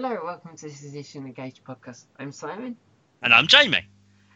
Hello, 0.00 0.16
welcome 0.22 0.56
to 0.56 0.68
this 0.68 0.84
edition 0.84 1.26
of 1.28 1.34
Gage 1.34 1.60
Podcast. 1.64 2.04
I'm 2.20 2.30
Simon, 2.30 2.76
And 3.20 3.34
I'm 3.34 3.48
Jamie. 3.48 3.84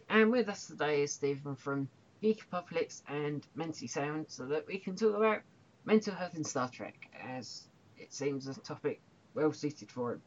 and 0.08 0.32
with 0.32 0.48
us 0.48 0.66
today 0.66 1.02
is 1.02 1.12
Stephen 1.12 1.54
from 1.54 1.88
Geek 2.20 2.42
Apocalypse 2.42 3.04
and 3.06 3.46
Mentally 3.54 3.86
Sound, 3.86 4.26
so 4.28 4.44
that 4.46 4.66
we 4.66 4.78
can 4.78 4.96
talk 4.96 5.14
about 5.14 5.42
mental 5.84 6.16
health 6.16 6.34
in 6.34 6.42
Star 6.42 6.68
Trek, 6.68 7.08
as 7.22 7.68
it 7.96 8.12
seems 8.12 8.48
a 8.48 8.58
topic 8.58 9.00
well 9.34 9.52
suited 9.52 9.88
for 9.88 10.14
it. 10.14 10.20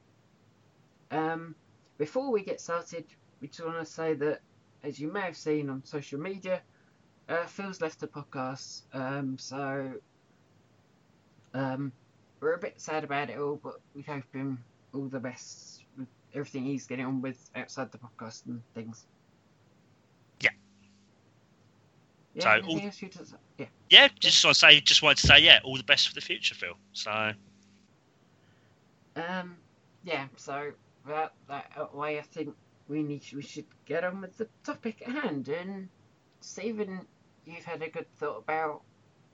Um, 1.11 1.53
before 1.97 2.31
we 2.31 2.41
get 2.41 2.61
started, 2.61 3.03
we 3.41 3.49
just 3.49 3.65
want 3.65 3.77
to 3.77 3.85
say 3.85 4.13
that, 4.13 4.39
as 4.83 5.01
you 5.01 5.11
may 5.11 5.19
have 5.19 5.35
seen 5.35 5.69
on 5.69 5.83
social 5.83 6.17
media, 6.17 6.61
uh, 7.27 7.45
Phil's 7.45 7.81
left 7.81 7.99
the 7.99 8.07
podcast, 8.07 8.83
um, 8.93 9.37
so 9.37 9.95
um, 11.53 11.91
we're 12.39 12.53
a 12.53 12.57
bit 12.57 12.79
sad 12.79 13.03
about 13.03 13.29
it 13.29 13.37
all, 13.37 13.59
but 13.61 13.81
we 13.93 14.01
hope 14.01 14.23
him 14.33 14.63
all 14.95 15.07
the 15.07 15.19
best 15.19 15.83
with 15.97 16.07
everything 16.33 16.65
he's 16.65 16.87
getting 16.87 17.05
on 17.05 17.21
with 17.21 17.49
outside 17.55 17.91
the 17.91 17.97
podcast 17.97 18.45
and 18.47 18.61
things. 18.73 19.05
Yeah. 20.41 20.49
Yeah. 22.33 22.43
So, 22.61 22.67
all- 22.67 22.79
else 22.81 23.01
you'd? 23.01 23.15
Yeah. 23.57 23.65
Yeah, 23.89 24.07
just 24.19 24.43
want 24.43 24.55
to 24.55 24.59
say, 24.59 24.79
just 24.81 25.01
wanted 25.01 25.17
to 25.19 25.27
say, 25.27 25.39
yeah, 25.39 25.59
all 25.63 25.77
the 25.77 25.83
best 25.83 26.07
for 26.09 26.15
the 26.15 26.21
future, 26.21 26.55
Phil. 26.55 26.73
So, 26.93 27.33
Um. 29.15 29.57
Yeah. 30.03 30.27
So 30.35 30.71
that 31.07 31.33
that 31.47 31.93
way, 31.95 32.19
I 32.19 32.21
think 32.21 32.55
we 32.87 33.01
need 33.03 33.23
we 33.33 33.41
should 33.41 33.65
get 33.85 34.03
on 34.03 34.21
with 34.21 34.37
the 34.37 34.47
topic 34.63 35.01
at 35.07 35.09
hand. 35.23 35.47
And 35.49 35.89
Stephen, 36.41 37.05
you've 37.45 37.65
had 37.65 37.81
a 37.81 37.89
good 37.89 38.07
thought 38.17 38.37
about 38.39 38.81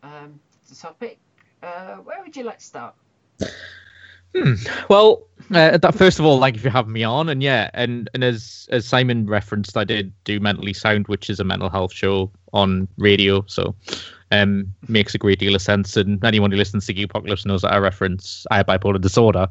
um 0.04 0.40
the 0.70 0.76
topic. 0.76 1.20
Uh, 1.64 1.96
where 1.98 2.22
would 2.24 2.36
you 2.36 2.44
like 2.44 2.60
to 2.60 2.66
start? 2.66 2.96
Hmm. 4.36 4.54
Well, 4.90 5.24
uh, 5.54 5.78
that 5.78 5.96
first 5.96 6.20
of 6.20 6.26
all, 6.26 6.40
thank 6.40 6.56
you 6.56 6.62
for 6.62 6.70
having 6.70 6.94
me 6.94 7.04
on, 7.04 7.30
and 7.30 7.42
yeah, 7.42 7.70
and 7.74 8.10
and 8.14 8.24
as 8.24 8.68
as 8.72 8.88
Simon 8.88 9.28
referenced, 9.28 9.78
I 9.78 9.84
did 9.84 10.14
do 10.24 10.40
Mentally 10.40 10.74
Sound, 10.74 11.08
which 11.08 11.30
is 11.30 11.40
a 11.40 11.44
mental 11.44 11.70
health 11.70 11.94
show 11.94 12.32
on 12.54 12.88
radio, 12.98 13.44
so 13.48 13.76
um 14.32 14.74
makes 14.88 15.14
a 15.14 15.18
great 15.18 15.40
deal 15.40 15.56
of 15.56 15.62
sense. 15.62 15.98
And 15.98 16.24
anyone 16.24 16.52
who 16.52 16.58
listens 16.58 16.86
to 16.86 17.04
Apocalypse 17.04 17.46
knows 17.46 17.62
that 17.64 17.74
I 17.74 17.78
reference 17.78 18.46
I 18.52 18.58
have 18.58 18.68
bipolar 18.68 19.00
disorder, 19.00 19.48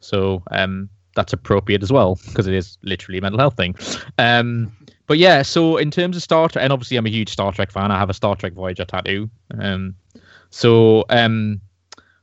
so 0.00 0.42
um 0.50 0.88
that's 1.14 1.32
appropriate 1.32 1.82
as 1.82 1.92
well 1.92 2.18
because 2.26 2.46
it 2.46 2.54
is 2.54 2.76
literally 2.82 3.18
a 3.18 3.22
mental 3.22 3.38
health 3.38 3.56
thing. 3.56 3.74
Um, 4.18 4.72
but 5.06 5.18
yeah, 5.18 5.42
so 5.42 5.76
in 5.76 5.90
terms 5.90 6.16
of 6.16 6.22
Star 6.22 6.48
Trek, 6.48 6.64
and 6.64 6.72
obviously 6.72 6.96
I'm 6.96 7.06
a 7.06 7.10
huge 7.10 7.28
Star 7.28 7.52
Trek 7.52 7.70
fan. 7.70 7.90
I 7.90 7.98
have 7.98 8.10
a 8.10 8.14
Star 8.14 8.34
Trek 8.34 8.54
Voyager 8.54 8.84
tattoo. 8.84 9.30
Um, 9.58 9.94
so 10.50 11.04
um, 11.10 11.60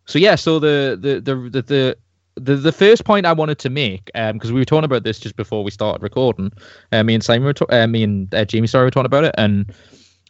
so 0.06 0.20
yeah, 0.20 0.36
so 0.36 0.60
the 0.60 0.98
the 1.00 1.22
the 1.22 1.50
the 1.50 1.62
the 1.62 1.98
the, 2.36 2.56
the 2.56 2.72
first 2.72 3.06
point 3.06 3.26
I 3.26 3.34
wanted 3.34 3.60
to 3.60 3.70
make, 3.70 4.10
um, 4.16 4.34
because 4.34 4.52
we 4.52 4.60
were 4.60 4.66
talking 4.66 4.86
about 4.86 5.04
this 5.04 5.20
just 5.20 5.36
before 5.36 5.64
we 5.64 5.72
started 5.72 6.02
recording, 6.02 6.52
uh, 6.92 7.04
me 7.04 7.14
and 7.14 7.23
Simon 7.23 7.46
were, 7.46 7.54
ta- 7.54 7.66
uh, 7.70 7.88
me 7.88 8.04
and 8.04 8.34
uh, 8.34 8.46
Jamie, 8.46 8.68
sorry, 8.68 8.86
were 8.86 8.92
talking 8.92 9.06
about 9.06 9.26
it, 9.26 9.36
and 9.38 9.73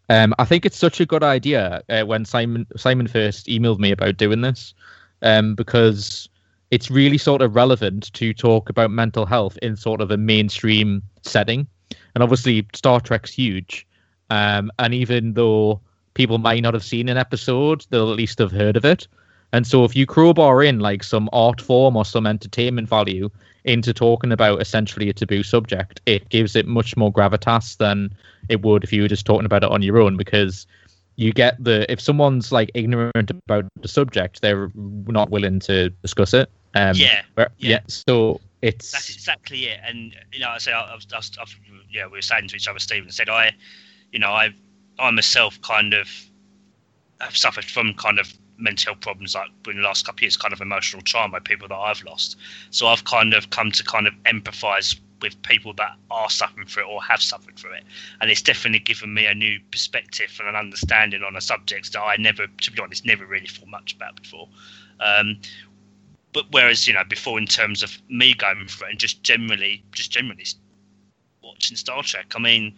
um, 0.10 0.34
I 0.40 0.46
think 0.46 0.66
it's 0.66 0.78
such 0.78 1.00
a 1.00 1.06
good 1.06 1.24
idea 1.24 1.82
uh, 1.90 2.04
when 2.04 2.26
Simon 2.26 2.66
Simon 2.76 3.08
first 3.08 3.48
emailed 3.48 3.80
me 3.80 3.92
about 3.92 4.18
doing 4.18 4.42
this, 4.42 4.74
um, 5.22 5.56
because 5.56 6.28
it's 6.72 6.90
really 6.90 7.18
sort 7.18 7.42
of 7.42 7.56
relevant 7.56 8.12
to 8.14 8.34
talk 8.34 8.70
about 8.70 8.92
mental 8.92 9.26
health 9.26 9.58
in 9.62 9.76
sort 9.76 10.02
of 10.02 10.12
a 10.12 10.18
mainstream 10.18 11.04
setting, 11.22 11.68
and 12.16 12.24
obviously 12.24 12.68
Star 12.74 13.00
Trek's 13.00 13.32
huge, 13.32 13.88
um, 14.30 14.72
and 14.80 14.94
even 14.94 15.34
though 15.34 15.80
people 16.14 16.40
might 16.40 16.62
not 16.62 16.74
have 16.74 16.84
seen 16.84 17.08
an 17.10 17.18
episode, 17.18 17.86
they'll 17.90 18.12
at 18.12 18.18
least 18.18 18.40
have 18.40 18.52
heard 18.52 18.76
of 18.76 18.86
it. 18.86 19.08
And 19.54 19.68
so 19.68 19.84
if 19.84 19.96
you 19.96 20.06
crowbar 20.06 20.64
in 20.64 20.80
like 20.80 21.04
some 21.04 21.30
art 21.34 21.60
form 21.60 21.96
or 21.98 22.06
some 22.06 22.26
entertainment 22.26 22.88
value 22.88 23.30
into 23.66 23.94
talking 23.94 24.32
about 24.32 24.62
essentially 24.62 25.10
a 25.10 25.14
taboo 25.14 25.44
subject, 25.44 26.02
it 26.06 26.30
gives 26.30 26.56
it 26.56 26.66
much 26.66 26.96
more 26.98 27.12
gravitas 27.12 27.78
than 27.78 28.16
it 28.50 28.62
would 28.62 28.84
if 28.84 28.92
you 28.94 29.02
were 29.04 29.08
just 29.08 29.26
talking 29.26 29.46
about 29.46 29.64
it 29.64 29.70
on 29.72 29.82
your 29.82 30.00
own 30.00 30.18
because 30.18 30.66
you 31.18 31.31
get 31.34 31.62
the 31.64 31.90
if 31.92 32.00
someone's 32.00 32.52
like 32.52 32.72
ignorant 32.74 33.30
about 33.30 33.66
the 33.81 33.88
subject, 33.88 34.42
they're 34.42 34.72
not 34.75 35.30
willing 35.30 35.59
to 35.59 35.90
discuss 36.02 36.34
it. 36.34 36.50
Um, 36.74 36.96
yeah, 36.96 37.22
yeah. 37.38 37.48
yeah. 37.58 37.80
So 37.88 38.40
it's 38.62 38.92
that's 38.92 39.14
exactly 39.14 39.66
it. 39.66 39.80
And 39.86 40.16
you 40.31 40.40
know, 40.40 40.50
I 40.50 40.58
say, 40.58 40.72
I, 40.72 40.81
I, 40.81 40.92
I, 40.92 40.96
was- 40.96 41.08
I, 41.14 41.18
was- 41.18 41.56
yeah, 41.92 42.06
we 42.06 42.14
were 42.14 42.22
saying 42.22 42.48
to 42.48 42.56
each 42.56 42.68
other. 42.68 42.80
Stephen 42.80 43.12
said, 43.12 43.28
I, 43.30 43.52
you 44.14 44.20
know, 44.20 44.31
I, 44.31 44.54
I 44.98 45.12
myself 45.12 45.62
kind 45.62 45.94
of 45.94 46.08
have 47.20 47.36
suffered 47.36 47.66
from 47.66 47.94
kind 47.96 48.18
of 48.18 48.34
mental 48.57 48.94
health 48.94 49.01
problems 49.01 49.35
like 49.35 49.50
in 49.67 49.78
the 49.78 49.81
last 49.81 50.06
couple 50.06 50.19
of 50.19 50.23
years, 50.23 50.38
kind 50.38 50.53
of 50.53 50.62
emotional 50.62 51.01
trauma, 51.01 51.34
by 51.34 51.39
people 51.39 51.67
that 51.67 51.75
I've 51.75 52.03
lost. 52.03 52.38
So 52.69 52.88
I've 52.88 53.03
kind 53.03 53.34
of 53.34 53.50
come 53.50 53.72
to 53.72 53.84
kind 53.84 54.07
of 54.07 54.13
empathise 54.25 55.00
with 55.22 55.39
people 55.44 55.73
that 55.73 55.91
are 56.09 56.29
suffering 56.29 56.66
through 56.67 56.84
it 56.84 56.89
or 56.89 57.01
have 57.03 57.22
suffered 57.22 57.57
through 57.57 57.73
it, 57.73 57.84
and 58.19 58.31
it's 58.31 58.41
definitely 58.41 58.79
given 58.79 59.13
me 59.13 59.25
a 59.25 59.34
new 59.34 59.59
perspective 59.72 60.35
and 60.39 60.50
an 60.50 60.56
understanding 60.56 61.23
on 61.23 61.35
a 61.35 61.41
subject 61.41 61.94
that 61.94 62.01
I 62.01 62.16
never, 62.17 62.47
to 62.47 62.72
be 62.72 62.81
honest, 62.81 63.06
never 63.06 63.25
really 63.25 63.47
thought 63.47 63.67
much 63.67 63.95
about 63.95 64.22
before. 64.22 64.47
Um, 65.00 65.39
but 66.33 66.45
whereas 66.51 66.88
you 66.88 66.94
know 66.94 67.03
before 67.07 67.38
in 67.38 67.45
terms 67.45 67.83
of 67.83 67.97
me 68.09 68.33
going 68.33 68.68
through 68.68 68.88
it 68.88 68.91
and 68.91 69.00
just 69.00 69.23
generally 69.23 69.83
just 69.91 70.12
generally 70.12 70.45
watching 71.44 71.75
star 71.75 72.03
trek 72.03 72.31
i 72.35 72.39
mean 72.39 72.73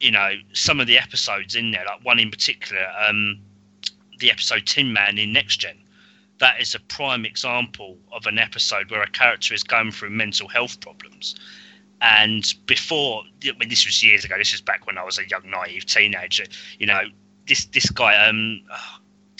you 0.00 0.10
know 0.10 0.32
some 0.52 0.80
of 0.80 0.86
the 0.86 0.98
episodes 0.98 1.54
in 1.54 1.70
there 1.70 1.84
like 1.86 2.04
one 2.04 2.18
in 2.18 2.30
particular 2.30 2.84
um 3.06 3.38
the 4.22 4.30
episode 4.30 4.66
tin 4.66 4.92
man 4.92 5.18
in 5.18 5.32
next 5.32 5.58
gen 5.58 5.76
that 6.38 6.60
is 6.60 6.74
a 6.74 6.80
prime 6.80 7.24
example 7.24 7.98
of 8.10 8.26
an 8.26 8.38
episode 8.38 8.90
where 8.90 9.02
a 9.02 9.10
character 9.10 9.52
is 9.52 9.62
going 9.62 9.92
through 9.92 10.10
mental 10.10 10.48
health 10.48 10.80
problems 10.80 11.34
and 12.00 12.54
before 12.66 13.22
I 13.44 13.52
mean, 13.58 13.68
this 13.68 13.84
was 13.84 14.02
years 14.02 14.24
ago 14.24 14.36
this 14.38 14.52
was 14.52 14.60
back 14.60 14.86
when 14.86 14.96
i 14.96 15.04
was 15.04 15.18
a 15.18 15.28
young 15.28 15.50
naive 15.50 15.86
teenager 15.86 16.44
you 16.78 16.86
know 16.86 17.02
this 17.46 17.66
this 17.66 17.90
guy 17.90 18.26
um 18.26 18.62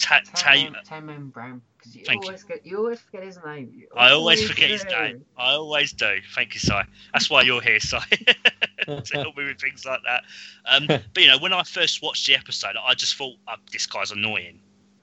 Ta- 0.03 0.19
Ta- 0.25 0.53
Tam 0.53 0.75
Tam 0.83 1.29
Brown. 1.29 1.61
Because 1.77 1.95
you 1.95 2.03
Thank 2.05 2.23
you. 2.23 2.29
always 2.29 2.43
get 2.43 2.65
you 2.65 2.77
always 2.77 2.99
forget 2.99 3.23
his 3.23 3.39
name. 3.45 3.71
You 3.73 3.87
I 3.95 4.11
always 4.11 4.47
forget 4.47 4.69
his 4.69 4.85
name. 4.85 5.23
I 5.37 5.53
always 5.53 5.93
do. 5.93 6.17
Thank 6.35 6.53
you, 6.53 6.59
Si. 6.59 6.73
That's 7.13 7.29
why 7.29 7.41
you're 7.41 7.61
here, 7.61 7.79
Si, 7.79 7.97
to 8.85 9.13
help 9.13 9.37
me 9.37 9.45
with 9.45 9.59
things 9.59 9.85
like 9.85 10.01
that. 10.05 10.23
Um, 10.65 10.87
but 10.87 11.17
you 11.17 11.27
know, 11.27 11.37
when 11.39 11.53
I 11.53 11.63
first 11.63 12.01
watched 12.01 12.25
the 12.27 12.35
episode, 12.35 12.75
I 12.81 12.93
just 12.95 13.15
thought, 13.15 13.35
oh, 13.47 13.55
"This 13.71 13.85
guy's 13.85 14.11
annoying." 14.11 14.59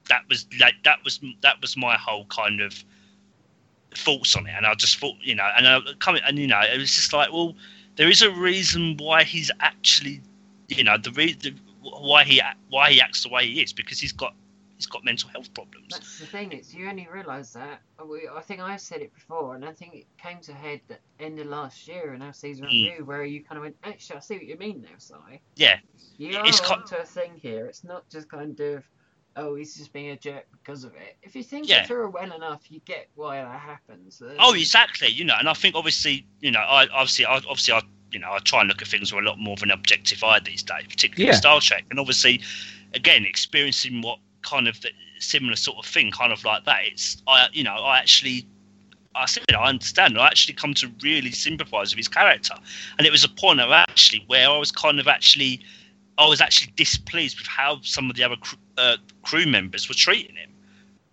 That 0.09 0.23
was 0.29 0.45
like 0.59 0.75
that 0.83 1.03
was 1.03 1.19
that 1.41 1.61
was 1.61 1.77
my 1.77 1.95
whole 1.97 2.25
kind 2.25 2.61
of 2.61 2.83
thoughts 3.95 4.35
on 4.35 4.47
it, 4.47 4.53
and 4.55 4.65
I 4.65 4.73
just 4.75 4.97
thought, 4.97 5.15
you 5.21 5.35
know, 5.35 5.47
and 5.57 5.67
I 5.67 5.79
coming, 5.99 6.21
and 6.25 6.37
you 6.37 6.47
know, 6.47 6.59
it 6.61 6.77
was 6.77 6.93
just 6.95 7.13
like, 7.13 7.31
well, 7.31 7.55
there 7.95 8.09
is 8.09 8.21
a 8.21 8.31
reason 8.31 8.97
why 8.97 9.23
he's 9.23 9.51
actually, 9.59 10.21
you 10.69 10.83
know, 10.83 10.97
the 10.97 11.11
reason 11.11 11.59
why 11.81 12.23
he 12.23 12.41
why 12.69 12.91
he 12.91 13.01
acts 13.01 13.23
the 13.23 13.29
way 13.29 13.47
he 13.47 13.61
is 13.61 13.73
because 13.73 13.99
he's 13.99 14.11
got 14.11 14.33
he's 14.77 14.87
got 14.87 15.03
mental 15.03 15.29
health 15.29 15.53
problems. 15.53 15.87
That's 15.89 16.17
the 16.19 16.25
thing. 16.25 16.51
is, 16.53 16.73
you 16.73 16.87
only 16.87 17.07
realise 17.11 17.51
that. 17.51 17.81
We, 18.03 18.27
I 18.33 18.41
think 18.41 18.61
I 18.61 18.77
said 18.77 19.01
it 19.01 19.13
before, 19.13 19.55
and 19.55 19.65
I 19.65 19.73
think 19.73 19.93
it 19.93 20.07
came 20.17 20.39
to 20.41 20.53
head 20.53 20.81
at 20.89 20.99
the 21.19 21.25
end 21.25 21.39
of 21.39 21.47
last 21.47 21.87
year 21.87 22.13
in 22.13 22.21
our 22.21 22.33
season 22.33 22.65
Mm. 22.65 22.85
review, 22.85 23.05
where 23.05 23.23
you 23.25 23.43
kind 23.43 23.57
of 23.57 23.63
went, 23.63 23.75
"Actually, 23.83 24.17
I 24.17 24.19
see 24.21 24.35
what 24.35 24.45
you 24.45 24.57
mean 24.57 24.81
now, 24.81 24.97
Si. 24.97 25.15
Yeah, 25.55 25.77
You 26.17 26.37
are 26.37 26.47
It's 26.47 26.59
ki- 26.59 26.73
onto 26.73 26.95
a 26.95 27.05
thing 27.05 27.35
here. 27.35 27.65
It's 27.65 27.83
not 27.83 28.09
just 28.09 28.29
kind 28.29 28.59
of, 28.59 28.83
oh, 29.35 29.55
he's 29.55 29.75
just 29.75 29.93
being 29.93 30.09
a 30.09 30.17
jerk 30.17 30.45
because 30.51 30.83
of 30.83 30.93
it. 30.95 31.15
If 31.23 31.35
you 31.35 31.43
think 31.43 31.67
Yeah. 31.69 31.81
it 31.83 31.87
through 31.87 32.09
well 32.09 32.31
enough, 32.33 32.69
you 32.69 32.81
get 32.85 33.09
why 33.15 33.41
that 33.41 33.59
happens. 33.59 34.21
Um, 34.21 34.35
Oh, 34.39 34.53
exactly. 34.53 35.07
You 35.07 35.23
know, 35.25 35.35
and 35.39 35.47
I 35.47 35.53
think 35.53 35.75
obviously, 35.75 36.25
you 36.41 36.51
know, 36.51 36.59
I 36.59 36.87
obviously, 36.87 37.25
I, 37.25 37.35
obviously, 37.35 37.73
I, 37.73 37.81
you 38.11 38.19
know, 38.19 38.31
I 38.33 38.39
try 38.39 38.59
and 38.59 38.67
look 38.67 38.81
at 38.81 38.87
things 38.89 39.13
with 39.13 39.23
a 39.23 39.27
lot 39.27 39.39
more 39.39 39.53
of 39.53 39.63
an 39.63 39.71
objective 39.71 40.21
eye 40.23 40.39
these 40.39 40.63
days, 40.63 40.83
particularly 40.89 41.27
Yeah. 41.31 41.37
Star 41.37 41.61
Trek, 41.61 41.85
and 41.89 41.99
obviously, 41.99 42.41
again, 42.93 43.23
experiencing 43.25 44.01
what 44.01 44.19
kind 44.41 44.67
of 44.67 44.81
the 44.81 44.89
similar 45.19 45.55
sort 45.55 45.77
of 45.77 45.85
thing, 45.85 46.11
kind 46.11 46.33
of 46.33 46.43
like 46.43 46.65
that. 46.65 46.79
It's, 46.85 47.21
I, 47.27 47.47
you 47.53 47.63
know, 47.63 47.75
I 47.75 47.99
actually. 47.99 48.47
I 49.13 49.25
said, 49.25 49.43
I 49.53 49.67
understand. 49.67 50.17
I 50.17 50.27
actually 50.27 50.53
come 50.53 50.73
to 50.75 50.89
really 51.03 51.31
sympathise 51.31 51.91
with 51.91 51.97
his 51.97 52.07
character, 52.07 52.53
and 52.97 53.05
it 53.05 53.11
was 53.11 53.25
a 53.25 53.29
point 53.29 53.59
of 53.59 53.69
actually 53.69 54.23
where 54.27 54.49
I 54.49 54.57
was 54.57 54.71
kind 54.71 55.01
of 55.01 55.07
actually, 55.09 55.59
I 56.17 56.27
was 56.27 56.41
actually 56.41 56.73
displeased 56.75 57.39
with 57.39 57.47
how 57.47 57.79
some 57.81 58.09
of 58.09 58.15
the 58.15 58.23
other 58.23 58.35
cr- 58.35 58.55
uh, 58.77 58.97
crew 59.23 59.45
members 59.45 59.87
were 59.87 59.95
treating 59.95 60.35
him. 60.35 60.49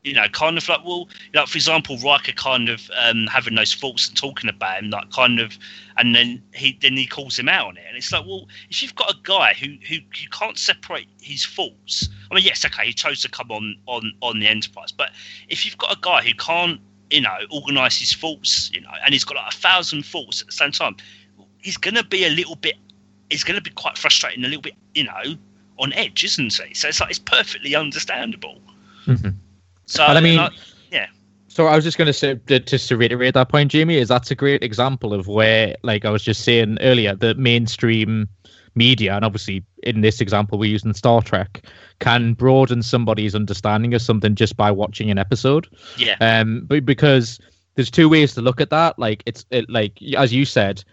You 0.05 0.15
know, 0.15 0.29
kind 0.29 0.57
of 0.57 0.67
like, 0.69 0.85
well, 0.85 1.09
like 1.35 1.49
for 1.49 1.59
example, 1.59 1.99
Riker 1.99 2.33
kind 2.33 2.69
of 2.69 2.89
um, 2.97 3.27
having 3.27 3.57
those 3.57 3.75
thoughts 3.75 4.09
and 4.09 4.17
talking 4.17 4.49
about 4.49 4.83
him, 4.83 4.91
like 4.91 5.11
kind 5.11 5.41
of, 5.41 5.59
and 5.97 6.15
then 6.15 6.41
he 6.55 6.79
then 6.81 6.97
he 6.97 7.07
calls 7.07 7.39
him 7.39 7.49
out 7.49 7.67
on 7.67 7.77
it, 7.77 7.85
and 7.87 7.97
it's 7.97 8.13
like, 8.13 8.25
well, 8.25 8.47
if 8.71 8.81
you've 8.81 8.95
got 8.95 9.11
a 9.11 9.17
guy 9.25 9.55
who 9.55 9.77
who 9.87 9.97
you 9.97 10.29
can't 10.31 10.57
separate 10.57 11.09
his 11.21 11.45
thoughts, 11.45 12.09
I 12.31 12.35
mean, 12.35 12.45
yes, 12.45 12.65
okay, 12.65 12.87
he 12.87 12.93
chose 12.93 13.21
to 13.23 13.29
come 13.29 13.51
on 13.51 13.77
on 13.87 14.13
on 14.23 14.39
the 14.39 14.47
Enterprise, 14.47 14.93
but 14.93 15.11
if 15.49 15.67
you've 15.67 15.79
got 15.79 15.93
a 15.93 16.01
guy 16.01 16.23
who 16.23 16.33
can't, 16.35 16.81
you 17.11 17.21
know, 17.21 17.37
organise 17.51 17.99
his 17.99 18.13
thoughts, 18.15 18.71
you 18.73 18.81
know, 18.81 18.93
and 19.05 19.13
he's 19.13 19.25
got 19.25 19.37
like 19.37 19.53
a 19.53 19.57
thousand 19.57 20.07
thoughts 20.07 20.41
at 20.41 20.47
the 20.47 20.53
same 20.53 20.71
time, 20.71 20.97
he's 21.59 21.77
gonna 21.77 22.05
be 22.05 22.25
a 22.25 22.31
little 22.31 22.57
bit, 22.57 22.77
he's 23.31 23.45
gonna 23.45 23.61
be 23.61 23.71
quite 23.71 23.99
frustrating, 23.99 24.45
a 24.45 24.49
little 24.49 24.63
bit, 24.63 24.75
you 24.95 25.05
know, 25.05 25.37
on 25.79 25.93
edge, 25.93 26.25
isn't 26.25 26.53
he? 26.53 26.75
So 26.75 26.89
it's 26.89 27.01
like 27.01 27.11
it's 27.11 27.19
perfectly 27.19 27.75
understandable. 27.75 28.61
Mhm. 29.07 29.35
So 29.87 30.05
And 30.05 30.19
I 30.19 30.21
mean, 30.21 30.37
like, 30.37 30.53
yeah. 30.91 31.07
So 31.49 31.67
I 31.67 31.75
was 31.75 31.85
just 31.85 31.97
going 31.97 32.07
to 32.07 32.13
say, 32.13 32.39
just 32.47 32.89
to 32.89 32.97
reiterate 32.97 33.35
that 33.35 33.49
point, 33.49 33.73
Jamie, 33.73 33.97
is 33.97 34.09
that's 34.09 34.31
a 34.31 34.35
great 34.35 34.63
example 34.63 35.15
of 35.15 35.27
where, 35.27 35.75
like 35.83 36.05
I 36.05 36.11
was 36.11 36.23
just 36.23 36.45
saying 36.45 36.79
earlier, 36.81 37.15
the 37.15 37.35
mainstream 37.35 38.29
media, 38.75 39.15
and 39.15 39.25
obviously 39.25 39.65
in 39.83 40.03
this 40.03 40.21
example 40.21 40.59
we're 40.59 40.71
using 40.71 40.93
Star 40.93 41.23
Trek, 41.23 41.65
can 42.01 42.35
broaden 42.35 42.83
somebody's 42.83 43.35
understanding 43.35 43.95
of 43.95 44.03
something 44.03 44.35
just 44.35 44.57
by 44.57 44.71
watching 44.71 45.11
an 45.11 45.19
episode. 45.19 45.67
Yeah. 45.97 46.17
Um, 46.21 46.65
but 46.67 46.85
because 46.85 47.41
there's 47.75 47.91
two 47.91 48.09
ways 48.09 48.35
to 48.35 48.43
look 48.43 48.61
at 48.61 48.71
that. 48.71 48.99
Like 48.99 49.23
it's 49.25 49.47
it, 49.51 49.71
like 49.71 50.01
as 50.17 50.33
you 50.33 50.45
said, 50.45 50.85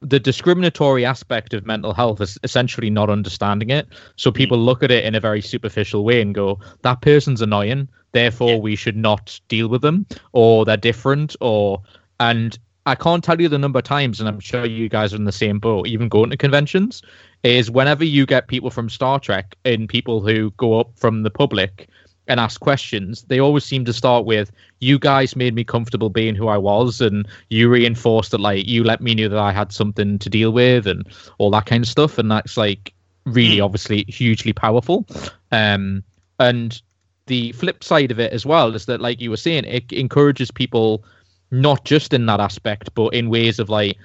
the 0.00 0.20
discriminatory 0.20 1.04
aspect 1.04 1.54
of 1.54 1.66
mental 1.66 1.94
health 1.94 2.20
is 2.20 2.38
essentially 2.42 2.90
not 2.90 3.10
understanding 3.10 3.70
it. 3.70 3.88
So 4.16 4.30
mm. 4.30 4.34
people 4.34 4.58
look 4.58 4.82
at 4.82 4.90
it 4.90 5.04
in 5.04 5.14
a 5.14 5.20
very 5.20 5.40
superficial 5.40 6.04
way 6.04 6.20
and 6.20 6.34
go, 6.34 6.58
"That 6.82 7.00
person's 7.00 7.40
annoying, 7.40 7.88
therefore 8.12 8.52
Yeah. 8.52 8.58
we 8.58 8.76
should 8.76 8.96
not 8.96 9.40
deal 9.48 9.68
with 9.68 9.82
them, 9.82 10.06
or 10.32 10.64
they're 10.64 10.76
different, 10.76 11.36
or." 11.40 11.82
And 12.20 12.58
I 12.86 12.94
can't 12.94 13.24
tell 13.24 13.40
you 13.40 13.48
the 13.48 13.58
number 13.58 13.78
of 13.78 13.84
times, 13.84 14.20
and 14.20 14.28
I'm 14.28 14.40
sure 14.40 14.64
you 14.64 14.88
guys 14.88 15.12
are 15.12 15.16
in 15.16 15.24
the 15.24 15.32
same 15.32 15.58
boat. 15.58 15.88
Even 15.88 16.08
going 16.08 16.30
to 16.30 16.36
conventions, 16.36 17.02
is 17.42 17.70
whenever 17.70 18.04
you 18.04 18.26
get 18.26 18.48
people 18.48 18.70
from 18.70 18.88
Star 18.88 19.18
Trek 19.18 19.56
and 19.64 19.88
people 19.88 20.20
who 20.20 20.50
go 20.52 20.78
up 20.80 20.90
from 20.96 21.22
the 21.22 21.30
public 21.30 21.88
and 22.28 22.40
ask 22.40 22.60
questions, 22.60 23.22
they 23.28 23.38
always 23.38 23.64
seem 23.64 23.84
to 23.84 23.92
start 23.92 24.24
with, 24.24 24.50
"You 24.80 24.98
guys 24.98 25.36
made 25.36 25.54
me 25.54 25.64
comfortable 25.64 26.10
being 26.10 26.34
who 26.34 26.48
I 26.48 26.58
was, 26.58 27.00
and 27.00 27.26
you 27.50 27.68
reinforced 27.68 28.30
that, 28.32 28.40
like, 28.40 28.66
you 28.66 28.82
let 28.84 29.00
me 29.00 29.14
know 29.14 29.28
that 29.28 29.38
I 29.38 29.52
had 29.52 29.72
something 29.72 30.18
to 30.18 30.28
deal 30.28 30.50
with, 30.50 30.86
and 30.86 31.06
all 31.38 31.50
that 31.52 31.66
kind 31.66 31.84
of 31.84 31.88
stuff." 31.88 32.18
And 32.18 32.30
that's 32.30 32.56
like 32.56 32.92
really, 33.24 33.58
Mm. 33.58 33.64
obviously, 33.64 34.04
hugely 34.08 34.52
powerful. 34.52 35.06
Um, 35.52 36.02
and 36.38 36.80
the 37.26 37.52
flip 37.52 37.82
side 37.82 38.10
of 38.12 38.20
it 38.20 38.32
as 38.32 38.46
well 38.46 38.74
is 38.74 38.86
that, 38.86 39.00
like 39.00 39.20
you 39.20 39.30
were 39.30 39.36
saying, 39.36 39.64
it 39.64 39.92
encourages 39.92 40.50
people 40.50 41.04
not 41.50 41.84
just 41.84 42.12
in 42.12 42.26
that 42.26 42.40
aspect, 42.40 42.94
but 42.94 43.14
in 43.14 43.30
ways 43.30 43.58
of 43.58 43.68
like 43.68 43.96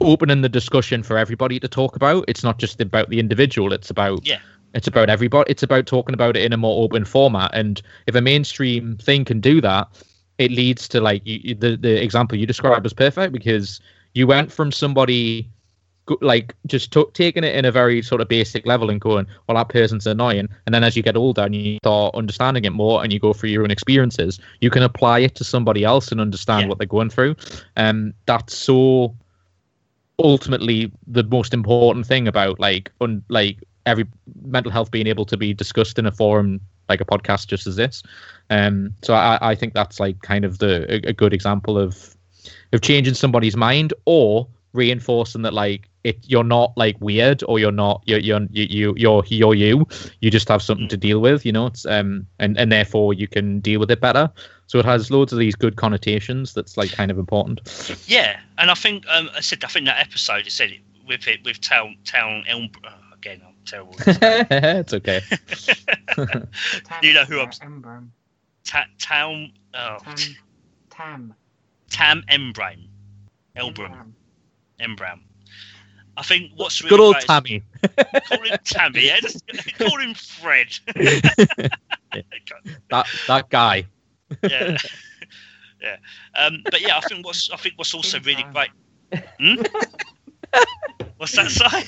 opening 0.00 0.42
the 0.42 0.48
discussion 0.48 1.02
for 1.02 1.16
everybody 1.16 1.58
to 1.58 1.68
talk 1.68 1.96
about. 1.96 2.24
It's 2.28 2.44
not 2.44 2.58
just 2.58 2.80
about 2.80 3.08
the 3.10 3.18
individual; 3.18 3.72
it's 3.72 3.90
about 3.90 4.26
Yeah. 4.26 4.38
It's 4.76 4.86
about 4.86 5.08
everybody. 5.10 5.50
It's 5.50 5.62
about 5.62 5.86
talking 5.86 6.14
about 6.14 6.36
it 6.36 6.44
in 6.44 6.52
a 6.52 6.56
more 6.56 6.84
open 6.84 7.04
format. 7.04 7.50
And 7.54 7.80
if 8.06 8.14
a 8.14 8.20
mainstream 8.20 8.96
thing 8.98 9.24
can 9.24 9.40
do 9.40 9.60
that, 9.62 9.88
it 10.38 10.50
leads 10.50 10.86
to 10.88 11.00
like 11.00 11.22
you, 11.24 11.54
the 11.54 11.76
the 11.76 12.02
example 12.02 12.38
you 12.38 12.46
described 12.46 12.84
was 12.84 12.92
perfect 12.92 13.32
because 13.32 13.80
you 14.14 14.26
went 14.26 14.52
from 14.52 14.70
somebody 14.70 15.48
like 16.20 16.54
just 16.66 16.92
to- 16.92 17.10
taking 17.14 17.42
it 17.42 17.56
in 17.56 17.64
a 17.64 17.72
very 17.72 18.00
sort 18.00 18.20
of 18.20 18.28
basic 18.28 18.64
level 18.64 18.90
and 18.90 19.00
going, 19.00 19.26
well, 19.46 19.56
that 19.56 19.68
person's 19.70 20.06
annoying. 20.06 20.48
And 20.66 20.74
then 20.74 20.84
as 20.84 20.94
you 20.96 21.02
get 21.02 21.16
older 21.16 21.42
and 21.42 21.54
you 21.54 21.78
start 21.78 22.14
understanding 22.14 22.64
it 22.64 22.70
more 22.72 23.02
and 23.02 23.12
you 23.12 23.18
go 23.18 23.32
through 23.32 23.50
your 23.50 23.64
own 23.64 23.72
experiences, 23.72 24.38
you 24.60 24.70
can 24.70 24.84
apply 24.84 25.20
it 25.20 25.34
to 25.34 25.42
somebody 25.44 25.82
else 25.84 26.12
and 26.12 26.20
understand 26.20 26.62
Yeah. 26.62 26.68
what 26.68 26.78
they're 26.78 26.86
going 26.86 27.10
through. 27.10 27.34
Um, 27.76 28.14
that's 28.26 28.54
so 28.56 29.16
ultimately 30.18 30.92
the 31.06 31.24
most 31.24 31.52
important 31.52 32.06
thing 32.06 32.28
about 32.28 32.58
like 32.60 32.90
un- 33.00 33.24
like 33.28 33.58
every 33.86 34.06
mental 34.42 34.70
health 34.70 34.90
being 34.90 35.06
able 35.06 35.24
to 35.24 35.36
be 35.36 35.54
discussed 35.54 35.98
in 35.98 36.06
a 36.06 36.12
forum 36.12 36.60
like 36.88 37.00
a 37.00 37.04
podcast 37.04 37.46
just 37.46 37.66
as 37.66 37.76
this. 37.76 38.02
Um, 38.50 38.94
so 39.02 39.14
I, 39.14 39.38
I 39.40 39.54
think 39.54 39.74
that's 39.74 39.98
like 39.98 40.20
kind 40.22 40.44
of 40.44 40.58
the 40.58 40.86
a, 40.92 41.10
a 41.10 41.12
good 41.12 41.32
example 41.32 41.78
of 41.78 42.14
of 42.72 42.80
changing 42.80 43.14
somebody's 43.14 43.56
mind 43.56 43.94
or 44.04 44.46
reinforcing 44.72 45.42
that 45.42 45.54
like 45.54 45.88
it 46.04 46.18
you're 46.28 46.44
not 46.44 46.76
like 46.76 47.00
weird 47.00 47.42
or 47.48 47.58
you're 47.58 47.72
not 47.72 48.02
you're 48.04 48.18
you're 48.18 48.42
you, 48.50 48.66
you 48.68 48.94
you're 48.96 49.24
you're 49.26 49.54
you 49.54 49.86
you 50.20 50.30
just 50.30 50.48
have 50.48 50.62
something 50.62 50.86
to 50.86 50.96
deal 50.98 51.18
with 51.18 51.46
you 51.46 51.50
know 51.50 51.66
it's 51.66 51.86
um 51.86 52.26
and 52.38 52.58
and 52.58 52.70
therefore 52.70 53.14
you 53.14 53.26
can 53.26 53.58
deal 53.60 53.80
with 53.80 53.90
it 53.90 54.02
better 54.02 54.30
so 54.66 54.78
it 54.78 54.84
has 54.84 55.10
loads 55.10 55.32
of 55.32 55.38
these 55.38 55.54
good 55.54 55.76
connotations 55.76 56.52
that's 56.52 56.76
like 56.76 56.92
kind 56.92 57.10
of 57.10 57.18
important 57.18 57.60
Yeah, 58.06 58.38
and 58.58 58.70
I 58.70 58.74
think 58.74 59.04
um, 59.08 59.30
I 59.34 59.40
said 59.40 59.64
I 59.64 59.68
think 59.68 59.86
that 59.86 59.98
episode 59.98 60.44
you 60.44 60.50
said 60.50 60.70
it 60.70 60.80
with 61.08 61.26
it 61.26 61.42
with 61.44 61.60
town 61.60 61.96
town 62.04 62.44
Elm. 62.46 62.68
Oh, 62.84 62.90
again, 63.14 63.40
I'm 63.46 63.54
terrible. 63.66 63.94
it's 64.06 64.92
okay 64.94 65.20
You 67.02 67.14
know 67.14 67.24
who 67.24 67.40
I'm- 67.40 67.50
Embram. 67.50 68.08
Ta- 68.64 68.86
town 68.98 69.52
oh, 69.74 69.98
Tam. 70.02 70.16
Tam. 70.90 71.34
Tam 71.90 72.24
Embrame, 72.30 72.88
Elbram, 73.56 73.92
Embram. 73.92 74.12
Embram. 74.80 75.20
I 76.16 76.22
think 76.22 76.52
what's 76.56 76.82
really 76.82 76.90
good 76.90 77.00
old 77.00 77.20
tammy 77.20 77.62
Call 78.28 78.42
him 78.42 78.56
Tammy. 78.64 79.06
Yeah, 79.06 79.20
just 79.20 79.44
call 79.78 80.00
him 80.00 80.14
Fred. 80.14 80.68
that 82.90 83.06
that 83.28 83.50
guy 83.50 83.86
yeah, 84.42 84.76
yeah. 85.80 85.96
Um, 86.34 86.62
but 86.64 86.80
yeah, 86.80 86.96
I 86.96 87.00
think 87.00 87.24
what's 87.24 87.50
I 87.50 87.56
think 87.56 87.74
what's 87.76 87.94
also 87.94 88.20
really 88.20 88.44
great. 88.52 88.70
Hmm? 89.40 89.62
What's 91.16 91.36
that 91.36 91.50
say? 91.50 91.84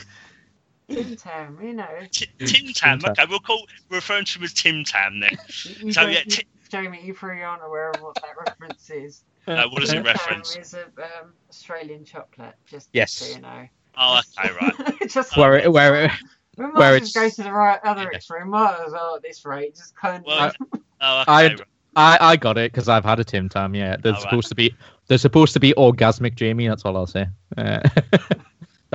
Tim 0.91 1.17
Tam, 1.17 1.59
you 1.63 1.75
know. 1.75 1.87
T- 2.11 2.27
Tim 2.39 2.73
Tam. 2.73 2.99
Tam. 2.99 3.11
Okay, 3.11 3.25
we'll 3.29 3.39
call 3.41 3.67
we're 3.91 3.97
referring 3.99 4.25
to 4.25 4.39
him 4.39 4.45
as 4.45 4.53
Tim 4.53 4.85
Tam 4.85 5.21
then. 5.21 5.31
You, 5.65 5.87
you 5.87 5.93
So, 5.93 6.03
don't- 6.03 6.13
yeah, 6.13 6.21
you- 6.25 6.31
Ti- 6.31 6.47
Jamie, 6.71 7.01
you 7.03 7.15
probably 7.15 7.43
aren't 7.43 7.63
aware 7.65 7.91
of 7.91 8.03
what 8.03 8.15
that 8.17 8.35
reference 8.47 8.91
is. 8.91 9.25
No, 9.47 9.69
what 9.69 9.81
does 9.81 9.91
it 9.91 9.95
Tim 9.95 10.03
reference? 10.05 10.53
Tam 10.53 10.63
is 10.63 10.75
a 10.75 10.85
um, 10.85 11.33
Australian 11.49 12.05
chocolate, 12.05 12.55
just 12.67 12.91
Yes. 12.93 13.13
so 13.13 13.35
you 13.35 13.41
know. 13.41 13.67
Oh, 13.97 14.21
okay, 14.39 14.51
right. 14.61 15.09
just 15.09 15.37
where 15.37 15.57
it, 15.59 15.73
where 15.73 16.05
it, 16.05 16.11
we 16.59 16.67
might 16.67 16.75
where 16.75 16.99
just 16.99 17.17
it's- 17.17 17.37
go 17.37 17.43
to 17.43 17.49
the 17.49 17.53
right 17.55 17.81
other 17.85 18.03
Yeah. 18.11 18.17
extreme. 18.17 18.49
Might 18.51 18.79
as 18.87 18.93
well 18.93 19.17
at 19.17 19.23
this 19.23 19.45
rate, 19.47 19.75
just 19.77 19.97
kind 19.97 20.23
Well, 20.27 20.49
of. 20.49 20.57
Oh, 21.01 21.21
okay. 21.23 21.33
I- 21.33 21.47
right. 21.49 21.61
I, 21.97 22.19
I 22.21 22.37
got 22.37 22.59
it 22.59 22.71
because 22.71 22.89
I've 22.89 23.05
had 23.05 23.19
a 23.19 23.25
Tim 23.25 23.49
Tam. 23.49 23.75
Yeah, 23.75 23.97
they're 23.97 24.13
All 24.13 24.19
right. 24.19 24.23
supposed 24.23 24.49
to 24.51 24.55
be 24.55 24.73
they're 25.09 25.19
supposed 25.19 25.53
to 25.55 25.61
be 25.61 25.73
orgasmic, 25.73 26.35
Jamie. 26.37 26.69
That's 26.69 26.85
all 26.85 26.97
I'll 26.97 27.07
say. 27.07 27.27
Uh, 27.57 27.81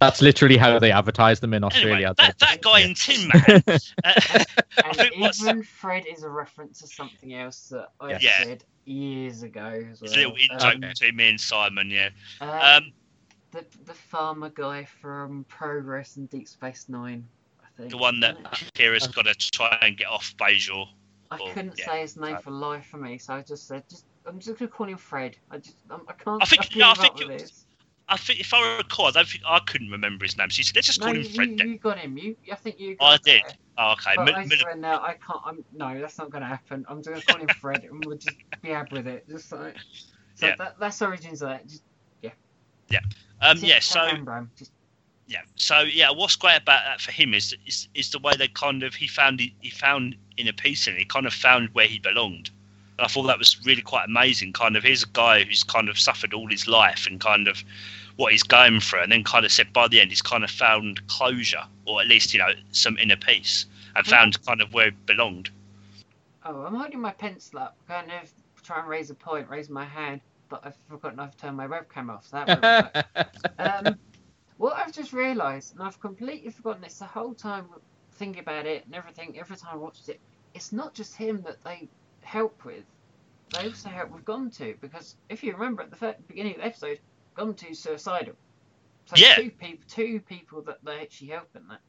that's 0.06 0.22
literally 0.22 0.58
how 0.58 0.80
they 0.80 0.92
advertise 0.92 1.40
them 1.40 1.54
in 1.54 1.64
Australia. 1.64 2.08
Anyway, 2.08 2.14
that, 2.18 2.40
that 2.40 2.62
guy 2.62 2.80
in 2.82 2.94
Tin 2.96 3.28
Man. 3.28 3.64
Uh, 3.68 3.78
I 4.04 4.46
and 4.86 4.96
think 4.98 5.16
even 5.42 5.64
Fred 5.64 6.06
is 6.06 6.24
a 6.24 6.30
reference 6.30 6.80
to 6.82 6.88
something 6.88 7.34
else 7.34 7.70
that 7.70 7.90
I 8.00 8.12
Yeah. 8.12 8.18
Yeah. 8.22 8.44
said 8.44 8.64
years 8.86 9.44
ago 9.44 9.62
as 9.92 10.02
well. 10.02 10.08
It's 10.10 10.14
a 10.16 10.18
little 10.18 10.36
in 10.36 10.48
Um, 10.52 10.60
joke 10.60 10.82
between 10.82 11.16
me 11.16 11.30
and 11.30 11.40
Simon, 11.40 11.90
yeah. 11.90 12.10
um, 12.42 12.50
Um, 12.50 12.92
the 13.52 13.66
the 13.86 13.94
farmer 13.94 14.50
guy 14.50 14.86
from 14.86 15.46
Progress 15.48 16.16
and 16.18 16.30
Deep 16.30 16.48
Space 16.48 16.86
Nine, 16.90 17.28
I 17.64 17.68
think. 17.78 17.92
the 17.92 17.98
one 17.98 18.20
that 18.22 18.36
isn't 18.36 18.68
it? 18.68 18.74
Kira's 18.74 19.08
got 19.08 19.26
to 19.26 19.36
try 19.52 19.78
and 19.82 19.96
get 19.98 20.08
off 20.08 20.36
Bajor. 20.38 20.88
I 21.32 21.38
couldn't 21.54 21.78
yeah. 21.80 21.86
say 21.86 22.02
his 22.02 22.18
name 22.18 22.36
Uh, 22.36 22.40
for 22.40 22.52
life 22.52 22.86
for 22.88 22.98
me, 22.98 23.18
so 23.18 23.34
I 23.36 23.42
just 23.42 23.68
said, 23.68 23.88
just 23.90 24.06
I'm 24.26 24.40
just 24.40 24.58
gonna 24.60 24.70
call 24.70 24.88
him 24.88 24.98
Fred. 24.98 25.38
I 25.52 25.58
just 25.58 25.76
I'm, 25.90 26.02
I 26.08 26.14
can't. 26.14 26.42
I 26.42 26.46
think- 26.46 26.62
I've 26.66 26.76
no, 26.76 26.90
I 26.92 26.94
think 26.94 27.14
up 27.14 27.20
with 27.20 27.30
you- 27.30 27.38
this. 27.40 27.63
I 28.10 28.18
think 28.18 28.40
if 28.40 28.54
I 28.54 28.78
recall, 28.78 29.08
I 29.08 29.12
don't 29.12 29.28
think 29.28 29.44
I 29.48 29.60
couldn't 29.60 29.90
remember 29.90 30.26
his 30.26 30.38
name. 30.38 30.50
So 30.50 30.58
he 30.58 30.64
said, 30.64 30.76
let's 30.76 30.88
just 30.88 31.00
No, 31.00 31.08
call 31.08 31.16
him 31.16 31.24
you, 31.24 31.30
Fred 31.30 31.50
then. 31.58 31.68
you 31.70 31.78
got 31.78 31.98
him. 32.00 32.18
You, 32.18 32.36
I 32.52 32.56
think 32.56 32.80
you. 32.80 32.98
I 33.00 33.18
did. 33.18 33.42
Oh, 33.78 33.94
okay. 33.94 34.16
But 34.16 34.26
Mil- 34.26 34.36
I 34.36 34.42
Mil- 34.44 34.50
just 34.50 34.66
went, 34.66 34.80
no, 34.82 34.94
I 35.02 35.16
can't. 35.26 35.40
I'm 35.46 35.66
no, 35.74 36.00
that's 36.00 36.18
not 36.18 36.30
gonna 36.30 36.46
happen. 36.46 36.86
I'm 36.90 37.02
just 37.02 37.10
gonna 37.10 37.22
call 37.22 37.38
him 37.38 37.48
Fred, 37.48 37.84
and 37.84 38.06
we'll 38.06 38.18
just 38.18 38.38
be 38.62 38.70
happy 38.70 38.98
with 38.98 39.08
it. 39.08 39.28
Just 39.30 39.52
like. 39.52 39.76
So 40.36 40.48
Yeah. 40.48 40.56
that, 40.58 40.80
that's 40.80 41.00
the 41.00 41.06
origins 41.06 41.42
of 41.42 41.50
that. 41.50 41.68
Just 41.68 41.84
um, 43.42 43.58
Tim 43.58 43.70
yeah, 43.70 43.80
so 43.80 44.00
just 44.58 44.72
yeah, 45.28 45.42
so 45.56 45.82
yeah, 45.82 46.12
what's 46.12 46.36
great 46.36 46.58
about 46.62 46.84
that 46.86 47.02
for 47.02 47.12
him 47.12 47.34
is 47.34 47.56
is, 47.66 47.88
is 47.94 48.12
the 48.12 48.20
way 48.20 48.34
they 48.38 48.48
kind 48.48 48.84
of 48.84 48.96
he 48.96 49.08
found 49.08 49.40
he, 49.40 49.54
he 49.60 49.70
found 49.70 50.16
a 50.38 50.52
peace 50.54 50.88
and 50.88 50.98
he 50.98 51.06
kind 51.06 51.26
of 51.26 51.34
found 51.34 51.70
where 51.74 51.88
he 51.88 52.00
belonged. 52.00 52.52
And 52.98 53.06
I 53.06 53.08
thought 53.08 53.24
that 53.24 53.40
was 53.40 53.60
really 53.66 53.82
quite 53.82 54.06
amazing. 54.06 54.54
Kind 54.54 54.76
of, 54.76 54.84
here's 54.84 55.04
a 55.04 55.08
guy 55.08 55.44
who's 55.44 55.64
kind 55.64 55.90
of 55.90 55.98
suffered 55.98 56.34
all 56.34 56.48
his 56.48 56.68
life 56.68 57.08
and 57.08 57.20
kind 57.20 57.48
of 57.48 57.64
what 58.18 58.32
he's 58.32 58.44
going 58.44 58.80
through, 58.80 59.02
and 59.02 59.12
then 59.12 59.24
kind 59.24 59.46
of 59.46 59.52
said 59.52 59.74
by 59.74 59.88
the 59.88 60.00
end 60.00 60.12
he's 60.12 60.22
kind 60.22 60.44
of 60.44 60.52
found 60.52 61.06
closure, 61.08 61.64
or 61.86 62.02
at 62.02 62.08
least 62.08 62.34
you 62.34 62.40
know 62.40 62.52
some 62.72 62.98
inner 62.98 63.16
peace, 63.16 63.66
and 63.96 64.06
Yeah. 64.06 64.20
found 64.20 64.46
kind 64.46 64.62
of 64.62 64.74
where 64.74 64.92
he 64.92 64.98
belonged. 65.08 65.50
Oh, 66.46 66.62
I'm 66.62 66.76
holding 66.76 67.02
my 67.02 67.12
pencil 67.12 67.60
up, 67.60 67.76
kind 67.88 68.12
of 68.12 68.32
try 68.64 68.80
and 68.80 68.88
raise 68.88 69.10
a 69.10 69.16
point, 69.16 69.50
raise 69.50 69.70
my 69.70 69.86
hand, 69.86 70.22
but 70.50 70.62
I've 70.64 70.78
forgotten 70.90 71.20
I've 71.20 71.36
turned 71.38 71.58
my 71.58 71.68
webcam 71.68 72.10
off. 72.10 72.28
So 72.28 72.38
that 72.38 72.50
won't 72.50 72.70
work. 72.70 72.94
um, 73.60 73.98
what 74.58 74.76
I've 74.78 74.94
just 74.94 75.14
realised, 75.14 75.74
and 75.74 75.84
I've 75.84 76.00
completely 76.00 76.52
forgotten 76.52 76.82
this 76.82 77.00
the 77.00 77.06
whole 77.06 77.34
time 77.34 77.68
thinking 78.12 78.42
about 78.42 78.66
it 78.68 78.86
and 78.86 78.94
everything, 78.96 79.40
every 79.40 79.58
time 79.58 79.72
I 79.74 79.78
watched 79.78 80.10
it, 80.10 80.20
it's 80.54 80.72
not 80.72 80.94
just 80.94 81.16
him 81.16 81.42
that 81.44 81.64
they 81.64 81.90
help 82.24 82.66
with. 82.66 82.84
They 83.52 83.68
also 83.68 83.90
help 83.90 84.12
with 84.12 84.26
Gomtuu, 84.26 84.80
because 84.82 85.16
if 85.30 85.44
you 85.44 85.54
remember 85.54 85.84
at 85.84 85.92
the 85.92 86.16
beginning 86.28 86.54
of 86.54 86.60
the 86.60 86.66
episode, 86.66 87.00
Gomtuu's 87.38 87.80
suicidal. 87.80 88.36
So 89.06 89.16
Yeah. 89.18 89.36
two 89.36 89.52
people, 89.52 89.84
two 89.88 90.20
people 90.22 90.62
that 90.64 90.84
they 90.84 91.00
actually 91.02 91.28
help 91.28 91.50
in 91.56 91.68
that. 91.68 91.82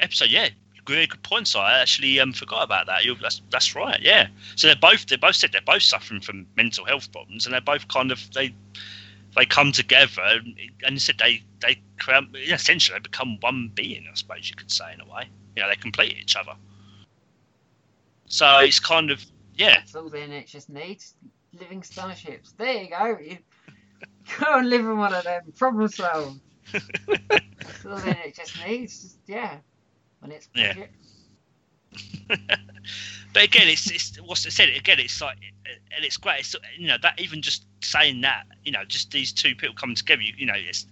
episode. 0.00 0.30
Yeah, 0.30 0.48
really 0.88 1.06
good 1.06 1.22
points. 1.22 1.54
I 1.56 1.80
actually 1.80 2.20
um, 2.20 2.32
forgot 2.32 2.62
about 2.62 2.86
that. 2.86 3.04
You, 3.04 3.14
that's 3.16 3.42
that's 3.50 3.74
right. 3.74 4.00
Yeah. 4.00 4.28
So 4.56 4.66
they're 4.66 4.76
both 4.76 5.06
they 5.06 5.16
both 5.16 5.36
said 5.36 5.52
they're 5.52 5.60
both 5.60 5.82
suffering 5.82 6.20
from 6.20 6.46
mental 6.56 6.84
health 6.84 7.10
problems, 7.12 7.46
and 7.46 7.52
they're 7.52 7.60
both 7.60 7.88
kind 7.88 8.12
of 8.12 8.20
they 8.32 8.54
they 9.36 9.44
come 9.46 9.72
together 9.72 10.40
and, 10.84 11.00
said 11.00 11.18
they 11.18 11.42
they 11.60 11.80
create, 11.98 12.24
essentially 12.34 12.96
they 12.98 13.02
become 13.02 13.38
one 13.40 13.70
being. 13.74 14.06
I 14.10 14.14
suppose 14.14 14.48
you 14.48 14.56
could 14.56 14.70
say 14.70 14.92
in 14.92 15.00
a 15.00 15.06
way. 15.06 15.28
You 15.56 15.62
know, 15.62 15.68
they 15.68 15.76
complete 15.76 16.16
each 16.16 16.36
other. 16.36 16.52
So 18.28 18.58
it's 18.60 18.80
kind 18.80 19.10
of 19.10 19.24
Yeah. 19.54 19.76
That's 19.76 19.94
all 19.94 20.08
the 20.08 20.18
NHS 20.18 20.68
needs. 20.68 21.14
Living 21.58 21.82
starships. 21.82 22.52
There 22.56 22.82
you 22.84 22.90
go. 22.90 23.18
You 23.20 23.38
go 24.40 24.58
and 24.58 24.68
live 24.68 24.82
in 24.82 24.98
one 24.98 25.14
of 25.14 25.24
them. 25.24 25.52
Problem 25.56 25.88
solved. 25.88 26.40
That's 26.72 27.86
all 27.86 27.96
the 27.96 28.14
NHS 28.14 28.66
needs. 28.66 29.02
Just, 29.02 29.18
yeah. 29.26 29.56
When 30.20 30.32
it's 30.32 30.48
Yeah. 30.54 30.74
but 32.28 33.42
again, 33.42 33.66
it's 33.66 33.90
it's 33.90 34.20
what's 34.20 34.44
it 34.44 34.52
said 34.52 34.68
again. 34.68 34.98
It's 35.00 35.20
like, 35.22 35.38
and 35.96 36.04
it's 36.04 36.18
great. 36.18 36.40
It's, 36.40 36.54
you 36.76 36.86
know 36.86 36.98
that 37.00 37.18
even 37.18 37.40
just 37.40 37.64
saying 37.82 38.20
that, 38.20 38.44
you 38.64 38.72
know, 38.72 38.84
just 38.86 39.10
these 39.10 39.32
two 39.32 39.54
people 39.54 39.74
coming 39.74 39.96
together. 39.96 40.20
You, 40.20 40.34
you 40.36 40.46
know, 40.46 40.54
it's 40.54 40.86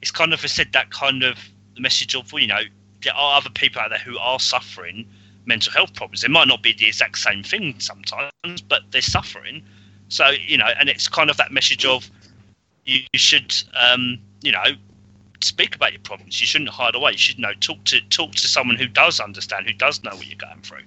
it's 0.00 0.12
kind 0.12 0.32
of 0.32 0.42
I 0.44 0.46
said 0.46 0.72
that 0.72 0.90
kind 0.90 1.24
of 1.24 1.38
message 1.78 2.14
of 2.14 2.32
you 2.32 2.46
know 2.46 2.60
there 3.02 3.14
are 3.14 3.38
other 3.38 3.50
people 3.50 3.82
out 3.82 3.90
there 3.90 3.98
who 3.98 4.16
are 4.18 4.38
suffering 4.38 5.08
mental 5.46 5.72
health 5.72 5.94
problems. 5.94 6.24
It 6.24 6.30
might 6.30 6.48
not 6.48 6.62
be 6.62 6.72
the 6.72 6.86
exact 6.86 7.18
same 7.18 7.42
thing 7.42 7.78
sometimes, 7.78 8.62
but 8.68 8.82
they're 8.90 9.00
suffering. 9.00 9.62
So 10.08 10.30
you 10.30 10.58
know, 10.58 10.68
and 10.78 10.88
it's 10.88 11.08
kind 11.08 11.30
of 11.30 11.36
that 11.38 11.52
message 11.52 11.84
of 11.84 12.10
you, 12.84 13.00
should 13.14 13.54
um, 13.80 14.18
you 14.42 14.52
know 14.52 14.64
speak 15.40 15.74
about 15.74 15.92
your 15.92 16.00
problems. 16.02 16.40
You 16.40 16.46
shouldn't 16.46 16.70
hide 16.70 16.94
away. 16.94 17.12
You 17.12 17.18
should 17.18 17.36
you 17.36 17.42
know 17.42 17.54
talk 17.60 17.82
to 17.84 18.00
talk 18.08 18.32
to 18.32 18.48
someone 18.48 18.76
who 18.76 18.86
does 18.86 19.20
understand, 19.20 19.66
who 19.66 19.72
does 19.72 20.02
know 20.02 20.10
what 20.10 20.26
you're 20.26 20.36
going 20.36 20.62
through. 20.62 20.82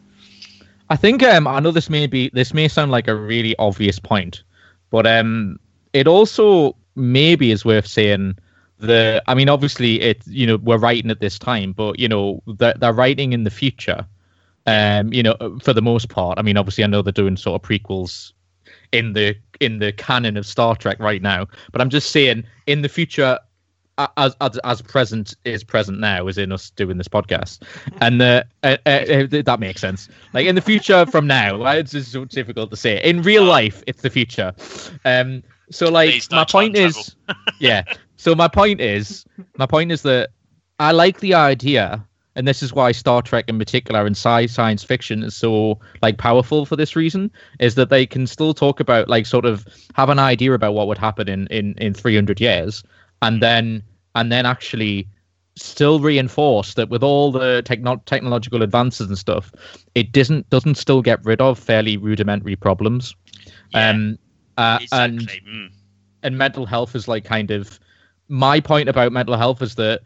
I 0.89 0.95
think 0.95 1.21
um, 1.23 1.47
I 1.47 1.59
know 1.59 1.71
this 1.71 1.89
may 1.89 2.07
be 2.07 2.29
this 2.33 2.53
may 2.53 2.67
sound 2.67 2.91
like 2.91 3.07
a 3.07 3.15
really 3.15 3.55
obvious 3.59 3.99
point, 3.99 4.43
but 4.89 5.05
um, 5.05 5.59
it 5.93 6.07
also 6.07 6.75
maybe 6.95 7.51
is 7.51 7.65
worth 7.65 7.87
saying. 7.87 8.37
The 8.81 9.21
I 9.27 9.35
mean, 9.35 9.49
obviously, 9.49 9.99
it 9.99 10.25
you 10.25 10.47
know 10.47 10.55
we're 10.55 10.77
writing 10.77 11.11
at 11.11 11.19
this 11.19 11.37
time, 11.37 11.73
but 11.73 11.99
you 11.99 12.07
know 12.07 12.41
they're, 12.47 12.73
they're 12.79 12.93
writing 12.93 13.33
in 13.33 13.43
the 13.43 13.49
future. 13.49 14.05
Um, 14.69 15.11
you 15.11 15.23
know, 15.23 15.35
for 15.63 15.73
the 15.73 15.81
most 15.81 16.09
part. 16.09 16.37
I 16.37 16.43
mean, 16.43 16.55
obviously, 16.55 16.83
I 16.83 16.87
know 16.87 17.01
they're 17.01 17.11
doing 17.11 17.37
sort 17.37 17.59
of 17.59 17.67
prequels 17.67 18.33
in 18.91 19.13
the 19.13 19.35
in 19.59 19.79
the 19.79 19.91
canon 19.93 20.37
of 20.37 20.45
Star 20.45 20.75
Trek 20.75 20.99
right 20.99 21.21
now, 21.21 21.47
but 21.71 21.81
I'm 21.81 21.89
just 21.89 22.11
saying 22.11 22.43
in 22.67 22.83
the 22.83 22.89
future, 22.89 23.39
as 24.17 24.35
as, 24.41 24.57
as 24.63 24.81
present 24.81 25.35
is 25.43 25.63
present 25.63 25.99
now, 25.99 26.27
as 26.27 26.37
in 26.37 26.51
us 26.51 26.69
doing 26.69 26.97
this 26.97 27.07
podcast, 27.07 27.63
and 28.01 28.21
the 28.21 28.45
uh, 28.63 28.77
uh, 28.85 28.89
uh, 28.89 29.41
that 29.43 29.57
makes 29.59 29.81
sense. 29.81 30.07
Like 30.33 30.45
in 30.45 30.55
the 30.55 30.61
future 30.61 31.05
from 31.05 31.27
now, 31.27 31.61
right? 31.61 31.79
it's 31.79 31.91
just 31.91 32.11
so 32.11 32.25
difficult 32.25 32.69
to 32.71 32.77
say. 32.77 33.01
In 33.03 33.21
real 33.21 33.43
life, 33.43 33.83
it's 33.87 34.01
the 34.01 34.09
future. 34.09 34.53
Um, 35.05 35.43
so 35.71 35.89
like 35.89 36.23
my 36.31 36.45
point 36.45 36.75
is, 36.75 37.15
yeah. 37.59 37.83
So 38.17 38.35
my 38.35 38.47
point 38.47 38.81
is, 38.81 39.25
my 39.57 39.65
point 39.65 39.91
is 39.91 40.01
that 40.03 40.29
I 40.79 40.91
like 40.91 41.19
the 41.19 41.33
idea, 41.33 42.05
and 42.35 42.47
this 42.47 42.61
is 42.63 42.73
why 42.73 42.91
Star 42.91 43.21
Trek 43.21 43.45
in 43.47 43.57
particular 43.59 44.05
and 44.05 44.15
sci 44.15 44.45
science 44.45 44.83
fiction 44.83 45.23
is 45.23 45.35
so 45.35 45.79
like 46.01 46.17
powerful 46.17 46.65
for 46.65 46.75
this 46.75 46.95
reason, 46.95 47.31
is 47.59 47.75
that 47.75 47.89
they 47.89 48.05
can 48.05 48.27
still 48.27 48.53
talk 48.53 48.79
about 48.79 49.09
like 49.09 49.25
sort 49.25 49.45
of 49.45 49.65
have 49.95 50.09
an 50.09 50.19
idea 50.19 50.53
about 50.53 50.73
what 50.73 50.87
would 50.87 50.97
happen 50.97 51.27
in 51.27 51.47
in 51.47 51.73
in 51.77 51.93
300 51.93 52.39
years, 52.39 52.83
and 53.21 53.41
then 53.41 53.83
and 54.15 54.31
then 54.31 54.45
actually 54.45 55.07
still 55.55 55.99
reinforce 55.99 56.75
that 56.75 56.89
with 56.89 57.03
all 57.03 57.31
the 57.31 57.61
techno- 57.65 58.01
technological 58.05 58.63
advances 58.63 59.07
and 59.07 59.17
stuff, 59.17 59.51
it 59.95 60.11
doesn't 60.11 60.49
doesn't 60.49 60.75
still 60.75 61.01
get 61.01 61.23
rid 61.25 61.41
of 61.41 61.59
fairly 61.59 61.97
rudimentary 61.97 62.55
problems. 62.55 63.13
Yeah, 63.71 63.89
Um, 63.89 64.17
uh, 64.57 64.79
and 64.91 65.21
exactly. 65.21 65.41
Mm. 65.51 65.71
and 66.23 66.37
mental 66.37 66.65
health 66.65 66.95
is 66.95 67.07
like 67.07 67.25
kind 67.25 67.51
of 67.51 67.79
my 68.29 68.59
point 68.59 68.87
about 68.87 69.11
mental 69.11 69.35
health 69.35 69.61
is 69.61 69.75
that 69.75 70.01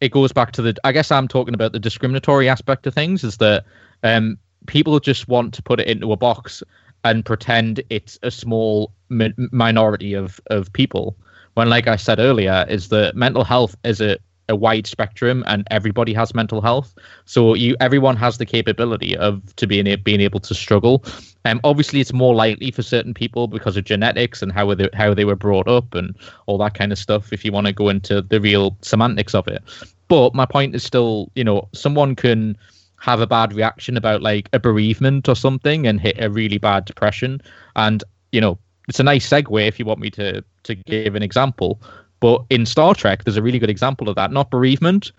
it 0.00 0.10
goes 0.10 0.32
back 0.32 0.52
to 0.52 0.62
the 0.62 0.74
i 0.84 0.92
guess 0.92 1.10
i'm 1.10 1.28
talking 1.28 1.54
about 1.54 1.72
the 1.72 1.78
discriminatory 1.78 2.48
aspect 2.48 2.86
of 2.86 2.94
things 2.94 3.24
is 3.24 3.36
that 3.38 3.64
um 4.02 4.38
people 4.66 4.98
just 5.00 5.28
want 5.28 5.54
to 5.54 5.62
put 5.62 5.80
it 5.80 5.86
into 5.88 6.12
a 6.12 6.16
box 6.16 6.62
and 7.04 7.24
pretend 7.24 7.82
it's 7.90 8.18
a 8.22 8.30
small 8.30 8.92
mi- 9.08 9.34
minority 9.52 10.14
of 10.14 10.40
of 10.48 10.72
people. 10.72 11.16
When 11.54 11.68
like 11.68 11.88
i 11.88 11.96
said 11.96 12.20
earlier 12.20 12.64
is 12.68 12.88
that 12.88 13.16
mental 13.16 13.44
health 13.44 13.76
is 13.84 14.00
a 14.00 14.18
a 14.48 14.56
wide 14.56 14.86
spectrum 14.86 15.44
and 15.46 15.66
everybody 15.70 16.12
has 16.12 16.34
mental 16.34 16.60
health 16.60 16.94
so 17.24 17.54
you 17.54 17.76
everyone 17.80 18.16
has 18.16 18.38
the 18.38 18.46
capability 18.46 19.16
of 19.16 19.54
to 19.56 19.66
being 19.66 19.86
being 20.04 20.20
able 20.20 20.40
to 20.40 20.54
struggle 20.54 21.04
um, 21.48 21.60
obviously, 21.64 22.00
it's 22.00 22.12
more 22.12 22.34
likely 22.34 22.70
for 22.70 22.82
certain 22.82 23.14
people 23.14 23.46
because 23.46 23.76
of 23.76 23.84
genetics 23.84 24.42
and 24.42 24.52
how 24.52 24.74
they, 24.74 24.90
how 24.92 25.14
they 25.14 25.24
were 25.24 25.36
brought 25.36 25.66
up 25.66 25.94
and 25.94 26.14
all 26.46 26.58
that 26.58 26.74
kind 26.74 26.92
of 26.92 26.98
stuff. 26.98 27.32
If 27.32 27.42
you 27.44 27.52
want 27.52 27.66
to 27.66 27.72
go 27.72 27.88
into 27.88 28.20
the 28.20 28.40
real 28.40 28.76
semantics 28.82 29.34
of 29.34 29.48
it, 29.48 29.62
but 30.08 30.34
my 30.34 30.44
point 30.44 30.74
is 30.74 30.82
still, 30.82 31.30
you 31.34 31.44
know, 31.44 31.68
someone 31.72 32.16
can 32.16 32.56
have 33.00 33.20
a 33.20 33.26
bad 33.26 33.52
reaction 33.54 33.96
about 33.96 34.20
like 34.20 34.48
a 34.52 34.58
bereavement 34.58 35.28
or 35.28 35.36
something 35.36 35.86
and 35.86 36.00
hit 36.00 36.16
a 36.22 36.28
really 36.28 36.58
bad 36.58 36.84
depression, 36.84 37.40
and 37.76 38.04
you 38.32 38.40
know, 38.40 38.58
it's 38.88 39.00
a 39.00 39.04
nice 39.04 39.28
segue 39.28 39.66
if 39.66 39.78
you 39.78 39.84
want 39.84 40.00
me 40.00 40.10
to 40.10 40.44
to 40.64 40.74
give 40.74 41.14
an 41.14 41.22
example. 41.22 41.80
But 42.20 42.44
in 42.50 42.66
Star 42.66 42.94
Trek, 42.94 43.24
there's 43.24 43.36
a 43.36 43.42
really 43.42 43.58
good 43.58 43.70
example 43.70 44.08
of 44.08 44.16
that. 44.16 44.32
Not 44.32 44.50
bereavement, 44.50 45.12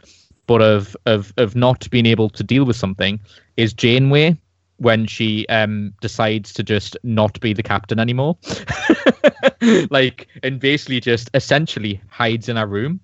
but 0.47 0.61
of 0.61 0.95
of 1.05 1.33
of 1.37 1.55
not 1.55 1.89
being 1.89 2.05
able 2.05 2.29
to 2.29 2.43
deal 2.43 2.65
with 2.65 2.75
something. 2.75 3.19
Is 3.57 3.73
Janeway 3.73 4.37
when 4.77 5.05
she 5.07 5.45
um 5.49 5.93
decides 6.01 6.53
to 6.53 6.63
just 6.63 6.95
not 7.03 7.37
be 7.41 7.51
the 7.53 7.61
captain 7.63 7.99
anymore 7.99 8.37
like 9.89 10.27
and 10.43 10.59
basically 10.59 10.99
just 10.99 11.29
essentially 11.33 12.01
hides 12.09 12.47
in 12.49 12.57
a 12.57 12.65
room 12.65 12.99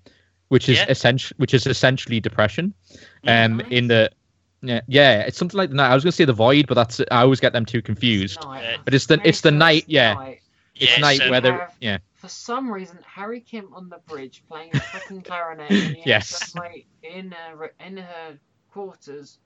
which 0.48 0.68
is 0.68 0.78
Yeah. 0.78 0.86
essential 0.88 1.34
which 1.38 1.52
is 1.54 1.66
essentially 1.66 2.18
depression 2.20 2.72
um 3.26 3.58
Nice. 3.58 3.66
in 3.70 3.88
the 3.88 4.10
yeah, 4.62 4.80
yeah 4.88 5.20
it's 5.20 5.36
something 5.36 5.58
like 5.58 5.68
the 5.68 5.76
night 5.76 5.90
i 5.90 5.94
was 5.94 6.02
gonna 6.02 6.12
say 6.12 6.24
the 6.24 6.32
void 6.32 6.66
but 6.66 6.74
that's 6.74 7.00
i 7.10 7.20
always 7.20 7.40
get 7.40 7.52
them 7.52 7.66
too 7.66 7.82
confused 7.82 8.42
Night. 8.42 8.78
but 8.84 8.94
it's 8.94 9.06
the 9.06 9.20
it's 9.22 9.42
the 9.42 9.50
night 9.50 9.84
yeah 9.86 10.14
night, 10.14 10.40
it's 10.76 10.92
Yeah, 10.96 11.00
night 11.02 11.18
so- 11.18 11.30
where 11.30 11.40
the 11.42 11.52
Have- 11.52 11.72
yeah 11.80 11.98
For 12.26 12.30
some 12.30 12.72
reason, 12.72 12.98
Harry 13.06 13.40
Kim 13.40 13.72
on 13.72 13.88
the 13.88 13.98
bridge 14.08 14.42
playing 14.48 14.74
a 14.74 14.80
fucking 14.80 15.22
clarinet. 15.30 15.70
And 15.70 15.96
Yes. 16.04 16.30
has 16.40 16.50
some 16.50 16.62
mate 16.64 16.88
in 17.04 17.30
her 17.30 17.72
in 17.78 17.98
her 17.98 18.36
quarters, 18.72 19.38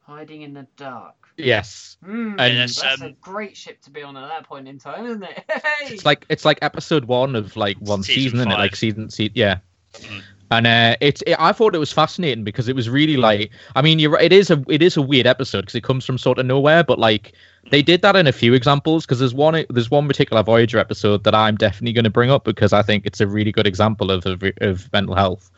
hiding 0.00 0.40
in 0.40 0.54
the 0.54 0.66
dark. 0.78 1.14
yes 1.36 1.98
Mm, 2.02 2.36
And- 2.40 2.58
that's 2.58 2.82
Yes, 2.82 3.02
a 3.02 3.06
um, 3.06 3.16
great 3.20 3.54
ship 3.54 3.82
to 3.82 3.90
be 3.90 4.02
on 4.02 4.16
at 4.16 4.26
that 4.28 4.44
point 4.48 4.66
in 4.66 4.78
time, 4.78 5.04
isn't 5.04 5.22
it? 5.24 5.44
Hey! 5.50 5.60
it's 5.94 6.06
like 6.06 6.24
it's 6.30 6.46
like 6.46 6.58
episode 6.62 7.04
one 7.04 7.36
of 7.36 7.54
like 7.54 7.76
one 7.80 8.02
Season 8.02 8.22
season, 8.22 8.38
isn't 8.38 8.52
it? 8.52 8.54
Like 8.58 8.76
season, 8.76 9.10
se- 9.10 9.32
yeah. 9.34 9.58
Mm. 9.92 10.22
And 10.50 10.66
uh, 10.66 10.96
it's 11.00 11.22
it, 11.26 11.36
I 11.38 11.52
thought 11.52 11.74
it 11.74 11.78
was 11.78 11.92
fascinating 11.92 12.44
because 12.44 12.68
it 12.68 12.76
was 12.76 12.88
really 12.88 13.16
like 13.16 13.50
I 13.74 13.82
mean 13.82 13.98
you're 13.98 14.18
it 14.20 14.32
is 14.32 14.50
a 14.50 14.62
it 14.68 14.80
is 14.80 14.96
a 14.96 15.02
weird 15.02 15.26
episode 15.26 15.62
because 15.62 15.74
it 15.74 15.82
comes 15.82 16.04
from 16.04 16.18
sort 16.18 16.38
of 16.38 16.46
nowhere, 16.46 16.84
but 16.84 16.98
like 16.98 17.32
they 17.70 17.82
did 17.82 18.02
that 18.02 18.14
in 18.14 18.26
a 18.26 18.32
few 18.32 18.54
examples 18.54 19.04
because 19.04 19.18
there's 19.18 19.34
one 19.34 19.64
there's 19.70 19.90
one 19.90 20.06
particular 20.06 20.42
Voyager 20.42 20.78
episode 20.78 21.24
that 21.24 21.34
I'm 21.34 21.56
definitely 21.56 21.92
going 21.92 22.04
to 22.04 22.10
bring 22.10 22.30
up 22.30 22.44
because 22.44 22.72
I 22.72 22.82
think 22.82 23.06
it's 23.06 23.20
a 23.20 23.26
really 23.26 23.50
good 23.50 23.66
example 23.66 24.10
of 24.10 24.24
of, 24.24 24.42
of 24.60 24.92
mental 24.92 25.16
health, 25.16 25.50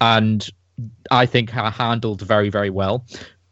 and 0.00 0.48
I 1.10 1.24
think 1.24 1.50
ha- 1.50 1.70
handled 1.70 2.20
very 2.20 2.50
very 2.50 2.70
well. 2.70 3.04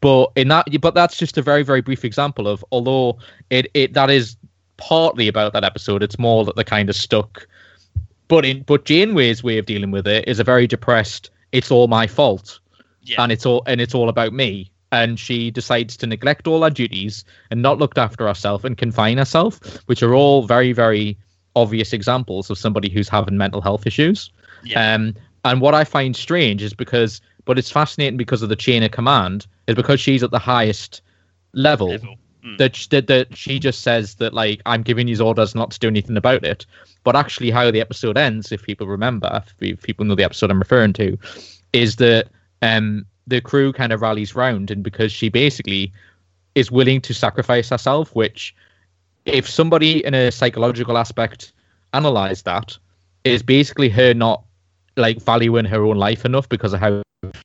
But 0.02 0.32
in 0.36 0.48
that, 0.48 0.66
but 0.80 0.94
that's 0.94 1.16
just 1.16 1.38
a 1.38 1.42
very 1.42 1.62
very 1.62 1.80
brief 1.80 2.04
example 2.04 2.48
of 2.48 2.64
although 2.70 3.18
it 3.48 3.70
it 3.72 3.94
that 3.94 4.10
is 4.10 4.36
partly 4.82 5.28
about 5.28 5.52
that 5.52 5.64
episode. 5.64 6.02
It's 6.02 6.18
more 6.18 6.44
that 6.44 6.56
they're 6.56 6.64
kind 6.64 6.90
of 6.90 6.96
stuck. 6.96 7.46
But 8.32 8.46
in 8.46 8.62
but 8.62 8.86
Janeway's 8.86 9.44
way 9.44 9.58
of 9.58 9.66
dealing 9.66 9.90
with 9.90 10.06
it 10.06 10.26
is 10.26 10.38
a 10.40 10.44
very 10.44 10.66
depressed. 10.66 11.28
It's 11.52 11.70
all 11.70 11.86
my 11.86 12.06
fault, 12.06 12.60
Yeah. 13.02 13.22
and 13.22 13.30
it's 13.30 13.44
all 13.44 13.62
and 13.66 13.78
it's 13.78 13.94
all 13.94 14.08
about 14.08 14.32
me. 14.32 14.70
And 14.90 15.20
she 15.20 15.50
decides 15.50 15.98
to 15.98 16.06
neglect 16.06 16.46
all 16.46 16.62
her 16.62 16.70
duties 16.70 17.26
and 17.50 17.60
not 17.60 17.76
look 17.78 17.98
after 17.98 18.26
herself 18.26 18.64
and 18.64 18.78
confine 18.78 19.18
herself, 19.18 19.60
which 19.84 20.02
are 20.02 20.14
all 20.14 20.46
very 20.46 20.72
very 20.72 21.18
obvious 21.56 21.92
examples 21.92 22.48
of 22.48 22.56
somebody 22.56 22.88
who's 22.88 23.10
having 23.10 23.36
mental 23.36 23.60
health 23.60 23.86
issues. 23.86 24.30
Yeah. 24.64 24.94
Um, 24.94 25.14
and 25.44 25.60
what 25.60 25.74
I 25.74 25.84
find 25.84 26.16
strange 26.16 26.62
is 26.62 26.72
because, 26.72 27.20
but 27.44 27.58
it's 27.58 27.70
fascinating 27.70 28.16
because 28.16 28.40
of 28.40 28.48
the 28.48 28.56
chain 28.56 28.82
of 28.82 28.92
command, 28.92 29.46
is 29.66 29.74
because 29.74 30.00
she's 30.00 30.22
at 30.22 30.30
the 30.30 30.38
highest 30.38 31.02
level 31.52 31.88
level. 31.88 32.16
Mm. 32.44 32.58
that, 32.58 32.86
that 32.90 33.06
that 33.06 33.36
she 33.36 33.60
just 33.60 33.82
says 33.82 34.16
that 34.16 34.34
like 34.34 34.60
I'm 34.66 34.82
giving 34.82 35.06
you 35.06 35.20
orders 35.20 35.54
not 35.54 35.70
to 35.70 35.78
do 35.78 35.86
anything 35.86 36.16
about 36.16 36.44
it. 36.44 36.66
But 37.04 37.14
actually, 37.14 37.50
how 37.50 37.70
the 37.70 37.80
episode 37.80 38.18
ends, 38.18 38.50
if 38.50 38.62
people 38.62 38.86
remember, 38.88 39.42
if, 39.60 39.82
people 39.82 40.04
know 40.04 40.16
the 40.16 40.24
episode 40.24 40.50
I'm 40.50 40.58
referring 40.58 40.92
to, 40.94 41.16
is 41.72 41.96
that 41.96 42.28
um 42.60 43.06
the 43.28 43.40
crew 43.40 43.72
kind 43.72 43.92
of 43.92 44.02
rallies 44.02 44.34
round, 44.34 44.70
and 44.70 44.82
because 44.82 45.12
she 45.12 45.28
basically 45.28 45.92
is 46.54 46.70
willing 46.70 47.00
to 47.02 47.14
sacrifice 47.14 47.68
herself, 47.68 48.14
which 48.14 48.54
if 49.24 49.48
somebody 49.48 50.04
in 50.04 50.14
a 50.14 50.32
psychological 50.32 50.98
aspect 50.98 51.52
analyze 51.92 52.42
that, 52.42 52.76
is 53.24 53.42
basically 53.42 53.88
her 53.88 54.14
not 54.14 54.42
like 54.96 55.22
valuing 55.22 55.64
her 55.64 55.84
own 55.84 55.96
life 55.96 56.24
enough 56.24 56.48
because 56.48 56.72
of 56.72 56.80
how 56.80 57.02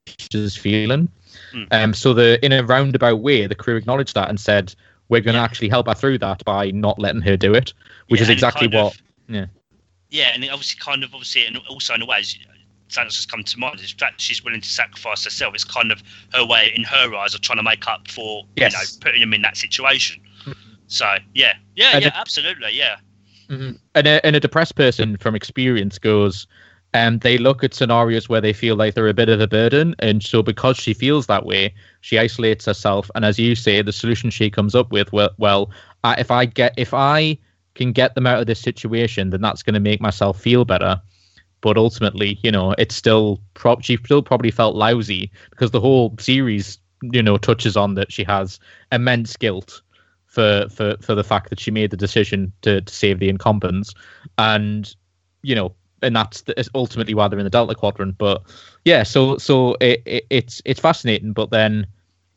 she's 0.07 0.55
feeling. 0.55 1.07
Mm. 1.53 1.67
Um, 1.71 1.93
so 1.93 2.13
the 2.13 2.43
in 2.45 2.51
a 2.51 2.63
roundabout 2.63 3.19
way, 3.21 3.47
the 3.47 3.55
crew 3.55 3.75
acknowledged 3.75 4.15
that 4.15 4.29
and 4.29 4.39
said, 4.39 4.73
"We're 5.09 5.21
going 5.21 5.33
to 5.35 5.39
Yeah. 5.39 5.45
actually 5.45 5.69
help 5.69 5.87
her 5.87 5.93
through 5.93 6.17
that 6.19 6.43
by 6.45 6.71
not 6.71 6.99
letting 6.99 7.21
her 7.21 7.37
do 7.37 7.53
it," 7.53 7.73
which 8.07 8.19
Yeah, 8.19 8.23
is 8.25 8.29
exactly 8.29 8.67
what. 8.67 8.93
of- 8.95 9.01
yeah. 9.29 9.45
Yeah, 10.09 10.31
and 10.33 10.43
obviously, 10.49 10.79
kind 10.79 11.03
of, 11.03 11.13
obviously, 11.13 11.45
and 11.45 11.57
also 11.69 11.93
in 11.93 12.01
a 12.01 12.05
way, 12.05 12.17
as- 12.19 12.37
something 12.89 13.07
that's 13.07 13.25
come 13.25 13.43
to 13.43 13.59
mind 13.59 13.79
is 13.81 13.93
that 13.99 14.13
she's 14.15 14.41
willing 14.43 14.61
to 14.61 14.69
sacrifice 14.69 15.25
herself. 15.25 15.53
It's 15.53 15.65
kind 15.65 15.91
of 15.91 16.01
her 16.33 16.45
way, 16.45 16.71
in 16.73 16.83
her 16.85 17.13
eyes, 17.15 17.33
of 17.35 17.41
trying 17.41 17.57
to 17.57 17.63
make 17.63 17.85
up 17.87 18.07
for 18.09 18.45
Yes. 18.55 18.71
you 18.73 18.77
know 18.79 18.85
putting 19.01 19.21
him 19.21 19.33
in 19.33 19.41
that 19.41 19.57
situation. 19.57 20.21
So 20.87 21.17
yeah, 21.35 21.53
yeah, 21.75 21.91
And 21.93 22.01
yeah, 22.03 22.07
it- 22.07 22.13
absolutely, 22.15 22.71
yeah. 22.73 22.95
hmm 23.49 23.71
And 23.95 24.07
a, 24.07 24.25
and 24.25 24.35
a 24.37 24.39
depressed 24.39 24.75
person 24.75 25.17
from 25.17 25.35
experience 25.35 25.99
goes, 25.99 26.47
and 26.97 27.21
they 27.21 27.37
look 27.37 27.63
at 27.63 27.75
scenarios 27.75 28.27
where 28.27 28.41
they 28.41 28.53
feel 28.53 28.75
like 28.75 28.95
they're 28.95 29.07
a 29.07 29.13
bit 29.13 29.29
of 29.29 29.39
a 29.39 29.47
burden, 29.47 29.93
and 29.99 30.23
so 30.23 30.41
because 30.41 30.77
she 30.77 30.95
feels 30.95 31.27
that 31.27 31.45
way, 31.45 31.71
she 32.01 32.17
isolates 32.17 32.65
herself. 32.65 33.11
And 33.13 33.23
as 33.23 33.37
you 33.37 33.53
say, 33.53 33.83
the 33.83 33.93
solution 33.93 34.31
she 34.31 34.49
comes 34.49 34.73
up 34.73 34.91
with, 34.91 35.13
well, 35.13 35.29
well, 35.37 35.69
if 36.17 36.31
I 36.31 36.45
get 36.45 36.73
if 36.75 36.95
I 36.95 37.37
can 37.75 37.91
get 37.91 38.15
them 38.15 38.25
out 38.25 38.39
of 38.39 38.47
this 38.47 38.59
situation, 38.59 39.29
then 39.29 39.41
that's 39.41 39.61
going 39.61 39.75
to 39.75 39.79
make 39.79 40.01
myself 40.01 40.41
feel 40.41 40.65
better. 40.65 40.99
But 41.61 41.77
ultimately, 41.77 42.39
you 42.41 42.51
know, 42.51 42.73
it's 42.79 42.95
still 42.95 43.41
she 43.81 43.97
still 43.97 44.23
probably 44.23 44.49
felt 44.49 44.75
lousy 44.75 45.31
because 45.51 45.69
the 45.69 45.79
whole 45.79 46.15
series, 46.19 46.79
you 47.03 47.21
know, 47.21 47.37
touches 47.37 47.77
on 47.77 47.93
that 47.93 48.11
she 48.11 48.23
has 48.23 48.59
immense 48.91 49.37
guilt 49.37 49.83
for 50.25 50.65
for 50.71 50.95
for 51.01 51.13
the 51.13 51.23
fact 51.23 51.51
that 51.51 51.59
she 51.59 51.69
made 51.69 51.91
the 51.91 51.97
decision 51.97 52.51
to, 52.63 52.81
to 52.81 52.91
save 52.91 53.19
the 53.19 53.29
incumbents, 53.29 53.93
and 54.39 54.95
you 55.43 55.53
know, 55.53 55.75
and 56.01 56.15
that's 56.15 56.41
the, 56.41 56.69
ultimately 56.75 57.13
why 57.13 57.27
they're 57.27 57.39
in 57.39 57.45
the 57.45 57.49
Delta 57.49 57.75
Quadrant. 57.75 58.17
But 58.17 58.43
yeah, 58.85 59.03
so 59.03 59.37
so 59.37 59.75
it, 59.81 60.01
it, 60.05 60.25
it's 60.29 60.61
it's 60.65 60.79
fascinating, 60.79 61.33
but 61.33 61.51
then 61.51 61.87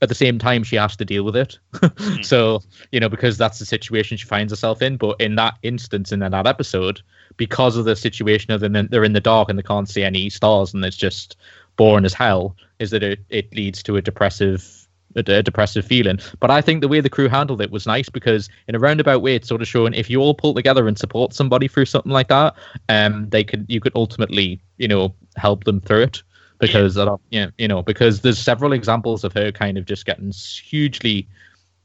at 0.03 0.09
the 0.09 0.15
same 0.15 0.39
time 0.39 0.63
she 0.63 0.77
has 0.77 0.97
to 0.97 1.05
deal 1.05 1.25
with 1.25 1.37
it. 1.37 1.59
Hmm. 1.99 2.23
so 2.23 2.63
you 2.93 3.01
know, 3.01 3.09
because 3.09 3.37
that's 3.37 3.59
the 3.59 3.67
situation 3.67 4.17
she 4.17 4.27
finds 4.27 4.53
herself 4.53 4.81
in. 4.81 4.97
But 4.97 5.21
in 5.21 5.35
that 5.37 5.59
instance, 5.63 6.13
in 6.13 6.21
that 6.21 6.47
episode, 6.47 7.03
because 7.37 7.77
of 7.77 7.85
the 7.85 7.97
situation 7.97 8.53
of 8.53 8.61
them, 8.61 8.89
they're 8.91 9.05
in 9.05 9.13
the 9.13 9.21
dark 9.21 9.49
and 9.49 9.59
they 9.59 9.63
can't 9.63 9.89
see 9.89 10.03
any 10.03 10.31
stars, 10.31 10.73
and 10.73 10.85
it's 10.85 10.97
just 10.97 11.37
boring 11.77 12.05
as 12.05 12.15
hell. 12.15 12.57
Is 12.79 12.91
that 12.91 13.03
it, 13.03 13.21
it 13.29 13.55
leads 13.55 13.83
to 13.85 13.97
a 13.97 14.03
depressive 14.03 14.80
a, 15.17 15.21
a 15.39 15.43
depressive 15.43 15.85
feeling. 15.85 16.19
But 16.41 16.51
I 16.51 16.61
think 16.61 16.81
the 16.81 16.89
way 16.89 17.01
the 17.01 17.11
crew 17.11 17.29
handled 17.29 17.61
it 17.61 17.71
was 17.71 17.87
nice 17.87 18.09
because 18.09 18.49
in 18.69 18.75
a 18.75 18.79
roundabout 18.79 19.23
way, 19.23 19.35
it's 19.35 19.49
sort 19.49 19.61
of 19.63 19.69
showing 19.69 19.95
if 19.95 20.09
you 20.11 20.21
all 20.21 20.35
pull 20.35 20.55
together 20.55 20.87
and 20.89 20.99
support 20.99 21.33
somebody 21.33 21.69
through 21.69 21.87
something 21.87 22.13
like 22.13 22.29
that, 22.29 22.55
um, 22.89 23.29
they 23.31 23.45
could 23.45 23.67
you 23.69 23.81
could 23.81 23.93
ultimately 23.95 24.61
you 24.79 24.89
know 24.89 25.15
help 25.37 25.65
them 25.65 25.81
through 25.81 26.03
it 26.03 26.23
because 26.59 26.99
I 26.99 27.05
don't, 27.07 27.21
yeah, 27.31 27.49
you 27.59 27.67
know 27.69 27.83
because 27.83 28.21
there's 28.21 28.39
several 28.39 28.73
examples 28.73 29.25
of 29.25 29.33
her 29.33 29.51
kind 29.51 29.79
of 29.79 29.87
just 29.87 30.05
getting 30.07 30.31
hugely 30.33 31.27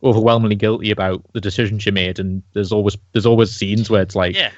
overwhelmingly 0.03 0.55
guilty 0.55 0.91
about 0.91 1.24
the 1.34 1.41
decision 1.41 1.79
she 1.79 1.89
made 1.89 2.20
and 2.20 2.44
there's 2.53 2.72
always 2.72 2.96
there's 3.13 3.25
always 3.25 3.50
scenes 3.51 3.89
where 3.89 4.01
it's 4.01 4.15
like 4.15 4.36
Yeah. 4.36 4.51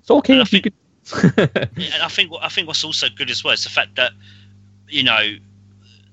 it's 0.00 0.10
okay 0.10 0.40
if 0.40 0.52
you 0.52 0.60
think- 0.60 0.64
could 0.64 0.74
Yeah, 1.76 1.94
and 1.94 2.02
I 2.02 2.08
think 2.08 2.32
I 2.42 2.48
think 2.48 2.66
what's 2.68 2.82
also 2.84 3.06
good 3.14 3.30
as 3.30 3.44
well 3.44 3.54
is 3.54 3.64
the 3.64 3.70
fact 3.70 3.94
that 3.96 4.12
you 4.88 5.02
know 5.02 5.36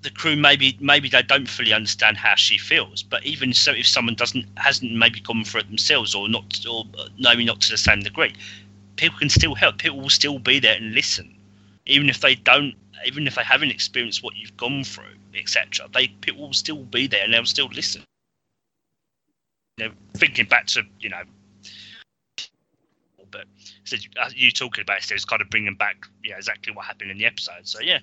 the 0.06 0.12
crew 0.12 0.36
maybe 0.36 0.78
maybe 0.80 1.10
they 1.10 1.24
don't 1.24 1.50
fully 1.50 1.74
understand 1.74 2.16
how 2.16 2.36
she 2.36 2.58
feels, 2.58 3.04
but 3.04 3.26
even 3.26 3.52
so, 3.54 3.72
if 3.72 3.88
someone 3.88 4.16
doesn't 4.16 4.46
hasn't 4.56 4.94
maybe 4.94 5.20
gone 5.20 5.44
through 5.44 5.62
it 5.62 5.68
themselves 5.68 6.14
or 6.14 6.30
not 6.30 6.66
or 6.70 6.86
maybe 7.18 7.44
not 7.44 7.60
to 7.62 7.72
the 7.72 7.78
same 7.78 8.00
degree, 8.02 8.34
people 8.96 9.18
can 9.18 9.30
still 9.30 9.56
help. 9.56 9.80
People 9.80 10.00
will 10.00 10.10
still 10.10 10.40
be 10.40 10.60
there 10.60 10.76
and 10.76 10.94
listen, 10.94 11.36
even 11.88 12.08
if 12.08 12.22
they 12.22 12.36
don't, 12.36 12.76
even 13.06 13.26
if 13.28 13.36
they 13.36 13.44
haven't 13.44 13.72
experienced 13.72 14.24
what 14.24 14.36
you've 14.36 14.56
gone 14.56 14.84
through, 14.84 15.16
etc. 15.34 15.90
They 15.94 16.08
people 16.08 16.42
will 16.44 16.54
still 16.54 16.84
be 16.84 17.08
there 17.08 17.24
and 17.24 17.34
they'll 17.34 17.46
still 17.46 17.70
listen. 17.74 18.04
You 19.78 19.88
know, 19.88 19.94
thinking 20.16 20.46
back 20.46 20.68
to 20.68 20.84
you 21.00 21.10
know 21.10 21.24
but 23.32 23.46
so 23.84 23.98
you, 23.98 24.10
uh, 24.22 24.30
you 24.34 24.52
talking 24.52 24.84
about 24.84 25.00
it, 25.00 25.12
it's 25.12 25.26
kind 25.26 25.42
of 25.42 25.50
bringing 25.50 25.76
back 25.76 26.06
yeah 26.24 26.38
exactly 26.38 26.74
what 26.74 26.86
happened 26.86 27.12
in 27.12 27.18
the 27.18 27.26
episode. 27.26 27.68
So 27.68 27.80
yeah, 27.82 28.00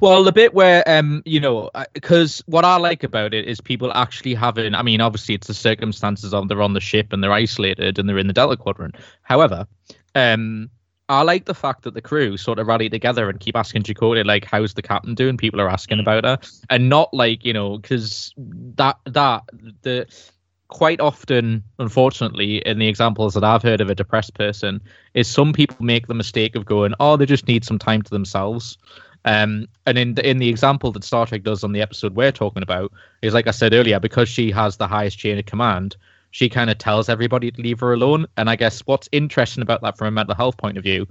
Well, 0.00 0.24
the 0.24 0.32
bit 0.32 0.54
where, 0.54 0.82
um, 0.88 1.22
you 1.24 1.40
know, 1.40 1.70
because 1.92 2.42
what 2.46 2.64
I 2.64 2.76
like 2.76 3.02
about 3.02 3.34
it 3.34 3.46
is 3.46 3.60
people 3.60 3.92
actually 3.92 4.34
having. 4.34 4.74
I 4.74 4.82
mean, 4.82 5.00
obviously, 5.00 5.34
it's 5.34 5.46
the 5.46 5.54
circumstances 5.54 6.34
of 6.34 6.48
they're 6.48 6.62
on 6.62 6.74
the 6.74 6.80
ship 6.80 7.12
and 7.12 7.22
they're 7.22 7.32
isolated 7.32 7.98
and 7.98 8.08
they're 8.08 8.18
in 8.18 8.26
the 8.26 8.32
Delta 8.32 8.56
Quadrant. 8.56 8.96
However, 9.22 9.66
um, 10.14 10.70
I 11.08 11.22
like 11.22 11.46
the 11.46 11.54
fact 11.54 11.82
that 11.82 11.94
the 11.94 12.00
crew 12.00 12.36
sort 12.36 12.58
of 12.58 12.68
rally 12.68 12.88
together 12.88 13.28
and 13.28 13.40
keep 13.40 13.56
asking 13.56 13.82
Chakotay 13.82 14.24
like, 14.24 14.44
"How's 14.44 14.74
the 14.74 14.82
captain 14.82 15.14
doing?" 15.14 15.36
People 15.36 15.60
are 15.60 15.68
asking 15.68 16.00
about 16.00 16.24
her, 16.24 16.38
and 16.68 16.88
not 16.88 17.12
like 17.12 17.44
you 17.44 17.52
know, 17.52 17.78
because 17.78 18.32
that 18.76 18.98
that 19.06 19.42
the 19.82 20.06
quite 20.68 21.00
often, 21.00 21.64
unfortunately, 21.80 22.58
in 22.58 22.78
the 22.78 22.86
examples 22.86 23.34
that 23.34 23.42
I've 23.42 23.62
heard 23.62 23.80
of 23.80 23.90
a 23.90 23.94
depressed 23.94 24.34
person, 24.34 24.80
is 25.14 25.26
some 25.26 25.52
people 25.52 25.84
make 25.84 26.06
the 26.06 26.14
mistake 26.14 26.54
of 26.54 26.64
going, 26.64 26.94
"Oh, 27.00 27.16
they 27.16 27.26
just 27.26 27.48
need 27.48 27.64
some 27.64 27.78
time 27.78 28.02
to 28.02 28.10
themselves." 28.10 28.78
Um, 29.24 29.66
and 29.86 29.98
in 29.98 30.14
the, 30.14 30.28
in 30.28 30.38
the 30.38 30.48
example 30.48 30.92
that 30.92 31.04
Star 31.04 31.26
Trek 31.26 31.42
does 31.42 31.62
on 31.62 31.72
the 31.72 31.82
episode 31.82 32.14
we're 32.14 32.32
talking 32.32 32.62
about 32.62 32.92
is 33.22 33.34
like 33.34 33.46
I 33.46 33.52
said 33.52 33.74
earlier, 33.74 34.00
because 34.00 34.28
she 34.28 34.50
has 34.52 34.76
the 34.76 34.86
highest 34.86 35.18
chain 35.18 35.38
of 35.38 35.46
command, 35.46 35.96
she 36.30 36.48
kind 36.48 36.70
of 36.70 36.78
tells 36.78 37.08
everybody 37.08 37.50
to 37.50 37.60
leave 37.60 37.80
her 37.80 37.92
alone. 37.92 38.26
And 38.36 38.48
I 38.48 38.56
guess 38.56 38.80
what's 38.80 39.08
interesting 39.12 39.62
about 39.62 39.82
that 39.82 39.98
from 39.98 40.06
a 40.08 40.12
mental 40.12 40.34
health 40.34 40.56
point 40.56 40.78
of 40.78 40.84
view 40.84 41.06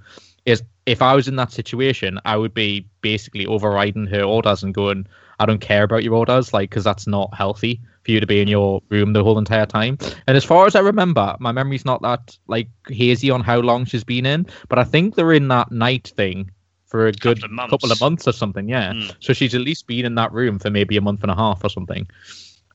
is 0.45 0.63
if 0.86 1.02
I 1.02 1.13
was 1.13 1.28
in 1.28 1.36
that 1.36 1.52
situation, 1.52 2.19
I 2.26 2.38
would 2.38 2.54
be 2.54 2.88
basically 3.02 3.45
overriding 3.45 4.08
her 4.08 4.24
orders 4.24 4.63
and 4.63 4.74
going, 4.74 5.06
I 5.39 5.45
don't 5.45 5.62
care 5.62 5.84
about 5.84 6.04
your 6.04 6.15
orders, 6.15 6.54
like, 6.54 6.69
because 6.69 6.84
that's 6.84 7.08
not 7.08 7.34
healthy 7.34 7.80
for 8.04 8.12
you 8.12 8.19
to 8.19 8.28
be 8.28 8.41
in 8.41 8.48
your 8.48 8.82
room 8.89 9.13
the 9.13 9.24
whole 9.24 9.38
entire 9.38 9.65
time. 9.65 9.98
And 10.28 10.36
as 10.36 10.43
far 10.43 10.65
as 10.65 10.76
I 10.76 10.80
remember, 10.80 11.36
my 11.39 11.52
memory's 11.52 11.86
not 11.86 12.02
that 12.02 12.38
like 12.48 12.69
hazy 12.88 13.30
on 13.30 13.41
how 13.41 13.60
long 13.60 13.86
she's 13.86 14.04
been 14.04 14.26
in, 14.26 14.48
but 14.67 14.80
I 14.80 14.84
think 14.84 15.15
they're 15.15 15.34
in 15.34 15.48
that 15.50 15.72
night 15.72 16.12
thing 16.15 16.50
for 16.89 17.08
a 17.08 17.12
good 17.12 17.39
Couple 17.39 17.45
of 17.45 17.52
months. 17.52 17.69
couple 17.71 17.91
of 17.91 18.02
months 18.02 18.28
or 18.28 18.34
something. 18.34 18.67
Yeah. 18.67 18.93
Mm. 18.93 19.15
So 19.19 19.32
she's 19.34 19.54
at 19.56 19.62
least 19.62 19.88
been 19.88 20.06
in 20.06 20.15
that 20.15 20.34
room 20.34 20.60
for 20.60 20.69
maybe 20.69 20.97
a 20.97 21.02
month 21.02 21.21
and 21.23 21.32
a 21.32 21.36
half 21.36 21.63
or 21.63 21.69
something. 21.69 22.08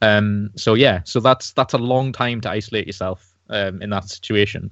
Um. 0.03 0.51
So 0.57 0.75
yeah. 0.75 1.01
So 1.05 1.21
that's 1.21 1.53
that's 1.53 1.75
a 1.75 1.79
long 1.79 2.13
time 2.13 2.41
to 2.43 2.51
isolate 2.51 2.87
yourself 2.87 3.33
um, 3.51 3.83
in 3.83 3.91
that 3.91 4.09
situation, 4.09 4.71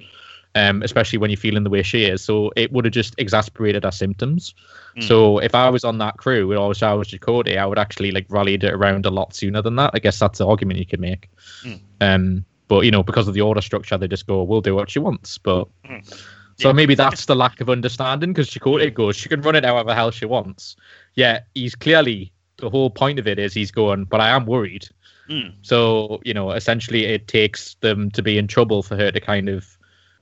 um, 0.54 0.82
especially 0.82 1.18
when 1.18 1.30
you're 1.30 1.36
feeling 1.36 1.64
the 1.64 1.70
way 1.70 1.82
she 1.82 2.04
is. 2.04 2.22
So 2.22 2.52
it 2.56 2.72
would 2.72 2.84
have 2.84 2.94
just 2.94 3.14
exasperated 3.18 3.84
her 3.84 3.90
symptoms. 3.90 4.54
Mm. 4.96 5.02
So 5.04 5.38
if 5.38 5.54
I 5.54 5.70
was 5.70 5.84
on 5.84 5.98
that 5.98 6.18
crew, 6.18 6.56
or 6.56 6.70
if 6.72 6.82
I 6.82 6.94
was 6.94 7.08
Chakotay, 7.08 7.56
I 7.58 7.66
would 7.66 7.78
actually 7.78 8.10
like 8.12 8.26
rallied 8.28 8.64
it 8.64 8.72
around 8.74 9.06
a 9.06 9.10
lot 9.10 9.34
sooner 9.34 9.62
than 9.62 9.76
that. 9.76 9.90
I 9.94 9.98
guess 9.98 10.18
that's 10.18 10.38
the 10.38 10.46
argument 10.46 10.78
you 10.78 10.86
could 10.86 11.00
make. 11.00 11.28
Mm. 11.64 11.80
Um. 12.00 12.44
But 12.68 12.84
you 12.84 12.90
know, 12.90 13.02
because 13.02 13.28
of 13.28 13.34
the 13.34 13.40
order 13.42 13.60
structure, 13.60 13.98
they 13.98 14.08
just 14.08 14.26
go, 14.26 14.42
"We'll 14.42 14.60
do 14.62 14.74
what 14.74 14.90
she 14.90 14.98
wants." 14.98 15.36
But 15.38 15.66
Mm. 15.88 16.22
So 16.58 16.68
Yeah. 16.68 16.72
maybe 16.72 16.94
that's 16.94 17.26
the 17.26 17.34
lack 17.36 17.60
of 17.60 17.70
understanding 17.70 18.32
because 18.32 18.50
Chakotay 18.50 18.92
goes, 18.92 19.16
she 19.16 19.28
can 19.28 19.40
run 19.42 19.54
it 19.56 19.64
however 19.64 19.94
hell 19.94 20.10
she 20.10 20.26
wants. 20.26 20.76
Yeah, 21.14 21.40
he's 21.54 21.74
clearly 21.74 22.32
the 22.58 22.70
whole 22.70 22.90
point 22.90 23.18
of 23.18 23.26
it 23.26 23.38
is 23.38 23.52
he's 23.54 23.70
going, 23.70 24.04
but 24.04 24.20
I 24.20 24.28
am 24.30 24.46
worried. 24.46 24.88
Mm. 25.28 25.54
So 25.62 26.20
you 26.24 26.34
know, 26.34 26.50
essentially, 26.52 27.04
it 27.04 27.28
takes 27.28 27.74
them 27.76 28.10
to 28.12 28.22
be 28.22 28.38
in 28.38 28.46
trouble 28.48 28.82
for 28.82 28.96
her 28.96 29.10
to 29.10 29.20
kind 29.20 29.48
of 29.48 29.76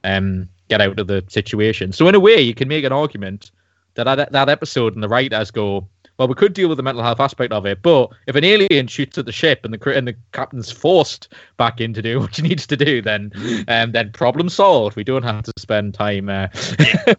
um, 0.05 0.49
get 0.69 0.81
out 0.81 0.99
of 0.99 1.07
the 1.07 1.25
situation. 1.29 1.93
So 1.93 2.07
in 2.09 2.15
a 2.15 2.21
way, 2.21 2.41
you 2.41 2.55
can 2.55 2.69
make 2.69 2.85
an 2.85 2.93
argument 2.93 3.51
that 3.95 4.05
that, 4.05 4.33
that 4.33 4.49
episode 4.49 4.95
and 4.95 5.03
the 5.03 5.09
writers 5.09 5.51
go, 5.51 5.89
well, 6.21 6.29
we 6.29 6.35
could 6.35 6.53
deal 6.53 6.69
with 6.69 6.77
the 6.77 6.83
mental 6.83 7.03
health 7.03 7.19
aspect 7.19 7.51
of 7.51 7.65
it, 7.65 7.81
but 7.81 8.11
if 8.27 8.37
an 8.37 8.45
alien 8.45 8.89
shoots 8.89 9.17
at 9.17 9.25
the 9.25 9.33
ship 9.33 9.65
and 9.65 9.73
the 9.73 9.97
and 9.97 10.07
the 10.07 10.15
captain's 10.33 10.71
forced 10.71 11.33
back 11.57 11.81
in 11.81 11.95
to 11.95 12.03
do 12.03 12.21
what 12.21 12.35
she 12.35 12.43
needs 12.43 12.67
to 12.67 12.77
do, 12.77 13.01
then 13.01 13.33
um, 13.69 13.93
then 13.93 14.13
problem 14.13 14.51
solved. 14.51 14.97
We 14.97 15.03
don't 15.03 15.23
have 15.23 15.45
to 15.45 15.53
spend 15.57 15.95
time 15.95 16.29
uh, 16.29 16.49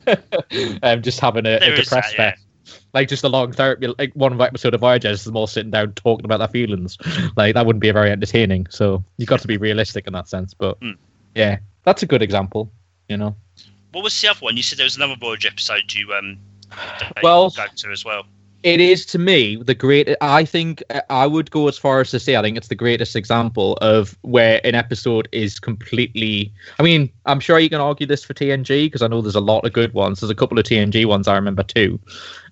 um, 0.83 1.01
just 1.01 1.19
having 1.19 1.47
a, 1.47 1.53
a 1.53 1.55
is 1.55 1.61
that, 1.61 1.75
depressed 1.77 2.13
yeah. 2.15 2.31
fest. 2.31 2.45
Like 2.93 3.07
just 3.09 3.23
a 3.23 3.27
long 3.27 3.51
therapy, 3.53 3.87
like 3.97 4.13
one 4.13 4.39
episode 4.39 4.75
of 4.75 4.81
Voyager 4.81 5.09
is 5.09 5.23
them 5.23 5.35
all 5.35 5.47
sitting 5.47 5.71
down 5.71 5.93
talking 5.93 6.25
about 6.25 6.37
their 6.37 6.47
feelings. 6.47 6.95
Like 7.35 7.55
that 7.55 7.65
wouldn't 7.65 7.81
be 7.81 7.89
very 7.89 8.11
entertaining. 8.11 8.67
So 8.69 9.03
you've 9.17 9.29
got 9.29 9.39
to 9.39 9.47
be 9.47 9.57
realistic 9.57 10.05
in 10.05 10.13
that 10.13 10.27
sense. 10.27 10.53
But 10.53 10.79
Mm. 10.79 10.97
yeah, 11.33 11.57
that's 11.85 12.03
a 12.03 12.05
good 12.05 12.21
example. 12.21 12.71
You 13.09 13.17
know. 13.17 13.35
What 13.93 14.03
was 14.03 14.21
the 14.21 14.27
other 14.27 14.41
one? 14.41 14.57
You 14.57 14.63
said 14.63 14.77
there 14.77 14.85
was 14.85 14.95
another 14.95 15.15
Voyager 15.19 15.47
episode 15.47 15.91
you 15.91 16.13
um 16.13 16.37
Well- 17.23 17.49
go 17.49 17.65
to 17.75 17.89
as 17.89 18.05
well. 18.05 18.25
It 18.63 18.79
is 18.79 19.05
to 19.07 19.17
me 19.17 19.55
the 19.55 19.73
great. 19.73 20.15
I 20.21 20.45
think 20.45 20.83
I 21.09 21.25
would 21.25 21.49
go 21.49 21.67
as 21.67 21.79
far 21.79 21.99
as 21.99 22.11
to 22.11 22.19
say 22.19 22.35
I 22.35 22.43
think 22.43 22.57
it's 22.57 22.67
the 22.67 22.75
greatest 22.75 23.15
example 23.15 23.73
of 23.81 24.15
where 24.21 24.61
an 24.63 24.75
episode 24.75 25.27
is 25.31 25.59
completely. 25.59 26.53
I 26.79 26.83
mean, 26.83 27.11
I'm 27.25 27.39
sure 27.39 27.57
you 27.57 27.69
can 27.69 27.81
argue 27.81 28.05
this 28.05 28.23
for 28.23 28.35
TNG 28.35 28.85
because 28.85 29.01
I 29.01 29.07
know 29.07 29.21
there's 29.21 29.35
a 29.35 29.41
lot 29.41 29.65
of 29.65 29.73
good 29.73 29.93
ones. 29.93 30.19
There's 30.19 30.29
a 30.29 30.35
couple 30.35 30.59
of 30.59 30.65
TNG 30.65 31.05
ones 31.07 31.27
I 31.27 31.35
remember 31.35 31.63
too, 31.63 31.99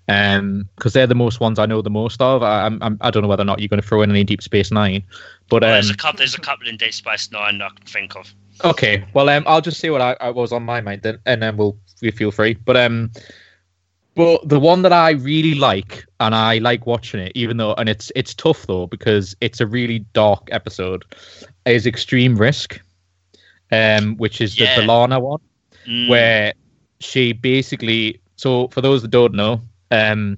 um, 0.08 0.68
because 0.74 0.94
they're 0.94 1.06
the 1.06 1.14
most 1.14 1.38
ones 1.38 1.60
I 1.60 1.66
know 1.66 1.80
the 1.80 1.90
most 1.90 2.20
of. 2.20 2.42
I, 2.42 2.66
I'm, 2.66 2.82
I'm 2.82 2.98
I 3.02 3.10
don't 3.12 3.22
know 3.22 3.28
whether 3.28 3.42
or 3.42 3.46
not 3.46 3.60
you're 3.60 3.68
going 3.68 3.80
to 3.80 3.86
throw 3.86 4.02
in 4.02 4.10
any 4.10 4.24
Deep 4.24 4.42
Space 4.42 4.72
Nine, 4.72 5.04
but 5.48 5.62
Well, 5.62 5.70
um, 5.70 5.74
there's 5.76 5.90
a 5.90 5.96
couple. 5.96 6.18
There's 6.18 6.34
a 6.34 6.40
couple 6.40 6.66
in 6.66 6.76
Deep 6.76 6.94
Space 6.94 7.30
Nine 7.30 7.62
I 7.62 7.68
can 7.68 7.86
think 7.86 8.16
of. 8.16 8.34
Okay, 8.64 9.04
well, 9.14 9.28
um, 9.28 9.44
I'll 9.46 9.60
just 9.60 9.78
say 9.78 9.90
what 9.90 10.00
I, 10.00 10.16
I 10.20 10.30
was 10.30 10.52
on 10.52 10.64
my 10.64 10.80
mind, 10.80 11.02
then, 11.02 11.20
and 11.24 11.40
then 11.40 11.56
we'll 11.56 11.78
we 12.02 12.10
feel 12.10 12.32
free. 12.32 12.54
But 12.54 12.76
um, 12.76 13.12
but 14.14 14.48
the 14.48 14.58
one 14.60 14.82
that 14.82 14.92
I 14.92 15.10
really 15.12 15.54
like, 15.54 16.04
and 16.20 16.34
I 16.34 16.58
like 16.58 16.86
watching 16.86 17.20
it, 17.20 17.32
even 17.34 17.56
though, 17.56 17.74
and 17.74 17.88
it's 17.88 18.10
it's 18.16 18.34
tough 18.34 18.66
though 18.66 18.86
because 18.86 19.34
it's 19.40 19.60
a 19.60 19.66
really 19.66 20.00
dark 20.12 20.48
episode, 20.50 21.04
is 21.66 21.86
Extreme 21.86 22.36
Risk, 22.36 22.80
um, 23.72 24.16
which 24.16 24.40
is 24.40 24.56
Yeah. 24.56 24.64
the 24.64 24.68
B'Elanna 24.68 25.20
one 25.20 25.40
Mm, 25.86 26.06
where 26.06 26.52
she 27.00 27.32
basically 27.32 28.20
so 28.36 28.68
for 28.68 28.80
those 28.80 29.02
that 29.02 29.10
don't 29.10 29.34
know 29.34 29.60
um 29.90 30.36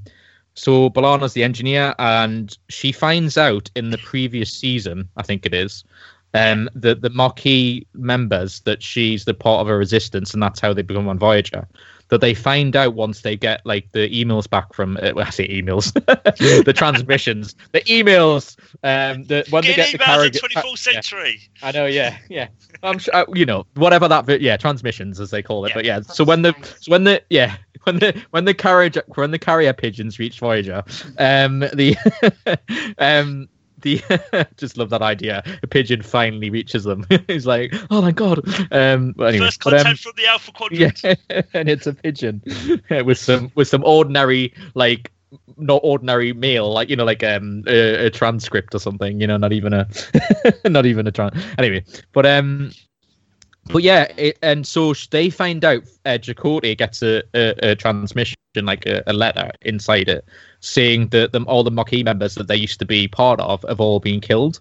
so 0.55 0.91
B'Elanna's 0.91 1.33
the 1.33 1.43
engineer 1.43 1.95
and 1.99 2.57
she 2.69 2.93
finds 2.93 3.37
out 3.37 3.71
in 3.75 3.91
the 3.91 3.99
previous 3.99 4.53
season 4.53 5.09
I 5.17 5.23
think 5.23 5.47
it 5.47 5.55
is 5.55 5.85
um, 6.35 6.69
that 6.75 7.03
the 7.03 7.11
Maquis 7.11 7.85
members 7.95 8.61
that 8.61 8.83
she's 8.83 9.25
the 9.25 9.35
part 9.35 9.61
of 9.61 9.69
a 9.69 9.77
resistance, 9.77 10.33
and 10.33 10.43
that's 10.43 10.61
how 10.61 10.73
they 10.73 10.83
become 10.83 11.09
on 11.09 11.19
Voyager. 11.19 11.67
That 12.12 12.20
they 12.20 12.35
find 12.35 12.77
out 12.77 12.92
once 12.92 13.22
they 13.22 13.38
get 13.38 13.64
like 13.64 13.90
the 13.92 14.07
emails 14.11 14.48
back 14.48 14.75
from 14.75 14.98
uh, 14.98 15.12
well, 15.14 15.27
I 15.27 15.31
say 15.31 15.48
emails, 15.48 15.94
the 16.64 16.72
transmissions, 16.75 17.55
the 17.72 17.81
emails. 17.81 18.55
Um, 18.83 19.25
the 19.25 19.46
when 19.48 19.62
they 19.62 19.75
Get 19.75 19.92
get 19.92 19.92
the 19.92 20.05
emails 20.05 20.05
carriage. 20.05 20.40
24th 20.40 20.77
century. 20.77 21.40
I 21.62 21.72
know, 21.72 21.87
yeah, 21.87 22.18
yeah. 22.29 22.48
I'm 22.83 22.98
sure, 22.98 23.16
uh, 23.16 23.25
you 23.33 23.46
know, 23.46 23.64
whatever 23.77 24.09
that, 24.09 24.42
yeah, 24.42 24.59
transmissions 24.59 25.20
as 25.20 25.31
they 25.31 25.42
call 25.42 25.64
it. 25.64 25.70
Yeah. 25.70 25.75
But 25.75 25.85
yeah, 25.87 26.01
so 26.03 26.22
when 26.22 26.42
the, 26.42 26.55
so 26.81 26.90
when 26.90 27.05
the, 27.05 27.22
yeah, 27.31 27.57
when 27.85 27.98
the 27.98 28.22
when 28.33 28.44
the 28.44 28.53
carriage 28.53 28.98
when 29.14 29.31
the 29.31 29.38
carrier 29.38 29.72
pigeons 29.72 30.18
reach 30.18 30.38
Voyager, 30.38 30.85
um, 31.16 31.61
the, 31.61 31.96
um, 32.98 33.48
the 33.83 34.49
just 34.57 34.77
love 34.77 34.90
that 34.90 35.03
idea. 35.03 35.42
A 35.62 35.66
pigeon 35.66 36.03
finally 36.03 36.51
reaches 36.51 36.85
them. 36.85 37.07
He's 37.27 37.47
like, 37.47 37.75
oh 37.90 38.03
my 38.03 38.12
god. 38.12 38.40
Um, 38.73 39.12
but 39.16 39.29
anyway, 39.29 39.47
First 39.47 39.64
but, 39.64 39.87
um, 39.87 39.97
from 39.97 40.12
the 40.16 40.27
Alpha 40.27 40.53
Quadrant. 40.53 41.03
yeah, 41.05 41.42
and 41.55 41.68
it's 41.68 41.87
a 41.87 41.95
pigeon 41.95 42.42
with 43.05 43.18
some 43.18 43.53
with 43.55 43.68
some 43.68 43.85
ordinary 43.85 44.55
like 44.75 45.12
not 45.57 45.81
ordinary 45.83 46.33
mail 46.33 46.71
like 46.73 46.90
you 46.90 46.97
know 46.97 47.05
like 47.05 47.23
um 47.25 47.64
a, 47.66 48.07
a 48.07 48.11
transcript 48.11 48.75
or 48.75 48.79
something 48.79 49.18
you 49.18 49.27
know 49.27 49.38
not 49.38 49.53
even 49.53 49.73
a 49.73 49.88
not 50.68 50.85
even 50.85 51.07
a 51.07 51.11
trans 51.11 51.42
anyway 51.57 51.83
but 52.12 52.27
um 52.27 52.71
but 53.73 53.83
yeah 53.83 54.12
it, 54.18 54.38
and 54.42 54.66
so 54.66 54.92
they 55.11 55.31
find 55.31 55.64
out 55.64 55.83
uh, 56.05 56.18
Chakotay 56.18 56.77
gets 56.77 57.03
a, 57.03 57.23
a, 57.35 57.71
a 57.71 57.75
transmission 57.75 58.37
like 58.61 58.87
a, 58.87 59.03
a 59.07 59.12
letter 59.12 59.51
inside 59.62 60.09
it 60.09 60.25
saying 60.61 61.09
that 61.09 61.33
them 61.33 61.47
all 61.49 61.65
the 61.65 61.71
Maquis 61.71 62.05
members 62.05 62.35
that 62.35 62.49
they 62.49 62.57
used 62.57 62.79
to 62.81 62.85
be 62.85 63.09
part 63.09 63.41
of 63.41 63.65
have 63.67 63.81
all 63.81 64.01
been 64.01 64.21
killed. 64.21 64.61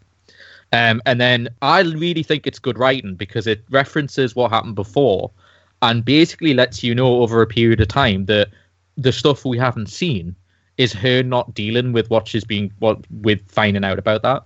Um, 0.73 1.01
and 1.06 1.19
then 1.19 1.49
I 1.62 1.82
really 1.82 2.23
think 2.23 2.47
it's 2.47 2.60
good 2.60 2.77
writing 2.77 3.15
because 3.15 3.45
it 3.45 3.63
references 3.69 4.36
what 4.36 4.51
happened 4.51 4.75
before 4.75 5.32
and 5.82 6.06
basically 6.06 6.54
lets 6.54 6.84
you 6.84 6.95
know 6.95 7.21
over 7.21 7.41
a 7.41 7.47
period 7.47 7.82
of 7.82 7.89
time 7.89 8.25
that 8.25 8.47
the 8.95 9.12
stuff 9.12 9.43
we 9.43 9.58
haven't 9.58 9.88
seen 9.88 10.36
is 10.77 10.93
her 10.93 11.23
not 11.23 11.54
dealing 11.54 11.91
with 11.91 12.10
what 12.10 12.27
she's 12.27 12.45
being 12.45 12.71
what 12.80 12.99
with 13.12 13.41
finding 13.51 13.84
out 13.84 13.99
about 13.99 14.23
that. 14.23 14.43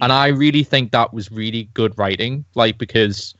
And 0.00 0.12
i 0.12 0.28
really 0.28 0.62
think 0.62 0.92
that 0.92 1.12
was 1.14 1.32
really 1.32 1.70
good 1.74 1.96
writing 1.98 2.44
like 2.54 2.76
because 2.76 3.34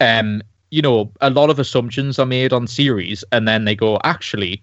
um 0.00 0.42
you 0.70 0.80
know 0.80 1.10
a 1.20 1.28
lot 1.28 1.50
of 1.50 1.58
assumptions 1.58 2.18
are 2.18 2.26
made 2.26 2.52
on 2.52 2.66
series 2.66 3.24
and 3.30 3.46
then 3.46 3.66
they 3.66 3.74
go 3.74 4.00
actually 4.04 4.62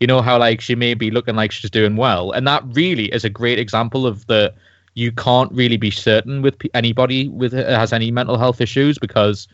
you 0.00 0.06
know 0.06 0.22
how 0.22 0.38
like 0.38 0.60
she 0.60 0.74
may 0.74 0.94
be 0.94 1.10
looking 1.10 1.36
like 1.36 1.50
she's 1.52 1.70
doing 1.70 1.96
well 1.96 2.30
and 2.32 2.46
that 2.46 2.62
really 2.72 3.06
is 3.06 3.24
a 3.24 3.30
great 3.30 3.58
example 3.58 4.06
of 4.06 4.26
the 4.26 4.52
you 4.94 5.12
can't 5.12 5.52
really 5.52 5.76
be 5.76 5.90
certain 5.90 6.42
with 6.42 6.58
p- 6.58 6.70
anybody 6.74 7.28
with 7.28 7.52
has 7.52 7.92
any 7.92 8.10
mental 8.10 8.38
health 8.38 8.60
issues 8.60 8.98
because 8.98 9.46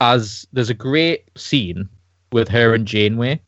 as 0.00 0.46
there's 0.52 0.70
a 0.70 0.74
great 0.74 1.28
scene 1.36 1.88
with 2.32 2.48
her 2.48 2.74
and 2.74 2.86
Janeway 2.86 3.40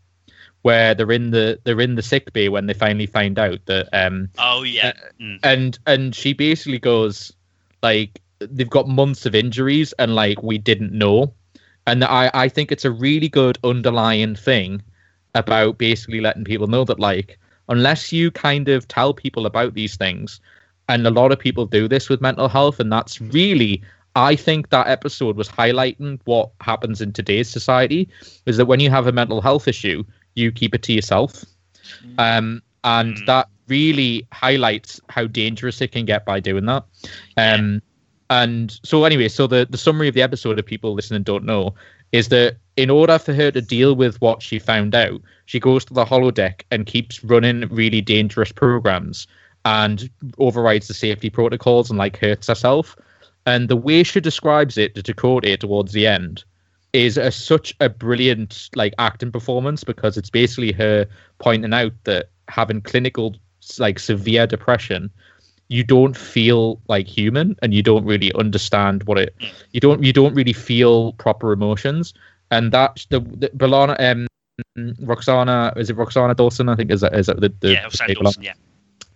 where 0.63 0.95
they're 0.95 1.13
in 1.13 1.31
the 1.31 1.59
they're 1.65 1.81
in 1.81 1.95
the 1.95 2.03
sick 2.03 2.33
bay 2.33 2.49
when 2.49 2.67
they 2.67 2.75
finally 2.75 3.07
find 3.07 3.39
out 3.39 3.65
that 3.67 3.89
um 3.93 4.29
Oh 4.39 4.63
yeah. 4.63 4.93
Mm. 5.21 5.39
and 5.43 5.79
and 5.87 6.15
she 6.15 6.33
basically 6.33 6.79
goes 6.79 7.33
like 7.83 8.21
they've 8.39 8.71
got 8.71 8.89
months 8.89 9.27
of 9.27 9.35
injuries 9.35 9.93
and 9.99 10.15
like 10.15 10.43
we 10.43 10.59
didn't 10.59 10.93
know 10.93 11.33
and 11.87 12.05
i 12.05 12.31
i 12.35 12.49
think 12.49 12.71
it's 12.73 12.85
a 12.85 12.91
really 12.91 13.29
good 13.29 13.59
underlying 13.65 14.35
thing 14.35 14.83
about 15.37 15.79
basically 15.79 16.21
letting 16.21 16.45
people 16.45 16.69
know 16.69 16.85
that 16.85 17.01
like 17.01 17.39
unless 17.69 18.13
you 18.13 18.31
kind 18.33 18.69
of 18.69 18.89
tell 18.89 19.15
people 19.15 19.47
about 19.47 19.75
these 19.75 19.97
things 19.97 20.41
and 20.89 21.07
a 21.07 21.11
lot 21.11 21.33
of 21.33 21.39
people 21.41 21.67
do 21.67 21.89
this 21.89 22.11
with 22.11 22.23
mental 22.23 22.49
health 22.49 22.81
and 22.81 22.93
that's 22.93 23.21
really 23.21 23.83
i 24.17 24.37
think 24.37 24.71
that 24.71 24.89
episode 24.89 25.37
was 25.37 25.49
highlighting 25.49 26.21
what 26.27 26.51
happens 26.63 27.03
in 27.03 27.13
today's 27.13 27.51
society 27.51 28.09
is 28.47 28.57
that 28.59 28.67
when 28.67 28.81
you 28.81 28.91
have 28.91 29.07
a 29.07 29.13
mental 29.13 29.43
health 29.43 29.69
issue 29.69 30.05
you 30.35 30.53
keep 30.53 30.75
it 30.75 30.83
to 30.83 30.95
yourself 30.95 31.45
um, 32.19 32.63
and 32.85 33.19
Mm. 33.19 33.27
that 33.27 33.49
really 33.69 34.27
highlights 34.33 35.01
how 35.09 35.27
dangerous 35.27 35.81
it 35.83 35.93
can 35.93 36.05
get 36.07 36.25
by 36.25 36.41
doing 36.41 36.67
that. 36.67 36.85
Um, 37.37 37.83
and 38.31 38.79
so 38.85 39.05
anyway, 39.05 39.29
so 39.29 39.47
the 39.47 39.67
the 39.71 39.79
summary 39.79 40.09
of 40.09 40.15
the 40.15 40.23
episode, 40.23 40.59
if 40.59 40.67
people 40.67 40.95
listening 40.95 41.23
don't 41.25 41.45
know, 41.45 41.75
is 42.17 42.29
that 42.29 42.57
in 42.77 42.89
order 42.89 43.19
for 43.19 43.35
her 43.35 43.51
to 43.51 43.61
deal 43.61 43.95
with 43.95 44.19
what 44.23 44.43
she 44.43 44.59
found 44.59 44.95
out, 44.95 45.21
she 45.45 45.61
goes 45.61 45.85
to 45.85 45.93
the 45.93 46.05
holodeck 46.07 46.63
and 46.71 46.87
keeps 46.87 47.23
running 47.23 47.69
really 47.69 48.01
dangerous 48.01 48.53
programs 48.53 49.27
and 49.67 50.09
overrides 50.39 50.89
the 50.89 50.95
safety 50.95 51.29
protocols 51.29 51.91
and 51.91 51.99
like 51.99 52.17
hurts 52.17 52.47
herself. 52.47 52.97
And 53.45 53.69
the 53.69 53.77
way 53.77 54.03
she 54.03 54.21
describes 54.21 54.79
it 54.79 54.95
to 54.95 55.03
Chakotay 55.03 55.59
towards 55.59 55.93
the 55.93 56.07
end 56.07 56.43
is 56.95 57.19
a, 57.19 57.31
such 57.31 57.75
a 57.81 57.91
brilliant 57.91 58.71
like 58.75 58.95
acting 58.99 59.31
performance 59.31 59.85
because 59.85 60.17
it's 60.17 60.31
basically 60.31 60.73
her 60.73 61.07
pointing 61.39 61.75
out 61.75 61.93
that 62.05 62.31
having 62.49 62.81
clinical 62.81 63.37
like 63.79 63.99
severe 63.99 64.47
depression 64.47 65.11
you 65.69 65.83
don't 65.83 66.17
feel 66.17 66.81
like 66.89 67.07
human 67.07 67.57
and 67.63 67.75
you 67.75 67.83
don't 67.83 68.05
really 68.05 68.33
understand 68.35 69.03
what 69.05 69.19
it 69.19 69.35
you 69.73 69.81
don't 69.81 70.03
you 70.03 70.13
don't 70.13 70.35
really 70.35 70.53
feel 70.53 71.13
proper 71.15 71.53
emotions 71.53 72.15
and 72.51 72.73
that 72.73 73.05
the, 73.11 73.21
the 73.21 73.49
B'Elanna 73.51 73.97
um 74.01 74.27
Roxana 75.01 75.73
is 75.77 75.91
it 75.91 75.97
Roxana 75.97 76.35
Dawson 76.35 76.69
I 76.69 76.77
think 76.77 76.91
is 76.91 77.01
that 77.01 77.15
is 77.15 77.27
that 77.27 77.41
the, 77.41 77.53
the 77.61 77.73
yeah, 77.73 77.89
the- 77.89 78.15
Dawson, 78.15 78.43
yeah. 78.43 78.55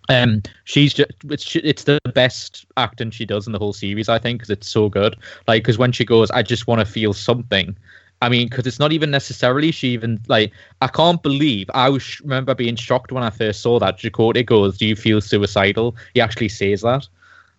um, 0.09 0.41
she's 0.65 0.93
just 0.93 1.11
it's 1.29 1.55
it's 1.55 1.83
the 1.85 1.99
best 2.13 2.65
acting 2.77 3.11
she 3.11 3.25
does 3.25 3.47
in 3.47 3.53
the 3.53 3.59
whole 3.59 3.73
series, 3.73 4.09
I 4.09 4.19
think, 4.19 4.39
because 4.39 4.49
it's 4.49 4.67
so 4.67 4.89
good. 4.89 5.15
Like, 5.47 5.63
because 5.63 5.77
when 5.77 5.91
she 5.91 6.05
goes, 6.05 6.29
I 6.31 6.43
just 6.43 6.67
want 6.67 6.79
to 6.79 6.85
feel 6.85 7.13
something. 7.13 7.75
I 8.21 8.29
mean, 8.29 8.47
because 8.49 8.67
it's 8.67 8.79
not 8.79 8.91
even 8.91 9.09
necessarily 9.11 9.71
she 9.71 9.89
even 9.89 10.19
like. 10.27 10.51
I 10.81 10.87
can't 10.87 11.21
believe 11.23 11.69
I 11.73 11.89
was 11.89 12.19
remember 12.21 12.53
being 12.53 12.75
shocked 12.75 13.11
when 13.11 13.23
I 13.23 13.29
first 13.31 13.61
saw 13.61 13.79
that. 13.79 13.97
Chakotay 13.97 14.45
goes, 14.45 14.77
"Do 14.77 14.85
you 14.85 14.95
feel 14.95 15.21
suicidal?" 15.21 15.95
He 16.13 16.21
actually 16.21 16.49
says 16.49 16.81
that. 16.81 17.07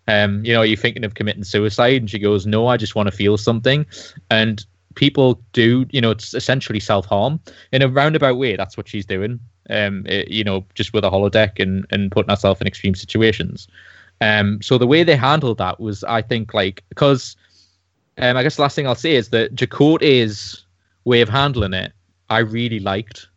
Um, 0.07 0.43
you 0.45 0.53
know, 0.53 0.59
are 0.59 0.65
you 0.65 0.75
thinking 0.77 1.03
of 1.05 1.13
committing 1.15 1.43
suicide? 1.43 2.01
And 2.01 2.09
she 2.09 2.19
goes, 2.19 2.45
"No, 2.45 2.67
I 2.67 2.77
just 2.77 2.95
want 2.95 3.07
to 3.07 3.15
feel 3.15 3.37
something." 3.37 3.85
And 4.29 4.65
people 4.95 5.41
do, 5.53 5.85
you 5.91 5.99
know, 6.01 6.11
it's 6.11 6.33
essentially 6.33 6.79
self 6.79 7.05
harm 7.05 7.39
in 7.71 7.81
a 7.81 7.87
roundabout 7.87 8.37
way. 8.37 8.55
That's 8.55 8.77
what 8.77 8.87
she's 8.87 9.05
doing 9.05 9.39
um, 9.69 10.05
it- 10.07 10.29
you 10.29 10.43
know, 10.43 10.65
just 10.75 10.93
with 10.93 11.03
a 11.05 11.09
holodeck 11.09 11.59
and, 11.59 11.85
and 11.91 12.11
putting 12.11 12.29
herself 12.29 12.61
in 12.61 12.67
extreme 12.67 12.95
situations. 12.95 13.67
Um, 14.21 14.61
so 14.61 14.77
the 14.77 14.87
way 14.87 15.03
they 15.03 15.15
handled 15.15 15.57
that 15.57 15.79
was, 15.79 16.03
I 16.03 16.21
think, 16.21 16.53
like 16.53 16.83
because 16.89 17.35
um, 18.17 18.37
I 18.37 18.43
guess 18.43 18.55
the 18.55 18.61
last 18.61 18.75
thing 18.75 18.87
I'll 18.87 18.95
say 18.95 19.15
is 19.15 19.29
that 19.29 19.55
Chakotay's 19.55 20.65
way 21.05 21.21
of 21.21 21.29
handling 21.29 21.73
it, 21.73 21.93
I 22.29 22.39
really 22.39 22.79
liked 22.79 23.27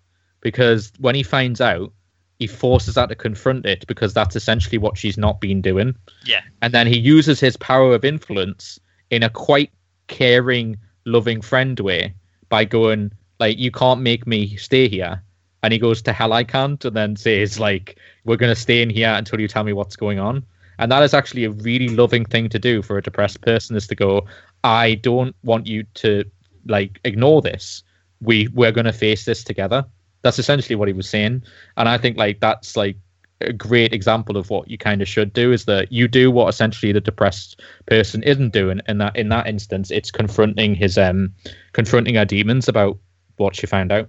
because 0.41 0.93
when 0.99 1.15
he 1.15 1.23
finds 1.23 1.61
out, 1.61 1.93
he 2.39 2.47
forces 2.47 2.97
her 2.97 3.07
to 3.07 3.15
confront 3.15 3.65
it 3.65 3.87
because 3.87 4.13
that's 4.13 4.37
essentially 4.37 4.79
what 4.79 4.99
she's 4.99 5.17
not 5.17 5.41
been 5.41 5.63
doing. 5.63 5.97
Yeah. 6.25 6.43
And 6.61 6.75
then 6.75 6.87
he 6.87 6.99
uses 6.99 7.41
his 7.41 7.57
power 7.57 7.95
of 7.95 8.05
influence 8.05 8.79
in 9.11 9.23
a 9.23 9.31
quite 9.31 9.73
caring, 10.09 10.77
loving 11.07 11.41
friend 11.41 11.81
way 11.81 12.15
by 12.51 12.65
going 12.65 13.13
like, 13.41 13.59
"You 13.59 13.71
can't 13.71 14.03
make 14.03 14.27
me 14.27 14.57
stay 14.57 14.89
here." 14.89 15.23
and 15.63 15.73
he 15.73 15.81
goes 15.81 16.01
to 16.03 16.13
hell 16.13 16.33
I 16.33 16.45
can't 16.45 16.85
and 16.85 16.95
then 16.95 17.17
says 17.17 17.59
like 17.59 17.99
we're 18.25 18.37
going 18.37 18.55
to 18.55 18.61
stay 18.61 18.83
in 18.83 18.91
here 18.91 19.13
until 19.13 19.41
you 19.41 19.49
tell 19.49 19.65
me 19.65 19.73
what's 19.73 19.97
going 19.97 20.21
on 20.21 20.45
and 20.79 20.93
that 20.93 21.03
is 21.03 21.13
actually 21.13 21.45
a 21.45 21.51
really 21.51 21.89
loving 21.89 22.25
thing 22.25 22.49
to 22.51 22.59
do 22.59 22.83
for 22.83 22.99
a 22.99 23.03
depressed 23.03 23.41
person 23.41 23.75
is 23.75 23.89
to 23.89 23.97
go 23.97 24.27
I 24.65 24.95
don't 24.95 25.35
want 25.43 25.67
you 25.67 25.85
to 25.95 26.25
like 26.67 27.01
ignore 27.05 27.43
this. 27.43 27.83
We 28.21 28.49
we're 28.49 28.73
going 28.73 28.87
to 28.87 28.93
face 28.93 29.25
this 29.25 29.45
together. 29.45 29.85
That's 30.23 30.39
essentially 30.39 30.75
what 30.75 30.89
he 30.89 30.95
was 30.95 31.09
saying. 31.09 31.43
And 31.77 31.89
I 31.89 31.99
think 31.99 32.17
like 32.17 32.41
that's 32.41 32.77
like 32.77 32.97
a 33.41 33.53
great 33.53 33.93
example 33.93 34.37
of 34.37 34.49
what 34.49 34.71
you 34.71 34.79
kind 34.79 35.03
of 35.03 35.09
should 35.09 35.33
do 35.33 35.53
is 35.53 35.67
that 35.67 35.93
you 35.93 36.09
do 36.09 36.31
what 36.31 36.49
essentially 36.49 36.91
the 36.91 37.01
depressed 37.01 37.61
person 37.87 38.23
isn't 38.23 38.53
doing. 38.53 38.81
And 38.87 39.01
that 39.01 39.15
in 39.15 39.29
that 39.29 39.47
instance 39.47 39.91
it's 39.91 40.11
confronting 40.11 40.75
his 40.75 40.97
um 40.99 41.35
confronting 41.73 42.15
her 42.15 42.25
demons 42.25 42.69
about 42.69 42.99
what 43.37 43.55
she 43.55 43.67
found 43.67 43.93
out. 43.93 44.09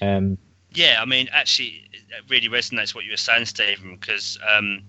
Um 0.00 0.38
Yeah, 0.72 0.98
I 1.00 1.04
mean, 1.04 1.28
actually, 1.32 1.84
it 1.92 2.24
really 2.28 2.48
resonates 2.48 2.94
what 2.94 3.04
you 3.04 3.10
were 3.10 3.16
saying, 3.16 3.46
Stephen, 3.46 3.96
because 3.96 4.38
um, 4.56 4.82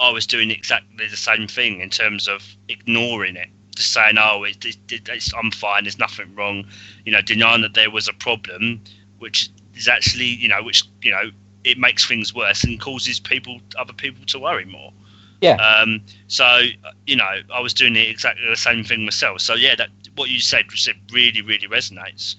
I 0.00 0.10
was 0.10 0.26
doing 0.26 0.50
exactly 0.50 1.06
the 1.06 1.16
same 1.16 1.46
thing 1.46 1.80
in 1.80 1.90
terms 1.90 2.28
of 2.28 2.44
ignoring 2.68 3.36
it, 3.36 3.48
just 3.74 3.92
saying, 3.92 4.16
"Oh, 4.18 4.44
it, 4.44 4.64
it, 4.64 4.76
it, 4.90 5.08
it's, 5.08 5.32
I'm 5.34 5.50
fine. 5.50 5.84
There's 5.84 5.98
nothing 5.98 6.34
wrong," 6.34 6.64
you 7.04 7.12
know, 7.12 7.20
denying 7.20 7.62
that 7.62 7.74
there 7.74 7.90
was 7.90 8.08
a 8.08 8.12
problem, 8.12 8.80
which 9.18 9.50
is 9.74 9.88
actually, 9.88 10.26
you 10.26 10.48
know, 10.48 10.62
which 10.62 10.84
you 11.02 11.10
know, 11.10 11.30
it 11.64 11.78
makes 11.78 12.06
things 12.06 12.34
worse 12.34 12.64
and 12.64 12.80
causes 12.80 13.20
people, 13.20 13.60
other 13.78 13.92
people, 13.92 14.24
to 14.26 14.38
worry 14.38 14.64
more. 14.64 14.92
Yeah. 15.40 15.56
Um, 15.56 16.00
so 16.28 16.62
you 17.06 17.16
know, 17.16 17.40
I 17.52 17.60
was 17.60 17.74
doing 17.74 17.94
the 17.94 18.08
exactly 18.08 18.48
the 18.48 18.56
same 18.56 18.84
thing 18.84 19.04
myself. 19.04 19.40
So 19.40 19.54
yeah, 19.54 19.74
that 19.76 19.90
what 20.16 20.28
you 20.28 20.40
said, 20.40 20.66
said 20.74 20.96
really, 21.10 21.42
really 21.42 21.68
resonates. 21.68 22.36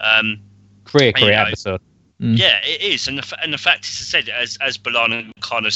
Um, 0.00 0.40
great 0.84 1.18
You 1.18 1.26
great 1.26 1.36
know, 1.36 1.42
episode 1.42 1.80
Mm. 2.20 2.36
yeah, 2.38 2.60
it 2.62 2.82
is, 2.82 3.08
and 3.08 3.16
the, 3.16 3.36
and 3.42 3.50
the 3.50 3.58
fact 3.58 3.86
is, 3.86 3.98
I 3.98 4.04
said 4.04 4.28
as 4.28 4.58
as 4.60 4.76
B'Elanna 4.76 5.30
kind 5.40 5.66
of 5.66 5.74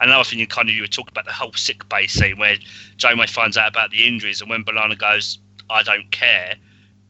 another 0.00 0.24
thing 0.24 0.38
you 0.38 0.46
kind 0.46 0.68
of 0.68 0.74
you 0.74 0.82
were 0.82 0.86
talking 0.88 1.12
about 1.12 1.24
the 1.26 1.32
whole 1.32 1.52
sick 1.54 1.88
bay 1.88 2.06
scene 2.06 2.38
where 2.38 2.56
Janeway 2.96 3.26
finds 3.26 3.56
out 3.56 3.68
about 3.68 3.90
the 3.90 4.06
injuries, 4.06 4.40
and 4.40 4.50
when 4.50 4.64
B'Elanna 4.64 4.98
goes, 4.98 5.38
"I 5.68 5.82
don't 5.82 6.10
care," 6.10 6.54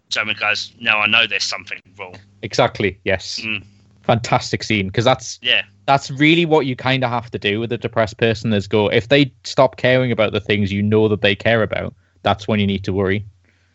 Janeway 0.09 0.35
goes, 0.35 0.73
"No, 0.81 0.99
I 0.99 1.07
know 1.07 1.27
there's 1.27 1.45
something 1.45 1.79
wrong." 1.99 2.15
Exactly. 2.43 2.99
Yes. 3.05 3.41
Mm. 3.43 3.65
Fantastic 4.03 4.63
scene 4.65 4.87
because 4.87 5.05
that's 5.05 5.39
Yeah, 5.43 5.63
that's 5.87 6.11
really 6.11 6.45
what 6.47 6.67
you 6.67 6.75
kind 6.75 7.05
of 7.05 7.11
have 7.11 7.31
to 7.31 7.39
do 7.39 7.61
with 7.61 7.71
a 7.73 7.79
depressed 7.79 8.17
person 8.17 8.53
is 8.53 8.67
go 8.67 8.89
if 8.91 9.09
they 9.09 9.33
stop 9.45 9.77
caring 9.77 10.11
about 10.11 10.33
the 10.33 10.41
things 10.41 10.73
you 10.73 10.83
know 10.83 11.07
that 11.09 11.21
they 11.21 11.37
care 11.37 11.63
about 11.63 11.95
that's 12.23 12.49
when 12.49 12.59
you 12.59 12.67
need 12.67 12.83
to 12.85 12.93
worry 12.93 13.25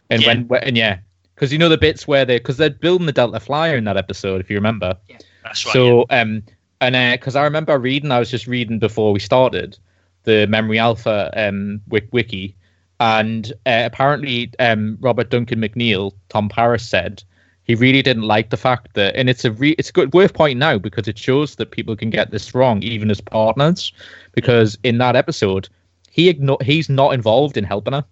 and 0.09 0.21
Yeah. 0.23 0.27
when 0.27 0.49
and 0.63 0.75
yeah 0.75 0.97
because 1.35 1.53
you 1.53 1.57
know 1.59 1.69
the 1.69 1.77
bits 1.77 2.05
where 2.07 2.25
they 2.25 2.37
because 2.37 2.57
they're 2.57 2.69
building 2.71 3.05
the 3.05 3.13
delta 3.13 3.39
flyer 3.39 3.77
in 3.77 3.85
that 3.85 3.97
episode 3.97 4.41
if 4.41 4.49
you 4.49 4.55
remember 4.57 4.97
Yeah, 5.07 5.17
that's 5.43 5.65
right. 5.65 5.71
so 5.73 6.05
um 6.09 6.43
and 6.81 7.19
because 7.19 7.35
i 7.35 7.43
remember 7.43 7.77
reading 7.77 8.11
i 8.11 8.19
was 8.19 8.29
just 8.31 8.47
reading 8.47 8.79
before 8.79 9.11
we 9.13 9.19
started 9.19 9.77
the 10.23 10.45
memory 10.47 10.79
alpha 10.79 11.31
um 11.35 11.81
wiki. 11.89 12.55
And 12.99 13.51
uh, 13.65 13.83
apparently 13.85 14.51
um 14.59 14.97
robert 15.01 15.29
duncan 15.29 15.59
McNeill 15.59 16.13
tom 16.29 16.49
paris 16.49 16.85
said 16.87 17.23
he 17.65 17.75
really 17.75 18.01
didn't 18.01 18.23
like 18.23 18.51
the 18.51 18.57
fact 18.57 18.93
that 18.93 19.15
and 19.15 19.29
it's 19.29 19.43
a 19.43 19.51
re- 19.51 19.75
it's 19.77 19.91
good 19.91 20.13
worth 20.13 20.33
pointing 20.33 20.63
out 20.63 20.81
because 20.83 21.07
it 21.07 21.17
shows 21.17 21.55
that 21.55 21.71
people 21.71 21.95
can 21.95 22.09
get 22.11 22.29
this 22.31 22.53
wrong 22.53 22.81
even 22.83 23.09
as 23.09 23.19
partners. 23.19 23.91
Because 24.33 24.77
in 24.83 24.99
that 24.99 25.15
episode 25.15 25.67
he 26.11 26.31
igno- 26.31 26.61
he's 26.61 26.89
not 26.89 27.13
involved 27.13 27.57
in 27.57 27.63
helping 27.63 27.93
her. 27.93 28.05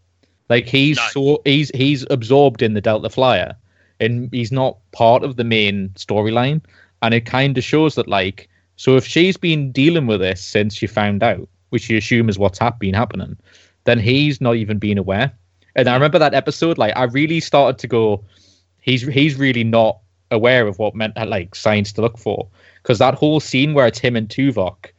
Like 0.49 0.65
he's 0.67 0.97
No. 0.97 1.07
so 1.11 1.41
he's 1.45 1.69
he's 1.75 2.03
absorbed 2.09 2.61
in 2.63 2.73
the 2.73 2.81
delta 2.81 3.09
flyer 3.11 3.55
and 3.99 4.27
he's 4.33 4.51
not 4.51 4.77
part 4.91 5.23
of 5.23 5.35
the 5.35 5.43
main 5.43 5.89
storyline. 5.89 6.61
And 7.03 7.13
it 7.13 7.25
kind 7.27 7.55
of 7.57 7.63
shows 7.63 7.93
that 7.95 8.07
like 8.07 8.49
so 8.75 8.95
if 8.97 9.05
she's 9.05 9.37
been 9.37 9.71
dealing 9.71 10.07
with 10.07 10.19
this 10.19 10.43
since 10.43 10.75
she 10.75 10.87
found 10.87 11.23
out 11.23 11.47
which 11.69 11.89
you 11.89 11.97
assume 11.97 12.29
is 12.29 12.39
what's 12.39 12.59
hap- 12.59 12.79
been 12.79 12.93
happening 12.93 13.37
then 13.85 13.99
he's 13.99 14.39
not 14.39 14.55
even 14.55 14.77
been 14.77 14.97
aware. 14.97 15.31
And 15.75 15.89
i 15.89 15.93
remember 15.93 16.19
that 16.19 16.33
episode 16.33 16.77
like 16.77 16.93
i 16.95 17.03
really 17.03 17.39
started 17.39 17.79
to 17.79 17.87
go 17.87 18.23
he's 18.81 19.01
he's 19.01 19.35
really 19.35 19.63
not 19.63 19.99
aware 20.33 20.67
of 20.67 20.77
what 20.79 20.95
meant 20.95 21.15
that 21.15 21.29
like 21.29 21.55
signs 21.55 21.93
to 21.93 22.01
look 22.01 22.17
for. 22.17 22.47
Because 22.81 22.99
that 22.99 23.15
whole 23.15 23.39
scene 23.39 23.73
where 23.73 23.87
it's 23.87 23.99
him 23.99 24.15
and 24.15 24.27
Tuvok 24.27 24.91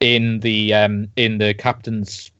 in 0.00 0.40
the 0.40 0.74
um 0.74 1.08
in 1.16 1.38
the 1.38 1.54
captain's 1.54 2.31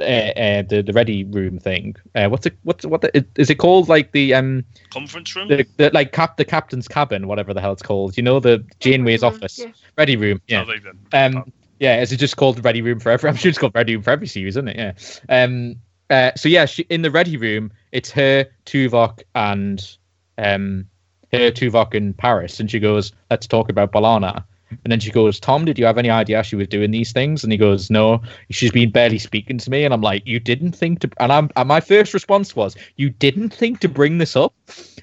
uh, 0.00 0.02
uh 0.02 0.62
the 0.62 0.82
the 0.82 0.92
ready 0.92 1.24
room 1.24 1.58
thing 1.58 1.94
uh 2.14 2.28
what's 2.28 2.46
it 2.46 2.56
what's 2.62 2.84
what 2.84 3.00
the, 3.00 3.24
is 3.36 3.50
it 3.50 3.56
called 3.56 3.88
like 3.88 4.12
the 4.12 4.34
um 4.34 4.64
Conference 4.90 5.34
room. 5.36 5.48
the, 5.48 5.66
the 5.76 5.90
like 5.92 6.12
cap 6.12 6.36
the 6.36 6.44
captain's 6.44 6.88
cabin 6.88 7.26
whatever 7.28 7.54
the 7.54 7.60
hell 7.60 7.72
it's 7.72 7.82
called 7.82 8.16
you 8.16 8.22
know 8.22 8.40
the 8.40 8.64
Janeway's 8.80 9.22
Yeah, 9.22 9.28
office 9.28 9.58
yeah. 9.58 9.72
ready 9.96 10.16
room 10.16 10.40
yeah 10.48 10.64
Oh, 11.12 11.26
um, 11.26 11.52
yeah, 11.80 12.00
is 12.00 12.12
it 12.12 12.16
just 12.16 12.36
called 12.36 12.64
ready 12.64 12.82
room 12.82 13.00
for 13.00 13.10
every? 13.10 13.28
I'm 13.30 13.36
sure 13.36 13.48
it's 13.48 13.58
called 13.58 13.74
ready 13.74 13.94
room 13.94 14.02
for 14.02 14.10
every 14.10 14.26
series, 14.26 14.54
isn't 14.56 14.68
it? 14.68 14.76
Yeah. 14.76 15.42
Um. 15.42 15.76
Uh. 16.10 16.30
So 16.36 16.48
yeah, 16.48 16.66
she, 16.66 16.82
in 16.84 17.02
the 17.02 17.10
ready 17.10 17.36
room, 17.36 17.72
it's 17.92 18.10
her, 18.12 18.46
Tuvok, 18.66 19.22
and 19.34 19.96
um, 20.38 20.86
her, 21.32 21.50
Tuvok, 21.50 21.94
in 21.94 22.14
Paris, 22.14 22.60
and 22.60 22.70
she 22.70 22.78
goes, 22.78 23.12
"Let's 23.30 23.46
talk 23.46 23.68
about 23.68 23.92
B'Elanna." 23.92 24.44
And 24.82 24.90
then 24.92 25.00
she 25.00 25.10
goes, 25.10 25.38
"Tom, 25.38 25.64
did 25.64 25.78
you 25.78 25.86
have 25.86 25.98
any 25.98 26.10
idea 26.10 26.42
she 26.42 26.56
was 26.56 26.68
doing 26.68 26.90
these 26.90 27.12
things?" 27.12 27.44
And 27.44 27.52
he 27.52 27.58
goes, 27.58 27.90
"No, 27.90 28.22
she's 28.50 28.72
been 28.72 28.90
barely 28.90 29.18
speaking 29.18 29.58
to 29.58 29.70
me." 29.70 29.84
And 29.84 29.94
I'm 29.94 30.00
like, 30.00 30.26
"You 30.26 30.40
didn't 30.40 30.72
think 30.72 31.00
to?" 31.00 31.10
And 31.18 31.32
I'm 31.32 31.50
and 31.56 31.68
my 31.68 31.80
first 31.80 32.14
response 32.14 32.56
was, 32.56 32.76
"You 32.96 33.10
didn't 33.10 33.50
think 33.50 33.80
to 33.80 33.88
bring 33.88 34.18
this 34.18 34.36
up?" 34.36 34.54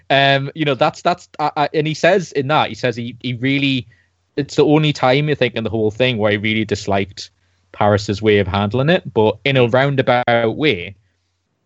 Um. 0.09 0.51
You 0.55 0.65
know, 0.65 0.75
that's 0.75 1.01
that's. 1.01 1.29
I, 1.39 1.51
I, 1.55 1.69
and 1.73 1.87
he 1.87 1.93
says 1.93 2.31
in 2.33 2.47
that, 2.47 2.69
he 2.69 2.75
says 2.75 2.95
he 2.95 3.15
he 3.21 3.33
really 3.35 3.87
it's 4.37 4.55
the 4.55 4.65
only 4.65 4.93
time 4.93 5.29
you 5.29 5.35
think 5.35 5.55
in 5.55 5.63
the 5.63 5.69
whole 5.69 5.91
thing 5.91 6.17
where 6.17 6.31
I 6.31 6.35
really 6.35 6.65
disliked 6.65 7.31
Paris's 7.71 8.21
way 8.21 8.39
of 8.39 8.47
handling 8.47 8.89
it. 8.89 9.13
But 9.13 9.37
in 9.45 9.57
a 9.57 9.67
roundabout 9.67 10.55
way, 10.55 10.95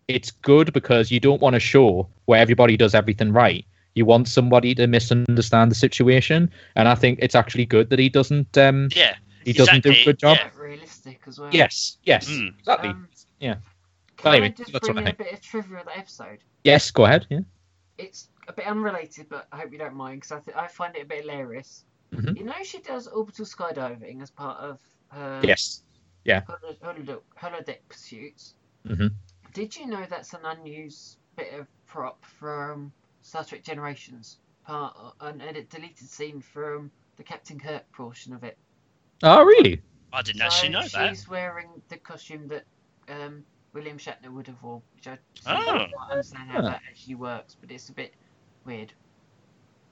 it's 0.08 0.30
good 0.30 0.72
because 0.72 1.10
you 1.10 1.20
don't 1.20 1.40
want 1.40 1.56
a 1.56 1.60
show 1.60 2.08
where 2.26 2.40
everybody 2.40 2.76
does 2.76 2.94
everything 2.94 3.32
right. 3.32 3.64
You 3.96 4.04
want 4.04 4.28
somebody 4.28 4.74
to 4.76 4.86
misunderstand 4.86 5.70
the 5.70 5.74
situation, 5.74 6.50
and 6.76 6.86
I 6.86 6.94
think 6.94 7.18
it's 7.22 7.34
actually 7.34 7.64
good 7.66 7.90
that 7.90 7.98
he 7.98 8.08
doesn't. 8.10 8.56
Um, 8.56 8.88
Yeah. 8.94 9.14
he 9.44 9.52
doesn't 9.52 9.82
do 9.82 9.88
a 9.88 9.92
exactly, 9.92 10.04
good 10.12 10.18
job. 10.18 10.38
yeah. 10.40 10.50
Realistic 10.62 11.20
as 11.26 11.38
well. 11.40 11.50
Yes, 11.52 11.96
yes, 12.04 12.28
Mm. 12.28 12.58
exactly. 12.58 12.90
Um, 12.90 13.08
Yeah. 13.40 13.56
Can 14.18 14.32
Anyway, 14.32 14.46
I 14.46 14.50
just 14.50 14.72
that's 14.72 14.88
what 14.88 14.94
bring 14.94 15.06
I 15.06 15.10
in 15.10 15.14
a 15.14 15.18
bit 15.24 15.32
of 15.32 15.40
trivia 15.40 15.78
of 15.78 15.84
the 15.86 15.98
episode? 15.98 16.38
yes, 16.64 16.90
go 16.90 17.04
ahead. 17.04 17.26
Yeah. 17.30 17.40
It's 17.98 18.28
a 18.48 18.52
bit 18.52 18.66
unrelated, 18.66 19.28
but 19.28 19.46
I 19.52 19.56
hope 19.60 19.72
you 19.72 19.78
don't 19.78 19.94
mind 19.94 20.20
because 20.20 20.32
I, 20.32 20.40
th- 20.40 20.56
I 20.56 20.66
find 20.68 20.94
it 20.96 21.02
a 21.02 21.06
bit 21.06 21.20
hilarious. 21.22 21.84
Mhm. 22.12 22.36
You 22.38 22.44
know, 22.44 22.54
she 22.64 22.80
does 22.80 23.06
orbital 23.08 23.44
skydiving 23.46 24.22
as 24.22 24.30
part 24.30 24.58
of 24.60 24.78
her 25.08 25.40
Yes. 25.42 25.82
Yeah. 26.24 26.42
holodeck, 26.42 27.20
holodeck 27.40 27.78
pursuits. 27.88 28.54
Mhm. 28.86 29.10
Did 29.54 29.76
you 29.76 29.86
know 29.86 30.04
that's 30.08 30.34
an 30.34 30.44
unused 30.44 31.16
bit 31.36 31.52
of 31.54 31.66
prop 31.86 32.24
from 32.24 32.92
Star 33.26 33.44
Trek 33.44 33.64
Generations? 33.64 34.38
Part 34.64 34.96
an 35.20 35.40
edit 35.40 35.68
deleted 35.68 36.08
scene 36.08 36.40
from 36.40 36.90
the 37.16 37.24
Captain 37.24 37.58
Kirk 37.58 37.82
portion 37.92 38.32
of 38.32 38.44
it. 38.44 38.56
Oh, 39.22 39.42
really? 39.44 39.82
I 40.12 40.22
didn't 40.22 40.42
actually 40.42 40.68
know 40.68 40.82
she's 40.82 40.92
that. 40.92 41.08
She's 41.10 41.28
wearing 41.28 41.68
the 41.88 41.96
costume 41.96 42.46
that 42.48 42.64
um, 43.08 43.42
William 43.72 43.98
Shatner 43.98 44.30
would 44.30 44.46
have 44.46 44.62
worn, 44.62 44.80
which 44.94 45.08
I 45.08 45.18
Oh. 45.46 45.64
don't 45.64 45.92
quite 45.92 46.10
understand 46.10 46.50
how 46.50 46.58
Ah. 46.58 46.62
that 46.62 46.82
actually 46.88 47.16
works, 47.16 47.56
but 47.60 47.70
it's 47.72 47.88
a 47.88 47.92
bit 47.92 48.14
weird. 48.64 48.92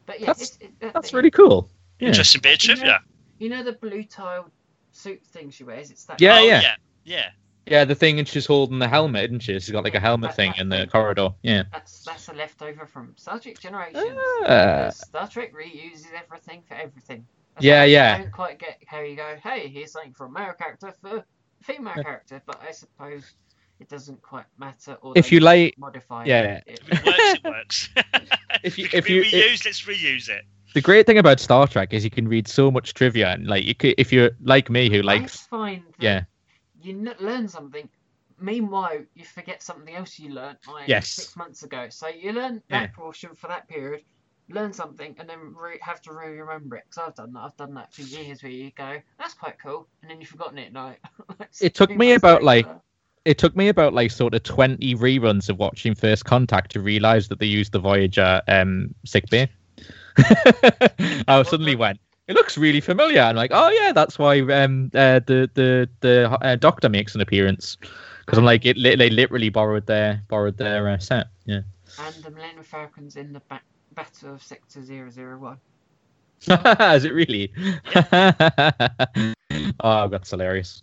But 0.07 0.21
yeah, 0.21 0.27
That's- 0.27 0.43
it's, 0.43 0.59
it, 0.61 0.81
that 0.81 0.95
That's 0.95 1.13
really 1.13 1.31
cool. 1.33 1.69
Yeah. 1.99 2.09
Interesting 2.09 2.41
bit 2.41 2.63
of 2.63 2.69
You 2.69 2.75
know- 2.75 2.81
trivia. 2.81 3.01
You 3.39 3.49
know 3.49 3.63
the 3.65 3.73
blue 3.73 4.05
tiled 4.05 4.51
suit 4.93 5.25
thing 5.27 5.51
she 5.51 5.65
wears? 5.65 5.91
It's 5.91 6.05
that. 6.05 6.21
Yeah, 6.21 6.39
oh, 6.39 6.45
yeah. 6.45 6.61
yeah. 6.63 6.77
Yeah. 7.05 7.31
Yeah, 7.67 7.85
the 7.85 7.95
thing, 7.95 8.19
and 8.19 8.29
she's 8.29 8.47
holding 8.47 8.79
the 8.79 8.89
helmet, 8.89 9.25
isn't 9.27 9.41
she? 9.41 9.53
She's 9.55 9.71
got 9.71 9.85
like 9.85 9.95
a 9.95 10.01
helmet 10.01 10.31
that- 10.31 10.37
thing 10.37 10.51
that 10.53 10.61
in 10.61 10.69
the 10.69 10.87
corridor. 10.87 11.31
Yeah. 11.43 11.65
That's 11.73 12.05
that's 12.05 12.29
a 12.29 12.33
leftover 12.35 12.87
from 12.87 13.15
Star 13.17 13.39
Trek 13.39 13.59
Generations. 13.59 14.05
Ah. 14.07 14.87
Because 14.87 14.97
Star 14.99 15.29
Trek 15.29 15.53
reuses 15.55 16.07
everything 16.15 16.63
for 16.69 16.75
everything. 16.75 17.27
That's 17.55 17.65
Yeah, 17.65 17.81
why 17.85 18.15
I 18.15 18.19
don't 18.19 18.33
quite 18.33 18.59
get 18.59 18.83
how 18.87 19.01
you 19.01 19.17
go. 19.17 19.37
Hey, 19.43 19.69
here's 19.69 19.93
something 19.93 20.13
for 20.13 20.27
a 20.27 20.31
male 20.31 20.53
character 20.59 20.93
for 21.01 21.19
a 21.19 21.25
female 21.63 21.95
Yeah. 21.97 22.03
character, 22.03 22.43
but 22.45 22.61
I 22.67 22.73
suppose 22.73 23.33
it 23.81 23.89
doesn't 23.89 24.21
quite 24.23 24.45
matter. 24.59 24.95
Or 25.01 25.13
If 25.17 25.31
you 25.33 25.41
like- 25.41 25.75
modify 25.79 26.25
yeah. 26.27 26.61
it. 26.67 26.81
If 26.89 26.91
it 26.91 27.05
works, 27.07 27.35
it 27.35 27.45
works. 27.45 27.89
If 28.63 28.79
you- 28.79 28.89
if 28.93 29.07
be 29.07 29.15
you- 29.15 29.23
reused, 29.23 29.65
let's 29.67 29.83
reuse 29.83 30.29
it. 30.29 30.45
the 30.75 30.81
great 30.81 31.07
thing 31.07 31.19
about 31.19 31.39
Star 31.41 31.67
Trek 31.69 31.93
is 31.93 32.03
you 32.05 32.11
can 32.11 32.27
read 32.29 32.49
so 32.49 32.71
much 32.71 32.95
trivia, 32.95 33.33
and 33.33 33.47
like 33.47 33.65
you 33.65 33.75
could, 33.75 33.95
if 33.99 34.13
you're 34.13 34.31
like 34.43 34.69
me 34.71 34.89
who 34.91 34.99
I 34.99 35.03
likes, 35.03 35.41
find 35.47 35.83
that 35.99 36.03
yeah, 36.03 36.23
you 36.85 37.15
learn 37.21 37.49
something. 37.49 37.89
Meanwhile, 38.39 39.05
you 39.15 39.25
forget 39.25 39.63
something 39.63 39.95
else 39.95 40.19
you 40.19 40.31
learned 40.31 40.59
like 40.67 40.89
Yes. 40.89 41.09
six 41.09 41.37
months 41.37 41.63
ago. 41.63 41.89
So 41.91 42.09
you 42.09 42.33
learn 42.33 42.63
that 42.71 42.93
portion 42.95 43.35
for 43.35 43.49
that 43.49 43.69
period, 43.69 44.03
learn 44.49 44.73
something, 44.73 45.15
and 45.19 45.29
then 45.29 45.55
re- 45.55 45.79
have 45.83 46.01
to 46.03 46.13
re 46.13 46.29
remember 46.39 46.77
it. 46.77 46.85
Because 46.91 47.09
I've 47.09 47.15
done 47.17 47.33
that. 47.35 47.41
I've 47.41 47.57
done 47.57 47.75
that 47.75 47.93
for 47.93 48.03
years. 48.03 48.43
Where 48.43 48.53
you 48.53 48.71
go, 48.73 49.01
"That's 49.19 49.35
quite 49.35 49.59
cool," 49.63 49.89
and 50.03 50.11
then 50.11 50.21
you've 50.21 50.31
forgotten 50.31 50.59
it. 50.59 50.73
Like, 50.73 51.01
It 51.61 51.75
took 51.75 51.95
me 51.97 52.13
about, 52.13 52.43
like, 52.43 52.67
it 53.25 53.39
took 53.39 53.57
me 53.57 53.69
about 53.69 53.95
like 53.95 54.11
sort 54.11 54.35
of 54.35 54.43
twenty 54.43 54.95
reruns 54.95 55.49
of 55.49 55.59
watching 55.59 55.95
First 55.95 56.25
Contact 56.25 56.73
to 56.73 56.81
realize 56.81 57.29
that 57.29 57.39
they 57.39 57.47
used 57.47 57.73
the 57.73 57.79
Voyager 57.79 58.43
um 58.49 58.95
sick 59.05 59.29
bay. 59.31 59.49
I 61.29 61.43
suddenly 61.43 61.77
went, 61.77 62.01
it 62.29 62.35
looks 62.35 62.57
really 62.57 62.81
familiar. 62.81 63.21
I'm 63.21 63.37
like, 63.37 63.51
oh 63.53 63.69
yeah, 63.71 63.93
that's 63.93 64.19
why 64.19 64.41
um 64.41 64.91
uh, 64.95 65.21
the 65.27 65.51
the 65.55 65.89
the 66.01 66.31
uh, 66.41 66.57
Doctor 66.57 66.89
makes 66.89 67.15
an 67.15 67.21
appearance 67.21 67.77
because 68.25 68.39
I'm 68.39 68.45
like, 68.45 68.65
it 68.65 68.77
li- 68.77 68.97
they 68.97 69.11
literally 69.11 69.49
borrowed 69.51 69.87
their 69.87 70.23
borrowed 70.29 70.57
their 70.57 70.89
uh, 70.89 70.99
set. 70.99 71.27
Yeah. 71.45 71.61
and 71.99 72.15
the 72.25 72.31
Millennium 72.31 72.65
Falcon's 72.65 73.17
in 73.17 73.33
the 73.33 73.43
ba- 73.49 73.61
Battle 73.95 74.35
of 74.35 74.43
Sector 74.43 74.81
001. 74.83 75.59
Is 76.95 77.05
it 77.05 77.13
really? 77.15 77.53
oh, 79.81 80.09
that's 80.09 80.31
hilarious. 80.31 80.83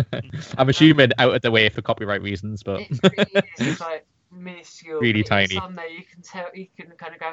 I'm 0.58 0.68
assuming 0.68 1.10
out 1.18 1.34
of 1.34 1.42
the 1.42 1.50
way 1.50 1.68
for 1.68 1.82
copyright 1.82 2.22
reasons, 2.22 2.62
but 2.62 2.80
It 2.80 2.88
really 3.02 3.42
is. 3.58 3.66
It's 3.68 3.80
like 3.80 4.06
minuscule. 4.30 5.00
Really 5.00 5.20
It's 5.20 5.28
tiny. 5.28 5.56
on 5.56 5.74
there, 5.74 5.88
you 5.88 6.04
can 6.04 6.22
tell. 6.22 6.46
You 6.54 6.66
can 6.78 6.90
kind 6.96 7.14
of 7.14 7.20
go, 7.20 7.32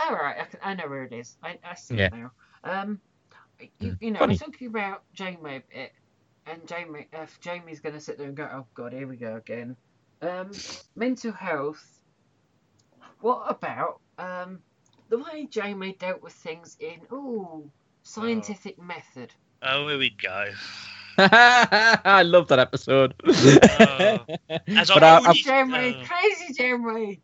"All 0.00 0.12
right, 0.14 0.36
I, 0.40 0.44
can, 0.44 0.60
I 0.62 0.74
know 0.74 0.88
where 0.88 1.04
it 1.04 1.12
is. 1.12 1.36
I, 1.42 1.58
I 1.68 1.74
see 1.74 1.96
Yeah. 1.96 2.06
it 2.06 2.12
now." 2.14 2.30
Um, 2.64 3.00
you, 3.80 3.92
Mm. 3.92 3.96
you 4.02 4.10
know, 4.12 4.18
Funny. 4.20 4.34
we're 4.34 4.38
talking 4.38 4.68
about 4.68 5.02
Jamie 5.14 5.56
a 5.56 5.62
bit, 5.74 5.92
and 6.46 6.66
Jamie, 6.66 7.06
if 7.12 7.40
Jamie's 7.40 7.80
going 7.80 7.94
to 7.94 8.00
sit 8.00 8.18
there 8.18 8.26
and 8.28 8.36
go, 8.36 8.48
"Oh 8.52 8.66
God, 8.74 8.92
here 8.92 9.06
we 9.06 9.16
go 9.16 9.36
again." 9.36 9.76
Um, 10.22 10.50
mental 10.96 11.32
health. 11.32 12.00
What 13.20 13.44
about 13.50 14.00
um 14.18 14.60
the 15.08 15.18
way 15.18 15.46
Jamie 15.50 15.94
dealt 15.98 16.22
with 16.22 16.32
things 16.32 16.76
in 16.80 17.00
ooh 17.12 17.70
scientific 18.02 18.78
method? 18.80 19.32
Oh, 19.62 19.88
here 19.88 19.98
we 19.98 20.10
go. 20.10 20.50
I 21.18 22.22
love 22.24 22.48
that 22.48 22.60
episode. 22.60 23.14
Oh. 23.26 24.24
As 24.68 24.88
but 24.88 25.02
I've 25.02 25.02
I, 25.02 25.18
already- 25.24 25.42
Jamie, 25.42 25.96
oh. 26.00 26.04
crazy 26.06 26.52
Jamie. 26.54 27.20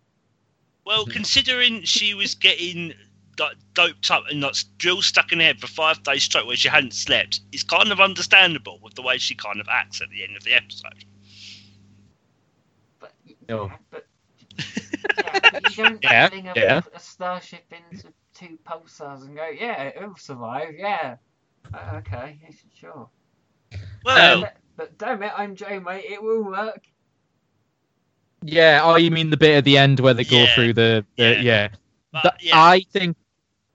Well, 0.85 1.07
considering 1.07 1.83
she 1.85 2.15
was 2.15 2.35
getting 2.35 2.95
like, 3.39 3.57
doped 3.75 4.11
up 4.11 4.25
and 4.31 4.41
like 4.41 4.55
drill 4.79 5.03
stuck 5.03 5.33
in 5.33 5.39
her 5.41 5.45
head 5.47 5.61
for 5.61 5.67
five 5.67 6.03
days 6.03 6.23
straight 6.23 6.47
where 6.47 6.57
she 6.57 6.69
hadn't 6.69 6.95
slept 6.95 7.41
is 7.53 7.63
kind 7.63 7.91
of 7.93 8.01
understandable 8.01 8.79
with 8.83 8.95
the 8.95 9.03
way 9.03 9.19
she 9.19 9.35
kind 9.35 9.61
of 9.61 9.67
acts 9.69 10.01
at 10.01 10.11
the 10.11 10.23
end 10.23 10.37
of 10.37 10.45
the 10.45 10.55
episode. 10.55 11.05
But, 13.01 13.13
No. 13.49 13.71
but, 13.91 14.07
yeah, 15.17 15.41
but 15.53 15.71
you 15.77 15.85
don't 15.85 16.03
Yeah, 16.03 16.29
fling 16.29 16.49
a, 16.49 16.53
yeah. 16.57 16.81
a 16.95 17.01
starship 17.01 17.65
into 17.73 18.09
two 18.35 18.59
pulsars 18.67 19.23
and 19.23 19.37
go, 19.37 19.49
yeah, 19.49 19.91
it'll 19.97 20.17
survive, 20.17 20.75
yeah. 20.77 21.17
Uh, 21.73 21.97
okay, 21.97 22.39
yeah, 22.43 22.51
sure. 22.75 23.09
Well, 24.05 24.41
but, 24.43 24.57
but 24.77 24.99
damn 24.99 25.23
it, 25.23 25.33
I'm 25.37 25.55
Joe, 25.57 25.81
mate, 25.81 26.05
it 26.09 26.23
will 26.23 26.43
work. 26.45 26.83
Yeah. 28.43 28.83
Oh, 28.85 28.97
you 28.97 29.11
mean 29.11 29.31
the 29.31 29.37
bit 29.37 29.57
at 29.57 29.65
the 29.65 29.79
end 29.79 30.01
where 30.01 30.13
they 30.15 30.25
go 30.25 30.37
Yeah. 30.37 30.55
through 30.55 30.73
the, 30.75 31.07
the 31.17 31.23
Yeah. 31.35 31.41
yeah. 31.41 31.69
but, 32.13 32.37
yeah, 32.43 32.61
I 32.63 32.85
think 32.93 33.17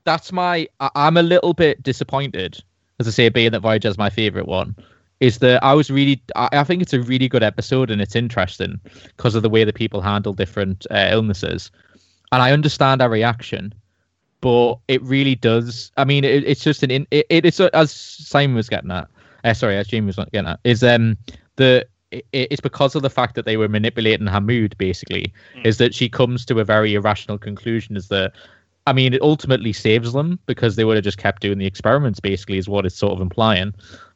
that's 0.04 0.32
my. 0.32 0.68
I- 0.80 0.90
I'm 0.94 1.16
a 1.16 1.22
little 1.22 1.54
bit 1.54 1.82
disappointed, 1.82 2.62
as 2.98 3.08
I 3.08 3.10
say, 3.10 3.28
being 3.28 3.52
that 3.52 3.60
Voyager's 3.60 3.98
my 3.98 4.10
favorite 4.10 4.46
one. 4.46 4.74
Is 5.20 5.38
that 5.38 5.62
I 5.62 5.74
was 5.74 5.90
really. 5.90 6.22
I, 6.36 6.48
I 6.52 6.64
think 6.64 6.80
it's 6.82 6.92
a 6.94 7.00
really 7.00 7.28
good 7.28 7.42
episode 7.42 7.90
and 7.90 8.00
it's 8.00 8.16
interesting 8.16 8.80
because 9.16 9.34
of 9.34 9.42
the 9.42 9.50
way 9.50 9.64
that 9.64 9.74
people 9.74 10.00
handle 10.00 10.32
different 10.32 10.86
uh, 10.90 11.08
illnesses, 11.10 11.70
and 12.32 12.40
I 12.42 12.52
understand 12.52 13.02
our 13.02 13.10
reaction, 13.10 13.74
but 14.40 14.76
it 14.88 15.02
really 15.02 15.34
does. 15.34 15.92
I 15.98 16.04
mean, 16.04 16.24
it, 16.24 16.44
it's 16.44 16.64
just 16.64 16.82
an. 16.82 16.90
In, 16.90 17.06
it, 17.10 17.26
it's 17.28 17.60
a- 17.60 17.74
as 17.76 17.92
Simon 17.92 18.56
was 18.56 18.68
getting 18.70 18.90
at. 18.90 19.08
Uh, 19.44 19.54
sorry, 19.54 19.76
as 19.76 19.86
Jamie 19.88 20.06
was 20.06 20.16
getting 20.16 20.46
at, 20.46 20.60
is 20.64 20.82
um 20.82 21.16
the. 21.56 21.86
it- 22.10 22.24
It's 22.32 22.60
because 22.62 22.94
of 22.94 23.02
the 23.02 23.10
fact 23.10 23.34
that 23.34 23.44
they 23.44 23.56
were 23.58 23.68
manipulating 23.68 24.26
her 24.26 24.40
mood, 24.40 24.74
basically, 24.78 25.32
Mm. 25.56 25.66
is 25.66 25.76
that 25.78 25.94
she 25.94 26.08
comes 26.08 26.44
to 26.46 26.58
a 26.60 26.64
very 26.64 26.94
irrational 26.94 27.36
conclusion. 27.38 27.94
Is 27.96 28.08
that 28.08 28.32
I 28.86 28.92
mean, 28.92 29.14
it 29.14 29.22
ultimately 29.22 29.72
saves 29.72 30.12
them 30.12 30.38
because 30.46 30.76
they 30.76 30.84
would 30.84 30.96
have 30.96 31.04
just 31.04 31.18
kept 31.18 31.42
doing 31.42 31.58
the 31.58 31.66
experiments, 31.66 32.20
basically, 32.20 32.58
is 32.58 32.68
what 32.68 32.86
it's 32.86 32.96
sort 32.96 33.12
of 33.12 33.20
implying. 33.20 33.74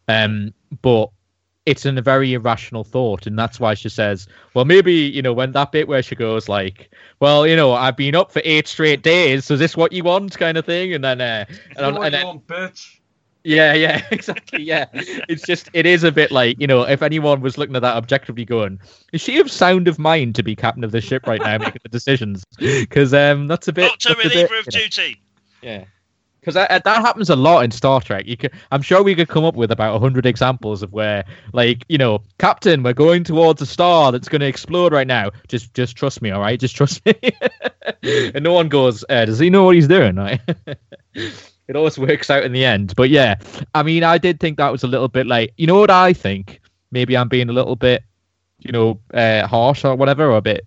Um, 0.08 0.52
but 0.82 1.10
it's 1.66 1.86
in 1.86 1.96
a 1.96 2.02
very 2.02 2.34
irrational 2.34 2.84
thought, 2.84 3.26
and 3.26 3.38
that's 3.38 3.58
why 3.58 3.74
she 3.74 3.88
says, 3.88 4.26
"Well, 4.52 4.64
maybe 4.64 4.92
you 4.92 5.22
know 5.22 5.32
when 5.32 5.52
that 5.52 5.72
bit 5.72 5.88
where 5.88 6.02
she 6.02 6.14
goes 6.14 6.48
like, 6.48 6.90
well, 7.20 7.46
you 7.46 7.56
know, 7.56 7.72
I've 7.72 7.96
been 7.96 8.14
up 8.14 8.32
for 8.32 8.42
eight 8.44 8.68
straight 8.68 9.02
days, 9.02 9.46
so 9.46 9.54
is 9.54 9.60
this 9.60 9.76
what 9.76 9.92
you 9.92 10.04
want?" 10.04 10.36
kind 10.38 10.58
of 10.58 10.66
thing, 10.66 10.92
and 10.92 11.02
then, 11.04 11.20
uh, 11.20 11.44
and, 11.76 11.96
what 11.96 12.06
and 12.06 12.14
then 12.14 12.26
want, 12.26 12.46
bitch. 12.46 12.98
Yeah, 13.44 13.74
yeah, 13.74 14.04
exactly. 14.10 14.62
Yeah, 14.62 14.86
it's 14.92 15.46
just 15.46 15.68
it 15.74 15.86
is 15.86 16.02
a 16.02 16.10
bit 16.10 16.32
like 16.32 16.58
you 16.58 16.66
know 16.66 16.82
if 16.82 17.02
anyone 17.02 17.40
was 17.40 17.58
looking 17.58 17.76
at 17.76 17.82
that 17.82 17.96
objectively, 17.96 18.44
going, 18.44 18.80
is 19.12 19.20
she 19.20 19.38
of 19.38 19.50
sound 19.50 19.86
of 19.86 19.98
mind 19.98 20.34
to 20.36 20.42
be 20.42 20.56
captain 20.56 20.82
of 20.82 20.92
the 20.92 21.00
ship 21.00 21.26
right 21.26 21.40
now, 21.40 21.58
making 21.58 21.80
the 21.82 21.88
decisions? 21.88 22.44
Because 22.58 23.12
um, 23.12 23.46
that's 23.46 23.68
a 23.68 23.72
bit. 23.72 23.88
Doctor 23.88 24.14
that's 24.14 24.26
a 24.26 24.28
bit, 24.28 24.44
of 24.44 24.50
you 24.50 24.56
know, 24.56 24.62
duty. 24.70 25.20
yeah. 25.62 25.84
Because 26.40 26.54
that, 26.54 26.84
that 26.84 27.00
happens 27.00 27.30
a 27.30 27.36
lot 27.36 27.64
in 27.64 27.70
Star 27.70 28.02
Trek. 28.02 28.26
You 28.26 28.36
can, 28.36 28.50
I'm 28.70 28.82
sure 28.82 29.02
we 29.02 29.14
could 29.14 29.28
come 29.28 29.44
up 29.44 29.54
with 29.56 29.70
about 29.70 29.98
hundred 29.98 30.26
examples 30.26 30.82
of 30.82 30.92
where, 30.92 31.24
like, 31.54 31.86
you 31.88 31.96
know, 31.96 32.22
Captain, 32.38 32.82
we're 32.82 32.92
going 32.92 33.24
towards 33.24 33.62
a 33.62 33.66
star 33.66 34.12
that's 34.12 34.28
going 34.28 34.40
to 34.40 34.46
explode 34.46 34.92
right 34.92 35.06
now. 35.06 35.30
Just, 35.48 35.72
just 35.72 35.96
trust 35.96 36.20
me, 36.20 36.30
all 36.30 36.42
right? 36.42 36.60
Just 36.60 36.76
trust 36.76 37.02
me. 37.06 37.14
and 38.02 38.44
no 38.44 38.52
one 38.52 38.68
goes, 38.68 39.06
uh, 39.08 39.24
does 39.24 39.38
he 39.38 39.48
know 39.48 39.64
what 39.64 39.74
he's 39.74 39.88
doing? 39.88 40.16
Right? 40.16 40.40
It 41.68 41.76
always 41.76 41.98
works 41.98 42.30
out 42.30 42.44
in 42.44 42.52
the 42.52 42.64
end. 42.64 42.94
But 42.96 43.10
yeah, 43.10 43.34
I 43.74 43.82
mean, 43.82 44.02
I 44.04 44.18
did 44.18 44.40
think 44.40 44.58
that 44.58 44.70
was 44.72 44.82
a 44.84 44.88
little 44.88 45.08
bit 45.08 45.26
like, 45.26 45.52
you 45.56 45.66
know 45.66 45.78
what 45.78 45.90
I 45.90 46.12
think? 46.12 46.60
Maybe 46.90 47.16
I'm 47.16 47.28
being 47.28 47.48
a 47.48 47.52
little 47.52 47.76
bit, 47.76 48.02
you 48.58 48.72
know, 48.72 49.00
uh, 49.12 49.46
harsh 49.46 49.84
or 49.84 49.94
whatever, 49.96 50.30
or 50.30 50.36
a 50.36 50.42
bit. 50.42 50.66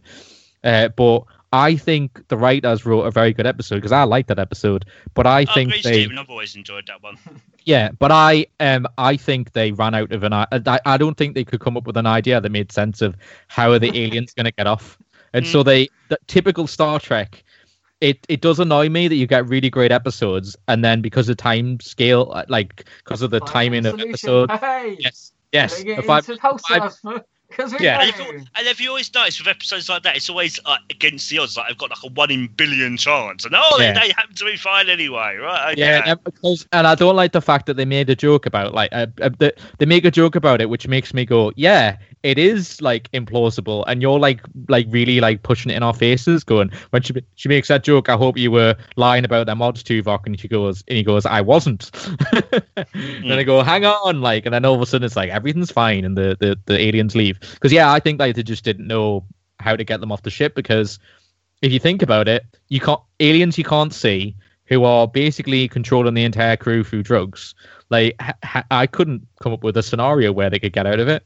Uh, 0.63 0.89
but 0.89 1.23
I 1.53 1.75
think 1.75 2.27
the 2.27 2.37
writers 2.37 2.85
wrote 2.85 3.03
a 3.03 3.11
very 3.11 3.33
good 3.33 3.45
episode 3.47 3.75
because 3.75 3.91
I 3.91 4.03
liked 4.03 4.27
that 4.29 4.39
episode. 4.39 4.85
But 5.13 5.25
I 5.27 5.39
I 5.39 5.45
think 5.45 5.69
agree, 5.69 5.81
they, 5.81 6.03
Stephen. 6.03 6.17
I've 6.17 6.29
always 6.29 6.55
enjoyed 6.55 6.87
that 6.87 7.01
one. 7.01 7.17
yeah, 7.65 7.89
but 7.97 8.11
I 8.11 8.47
um 8.59 8.85
I 8.97 9.15
think 9.15 9.53
they 9.53 9.71
ran 9.71 9.95
out 9.95 10.11
of 10.11 10.23
an 10.23 10.33
i- 10.33 10.47
I, 10.51 10.79
I 10.85 10.97
don't 10.97 11.15
think 11.17 11.35
they 11.35 11.45
could 11.45 11.59
come 11.61 11.77
up 11.77 11.85
with 11.87 11.97
an 11.97 12.05
idea 12.05 12.41
that 12.41 12.49
made 12.49 12.71
sense 12.71 13.01
of 13.01 13.15
how 13.47 13.71
are 13.71 13.79
the 13.79 13.97
aliens 14.03 14.33
going 14.33 14.45
to 14.45 14.51
get 14.51 14.67
off. 14.67 14.97
And 15.33 15.45
so 15.45 15.63
they 15.63 15.89
the 16.09 16.17
typical 16.27 16.67
Star 16.67 16.99
Trek 16.99 17.43
it 18.01 18.25
it 18.29 18.41
does 18.41 18.59
annoy 18.59 18.89
me 18.89 19.07
that 19.07 19.15
you 19.15 19.27
get 19.27 19.47
really 19.47 19.69
great 19.69 19.91
episodes 19.91 20.55
and 20.67 20.83
then 20.83 21.01
because 21.01 21.29
of 21.29 21.37
time 21.37 21.79
scale 21.79 22.31
uh, 22.33 22.45
like 22.47 22.87
because 23.03 23.21
of 23.21 23.31
the 23.31 23.39
timing 23.39 23.85
of 23.85 23.91
Solution. 23.91 24.09
episodes 24.09 24.53
Hey, 24.59 24.97
yes 24.99 25.33
yes 25.51 25.83
if 25.85 26.09
I- 26.09 26.21
because 27.49 27.73
Yeah. 27.79 28.01
And, 28.01 28.17
know. 28.17 28.25
if, 28.25 28.47
and 28.55 28.67
have 28.67 28.79
you 28.79 28.89
always 28.89 29.13
noticed 29.13 29.39
with 29.39 29.47
episodes 29.47 29.89
like 29.89 30.03
that, 30.03 30.17
it's 30.17 30.29
always 30.29 30.59
like, 30.65 30.81
against 30.89 31.29
the 31.29 31.39
odds. 31.39 31.57
Like 31.57 31.71
I've 31.71 31.77
got 31.77 31.89
like 31.89 32.03
a 32.03 32.09
one 32.09 32.31
in 32.31 32.47
billion 32.47 32.97
chance, 32.97 33.45
and 33.45 33.55
oh, 33.55 33.77
Yeah. 33.79 33.93
they, 33.93 33.99
they 34.07 34.13
happen 34.13 34.35
to 34.35 34.45
be 34.45 34.57
fine 34.57 34.89
anyway, 34.89 35.37
right? 35.37 35.71
Okay. 35.71 35.81
Yeah, 35.81 36.03
and, 36.05 36.23
because, 36.23 36.67
and 36.71 36.85
I 36.85 36.95
don't 36.95 37.15
like 37.15 37.31
the 37.31 37.41
fact 37.41 37.65
that 37.67 37.75
they 37.75 37.85
made 37.85 38.09
a 38.09 38.15
joke 38.15 38.45
about 38.45 38.73
like 38.73 38.89
uh, 38.91 39.07
uh, 39.21 39.29
the, 39.39 39.53
they 39.77 39.85
make 39.85 40.05
a 40.05 40.11
joke 40.11 40.35
about 40.35 40.61
it, 40.61 40.69
which 40.69 40.87
makes 40.87 41.13
me 41.13 41.25
go, 41.25 41.51
yeah, 41.55 41.97
it 42.27 42.37
is 42.37 42.81
like 42.81 43.09
implausible, 43.13 43.85
and 43.87 44.01
you're 44.01 44.19
like 44.19 44.41
like 44.67 44.85
really 44.89 45.21
like 45.21 45.43
pushing 45.43 45.71
it 45.71 45.75
in 45.75 45.83
our 45.83 45.93
faces, 45.93 46.43
going 46.43 46.69
when 46.89 47.01
she 47.01 47.13
she 47.35 47.47
makes 47.47 47.69
that 47.69 47.85
joke. 47.85 48.09
I 48.09 48.17
hope 48.17 48.37
you 48.37 48.51
were 48.51 48.75
lying 48.97 49.23
about 49.23 49.45
them 49.45 49.61
odds 49.61 49.81
Tuvok, 49.81 50.25
and 50.25 50.37
she 50.37 50.49
goes, 50.49 50.83
and 50.89 50.97
he 50.97 51.03
goes, 51.03 51.25
I 51.25 51.39
wasn't. 51.39 51.89
Then 52.93 53.39
I 53.39 53.43
go, 53.43 53.61
hang 53.63 53.85
on, 53.85 54.21
like, 54.21 54.45
and 54.45 54.53
then 54.53 54.65
all 54.65 54.75
of 54.75 54.81
a 54.81 54.85
sudden 54.85 55.05
it's 55.05 55.15
like 55.15 55.29
everything's 55.29 55.71
fine, 55.71 56.03
and 56.03 56.17
the 56.17 56.35
the, 56.37 56.59
the 56.65 56.77
aliens 56.77 57.15
leave 57.15 57.39
because 57.39 57.71
yeah, 57.71 57.93
I 57.93 58.01
think 58.01 58.19
like 58.19 58.35
they 58.35 58.43
just 58.43 58.65
didn't 58.65 58.87
know 58.87 59.23
how 59.59 59.77
to 59.77 59.85
get 59.85 60.01
them 60.01 60.11
off 60.11 60.23
the 60.23 60.29
ship 60.29 60.53
because 60.53 60.99
if 61.61 61.71
you 61.71 61.79
think 61.79 62.01
about 62.01 62.27
it, 62.27 62.43
you 62.67 62.81
can't 62.81 63.01
aliens 63.21 63.57
you 63.57 63.63
can't 63.63 63.93
see 63.93 64.35
who 64.65 64.83
are 64.83 65.07
basically 65.07 65.69
controlling 65.69 66.13
the 66.13 66.25
entire 66.25 66.57
crew 66.57 66.83
through 66.83 67.03
drugs. 67.03 67.55
Like 67.89 68.21
ha- 68.43 68.65
I 68.69 68.85
couldn't 68.85 69.25
come 69.41 69.53
up 69.53 69.63
with 69.63 69.77
a 69.77 69.83
scenario 69.83 70.33
where 70.33 70.49
they 70.49 70.59
could 70.59 70.73
get 70.73 70.85
out 70.85 70.99
of 70.99 71.07
it, 71.07 71.23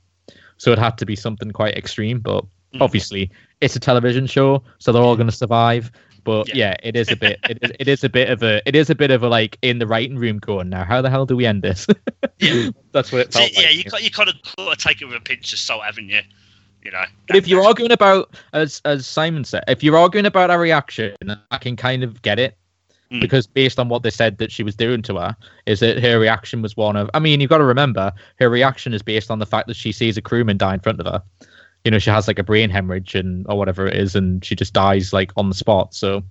so 0.61 0.71
it 0.71 0.77
had 0.77 0.95
to 0.99 1.07
be 1.07 1.15
something 1.15 1.49
quite 1.49 1.75
extreme. 1.75 2.19
But 2.19 2.45
Mhm. 2.73 2.81
obviously, 2.81 3.31
it's 3.61 3.75
a 3.75 3.79
television 3.79 4.27
show, 4.27 4.63
so 4.77 4.91
they're 4.91 5.01
all 5.01 5.15
going 5.15 5.27
to 5.29 5.35
survive. 5.35 5.91
But 6.23 6.49
Yeah. 6.49 6.55
yeah. 6.55 6.75
it 6.83 6.95
is 6.95 7.09
a 7.09 7.15
bit. 7.15 7.39
It 7.49 7.57
is, 7.63 7.71
it 7.79 7.87
is 7.87 8.03
a 8.03 8.09
bit 8.09 8.29
of 8.29 8.43
a. 8.43 8.61
It 8.67 8.75
is 8.75 8.91
a 8.91 8.95
bit 8.95 9.09
of 9.09 9.23
a 9.23 9.27
like 9.27 9.57
in 9.63 9.79
the 9.79 9.87
writing 9.87 10.17
room 10.17 10.37
going 10.37 10.69
now. 10.69 10.83
How 10.85 11.01
the 11.01 11.09
hell 11.09 11.25
do 11.25 11.35
we 11.35 11.47
end 11.47 11.63
this? 11.63 11.87
Yeah. 12.37 12.69
That's 12.91 13.11
what 13.11 13.21
it 13.21 13.33
So, 13.33 13.39
felt 13.39 13.51
yeah, 13.53 13.61
like. 13.69 13.75
you 13.75 14.05
you 14.05 14.11
kind 14.11 14.29
of 14.29 14.35
got 14.55 14.77
to 14.77 14.87
take 14.87 15.01
it 15.01 15.05
with 15.05 15.15
a 15.15 15.19
pinch 15.19 15.51
of 15.51 15.57
salt, 15.57 15.81
haven't 15.83 16.09
you? 16.09 16.21
You 16.85 16.91
know. 16.91 17.05
But 17.27 17.37
if 17.37 17.47
you're 17.47 17.63
arguing 17.65 17.91
about, 17.91 18.35
as 18.53 18.81
as 18.85 19.07
Simon 19.07 19.43
said, 19.45 19.63
if 19.67 19.83
you're 19.83 19.97
arguing 19.97 20.27
about 20.27 20.51
a 20.51 20.57
reaction, 20.59 21.15
I 21.49 21.57
can 21.57 21.75
kind 21.75 22.03
of 22.03 22.21
get 22.21 22.37
it 22.39 22.55
Mm. 23.11 23.19
because 23.19 23.45
based 23.45 23.77
on 23.77 23.89
what 23.89 24.03
they 24.03 24.09
said 24.09 24.37
that 24.37 24.53
she 24.53 24.63
was 24.63 24.75
doing 24.75 25.01
to 25.01 25.17
her, 25.17 25.35
is 25.65 25.81
that 25.81 26.01
her 26.01 26.17
reaction 26.17 26.61
was 26.61 26.77
one 26.77 26.95
of. 26.95 27.09
I 27.13 27.19
mean, 27.19 27.41
you've 27.41 27.49
got 27.49 27.57
to 27.57 27.65
remember 27.65 28.13
her 28.39 28.49
reaction 28.49 28.93
is 28.93 29.01
based 29.01 29.29
on 29.29 29.39
the 29.39 29.45
fact 29.45 29.67
that 29.67 29.75
she 29.75 29.91
sees 29.91 30.15
a 30.15 30.21
crewman 30.21 30.57
die 30.57 30.75
in 30.75 30.79
front 30.79 30.99
of 31.01 31.05
her. 31.05 31.21
You 31.83 31.91
know, 31.91 31.99
she 31.99 32.09
has 32.09 32.27
like 32.27 32.39
a 32.39 32.43
brain 32.43 32.69
hemorrhage 32.69 33.15
and 33.15 33.45
or 33.49 33.57
whatever 33.57 33.85
it 33.85 33.97
is, 33.97 34.15
and 34.15 34.45
she 34.45 34.55
just 34.55 34.73
dies 34.73 35.11
like 35.11 35.31
on 35.35 35.49
the 35.49 35.55
spot. 35.55 35.93
So 35.93 36.23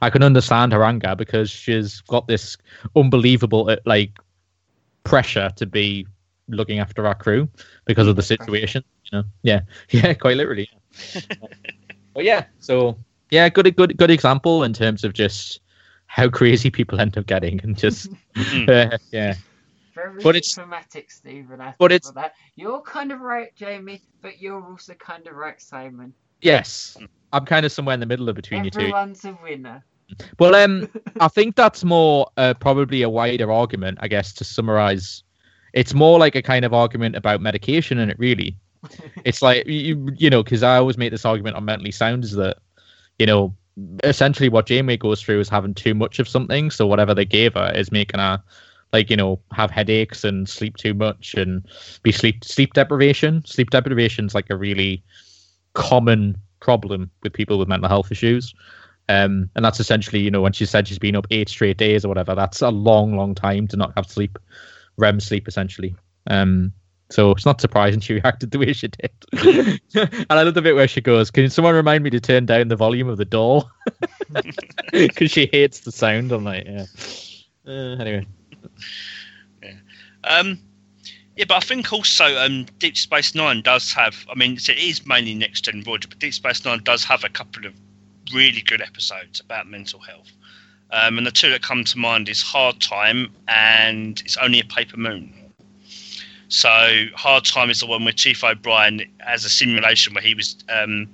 I 0.00 0.10
can 0.10 0.22
understand 0.22 0.72
her 0.72 0.84
anger 0.84 1.16
because 1.16 1.50
she's 1.50 2.02
got 2.02 2.28
this 2.28 2.56
unbelievable 2.94 3.68
uh, 3.68 3.76
like 3.84 4.12
pressure 5.02 5.50
to 5.56 5.66
be 5.66 6.06
looking 6.46 6.78
after 6.78 7.04
our 7.04 7.14
crew 7.16 7.48
because 7.84 8.06
of 8.06 8.14
the 8.14 8.22
situation. 8.22 8.84
You 9.10 9.18
know, 9.18 9.24
yeah, 9.42 9.60
yeah, 9.90 10.14
quite 10.14 10.36
literally. 10.36 10.70
yeah. 11.14 11.20
but 12.14 12.22
yeah, 12.24 12.44
so 12.60 12.96
yeah, 13.30 13.48
good, 13.48 13.74
good, 13.74 13.96
good 13.96 14.10
example 14.10 14.62
in 14.62 14.72
terms 14.72 15.02
of 15.02 15.14
just 15.14 15.60
how 16.08 16.28
crazy 16.28 16.70
people 16.70 17.00
end 17.00 17.16
up 17.16 17.26
getting 17.26 17.60
and 17.62 17.76
just 17.78 18.10
Mm. 18.34 18.68
uh, 18.92 18.98
yeah, 19.12 19.34
Very 19.94 20.20
But 20.22 20.36
it's- 20.36 20.54
diplomatic, 20.54 21.10
Stephen. 21.10 21.60
I 21.60 21.74
but 21.78 21.92
it's- 21.92 22.12
that. 22.14 22.34
You're 22.56 22.80
kind 22.82 23.12
of 23.12 23.20
right, 23.20 23.54
Jamie, 23.56 24.02
but 24.22 24.40
you're 24.42 24.62
also 24.64 24.94
kind 24.94 25.26
of 25.26 25.34
right, 25.36 25.60
Simon. 25.60 26.12
yes. 26.42 26.96
I'm 27.32 27.44
kind 27.44 27.66
of 27.66 27.72
somewhere 27.72 27.92
in 27.94 28.00
the 28.00 28.06
middle 28.06 28.28
of 28.30 28.36
between 28.36 28.64
you 28.64 28.70
two. 28.70 28.80
Everyone's 28.80 29.22
a 29.26 29.36
winner. 29.42 29.84
Well, 30.38 30.54
um, 30.54 30.88
I 31.20 31.28
think 31.28 31.56
that's 31.56 31.84
more 31.84 32.26
uh, 32.38 32.54
probably 32.54 33.02
a 33.02 33.10
wider 33.10 33.52
argument, 33.52 33.98
I 34.00 34.08
guess, 34.08 34.32
to 34.34 34.44
summarize. 34.44 35.24
It's 35.74 35.92
more 35.92 36.18
like 36.18 36.34
a 36.36 36.40
kind 36.42 36.64
of 36.64 36.72
argument 36.72 37.16
about 37.16 37.42
medication, 37.42 37.98
and 37.98 38.10
it 38.10 38.18
really, 38.18 38.56
it's 39.26 39.42
like 39.42 39.66
you, 39.66 40.08
you 40.16 40.30
know, 40.30 40.42
because 40.42 40.62
I 40.62 40.76
always 40.78 40.96
make 40.96 41.10
this 41.10 41.26
argument 41.26 41.56
on 41.56 41.66
mentally 41.66 41.90
sound 41.90 42.24
is 42.24 42.32
that, 42.32 42.56
you 43.18 43.26
know, 43.26 43.54
essentially 44.04 44.48
what 44.48 44.66
Janeway 44.66 44.96
goes 44.96 45.22
through 45.22 45.40
is 45.40 45.48
having 45.48 45.74
too 45.74 45.94
much 45.94 46.18
of 46.18 46.28
something, 46.28 46.70
so 46.70 46.86
whatever 46.86 47.14
they 47.14 47.24
gave 47.24 47.54
her 47.54 47.72
is 47.74 47.92
making 47.92 48.20
her, 48.20 48.42
like, 48.92 49.10
you 49.10 49.16
know, 49.16 49.40
have 49.52 49.70
headaches 49.70 50.24
and 50.24 50.48
sleep 50.48 50.76
too 50.76 50.94
much 50.94 51.34
and 51.34 51.66
be 52.02 52.12
sleep 52.12 52.44
sleep 52.44 52.74
deprivation. 52.74 53.44
Sleep 53.44 53.70
deprivation 53.70 54.26
is 54.26 54.34
like 54.34 54.50
a 54.50 54.56
really 54.56 55.02
common 55.74 56.36
problem 56.60 57.10
with 57.22 57.32
people 57.32 57.58
with 57.58 57.68
mental 57.68 57.88
health 57.88 58.10
issues. 58.10 58.54
Um, 59.08 59.48
and 59.54 59.64
that's 59.64 59.80
essentially, 59.80 60.20
you 60.20 60.30
know, 60.30 60.42
when 60.42 60.52
she 60.52 60.66
said 60.66 60.86
she's 60.86 60.98
been 60.98 61.16
up 61.16 61.26
eight 61.30 61.48
straight 61.48 61.78
days 61.78 62.04
or 62.04 62.08
whatever, 62.08 62.34
that's 62.34 62.60
a 62.60 62.70
long, 62.70 63.16
long 63.16 63.34
time 63.34 63.66
to 63.68 63.76
not 63.76 63.92
have 63.96 64.06
sleep, 64.06 64.38
REM 64.98 65.20
sleep, 65.20 65.48
essentially. 65.48 65.94
Um, 66.26 66.72
So 67.10 67.30
it's 67.30 67.46
not 67.46 67.60
surprising 67.60 68.00
she 68.00 68.14
reacted 68.14 68.50
the 68.50 68.58
way 68.58 68.72
she 68.72 68.88
did. 68.88 69.10
and 69.94 70.26
I 70.30 70.42
love 70.42 70.54
the 70.54 70.62
bit 70.62 70.74
where 70.74 70.88
she 70.88 71.00
goes, 71.00 71.30
"Can 71.30 71.48
someone 71.50 71.74
remind 71.74 72.04
me 72.04 72.10
to 72.10 72.20
turn 72.20 72.46
down 72.46 72.68
the 72.68 72.76
volume 72.76 73.08
of 73.08 73.18
the 73.18 73.24
door?" 73.24 73.64
Because 74.92 75.30
she 75.30 75.48
hates 75.52 75.80
the 75.80 75.92
sound. 75.92 76.32
I'm 76.32 76.44
like, 76.44 76.66
yeah. 76.66 76.86
Uh, 77.66 77.96
anyway. 77.96 78.26
Yeah. 79.62 79.74
Um. 80.24 80.58
Yeah, 81.36 81.44
but 81.46 81.58
I 81.58 81.60
think 81.60 81.92
also 81.92 82.36
um, 82.36 82.66
Deep 82.80 82.96
Space 82.96 83.34
Nine 83.34 83.62
does 83.62 83.92
have. 83.92 84.26
I 84.28 84.34
mean, 84.34 84.54
it 84.54 84.68
is 84.70 85.06
mainly 85.06 85.34
next 85.34 85.60
gen 85.62 85.84
Voyager, 85.84 86.08
but 86.08 86.18
Deep 86.18 86.34
Space 86.34 86.64
Nine 86.64 86.80
does 86.82 87.04
have 87.04 87.22
a 87.22 87.28
couple 87.28 87.64
of 87.64 87.74
really 88.34 88.60
good 88.60 88.82
episodes 88.82 89.40
about 89.40 89.68
mental 89.68 90.00
health. 90.00 90.32
Um, 90.90 91.18
and 91.18 91.26
the 91.26 91.30
two 91.30 91.50
that 91.50 91.62
come 91.62 91.84
to 91.84 91.98
mind 91.98 92.28
is 92.28 92.42
Hard 92.42 92.80
Time 92.80 93.30
and 93.46 94.20
It's 94.24 94.36
Only 94.38 94.60
a 94.60 94.64
Paper 94.64 94.96
Moon. 94.96 95.37
So 96.48 97.06
Hard 97.14 97.44
Time 97.44 97.70
is 97.70 97.80
the 97.80 97.86
one 97.86 98.04
where 98.04 98.12
Chief 98.12 98.42
O'Brien 98.42 99.02
has 99.20 99.44
a 99.44 99.50
simulation 99.50 100.14
where 100.14 100.22
he 100.22 100.34
was 100.34 100.56
um, 100.68 101.08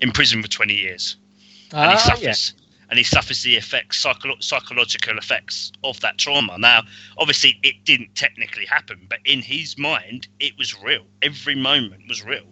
in 0.00 0.12
prison 0.12 0.42
for 0.42 0.48
20 0.48 0.74
years, 0.74 1.16
and 1.72 1.90
he 1.90 1.96
Ah, 1.96 2.00
suffers. 2.00 2.54
And 2.90 2.98
he 2.98 3.04
suffers 3.04 3.42
the 3.42 3.56
effects, 3.56 4.04
psycholo- 4.04 4.40
psychological 4.42 5.18
effects 5.18 5.72
of 5.82 5.98
that 6.00 6.18
trauma. 6.18 6.58
Now, 6.58 6.82
obviously, 7.18 7.58
it 7.62 7.84
didn't 7.84 8.14
technically 8.14 8.66
happen, 8.66 9.06
but 9.08 9.18
in 9.24 9.40
his 9.42 9.76
mind, 9.78 10.28
it 10.38 10.56
was 10.58 10.80
real. 10.80 11.04
Every 11.22 11.54
moment 11.56 12.02
was 12.08 12.22
real. 12.22 12.46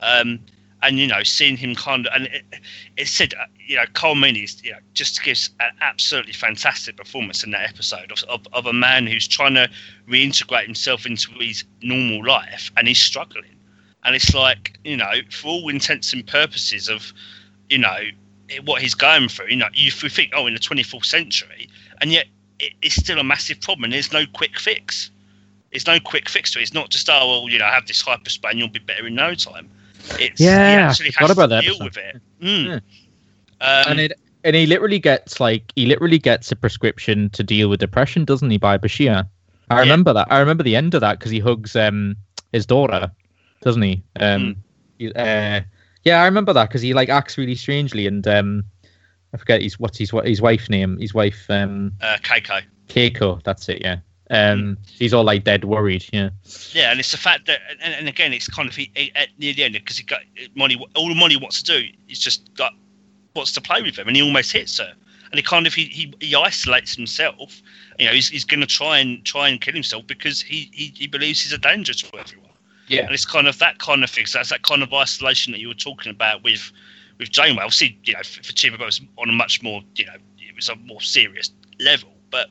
Um, 0.00 0.40
and 0.82 0.98
you 0.98 1.06
know, 1.06 1.22
seeing 1.22 1.56
him 1.56 1.74
kind 1.74 2.06
of, 2.06 2.12
and 2.14 2.26
it, 2.26 2.44
it 2.96 3.08
said, 3.08 3.34
uh, 3.34 3.44
you 3.58 3.76
know, 3.76 3.84
Colm 3.94 4.16
Meaney's, 4.16 4.62
you 4.64 4.72
know, 4.72 4.78
just 4.94 5.22
gives 5.22 5.50
an 5.60 5.70
absolutely 5.80 6.32
fantastic 6.32 6.96
performance 6.96 7.44
in 7.44 7.50
that 7.50 7.68
episode 7.68 8.10
of, 8.10 8.22
of, 8.24 8.46
of 8.52 8.66
a 8.66 8.72
man 8.72 9.06
who's 9.06 9.28
trying 9.28 9.54
to 9.54 9.68
reintegrate 10.08 10.64
himself 10.64 11.06
into 11.06 11.30
his 11.32 11.64
normal 11.82 12.24
life 12.24 12.70
and 12.76 12.88
he's 12.88 12.98
struggling. 12.98 13.56
And 14.04 14.14
it's 14.14 14.34
like, 14.34 14.78
you 14.84 14.96
know, 14.96 15.12
for 15.30 15.48
all 15.48 15.68
intents 15.68 16.12
and 16.12 16.26
purposes 16.26 16.88
of, 16.88 17.12
you 17.68 17.78
know, 17.78 17.98
what 18.64 18.80
he's 18.82 18.94
going 18.94 19.28
through, 19.28 19.48
you 19.48 19.56
know, 19.56 19.68
you 19.74 19.92
we 20.02 20.08
think, 20.08 20.32
oh, 20.34 20.46
in 20.46 20.54
the 20.54 20.60
24th 20.60 21.04
century, 21.04 21.68
and 22.00 22.10
yet 22.10 22.26
it, 22.58 22.72
it's 22.80 22.96
still 22.96 23.18
a 23.18 23.24
massive 23.24 23.60
problem. 23.60 23.84
And 23.84 23.92
there's 23.92 24.12
no 24.12 24.24
quick 24.32 24.58
fix. 24.58 25.10
There's 25.70 25.86
no 25.86 26.00
quick 26.00 26.28
fix 26.28 26.52
to 26.52 26.58
it. 26.58 26.62
It's 26.62 26.74
not 26.74 26.88
just, 26.88 27.08
oh, 27.10 27.26
well, 27.28 27.48
you 27.48 27.58
know, 27.58 27.66
have 27.66 27.86
this 27.86 28.02
hypospray, 28.02 28.54
you'll 28.54 28.68
be 28.68 28.80
better 28.80 29.06
in 29.06 29.14
no 29.14 29.34
time. 29.34 29.70
It's, 30.18 30.40
Yeah, 30.40 30.68
he 30.68 30.74
I 30.76 30.80
actually 30.88 31.10
forgot 31.12 31.28
has 31.28 31.30
about 31.38 31.48
that 31.50 31.62
deal 31.62 31.74
episode. 31.82 31.84
with 31.84 31.96
it. 31.96 32.22
Mm. 32.42 32.64
Yeah. 32.66 32.74
Um, 33.62 33.84
and 33.92 34.00
it 34.00 34.12
and 34.42 34.56
he 34.56 34.64
literally 34.66 34.98
gets 34.98 35.38
like 35.38 35.70
he 35.76 35.84
literally 35.84 36.18
gets 36.18 36.50
a 36.50 36.56
prescription 36.56 37.28
to 37.30 37.42
deal 37.42 37.68
with 37.68 37.80
depression, 37.80 38.24
doesn't 38.24 38.48
he, 38.50 38.56
by 38.56 38.78
Bashir? 38.78 39.28
I 39.68 39.74
Yeah. 39.74 39.80
remember 39.80 40.14
that. 40.14 40.28
I 40.30 40.38
remember 40.40 40.62
the 40.62 40.76
end 40.76 40.94
of 40.94 41.02
that 41.02 41.18
because 41.18 41.30
he 41.30 41.38
hugs 41.40 41.76
um 41.76 42.16
his 42.52 42.64
daughter, 42.64 43.10
doesn't 43.60 43.82
he? 43.82 44.02
Um, 44.18 44.56
he- 44.98 45.12
uh, 45.12 45.60
yeah, 46.04 46.22
I 46.22 46.24
remember 46.24 46.54
that 46.54 46.68
because 46.70 46.80
he 46.80 46.94
like 46.94 47.10
acts 47.10 47.36
really 47.36 47.54
strangely, 47.54 48.06
and 48.06 48.26
um, 48.26 48.64
I 49.34 49.36
forget 49.36 49.60
his 49.60 49.78
what's 49.78 49.98
his 49.98 50.10
what 50.12 50.26
his 50.26 50.40
wife's 50.40 50.70
name. 50.70 50.96
His 50.98 51.12
wife 51.12 51.44
um 51.50 51.92
uh, 52.00 52.16
Keiko. 52.22 52.62
Keiko. 52.88 53.42
That's 53.44 53.68
it. 53.68 53.82
Yeah. 53.82 53.98
Um, 54.30 54.78
she's 54.86 55.12
all 55.12 55.24
like 55.24 55.44
dead 55.44 55.64
worried. 55.64 56.06
Yeah. 56.12 56.30
Yeah, 56.72 56.92
and 56.92 57.00
it's 57.00 57.10
the 57.10 57.18
fact 57.18 57.46
that, 57.46 57.60
and, 57.82 57.94
and 57.94 58.08
again, 58.08 58.32
it's 58.32 58.48
kind 58.48 58.68
of 58.68 58.76
he, 58.76 58.90
at 59.16 59.28
near 59.38 59.52
the 59.52 59.64
end 59.64 59.74
because 59.74 59.98
he 59.98 60.04
got 60.04 60.20
money. 60.54 60.80
All 60.94 61.08
the 61.08 61.14
money 61.14 61.36
wants 61.36 61.62
to 61.62 61.80
do 61.80 61.88
is 62.08 62.20
just 62.20 62.54
got 62.54 62.72
wants 63.34 63.52
to 63.52 63.60
play 63.60 63.82
with 63.82 63.96
him, 63.96 64.06
and 64.06 64.16
he 64.16 64.22
almost 64.22 64.52
hits 64.52 64.78
her. 64.78 64.94
And 65.30 65.38
he 65.38 65.42
kind 65.42 65.66
of 65.66 65.74
he, 65.74 65.84
he, 65.84 66.12
he 66.20 66.34
isolates 66.34 66.96
himself. 66.96 67.62
You 67.98 68.06
know, 68.06 68.12
he's, 68.12 68.28
he's 68.28 68.44
going 68.44 68.60
to 68.60 68.66
try 68.66 68.98
and 68.98 69.24
try 69.24 69.48
and 69.48 69.60
kill 69.60 69.74
himself 69.74 70.06
because 70.06 70.40
he, 70.40 70.70
he, 70.72 70.92
he 70.96 71.06
believes 71.06 71.40
he's 71.40 71.52
a 71.52 71.58
danger 71.58 71.94
to 71.94 72.18
everyone. 72.18 72.50
Yeah. 72.88 73.02
And 73.02 73.12
it's 73.12 73.24
kind 73.24 73.46
of 73.46 73.58
that 73.58 73.78
kind 73.78 74.02
of 74.02 74.10
thing. 74.10 74.26
So 74.26 74.38
that's 74.38 74.50
that 74.50 74.62
kind 74.62 74.82
of 74.82 74.92
isolation 74.92 75.52
that 75.52 75.60
you 75.60 75.68
were 75.68 75.74
talking 75.74 76.10
about 76.10 76.42
with 76.42 76.72
with 77.18 77.30
Janeway. 77.30 77.62
Obviously, 77.62 77.98
you 78.04 78.14
know, 78.14 78.22
for, 78.24 78.40
it 78.40 78.80
was 78.80 79.00
on 79.18 79.28
a 79.28 79.32
much 79.32 79.62
more, 79.62 79.82
you 79.94 80.06
know, 80.06 80.14
it 80.38 80.56
was 80.56 80.68
a 80.68 80.74
more 80.76 81.00
serious 81.00 81.52
level. 81.78 82.10
But 82.30 82.48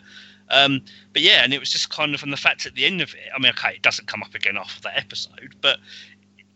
um, 0.52 0.82
but 1.14 1.22
yeah, 1.22 1.43
and 1.43 1.54
it 1.54 1.60
was 1.60 1.70
just 1.70 1.89
kind 1.89 2.16
of, 2.16 2.24
and 2.24 2.34
the 2.34 2.38
fact 2.38 2.66
at 2.66 2.76
the 2.76 2.86
end 2.86 3.02
of 3.02 3.14
it, 3.14 3.30
I 3.36 3.39
mean, 3.39 3.52
okay, 3.52 3.76
it 3.76 3.82
doesn't 3.82 4.08
come 4.08 4.24
up 4.24 4.34
again 4.34 4.58
after 4.58 4.82
that 4.82 4.97
episode, 4.97 5.56
but 5.62 5.80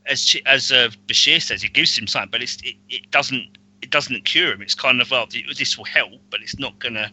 as 0.05 0.31
Chi- 0.31 0.41
as 0.45 0.71
uh, 0.71 0.89
Bashir 1.07 1.41
says, 1.41 1.63
it 1.63 1.73
gives 1.73 1.97
him 1.97 2.07
something, 2.07 2.31
but 2.31 2.41
it's 2.41 2.57
it, 2.63 2.75
it 2.89 3.11
doesn't 3.11 3.57
it 3.81 3.89
doesn't 3.89 4.25
cure 4.25 4.53
him. 4.53 4.61
It's 4.61 4.75
kind 4.75 5.01
of 5.01 5.11
well, 5.11 5.27
this 5.57 5.77
will 5.77 5.85
help, 5.85 6.19
but 6.29 6.41
it's 6.41 6.57
not 6.59 6.79
gonna 6.79 7.11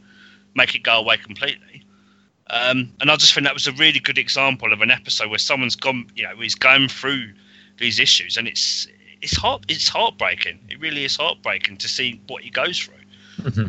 make 0.54 0.74
it 0.74 0.82
go 0.82 0.94
away 0.98 1.16
completely. 1.16 1.84
Um, 2.48 2.92
and 3.00 3.10
I 3.10 3.16
just 3.16 3.32
think 3.32 3.44
that 3.44 3.54
was 3.54 3.68
a 3.68 3.72
really 3.72 4.00
good 4.00 4.18
example 4.18 4.72
of 4.72 4.80
an 4.80 4.90
episode 4.90 5.30
where 5.30 5.38
someone's 5.38 5.76
gone, 5.76 6.10
you 6.16 6.24
know, 6.24 6.34
he's 6.36 6.56
going 6.56 6.88
through 6.88 7.32
these 7.78 8.00
issues, 8.00 8.36
and 8.36 8.48
it's 8.48 8.88
it's 9.22 9.36
heart 9.36 9.64
it's 9.68 9.88
heartbreaking. 9.88 10.58
It 10.68 10.80
really 10.80 11.04
is 11.04 11.16
heartbreaking 11.16 11.76
to 11.78 11.88
see 11.88 12.20
what 12.26 12.42
he 12.42 12.50
goes 12.50 12.78
through. 12.78 12.99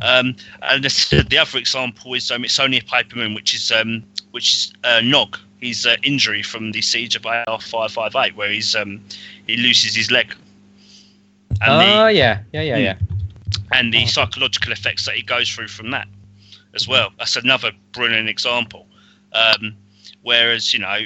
Um, 0.01 0.35
and 0.63 0.83
the, 0.83 1.25
the 1.29 1.37
other 1.37 1.57
example 1.57 2.13
is 2.13 2.29
um, 2.31 2.43
it's 2.43 2.59
only 2.59 2.79
a 2.79 2.83
paper 2.83 3.15
moon, 3.17 3.33
which 3.33 3.53
is 3.53 3.71
um, 3.71 4.03
which 4.31 4.53
is 4.53 4.73
uh, 4.83 5.01
Nog. 5.03 5.37
His 5.61 5.85
uh, 5.85 5.95
injury 6.03 6.41
from 6.43 6.71
the 6.71 6.81
siege 6.81 7.15
of 7.15 7.25
AR 7.25 7.59
five 7.61 7.91
five 7.91 8.15
eight, 8.15 8.35
where 8.35 8.49
he's 8.49 8.75
um, 8.75 8.99
he 9.47 9.57
loses 9.57 9.95
his 9.95 10.09
leg, 10.11 10.33
and 11.61 11.71
Oh 11.71 12.07
the 12.07 12.13
yeah, 12.13 12.39
yeah, 12.51 12.61
yeah, 12.61 12.75
Hmm. 12.75 12.81
yeah. 12.81 12.95
and 13.73 13.93
the 13.93 14.05
psychological 14.07 14.71
effects 14.71 15.05
that 15.05 15.15
he 15.15 15.21
goes 15.21 15.49
through 15.49 15.67
from 15.67 15.91
that 15.91 16.07
as 16.73 16.87
well. 16.87 17.11
That's 17.17 17.35
another 17.35 17.71
brilliant 17.91 18.27
example. 18.29 18.87
Um, 19.33 19.75
whereas 20.23 20.73
you 20.73 20.79
know, 20.79 20.99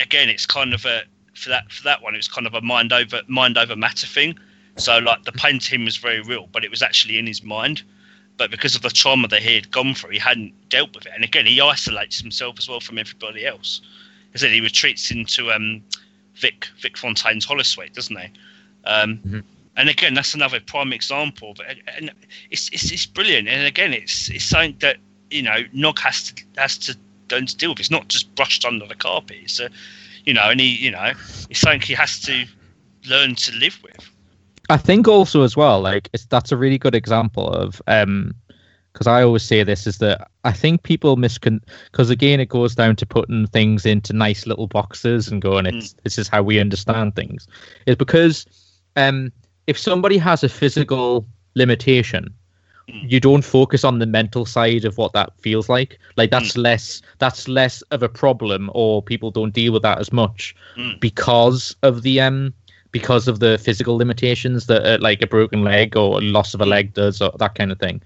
again, 0.00 0.28
it's 0.28 0.46
kind 0.46 0.74
of 0.74 0.84
a 0.84 1.02
for 1.34 1.48
that 1.50 1.70
for 1.72 1.82
that 1.84 2.02
one, 2.02 2.14
it 2.14 2.18
was 2.18 2.28
kind 2.28 2.46
of 2.46 2.54
a 2.54 2.60
mind 2.60 2.92
over 2.92 3.22
mind 3.28 3.56
over 3.58 3.76
matter 3.76 4.06
thing. 4.06 4.38
So 4.76 4.98
like 4.98 5.24
the 5.24 5.32
pain 5.32 5.58
to 5.58 5.70
him 5.74 5.84
was 5.84 5.96
very 5.96 6.20
real, 6.20 6.48
but 6.52 6.64
it 6.64 6.70
was 6.70 6.82
actually 6.82 7.18
in 7.18 7.26
his 7.26 7.42
mind. 7.42 7.82
But 8.36 8.50
because 8.50 8.74
of 8.74 8.82
the 8.82 8.90
trauma 8.90 9.28
that 9.28 9.42
he 9.42 9.54
had 9.54 9.70
gone 9.70 9.94
through, 9.94 10.10
he 10.10 10.18
hadn't 10.18 10.52
dealt 10.68 10.94
with 10.94 11.06
it. 11.06 11.12
And 11.14 11.24
again, 11.24 11.46
he 11.46 11.60
isolates 11.60 12.20
himself 12.20 12.56
as 12.58 12.68
well 12.68 12.80
from 12.80 12.98
everybody 12.98 13.46
else. 13.46 13.80
I 14.34 14.38
said 14.38 14.50
he 14.50 14.60
retreats 14.60 15.10
into 15.10 15.50
um, 15.50 15.82
Vic 16.34 16.68
Vic 16.80 16.98
Fontaine's 16.98 17.46
holosuite, 17.46 17.94
doesn't 17.94 18.16
he? 18.18 18.28
Um, 18.84 19.18
Mhm. 19.26 19.42
And 19.78 19.90
again, 19.90 20.14
that's 20.14 20.32
another 20.34 20.58
prime 20.60 20.92
example. 20.92 21.54
But 21.54 21.66
and 21.98 22.10
it's, 22.50 22.68
it's 22.72 22.90
it's 22.92 23.06
brilliant. 23.06 23.48
And 23.48 23.66
again, 23.66 23.92
it's 23.92 24.30
it's 24.30 24.44
something 24.44 24.76
that 24.80 24.96
you 25.30 25.42
know 25.42 25.64
Nog 25.72 25.98
has 26.00 26.32
to 26.32 26.44
has 26.58 26.78
to 26.78 26.96
learn 27.30 27.46
to 27.46 27.56
deal 27.56 27.70
with. 27.70 27.80
It's 27.80 27.90
not 27.90 28.08
just 28.08 28.34
brushed 28.34 28.64
under 28.64 28.86
the 28.86 28.94
carpet. 28.94 29.36
It's 29.42 29.60
a, 29.60 29.68
you 30.24 30.32
know, 30.34 30.48
and 30.50 30.60
he 30.60 30.68
you 30.76 30.90
know 30.90 31.12
it's 31.50 31.60
something 31.60 31.80
he 31.80 31.94
has 31.94 32.20
to 32.22 32.46
learn 33.06 33.34
to 33.34 33.52
live 33.52 33.78
with. 33.82 34.10
I 34.68 34.76
think 34.76 35.08
also 35.08 35.42
as 35.42 35.56
well, 35.56 35.80
like 35.80 36.08
it's 36.12 36.26
that's 36.26 36.52
a 36.52 36.56
really 36.56 36.78
good 36.78 36.94
example 36.94 37.48
of 37.48 37.80
um 37.86 38.34
because 38.92 39.06
I 39.06 39.22
always 39.22 39.42
say 39.42 39.62
this 39.62 39.86
is 39.86 39.98
that 39.98 40.28
I 40.44 40.52
think 40.52 40.82
people 40.82 41.16
miscon 41.16 41.60
because 41.90 42.10
again 42.10 42.40
it 42.40 42.48
goes 42.48 42.74
down 42.74 42.96
to 42.96 43.06
putting 43.06 43.46
things 43.46 43.84
into 43.86 44.12
nice 44.12 44.46
little 44.46 44.66
boxes 44.66 45.28
and 45.28 45.40
going 45.42 45.66
it's 45.66 45.94
this 46.04 46.18
is 46.18 46.28
how 46.28 46.42
we 46.42 46.58
understand 46.60 47.14
things 47.14 47.46
is 47.86 47.96
because 47.96 48.46
um 48.96 49.32
if 49.66 49.78
somebody 49.78 50.16
has 50.18 50.42
a 50.42 50.48
physical 50.48 51.26
limitation 51.54 52.32
Mm. 52.88 53.10
you 53.10 53.18
don't 53.18 53.44
focus 53.44 53.84
on 53.84 53.98
the 53.98 54.06
mental 54.06 54.44
side 54.44 54.84
of 54.84 54.96
what 54.96 55.12
that 55.12 55.36
feels 55.40 55.68
like 55.68 55.98
like 56.16 56.30
that's 56.30 56.56
less 56.56 57.02
that's 57.18 57.48
less 57.48 57.82
of 57.90 58.02
a 58.02 58.08
problem 58.08 58.70
or 58.74 59.02
people 59.02 59.30
don't 59.30 59.52
deal 59.54 59.72
with 59.72 59.82
that 59.82 59.98
as 59.98 60.12
much 60.12 60.54
Mm. 60.76 61.00
because 61.00 61.74
of 61.82 62.02
the 62.02 62.20
um 62.20 62.52
because 62.92 63.28
of 63.28 63.40
the 63.40 63.58
physical 63.58 63.96
limitations 63.96 64.66
that 64.66 64.84
uh, 64.86 64.98
like 65.00 65.22
a 65.22 65.26
broken 65.26 65.62
leg 65.62 65.96
or 65.96 66.20
loss 66.22 66.54
of 66.54 66.60
a 66.60 66.66
leg 66.66 66.94
does 66.94 67.20
or 67.20 67.32
that 67.38 67.54
kind 67.54 67.72
of 67.72 67.78
thing. 67.78 68.00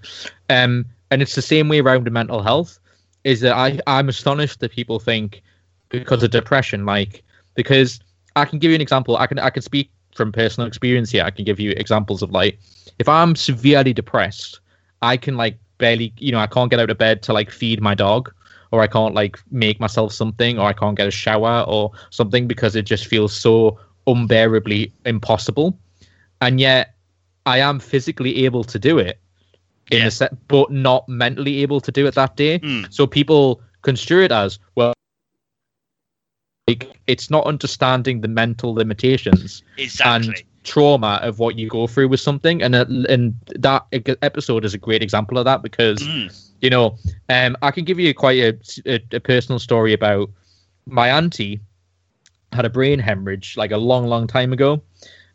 Um 0.49 0.85
and 1.11 1.21
it's 1.21 1.35
the 1.35 1.41
same 1.41 1.67
way 1.69 1.79
around 1.79 2.09
mental 2.11 2.41
health 2.41 2.79
is 3.23 3.41
that 3.41 3.53
i 3.55 3.79
i'm 3.85 4.09
astonished 4.09 4.59
that 4.61 4.71
people 4.71 4.99
think 4.99 5.43
because 5.89 6.23
of 6.23 6.31
depression 6.31 6.85
like 6.85 7.23
because 7.53 7.99
i 8.35 8.45
can 8.45 8.57
give 8.57 8.69
you 8.69 8.75
an 8.75 8.81
example. 8.81 9.17
I 9.17 9.27
can 9.27 9.37
i 9.37 9.49
can 9.49 9.61
speak 9.61 9.91
from 10.15 10.31
personal 10.31 10.67
experience 10.67 11.09
here. 11.09 11.23
I 11.23 11.31
can 11.31 11.45
give 11.45 11.59
you 11.59 11.71
examples 11.71 12.21
of 12.21 12.31
like 12.31 12.57
if 12.99 13.07
i'm 13.07 13.35
severely 13.35 13.93
depressed 13.93 14.59
i 15.01 15.17
can 15.17 15.37
like 15.37 15.57
barely 15.77 16.13
you 16.17 16.31
know 16.31 16.39
i 16.39 16.47
can't 16.47 16.69
get 16.69 16.79
out 16.79 16.89
of 16.89 16.97
bed 16.97 17.21
to 17.23 17.33
like 17.33 17.51
feed 17.51 17.81
my 17.81 17.93
dog 17.93 18.31
or 18.71 18.81
i 18.81 18.87
can't 18.87 19.13
like 19.13 19.39
make 19.51 19.79
myself 19.79 20.13
something 20.13 20.59
or 20.59 20.67
i 20.67 20.73
can't 20.73 20.97
get 20.97 21.07
a 21.07 21.11
shower 21.11 21.65
or 21.67 21.91
something 22.09 22.47
because 22.47 22.75
it 22.75 22.83
just 22.83 23.07
feels 23.07 23.33
so 23.33 23.79
unbearably 24.07 24.91
impossible 25.05 25.77
and 26.41 26.59
yet 26.59 26.95
i 27.45 27.57
am 27.59 27.79
physically 27.79 28.45
able 28.45 28.63
to 28.63 28.79
do 28.79 28.97
it 28.97 29.19
in 29.91 29.99
Yeah. 29.99 30.05
the 30.05 30.11
set 30.11 30.47
but 30.47 30.71
not 30.71 31.07
mentally 31.07 31.61
able 31.61 31.79
to 31.81 31.91
do 31.91 32.05
it 32.07 32.15
that 32.15 32.35
day 32.35 32.59
Mm. 32.59 32.91
so 32.93 33.05
people 33.07 33.61
construe 33.81 34.23
it 34.23 34.31
as 34.31 34.59
well 34.75 34.93
like 36.67 36.87
it's 37.07 37.29
not 37.29 37.45
understanding 37.45 38.21
the 38.21 38.27
mental 38.27 38.73
limitations 38.73 39.63
Exactly. 39.77 40.27
and 40.35 40.43
trauma 40.63 41.19
of 41.23 41.39
what 41.39 41.57
you 41.57 41.67
go 41.67 41.87
through 41.87 42.07
with 42.07 42.19
something 42.19 42.61
and 42.61 42.75
uh, 42.75 42.85
and 43.09 43.33
that 43.55 43.85
episode 44.21 44.63
is 44.65 44.73
a 44.73 44.77
great 44.77 45.01
example 45.01 45.37
of 45.37 45.45
that 45.45 45.61
because 45.61 46.01
Mm. 46.01 46.29
you 46.61 46.69
know 46.69 46.97
um 47.29 47.55
i 47.61 47.71
can 47.71 47.83
give 47.83 47.99
you 47.99 48.13
quite 48.13 48.39
a, 48.39 48.57
a, 48.85 48.99
a 49.15 49.19
personal 49.19 49.59
story 49.59 49.93
about 49.93 50.29
my 50.85 51.09
auntie 51.09 51.59
had 52.53 52.65
a 52.65 52.69
brain 52.69 52.99
hemorrhage 52.99 53.55
like 53.57 53.71
a 53.71 53.77
long, 53.77 54.07
long 54.07 54.27
time 54.27 54.53
ago, 54.53 54.81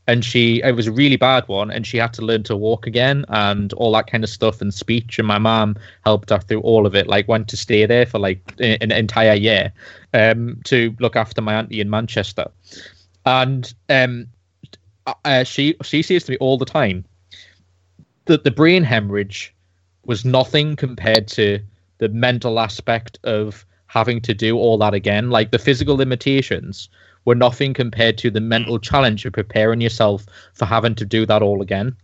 and 0.06 0.24
she 0.24 0.60
it 0.62 0.74
was 0.76 0.86
a 0.86 0.92
really 0.92 1.16
bad 1.16 1.46
one, 1.48 1.70
and 1.70 1.86
she 1.86 1.96
had 1.96 2.12
to 2.14 2.22
learn 2.22 2.42
to 2.44 2.56
walk 2.56 2.86
again 2.86 3.24
and 3.28 3.72
all 3.74 3.92
that 3.92 4.06
kind 4.06 4.22
of 4.22 4.30
stuff 4.30 4.60
and 4.60 4.72
speech. 4.72 5.18
And 5.18 5.26
my 5.26 5.38
mom 5.38 5.76
helped 6.04 6.30
her 6.30 6.38
through 6.38 6.60
all 6.60 6.86
of 6.86 6.94
it. 6.94 7.06
Like 7.06 7.28
went 7.28 7.48
to 7.48 7.56
stay 7.56 7.86
there 7.86 8.06
for 8.06 8.18
like 8.18 8.40
an 8.58 8.92
entire 8.92 9.34
year 9.34 9.72
um, 10.14 10.60
to 10.64 10.94
look 11.00 11.16
after 11.16 11.40
my 11.40 11.54
auntie 11.54 11.80
in 11.80 11.90
Manchester, 11.90 12.50
and 13.24 13.72
um, 13.88 14.26
uh, 15.24 15.44
she 15.44 15.76
she 15.82 16.02
says 16.02 16.24
to 16.24 16.32
me 16.32 16.38
all 16.38 16.58
the 16.58 16.64
time 16.64 17.04
that 18.26 18.44
the 18.44 18.50
brain 18.50 18.82
hemorrhage 18.82 19.54
was 20.04 20.24
nothing 20.24 20.76
compared 20.76 21.26
to 21.28 21.60
the 21.98 22.08
mental 22.08 22.60
aspect 22.60 23.18
of 23.24 23.64
having 23.86 24.20
to 24.20 24.34
do 24.34 24.56
all 24.58 24.78
that 24.78 24.94
again. 24.94 25.30
Like 25.30 25.50
the 25.50 25.58
physical 25.58 25.96
limitations 25.96 26.88
were 27.26 27.34
nothing 27.34 27.74
compared 27.74 28.16
to 28.18 28.30
the 28.30 28.40
hmm. 28.40 28.48
mental 28.48 28.78
challenge 28.78 29.26
of 29.26 29.34
preparing 29.34 29.82
yourself 29.82 30.24
for 30.54 30.64
having 30.64 30.94
to 30.94 31.04
do 31.04 31.26
that 31.26 31.42
all 31.42 31.60
again. 31.60 31.94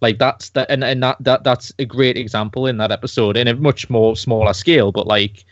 Like 0.00 0.18
that's 0.18 0.50
that, 0.50 0.70
and, 0.70 0.82
and 0.82 1.02
that, 1.02 1.16
that 1.20 1.44
that's 1.44 1.72
a 1.78 1.84
great 1.84 2.16
example 2.16 2.66
in 2.66 2.78
that 2.78 2.92
episode 2.92 3.36
in 3.36 3.48
a 3.48 3.54
much 3.54 3.90
more 3.90 4.16
smaller 4.16 4.54
scale, 4.54 4.92
but 4.92 5.08
like, 5.08 5.44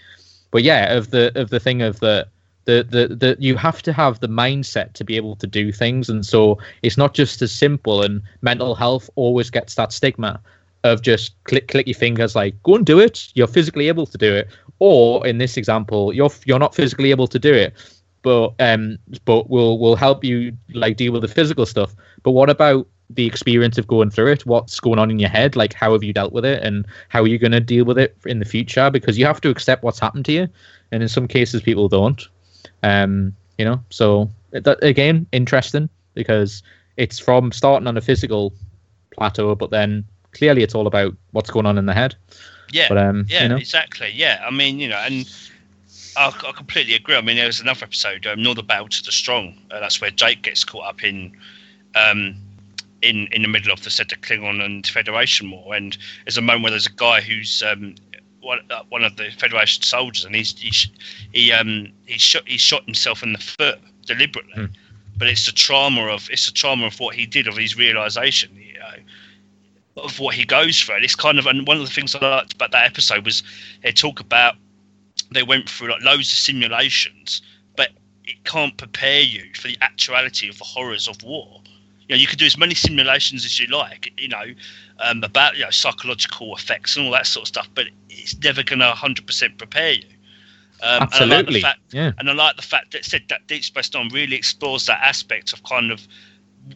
but 0.53 0.63
yeah, 0.63 0.95
of 0.95 1.11
the 1.11 1.39
of 1.39 1.51
the 1.51 1.59
thing 1.59 1.83
of 1.83 1.99
the 1.99 2.27
the, 2.65 2.87
the 2.89 3.15
the 3.15 3.37
you 3.41 3.57
have 3.57 3.83
to 3.83 3.93
have 3.93 4.21
the 4.21 4.29
mindset 4.29 4.93
to 4.95 5.05
be 5.05 5.17
able 5.17 5.35
to 5.37 5.49
do 5.49 5.73
things. 5.73 6.09
And 6.09 6.25
so 6.25 6.59
it's 6.83 6.97
not 6.97 7.15
just 7.15 7.43
as 7.43 7.51
simple 7.51 8.03
and 8.03 8.23
mental 8.43 8.77
health 8.77 9.11
always 9.17 9.51
gets 9.51 9.75
that 9.75 9.93
stigma 9.93 10.41
of 10.85 11.03
just 11.03 11.35
click 11.45 11.67
click 11.67 11.89
your 11.89 11.95
fingers 11.95 12.37
like 12.37 12.61
go 12.63 12.77
and 12.77 12.87
do 12.87 13.01
it. 13.01 13.29
You're 13.35 13.49
physically 13.49 13.89
able 13.89 14.07
to 14.07 14.19
do 14.19 14.33
it. 14.33 14.49
Or 14.79 15.27
in 15.27 15.39
this 15.39 15.57
example 15.57 16.13
you're 16.13 16.31
you're 16.45 16.61
not 16.61 16.75
physically 16.75 17.11
able 17.11 17.27
to 17.29 17.39
do 17.39 17.53
it 17.53 17.75
but 18.23 18.55
um 18.59 18.99
but 19.25 19.49
we'll 19.51 19.79
we'll 19.79 19.97
help 19.97 20.25
you 20.25 20.57
like 20.73 20.97
deal 20.97 21.13
with 21.13 21.23
the 21.23 21.29
physical 21.29 21.67
stuff. 21.67 21.95
But 22.23 22.33
what 22.33 22.51
about 22.51 22.87
the 23.09 23.27
experience 23.27 23.79
of 23.79 23.87
going 23.87 24.11
through 24.11 24.33
it? 24.33 24.47
What's 24.47 24.81
going 24.81 24.99
on 24.99 25.11
in 25.11 25.19
your 25.19 25.31
head? 25.31 25.55
Like 25.55 25.73
how 25.73 25.93
have 25.93 26.03
you 26.03 26.13
dealt 26.13 26.33
with 26.33 26.45
it? 26.45 26.63
And 26.63 26.87
how 27.09 27.23
are 27.23 27.29
you 27.29 27.39
going 27.39 27.53
to 27.53 27.61
deal 27.61 27.85
with 27.85 27.99
it 27.99 28.17
in 28.27 28.41
the 28.41 28.45
future? 28.45 28.91
Because 28.91 29.17
you 29.17 29.25
have 29.27 29.41
to 29.43 29.51
accept 29.51 29.85
what's 29.85 30.01
happened 30.01 30.25
to 30.27 30.33
you 30.33 30.49
and 30.91 31.03
in 31.03 31.09
some 31.09 31.29
cases 31.29 31.63
people 31.63 31.89
don't. 31.89 32.27
Um, 32.83 33.35
you 33.59 33.65
know, 33.65 33.83
so 33.91 34.31
that 34.51 34.83
again, 34.83 35.27
interesting 35.33 35.89
because 36.15 36.63
it's 36.97 37.19
from 37.19 37.53
starting 37.53 37.87
on 37.87 37.97
a 37.97 38.01
physical 38.01 38.53
plateau, 39.13 39.55
but 39.55 39.71
then 39.71 40.05
clearly 40.33 40.63
it's 40.63 40.75
all 40.75 40.87
about 40.87 41.15
what's 41.33 41.51
going 41.51 41.67
on 41.67 41.79
in 41.79 41.87
the 41.87 41.95
head. 41.95 42.15
Yeah, 42.73 42.87
but, 42.89 42.99
um, 42.99 43.27
yeah, 43.29 43.45
you 43.45 43.49
know. 43.49 43.57
exactly. 43.57 44.11
Yeah, 44.13 44.43
I 44.45 44.51
mean, 44.51 44.79
you 44.79 44.89
know, 44.89 44.99
and 44.99 45.31
I, 46.17 46.29
I 46.29 46.53
completely 46.53 46.95
agree. 46.95 47.17
I 47.17 47.21
mean, 47.21 47.37
there 47.37 47.47
was 47.47 47.61
another 47.61 47.85
episode, 47.85 48.27
um, 48.27 48.43
"Nor 48.43 48.55
the 48.55 48.63
Battle 48.63 48.89
to 48.89 49.03
the 49.03 49.13
Strong." 49.13 49.57
Uh, 49.71 49.81
that's 49.81 50.01
where 50.01 50.11
Jake 50.11 50.43
gets 50.43 50.65
caught 50.65 50.87
up 50.87 51.05
in, 51.05 51.37
um, 51.95 52.37
in 53.03 53.27
in 53.33 53.43
the 53.43 53.49
middle 53.49 53.73
of 53.73 53.83
the 53.83 53.91
said 53.91 54.09
the 54.09 54.17
Klingon 54.17 54.65
and 54.65 54.87
Federation 54.87 55.51
war, 55.51 55.75
and 55.75 55.97
there's 56.25 56.39
a 56.39 56.43
moment 56.43 56.65
where 56.65 56.71
there's 56.71 56.87
a 56.87 56.93
guy 56.93 57.21
who's 57.21 57.63
um, 57.63 57.95
one, 58.41 58.61
uh, 58.71 58.83
one 58.89 59.05
of 59.05 59.17
the 59.17 59.31
Federation 59.31 59.83
soldiers, 59.83 60.25
and 60.25 60.35
he's, 60.35 60.59
he's 60.59 60.89
he 61.33 61.53
um 61.53 61.93
he 62.07 62.19
shot 62.19 62.43
he 62.47 62.57
shot 62.57 62.85
himself 62.85 63.23
in 63.23 63.33
the 63.33 63.39
foot 63.39 63.79
deliberately. 64.07 64.55
Mm. 64.55 64.71
But 65.19 65.29
it's 65.29 65.47
the 65.47 65.53
trauma 65.53 66.07
of 66.09 66.29
it's 66.31 66.47
the 66.47 66.53
trauma 66.53 66.87
of 66.87 66.99
what 67.01 67.15
he 67.15 67.27
did 67.27 67.47
of 67.47 67.57
his 67.57 67.77
realization, 67.77 68.51
you 68.57 68.79
know, 68.79 70.03
of 70.03 70.19
what 70.21 70.35
he 70.35 70.45
goes 70.45 70.81
through. 70.81 70.97
And 70.97 71.05
it's 71.05 71.17
kind 71.17 71.39
of 71.39 71.47
and 71.47 71.67
one 71.67 71.77
of 71.79 71.85
the 71.85 71.93
things 71.93 72.15
I 72.15 72.19
liked 72.21 72.55
about 72.55 72.71
that 72.71 72.87
episode 72.87 73.25
was 73.25 73.43
they 73.83 73.93
talk 73.93 74.21
about 74.21 74.57
they 75.31 75.43
went 75.43 75.69
through 75.69 75.91
like 75.91 76.03
loads 76.03 76.33
of 76.33 76.39
simulations, 76.39 77.43
but 77.77 77.91
it 78.25 78.45
can't 78.45 78.77
prepare 78.77 79.21
you 79.21 79.45
for 79.55 79.69
the 79.69 79.79
actuality 79.81 80.49
of 80.49 80.59
the 80.59 80.65
horrors 80.65 81.09
of 81.09 81.23
war. 81.23 81.61
You 82.09 82.15
know, 82.15 82.21
you 82.21 82.27
could 82.27 82.39
do 82.39 82.47
as 82.47 82.57
many 82.57 82.75
simulations 82.75 83.45
as 83.45 83.59
you 83.59 83.67
like, 83.67 84.13
you 84.21 84.29
know, 84.29 84.45
um, 85.01 85.25
about 85.25 85.57
you 85.57 85.65
know 85.65 85.71
psychological 85.71 86.55
effects 86.55 86.97
and 86.97 87.07
all 87.07 87.13
that 87.13 87.27
sort 87.27 87.45
of 87.45 87.49
stuff, 87.49 87.69
but 87.75 87.87
it's 88.09 88.39
never 88.39 88.63
going 88.63 88.79
to 88.79 88.91
100% 88.91 89.59
prepare 89.59 89.93
you. 89.93 90.07
Um, 90.83 91.03
Absolutely. 91.03 91.37
And 91.37 91.49
I, 91.49 91.51
like 91.51 91.63
fact, 91.63 91.81
yeah. 91.91 92.13
and 92.19 92.31
I 92.31 92.33
like 92.33 92.57
the 92.57 92.63
fact 92.63 92.93
that 92.93 93.05
said 93.05 93.23
that 93.29 93.47
Deep 93.47 93.65
Space 93.65 93.93
Nine 93.95 94.09
really 94.13 94.37
explores 94.37 94.87
that 94.87 95.01
aspect 95.03 95.53
of 95.53 95.63
kind 95.63 95.91
of, 95.91 96.07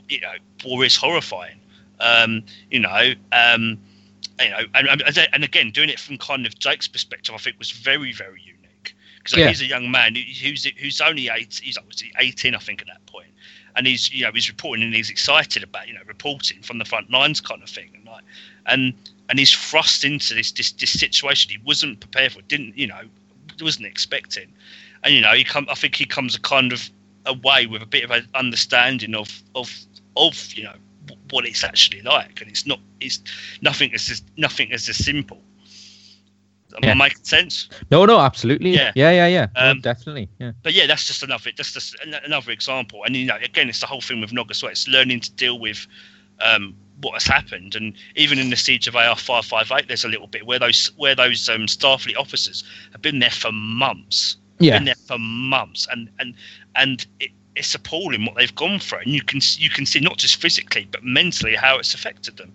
you 0.09 0.21
know, 0.21 0.33
war 0.65 0.85
is 0.85 0.97
horrifying. 0.97 1.61
Um, 2.01 2.43
you 2.71 2.81
know, 2.81 3.13
um, 3.33 3.79
you 4.41 4.51
know, 4.51 4.65
and, 4.75 5.03
and 5.33 5.45
again, 5.45 5.71
doing 5.71 5.89
it 5.89 6.01
from 6.01 6.19
kind 6.19 6.47
of 6.47 6.59
Jake's 6.59 6.89
perspective, 6.89 7.35
I 7.35 7.39
think 7.39 7.59
was 7.59 7.71
very, 7.71 8.13
very 8.13 8.41
unique. 8.41 8.95
Because 9.19 9.39
Yeah. 9.39 9.49
he's 9.49 9.61
a 9.61 9.67
young 9.67 9.91
man 9.91 10.15
who's 10.15 10.65
who's 10.65 11.01
only 11.01 11.29
eight, 11.29 11.61
he's 11.63 11.77
obviously 11.77 12.13
18, 12.19 12.55
I 12.55 12.59
think, 12.59 12.81
at 12.81 12.87
that 12.87 13.05
point, 13.07 13.29
and 13.77 13.87
he's 13.87 14.11
you 14.13 14.25
know 14.25 14.33
he's 14.33 14.49
reporting 14.49 14.85
and 14.85 14.95
he's 14.95 15.11
excited 15.11 15.63
about 15.63 15.89
you 15.89 15.95
know 15.95 16.01
reporting 16.07 16.63
from 16.63 16.79
the 16.79 16.85
front 16.87 17.11
lines 17.11 17.41
kind 17.41 17.63
of 17.63 17.69
thing, 17.69 17.91
and 17.95 18.07
like, 18.07 18.25
and 18.67 18.95
and 19.29 19.39
he's 19.39 19.53
thrust 19.53 20.05
into 20.05 20.35
this 20.35 20.53
this, 20.53 20.73
this 20.73 20.99
situation 20.99 21.51
he 21.51 21.59
wasn't 21.65 22.01
prepared 22.01 22.33
for, 22.33 22.41
didn't 22.43 22.77
you 22.79 22.87
know, 22.87 23.03
wasn't 23.61 23.87
expecting, 23.87 24.51
and 25.05 25.15
you 25.15 25.21
know 25.21 25.35
he 25.35 25.45
come, 25.45 25.67
I 25.71 25.75
think 25.75 25.97
he 25.97 26.07
comes 26.07 26.35
a 26.35 26.41
kind 26.41 26.73
of 26.73 26.89
away 27.27 27.67
with 27.67 27.83
a 27.83 27.87
bit 27.87 28.05
of 28.05 28.11
an 28.11 28.27
understanding 28.35 29.15
of 29.15 29.43
of 29.55 29.71
of 30.17 30.55
you 30.55 30.65
know 30.65 30.75
what 31.31 31.47
it's 31.47 31.65
actually 31.65 32.03
like, 32.03 32.41
and 32.41 32.51
it's 32.51 32.67
not 32.67 32.81
it's 33.01 33.21
nothing 33.63 33.93
is 33.93 34.07
just 34.07 34.25
nothing 34.37 34.71
is 34.71 34.89
as 34.89 34.97
simple. 34.97 35.43
Am 36.83 36.89
I 36.89 36.95
making 36.95 37.25
sense? 37.25 37.69
No, 37.91 38.05
no, 38.07 38.21
absolutely. 38.21 38.71
Yeah. 38.71 38.93
Yeah, 38.95 39.11
yeah, 39.11 39.27
yeah. 39.27 39.47
No, 39.57 39.71
Um, 39.73 39.81
definitely. 39.81 40.29
Yeah. 40.39 40.53
but 40.63 40.73
yeah, 40.73 40.87
that's 40.87 41.05
just 41.05 41.23
another 41.23 41.51
that's 41.57 41.73
just 41.73 41.97
another 42.25 42.53
example. 42.53 43.03
And 43.05 43.17
you 43.17 43.27
know, 43.27 43.37
again, 43.43 43.69
it's 43.69 43.81
the 43.81 43.87
whole 43.87 44.01
thing 44.01 44.21
with 44.21 44.31
Noga 44.31 44.55
Sweat. 44.55 44.73
It's 44.73 44.87
learning 44.87 45.21
to 45.21 45.33
deal 45.33 45.59
with 45.59 45.87
um, 46.41 46.77
what 47.01 47.15
has 47.15 47.25
happened. 47.25 47.75
And 47.75 47.95
even 48.15 48.39
in 48.39 48.51
the 48.51 48.57
siege 48.57 48.87
of 48.87 48.95
AR 48.95 49.17
five 49.17 49.47
five 49.47 49.73
eight, 49.73 49.89
there's 49.89 50.05
a 50.05 50.09
little 50.09 50.29
bit 50.29 50.47
where 50.47 50.61
those 50.61 50.93
where 50.97 51.17
those 51.17 51.49
um, 51.49 51.63
Starfleet 51.63 52.17
officers 52.17 52.63
have 52.93 53.03
been 53.03 53.19
there 53.19 53.31
for 53.31 53.51
months. 53.51 54.37
Yeah. 54.61 54.77
Been 54.77 54.85
there 54.85 54.95
for 55.09 55.19
months, 55.19 55.89
and 55.91 56.09
and 56.21 56.35
and 56.77 57.05
it, 57.19 57.31
it's 57.57 57.75
appalling 57.75 58.25
what 58.25 58.37
they've 58.37 58.55
gone 58.55 58.79
through. 58.79 59.01
And 59.01 59.13
you 59.13 59.23
can 59.23 59.41
you 59.57 59.71
can 59.71 59.87
see 59.87 60.01
not 60.01 60.17
just 60.17 60.37
physically 60.37 60.89
but 60.91 61.03
mentally 61.05 61.55
how 61.55 61.79
it's 61.79 61.95
affected 61.95 62.37
them. 62.37 62.53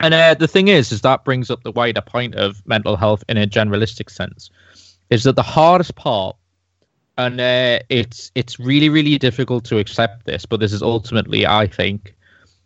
And 0.00 0.14
uh, 0.14 0.34
the 0.34 0.48
thing 0.48 0.68
is, 0.68 0.92
is 0.92 1.00
that 1.00 1.24
brings 1.24 1.50
up 1.50 1.62
the 1.62 1.72
wider 1.72 2.00
point 2.00 2.34
of 2.34 2.66
mental 2.66 2.96
health 2.96 3.24
in 3.28 3.36
a 3.36 3.46
generalistic 3.46 4.10
sense, 4.10 4.50
is 5.10 5.24
that 5.24 5.36
the 5.36 5.42
hardest 5.42 5.94
part, 5.94 6.36
and 7.16 7.40
uh, 7.40 7.78
it's 7.88 8.30
it's 8.34 8.58
really 8.58 8.88
really 8.88 9.18
difficult 9.18 9.64
to 9.66 9.78
accept 9.78 10.26
this, 10.26 10.46
but 10.46 10.60
this 10.60 10.72
is 10.72 10.82
ultimately, 10.82 11.46
I 11.46 11.66
think, 11.66 12.14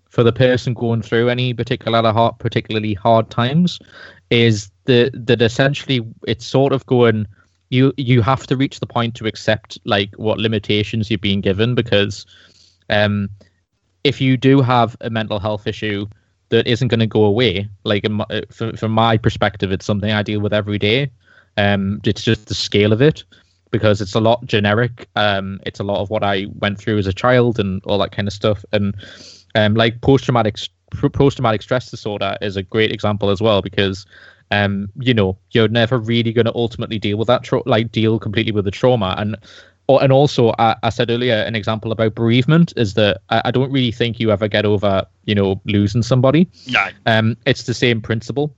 for 0.09 0.23
the 0.23 0.33
person 0.33 0.75
going 0.75 1.03
through 1.03 1.29
any 1.29 1.55
particular 1.55 2.13
hard, 2.13 2.39
particularly 2.39 2.95
hard 2.95 3.31
times, 3.31 3.79
is 4.31 4.71
the 4.85 5.11
that 5.15 5.43
essentially 5.43 6.07
it's 6.27 6.47
sort 6.47 6.73
of 6.73 6.85
going. 6.87 7.27
You 7.71 7.93
you 7.97 8.23
have 8.23 8.47
to 8.47 8.57
reach 8.57 8.81
the 8.81 8.87
point 8.87 9.15
to 9.17 9.27
accept 9.27 9.79
like 9.85 10.15
what 10.17 10.39
limitations 10.39 11.11
you're 11.11 11.19
being 11.19 11.41
given 11.41 11.75
because, 11.75 12.25
um, 12.89 13.29
if 14.05 14.21
you 14.21 14.37
do 14.37 14.63
have 14.63 14.97
a 15.01 15.11
mental 15.11 15.39
health 15.39 15.67
issue 15.67 16.07
that 16.51 16.67
isn't 16.67 16.89
going 16.89 17.01
to 17.01 17.07
go 17.07 17.25
away. 17.25 17.69
Like 17.85 18.09
my, 18.09 18.25
uh, 18.31 18.43
from, 18.51 18.77
from 18.77 18.93
my 18.93 19.17
perspective, 19.17 19.73
it's 19.73 19.87
something 19.87 20.11
I 20.11 20.23
deal 20.23 20.41
with 20.41 20.53
every 20.53 20.79
day. 20.79 21.11
Um, 21.57 22.01
it's 22.05 22.23
just 22.23 22.47
the 22.47 22.55
scale 22.55 22.93
of 22.93 23.03
it 23.03 23.25
because 23.71 24.01
it's 24.01 24.15
a 24.15 24.21
lot 24.21 24.45
generic. 24.47 25.09
Um, 25.17 25.61
it's 25.67 25.81
a 25.81 25.85
lot 25.85 26.01
of 26.01 26.11
what 26.11 26.23
I 26.23 26.47
went 26.59 26.79
through 26.79 26.99
as 26.99 27.07
a 27.07 27.13
child 27.13 27.59
and 27.59 27.83
all 27.85 27.99
that 27.99 28.13
kind 28.13 28.29
of 28.29 28.33
stuff. 28.33 28.65
And 28.73 28.95
um, 29.55 29.75
like 29.75 30.01
post 30.01 30.25
traumatic 30.25 30.57
post 31.13 31.37
traumatic 31.37 31.61
stress 31.61 31.91
disorder 31.91 32.39
is 32.41 32.57
a 32.57 32.63
great 32.63 32.93
example 32.93 33.29
as 33.29 33.43
well 33.43 33.61
because 33.61 34.07
um, 34.51 34.91
you 35.01 35.15
know, 35.15 35.37
you're 35.51 35.69
never 35.69 35.99
really 35.99 36.33
going 36.33 36.47
to 36.47 36.55
ultimately 36.55 36.99
deal 36.99 37.19
with 37.19 37.29
that, 37.29 37.43
tra- 37.43 37.63
like 37.67 37.93
deal 37.93 38.19
completely 38.19 38.53
with 38.53 38.65
the 38.65 38.71
trauma. 38.71 39.15
And 39.19 39.37
or, 39.89 40.03
and 40.03 40.13
also, 40.13 40.55
I, 40.59 40.77
I 40.83 40.91
said 40.91 41.11
earlier, 41.11 41.35
an 41.35 41.55
example 41.55 41.93
about 41.93 42.15
bereavement 42.15 42.75
is 42.77 42.95
that 42.95 43.23
I, 43.31 43.43
I 43.47 43.51
don't 43.51 43.73
really 43.73 43.93
think 43.93 44.21
you 44.21 44.31
ever 44.31 44.47
get 44.47 44.67
over, 44.67 45.07
you 45.25 45.35
know, 45.35 45.61
losing 45.65 46.03
somebody. 46.03 46.49
No, 46.69 46.89
Um, 47.07 47.37
it's 47.47 47.65
the 47.65 47.75
same 47.75 48.01
principle. 48.03 48.55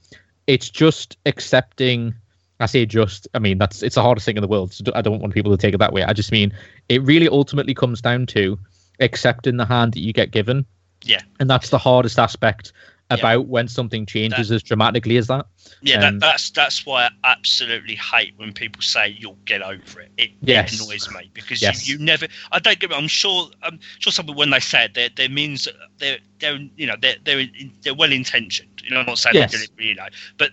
It's 0.46 0.68
just 0.68 1.16
accepting. 1.26 2.14
I 2.58 2.66
say 2.66 2.84
just. 2.84 3.28
I 3.34 3.38
mean, 3.38 3.58
that's 3.58 3.82
it's 3.82 3.94
the 3.94 4.02
hardest 4.02 4.26
thing 4.26 4.36
in 4.36 4.42
the 4.42 4.48
world. 4.48 4.72
So 4.72 4.84
I 4.94 5.02
don't 5.02 5.20
want 5.20 5.32
people 5.32 5.52
to 5.52 5.56
take 5.56 5.72
it 5.72 5.78
that 5.78 5.92
way. 5.92 6.02
I 6.02 6.12
just 6.12 6.32
mean 6.32 6.52
it 6.88 7.02
really 7.02 7.28
ultimately 7.28 7.74
comes 7.74 8.00
down 8.00 8.26
to 8.26 8.58
accepting 8.98 9.56
the 9.56 9.64
hand 9.64 9.94
that 9.94 10.00
you 10.00 10.12
get 10.12 10.30
given. 10.30 10.66
Yeah. 11.04 11.22
And 11.38 11.48
that's 11.48 11.70
the 11.70 11.78
hardest 11.78 12.18
aspect 12.18 12.72
Yeah. 13.10 13.16
about 13.18 13.46
when 13.46 13.66
something 13.68 14.06
changes 14.06 14.50
as 14.52 14.62
dramatically 14.62 15.16
as 15.16 15.26
that. 15.26 15.46
yeah, 15.82 15.96
Um, 15.96 16.00
that, 16.00 16.20
that's 16.20 16.50
that's 16.50 16.86
why 16.86 17.06
I 17.06 17.10
absolutely 17.32 17.96
hate 17.96 18.34
when 18.36 18.52
people 18.52 18.82
say 18.82 19.08
you'll 19.18 19.38
get 19.44 19.62
over 19.62 20.00
it. 20.00 20.12
It, 20.16 20.30
Yes. 20.42 20.72
it 20.74 20.80
annoys 20.80 21.10
me 21.10 21.30
because 21.34 21.60
Yes. 21.60 21.88
you, 21.88 21.96
you 21.98 22.04
never. 22.04 22.28
I 22.52 22.58
don't 22.60 22.78
get. 22.78 22.90
me- 22.90 22.96
I'm 22.96 23.08
sure. 23.08 23.50
I'm 23.62 23.80
sure 23.98 24.12
some 24.12 24.26
people 24.26 24.38
when 24.38 24.50
they 24.50 24.60
say 24.60 24.84
it, 24.84 24.94
there 24.94 25.08
there 25.16 25.28
means 25.28 25.66
they're 25.98 26.18
they're 26.38 26.58
you 26.76 26.86
know 26.86 26.94
they're 27.00 27.16
they're 27.24 27.46
they're 27.82 27.94
well 27.94 28.12
intentioned. 28.12 28.82
You 28.84 28.90
know, 28.90 29.00
I'm 29.00 29.06
not 29.06 29.18
saying 29.18 29.34
Yes. 29.34 29.52
they 29.52 29.58
did 29.58 29.70
it, 29.78 29.84
you 29.84 29.94
know, 29.96 30.06
but 30.38 30.50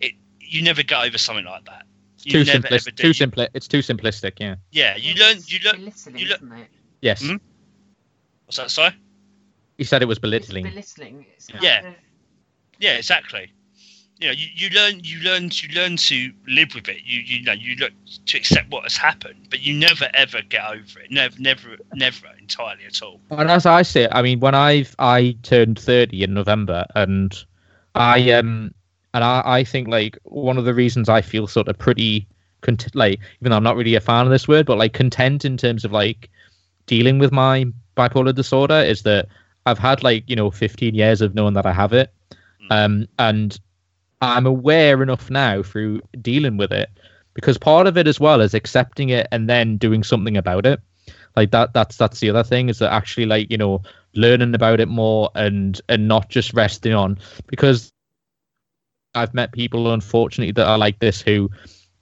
it 0.00 0.12
you 0.40 0.62
never 0.62 0.82
get 0.82 1.04
over 1.04 1.18
something 1.18 1.44
like 1.44 1.64
that. 1.66 1.84
you 2.24 2.32
too 2.32 2.44
never 2.44 2.66
simplistic. 2.68 2.96
Too 2.96 3.08
You- 3.08 3.14
simpli- 3.14 3.48
It's 3.54 3.68
too 3.68 3.78
simplistic. 3.78 4.32
Yeah. 4.40 4.56
Yeah, 4.72 4.96
you 4.96 5.12
It's 5.12 5.20
learn. 5.20 5.36
You 5.46 5.58
learn. 5.64 5.76
belittling, 5.80 6.18
you 6.18 6.26
learn- 6.26 6.36
isn't 6.42 6.52
it? 6.58 6.70
Yes. 7.02 7.22
Hmm? 7.22 7.36
What's 8.46 8.56
that? 8.56 8.70
Sorry. 8.70 8.92
He 9.78 9.84
said 9.84 10.02
it 10.02 10.06
was 10.06 10.16
It's 10.16 10.22
belittling. 10.22 10.64
belittling. 10.64 11.26
It's 11.36 11.48
Yeah. 11.60 11.86
of- 11.88 11.94
Yeah, 12.78 12.96
exactly. 12.96 13.52
You 14.18 14.28
know, 14.28 14.32
you, 14.32 14.46
you 14.54 14.70
learn 14.70 15.00
you 15.04 15.20
learn 15.20 15.50
you 15.52 15.68
learn 15.74 15.96
to 15.98 16.32
live 16.48 16.74
with 16.74 16.88
it. 16.88 17.02
You 17.04 17.20
you 17.20 17.42
know 17.42 17.52
you 17.52 17.76
look 17.76 17.92
to 18.26 18.36
accept 18.38 18.70
what 18.70 18.84
has 18.84 18.96
happened, 18.96 19.48
but 19.50 19.60
you 19.60 19.74
never 19.74 20.08
ever 20.14 20.40
get 20.48 20.64
over 20.64 21.00
it. 21.00 21.10
Never 21.10 21.38
never 21.38 21.76
never 21.94 22.26
entirely 22.38 22.86
at 22.86 23.02
all. 23.02 23.20
And 23.30 23.50
as 23.50 23.66
I 23.66 23.82
say, 23.82 24.08
I 24.10 24.22
mean, 24.22 24.40
when 24.40 24.54
I've 24.54 24.94
I 24.98 25.36
turned 25.42 25.78
thirty 25.78 26.22
in 26.22 26.32
November, 26.32 26.86
and 26.94 27.34
I 27.94 28.30
um 28.32 28.72
and 29.12 29.22
I, 29.22 29.42
I 29.44 29.64
think 29.64 29.88
like 29.88 30.18
one 30.24 30.56
of 30.56 30.64
the 30.64 30.72
reasons 30.74 31.10
I 31.10 31.20
feel 31.20 31.46
sort 31.46 31.68
of 31.68 31.76
pretty 31.78 32.26
cont- 32.62 32.94
like 32.94 33.20
even 33.40 33.50
though 33.50 33.56
I'm 33.58 33.62
not 33.62 33.76
really 33.76 33.96
a 33.96 34.00
fan 34.00 34.24
of 34.24 34.30
this 34.32 34.48
word, 34.48 34.64
but 34.64 34.78
like 34.78 34.94
content 34.94 35.44
in 35.44 35.58
terms 35.58 35.84
of 35.84 35.92
like 35.92 36.30
dealing 36.86 37.18
with 37.18 37.32
my 37.32 37.66
bipolar 37.98 38.34
disorder 38.34 38.80
is 38.80 39.02
that 39.02 39.28
I've 39.66 39.78
had 39.78 40.02
like 40.02 40.24
you 40.28 40.36
know 40.36 40.50
15 40.50 40.94
years 40.94 41.20
of 41.20 41.34
knowing 41.34 41.54
that 41.54 41.66
I 41.66 41.72
have 41.72 41.92
it, 41.92 42.12
um 42.70 43.06
and 43.18 43.58
I'm 44.22 44.46
aware 44.46 45.02
enough 45.02 45.30
now 45.30 45.62
through 45.62 46.00
dealing 46.22 46.56
with 46.56 46.72
it 46.72 46.88
because 47.34 47.58
part 47.58 47.86
of 47.86 47.98
it 47.98 48.06
as 48.06 48.18
well 48.18 48.40
is 48.40 48.54
accepting 48.54 49.10
it 49.10 49.28
and 49.30 49.48
then 49.48 49.76
doing 49.76 50.02
something 50.02 50.36
about 50.36 50.64
it. 50.66 50.80
Like 51.36 51.50
that 51.50 51.74
that's 51.74 51.96
that's 51.96 52.20
the 52.20 52.30
other 52.30 52.42
thing 52.42 52.70
is 52.70 52.78
that 52.78 52.92
actually 52.92 53.26
like 53.26 53.50
you 53.50 53.58
know 53.58 53.82
learning 54.14 54.54
about 54.54 54.80
it 54.80 54.88
more 54.88 55.30
and 55.34 55.80
and 55.88 56.08
not 56.08 56.30
just 56.30 56.54
resting 56.54 56.94
on 56.94 57.18
because 57.46 57.92
i've 59.14 59.34
met 59.34 59.52
people 59.52 59.92
unfortunately 59.92 60.52
that 60.52 60.66
are 60.66 60.78
like 60.78 60.98
this 60.98 61.20
who 61.20 61.50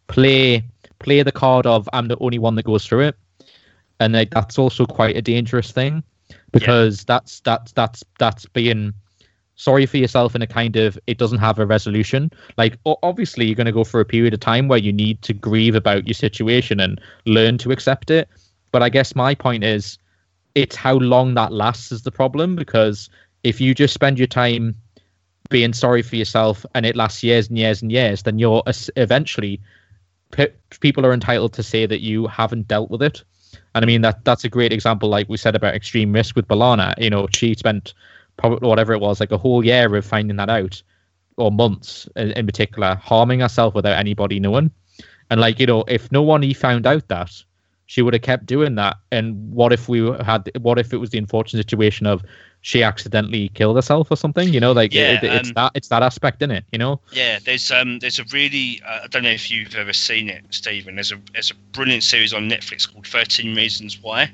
play 0.07 0.63
play 1.01 1.23
the 1.23 1.33
card 1.33 1.67
of 1.67 1.89
i'm 1.93 2.07
the 2.09 2.17
only 2.21 2.39
one 2.39 2.55
that 2.55 2.65
goes 2.65 2.87
through 2.87 3.01
it. 3.01 3.17
And 4.01 4.13
like 4.13 4.31
that's 4.31 4.59
also 4.59 4.87
quite 4.87 5.17
a 5.17 5.23
dangerous 5.23 5.73
thing 5.73 6.03
because 6.53 7.05
that's 7.05 7.41
that's 7.41 7.73
that's 7.73 8.03
that's 8.19 8.47
being 8.47 8.93
sorry 9.57 9.87
for 9.87 9.99
yourself 9.99 10.35
in 10.35 10.43
a 10.43 10.47
kind 10.47 10.77
of 10.77 10.99
it 11.07 11.17
doesn't 11.17 11.39
have 11.39 11.61
a 11.61 11.67
resolution 11.67 12.29
like 12.57 12.77
obviously 13.05 13.47
you're 13.47 13.55
going 13.55 13.67
to 13.67 13.73
go 13.73 13.85
for 13.85 14.01
a 14.01 14.05
period 14.05 14.35
of 14.35 14.41
time 14.41 14.67
where 14.67 14.81
you 14.81 14.93
need 14.93 15.23
to 15.23 15.33
grieve 15.33 15.77
about 15.77 16.09
your 16.09 16.15
situation 16.15 16.81
and 16.81 17.01
learn 17.25 17.57
to 17.57 17.71
accept 17.71 18.11
it 18.11 18.29
but 18.75 18.83
I 18.83 18.89
guess 18.89 19.15
my 19.15 19.37
point 19.37 19.63
is, 19.63 19.99
it's 20.57 20.75
how 20.75 20.95
long 20.95 21.35
that 21.35 21.53
lasts 21.53 21.93
is 21.93 22.03
the 22.03 22.11
problem. 22.11 22.57
Because 22.57 23.09
if 23.45 23.61
you 23.61 23.73
just 23.73 23.95
spend 23.95 24.19
your 24.19 24.27
time 24.27 24.75
being 25.49 25.73
sorry 25.73 26.03
for 26.03 26.17
yourself 26.17 26.67
and 26.75 26.85
it 26.85 26.97
lasts 26.97 27.23
years 27.23 27.49
and 27.49 27.57
years 27.57 27.83
and 27.83 27.93
years, 27.93 28.25
then 28.25 28.41
you're 28.41 28.65
eventually 28.97 29.61
people 30.81 31.07
are 31.07 31.13
entitled 31.13 31.53
to 31.53 31.63
say 31.63 31.87
that 31.87 32.01
you 32.01 32.27
haven't 32.27 32.67
dealt 32.67 32.91
with 32.91 33.01
it. 33.01 33.23
And 33.75 33.85
I 33.85 33.87
mean 33.87 34.03
that 34.03 34.25
that's 34.25 34.45
a 34.45 34.49
great 34.49 34.73
example, 34.73 35.09
like 35.09 35.29
we 35.29 35.37
said 35.37 35.57
about 35.57 35.75
extreme 35.75 36.13
risk 36.13 36.37
with 36.37 36.49
B'Elanna. 36.49 36.95
You 36.99 37.11
know, 37.11 37.27
she 37.35 37.55
spent 37.55 37.95
probably 38.37 38.69
whatever 38.69 38.93
it 38.93 39.01
was, 39.01 39.21
like 39.21 39.33
a 39.33 39.39
whole 39.39 39.65
year 39.65 39.95
of 39.95 40.07
finding 40.07 40.37
that 40.37 40.51
out, 40.51 40.83
or 41.37 41.51
months 41.51 42.09
in, 42.17 42.31
in 42.33 42.47
particular, 42.47 42.95
harming 42.97 43.41
herself 43.41 43.75
without 43.75 43.99
anybody 43.99 44.39
knowing. 44.39 44.71
And 45.31 45.41
like 45.41 45.59
you 45.59 45.67
know, 45.67 45.85
if 45.89 46.11
no 46.13 46.23
one 46.23 46.43
he 46.43 46.55
found 46.55 46.87
out 46.87 47.09
that, 47.09 47.33
she 47.87 48.03
would 48.03 48.15
have 48.15 48.23
kept 48.23 48.47
doing 48.47 48.77
that. 48.77 48.97
And 49.11 49.51
what 49.53 49.73
if 49.73 49.89
we 49.89 50.11
had? 50.23 50.51
What 50.61 50.79
if 50.79 50.93
it 50.93 50.99
was 50.99 51.11
the 51.11 51.19
unfortunate 51.19 51.61
situation 51.61 52.07
of 52.07 52.23
she 52.65 52.83
accidentally 52.83 53.51
killed 53.51 53.77
herself 53.77 54.11
or 54.11 54.17
something? 54.17 54.49
You 54.49 54.59
know, 54.59 54.73
like 54.73 54.95
Yeah, 54.95 55.13
it, 55.13 55.25
it's 55.25 55.49
um, 55.51 55.55
that 55.55 55.73
it's 55.75 55.89
that 55.89 56.03
aspect 56.03 56.41
in 56.41 56.51
it. 56.51 56.65
You 56.73 56.79
know. 56.79 56.99
Yeah, 57.13 57.39
there's 57.45 57.71
um 57.71 57.99
there's 57.99 58.19
a 58.19 58.25
really 58.33 58.81
uh, 58.87 59.01
I 59.05 59.07
don't 59.09 59.23
know 59.23 59.29
if 59.29 59.51
you've 59.51 59.75
ever 59.75 59.93
seen 59.93 60.31
it, 60.31 60.47
Stephen. 60.49 60.95
There's 60.95 61.13
a 61.13 61.21
there's 61.35 61.51
a 61.51 61.55
brilliant 61.73 62.05
series 62.05 62.33
on 62.33 62.49
Netflix 62.49 62.91
called 62.91 63.07
Thirteen 63.07 63.55
Reasons 63.55 64.01
Why. 64.01 64.33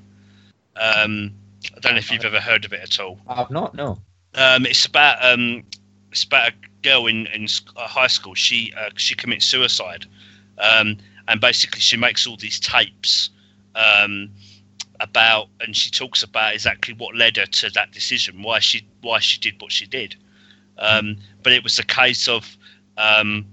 Um, 0.76 1.32
I 1.76 1.80
don't 1.80 1.94
know 1.94 1.98
if 1.98 2.12
you've 2.12 2.24
ever 2.24 2.40
heard 2.40 2.64
of 2.64 2.72
it 2.72 2.80
at 2.80 3.00
all. 3.00 3.18
I've 3.26 3.50
not. 3.50 3.74
No. 3.74 3.98
Um, 4.34 4.64
it's 4.64 4.86
about 4.86 5.24
um, 5.24 5.64
it's 6.12 6.22
about 6.22 6.50
a 6.50 6.54
girl 6.82 7.08
in 7.08 7.26
in 7.26 7.48
uh, 7.76 7.88
high 7.88 8.06
school. 8.06 8.34
She 8.34 8.72
uh, 8.78 8.90
she 8.94 9.16
commits 9.16 9.44
suicide, 9.44 10.06
um, 10.58 10.98
and 11.26 11.40
basically 11.40 11.80
she 11.80 11.96
makes 11.96 12.28
all 12.28 12.36
these 12.36 12.60
tapes 12.60 13.30
um, 13.74 14.30
about, 15.00 15.48
and 15.60 15.76
she 15.76 15.90
talks 15.90 16.22
about 16.22 16.54
exactly 16.54 16.94
what 16.94 17.16
led 17.16 17.36
her 17.36 17.46
to 17.46 17.70
that 17.70 17.92
decision, 17.92 18.42
why 18.42 18.58
she 18.58 18.86
why 19.00 19.18
she 19.18 19.38
did 19.38 19.60
what 19.60 19.72
she 19.72 19.86
did. 19.86 20.16
Um, 20.78 21.16
but 21.42 21.52
it 21.52 21.62
was 21.62 21.78
a 21.78 21.84
case 21.84 22.28
of 22.28 22.56
um, 22.96 23.46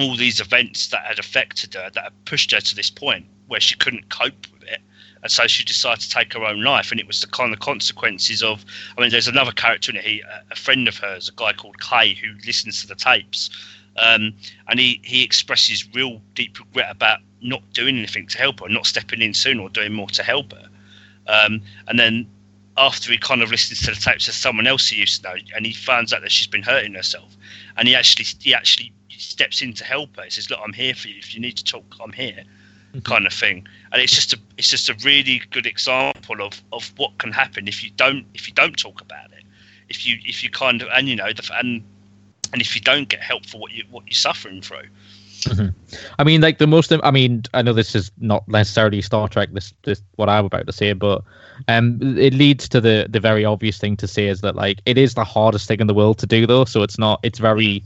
all 0.00 0.16
these 0.16 0.40
events 0.40 0.88
that 0.88 1.04
had 1.04 1.18
affected 1.18 1.74
her, 1.74 1.90
that 1.94 2.04
had 2.04 2.24
pushed 2.24 2.52
her 2.52 2.60
to 2.60 2.76
this 2.76 2.90
point 2.90 3.26
where 3.48 3.60
she 3.60 3.76
couldn't 3.76 4.08
cope 4.08 4.46
with 4.52 4.62
it. 4.64 4.80
And 5.22 5.32
so 5.32 5.46
she 5.46 5.64
decided 5.64 6.02
to 6.02 6.10
take 6.10 6.34
her 6.34 6.44
own 6.44 6.62
life, 6.62 6.90
and 6.90 7.00
it 7.00 7.06
was 7.06 7.22
the 7.22 7.26
kind 7.28 7.52
of 7.54 7.60
consequences 7.60 8.42
of. 8.42 8.62
I 8.96 9.00
mean, 9.00 9.10
there's 9.10 9.28
another 9.28 9.52
character 9.52 9.90
in 9.90 9.96
it. 9.96 10.04
He, 10.04 10.22
a 10.50 10.56
friend 10.56 10.86
of 10.86 10.98
hers, 10.98 11.30
a 11.30 11.32
guy 11.32 11.54
called 11.54 11.78
Clay, 11.78 12.12
who 12.12 12.34
listens 12.46 12.82
to 12.82 12.86
the 12.86 12.94
tapes, 12.94 13.48
um, 13.96 14.34
and 14.68 14.78
he 14.78 15.00
he 15.02 15.24
expresses 15.24 15.88
real 15.94 16.20
deep 16.34 16.58
regret 16.58 16.90
about 16.90 17.20
not 17.40 17.62
doing 17.72 17.96
anything 17.96 18.26
to 18.28 18.38
help 18.38 18.60
her, 18.60 18.68
not 18.68 18.84
stepping 18.84 19.22
in 19.22 19.32
sooner, 19.32 19.62
or 19.62 19.70
doing 19.70 19.94
more 19.94 20.08
to 20.08 20.22
help 20.22 20.52
her. 20.52 20.68
Um, 21.26 21.62
and 21.88 21.98
then 21.98 22.26
after 22.76 23.10
he 23.12 23.18
kind 23.18 23.42
of 23.42 23.50
listens 23.50 23.80
to 23.82 23.90
the 23.92 24.00
tapes 24.00 24.28
of 24.28 24.34
someone 24.34 24.66
else 24.66 24.88
he 24.88 25.00
used 25.00 25.22
to 25.22 25.28
know, 25.28 25.36
and 25.54 25.64
he 25.64 25.72
finds 25.72 26.12
out 26.12 26.22
that 26.22 26.32
she's 26.32 26.46
been 26.46 26.62
hurting 26.62 26.94
herself, 26.94 27.36
and 27.76 27.88
he 27.88 27.94
actually 27.94 28.26
he 28.40 28.54
actually 28.54 28.92
steps 29.08 29.62
in 29.62 29.72
to 29.74 29.84
help 29.84 30.16
her. 30.16 30.24
He 30.24 30.30
says, 30.30 30.50
"Look, 30.50 30.60
I'm 30.62 30.72
here 30.72 30.94
for 30.94 31.08
you. 31.08 31.18
If 31.18 31.34
you 31.34 31.40
need 31.40 31.56
to 31.56 31.64
talk, 31.64 31.84
I'm 32.00 32.12
here." 32.12 32.44
kind 33.02 33.26
of 33.26 33.32
thing 33.32 33.66
and 33.92 34.00
it's 34.00 34.14
just 34.14 34.32
a 34.32 34.38
it's 34.56 34.70
just 34.70 34.88
a 34.88 34.94
really 35.04 35.42
good 35.50 35.66
example 35.66 36.40
of 36.40 36.62
of 36.72 36.92
what 36.96 37.16
can 37.18 37.32
happen 37.32 37.66
if 37.66 37.82
you 37.82 37.90
don't 37.96 38.24
if 38.34 38.46
you 38.46 38.54
don't 38.54 38.78
talk 38.78 39.00
about 39.00 39.32
it 39.32 39.42
if 39.88 40.06
you 40.06 40.16
if 40.24 40.44
you 40.44 40.50
kind 40.50 40.80
of 40.80 40.88
and 40.94 41.08
you 41.08 41.16
know 41.16 41.32
the 41.32 41.50
and 41.58 41.82
and 42.52 42.62
if 42.62 42.74
you 42.74 42.80
don't 42.80 43.08
get 43.08 43.20
help 43.20 43.44
for 43.46 43.58
what 43.58 43.72
you 43.72 43.84
what 43.90 44.04
you're 44.06 44.12
suffering 44.12 44.62
through 44.62 44.86
I 46.18 46.24
mean, 46.24 46.40
like 46.40 46.58
the 46.58 46.66
most. 46.66 46.92
I 46.92 47.10
mean, 47.10 47.42
I 47.54 47.62
know 47.62 47.72
this 47.72 47.94
is 47.94 48.10
not 48.18 48.46
necessarily 48.48 49.02
Star 49.02 49.28
Trek. 49.28 49.50
This, 49.52 49.72
this 49.82 50.02
what 50.16 50.28
I'm 50.28 50.46
about 50.46 50.66
to 50.66 50.72
say, 50.72 50.92
but 50.92 51.22
um, 51.68 51.98
it 52.18 52.34
leads 52.34 52.68
to 52.70 52.80
the 52.80 53.06
the 53.08 53.20
very 53.20 53.44
obvious 53.44 53.78
thing 53.78 53.96
to 53.98 54.08
say 54.08 54.28
is 54.28 54.40
that 54.42 54.56
like 54.56 54.80
it 54.86 54.98
is 54.98 55.14
the 55.14 55.24
hardest 55.24 55.68
thing 55.68 55.80
in 55.80 55.86
the 55.86 55.94
world 55.94 56.18
to 56.18 56.26
do, 56.26 56.46
though. 56.46 56.64
So 56.64 56.82
it's 56.82 56.98
not. 56.98 57.20
It's 57.22 57.38
very, 57.38 57.84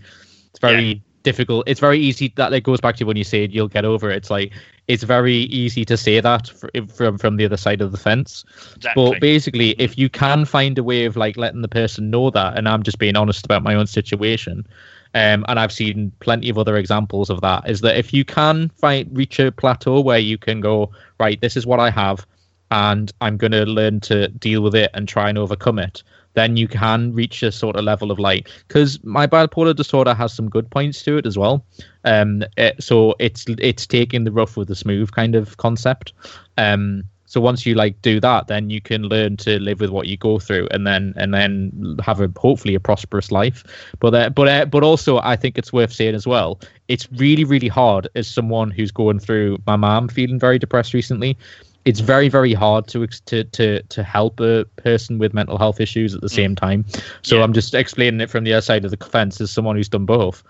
it's 0.51 0.61
very 0.61 1.03
difficult. 1.23 1.65
It's 1.67 1.81
very 1.81 1.99
easy. 1.99 2.33
That 2.37 2.53
like 2.53 2.65
goes 2.65 2.81
back 2.81 2.97
to 2.97 3.05
when 3.05 3.17
you 3.17 3.25
said 3.25 3.53
you'll 3.53 3.69
get 3.69 3.85
over 3.85 4.11
it. 4.11 4.17
It's 4.17 4.31
like 4.31 4.53
it's 4.87 5.03
very 5.03 5.35
easy 5.35 5.85
to 5.85 5.97
say 5.97 6.21
that 6.21 6.49
from 6.95 7.19
from 7.19 7.37
the 7.37 7.45
other 7.45 7.57
side 7.57 7.81
of 7.81 7.93
the 7.93 7.99
fence. 7.99 8.45
exactly 8.77 9.11
But 9.11 9.21
basically, 9.21 9.71
if 9.79 9.99
you 9.99 10.09
can 10.09 10.45
find 10.45 10.79
a 10.79 10.83
way 10.83 11.05
of 11.05 11.17
like 11.17 11.37
letting 11.37 11.63
the 11.63 11.69
person 11.69 12.11
know 12.11 12.31
that, 12.31 12.57
and 12.57 12.69
I'm 12.69 12.83
just 12.83 12.99
being 12.99 13.17
honest 13.17 13.45
about 13.45 13.63
my 13.63 13.75
own 13.75 13.87
situation, 13.87 14.67
um, 15.15 15.45
and 15.49 15.59
I've 15.59 15.73
seen 15.73 16.13
plenty 16.21 16.49
of 16.49 16.59
other 16.59 16.77
examples 16.77 17.31
of 17.31 17.41
that, 17.41 17.69
is 17.69 17.81
that 17.83 17.97
if 17.97 18.13
you 18.13 18.25
can 18.25 18.69
find 18.71 19.09
reach 19.17 19.39
a 19.39 19.53
plateau 19.53 20.01
where 20.01 20.19
you 20.19 20.39
can 20.39 20.61
go, 20.61 20.91
right, 21.19 21.41
this 21.41 21.57
is 21.57 21.67
what 21.67 21.81
I 21.81 21.91
have, 21.91 22.27
and 22.71 23.13
I'm 23.21 23.37
going 23.37 23.53
to 23.53 23.65
learn 23.65 24.01
to 24.01 24.29
deal 24.29 24.63
with 24.63 24.75
it 24.75 24.91
and 24.95 25.09
try 25.09 25.29
and 25.29 25.39
overcome 25.39 25.79
it, 25.79 26.03
then 26.35 26.57
you 26.57 26.69
can 26.69 27.13
reach 27.13 27.43
a 27.43 27.51
sort 27.51 27.77
of 27.77 27.85
level 27.85 28.11
of 28.11 28.19
light. 28.19 28.49
because 28.69 29.03
my 29.03 29.27
bipolar 29.27 29.75
disorder 29.75 30.15
has 30.15 30.33
some 30.33 30.49
good 30.49 30.71
points 30.71 31.03
to 31.03 31.17
it 31.17 31.27
as 31.27 31.37
well. 31.39 31.65
Um, 32.05 32.45
it, 32.57 32.83
so 32.83 33.15
it's 33.19 33.45
it's 33.59 33.87
taking 33.87 34.25
the 34.25 34.33
rough 34.33 34.57
with 34.57 34.69
the 34.69 34.77
smooth 34.77 35.11
kind 35.13 35.35
of 35.35 35.57
concept. 35.57 36.13
Um, 36.57 37.05
so 37.29 37.43
once 37.43 37.67
you 37.67 37.75
like 37.75 38.01
do 38.01 38.21
that, 38.21 38.47
then 38.47 38.71
you 38.71 38.81
can 38.81 39.03
learn 39.03 39.37
to 39.37 39.61
live 39.61 39.81
with 39.81 39.91
what 39.91 40.07
you 40.09 40.17
go 40.17 40.39
through, 40.39 40.67
and 40.71 40.87
then 40.87 41.13
and 41.17 41.35
then 41.35 41.97
have 42.03 42.23
a 42.23 42.33
hopefully 42.39 42.75
a 42.75 42.81
prosperous 42.81 43.31
life. 43.31 43.63
But 44.01 44.15
uh, 44.15 44.31
but 44.31 44.49
uh, 44.49 44.65
but 44.65 44.83
also, 44.83 45.19
I 45.19 45.37
think 45.37 45.59
it's 45.59 45.71
worth 45.71 45.93
saying 45.93 46.15
as 46.15 46.27
well. 46.27 46.59
It's 46.89 47.07
really 47.13 47.45
really 47.45 47.69
hard 47.69 48.09
as 48.15 48.27
someone 48.27 48.71
who's 48.71 48.91
going 48.91 49.19
through. 49.19 49.59
My 49.67 49.77
mom 49.77 50.09
feeling 50.09 50.39
very 50.39 50.59
depressed 50.59 50.95
recently. 50.95 51.37
It's 51.85 52.01
very 52.01 52.31
very 52.31 52.55
hard 52.55 52.89
to 52.89 53.07
to 53.07 53.45
to 53.45 53.83
to 53.83 54.03
help 54.03 54.41
a 54.41 54.65
person 54.77 55.19
with 55.19 55.35
mental 55.35 55.59
health 55.59 55.81
issues 55.81 56.15
at 56.15 56.23
the 56.23 56.31
same 56.31 56.57
time. 56.57 56.87
So 57.21 57.37
Yeah. 57.37 57.43
I'm 57.45 57.53
just 57.53 57.75
explaining 57.75 58.23
it 58.23 58.31
from 58.31 58.45
the 58.45 58.55
other 58.55 58.63
side 58.63 58.87
of 58.87 58.91
the 58.91 59.05
fence 59.05 59.39
as 59.43 59.51
someone 59.51 59.77
who's 59.77 59.91
done 59.91 60.07
both. 60.07 60.43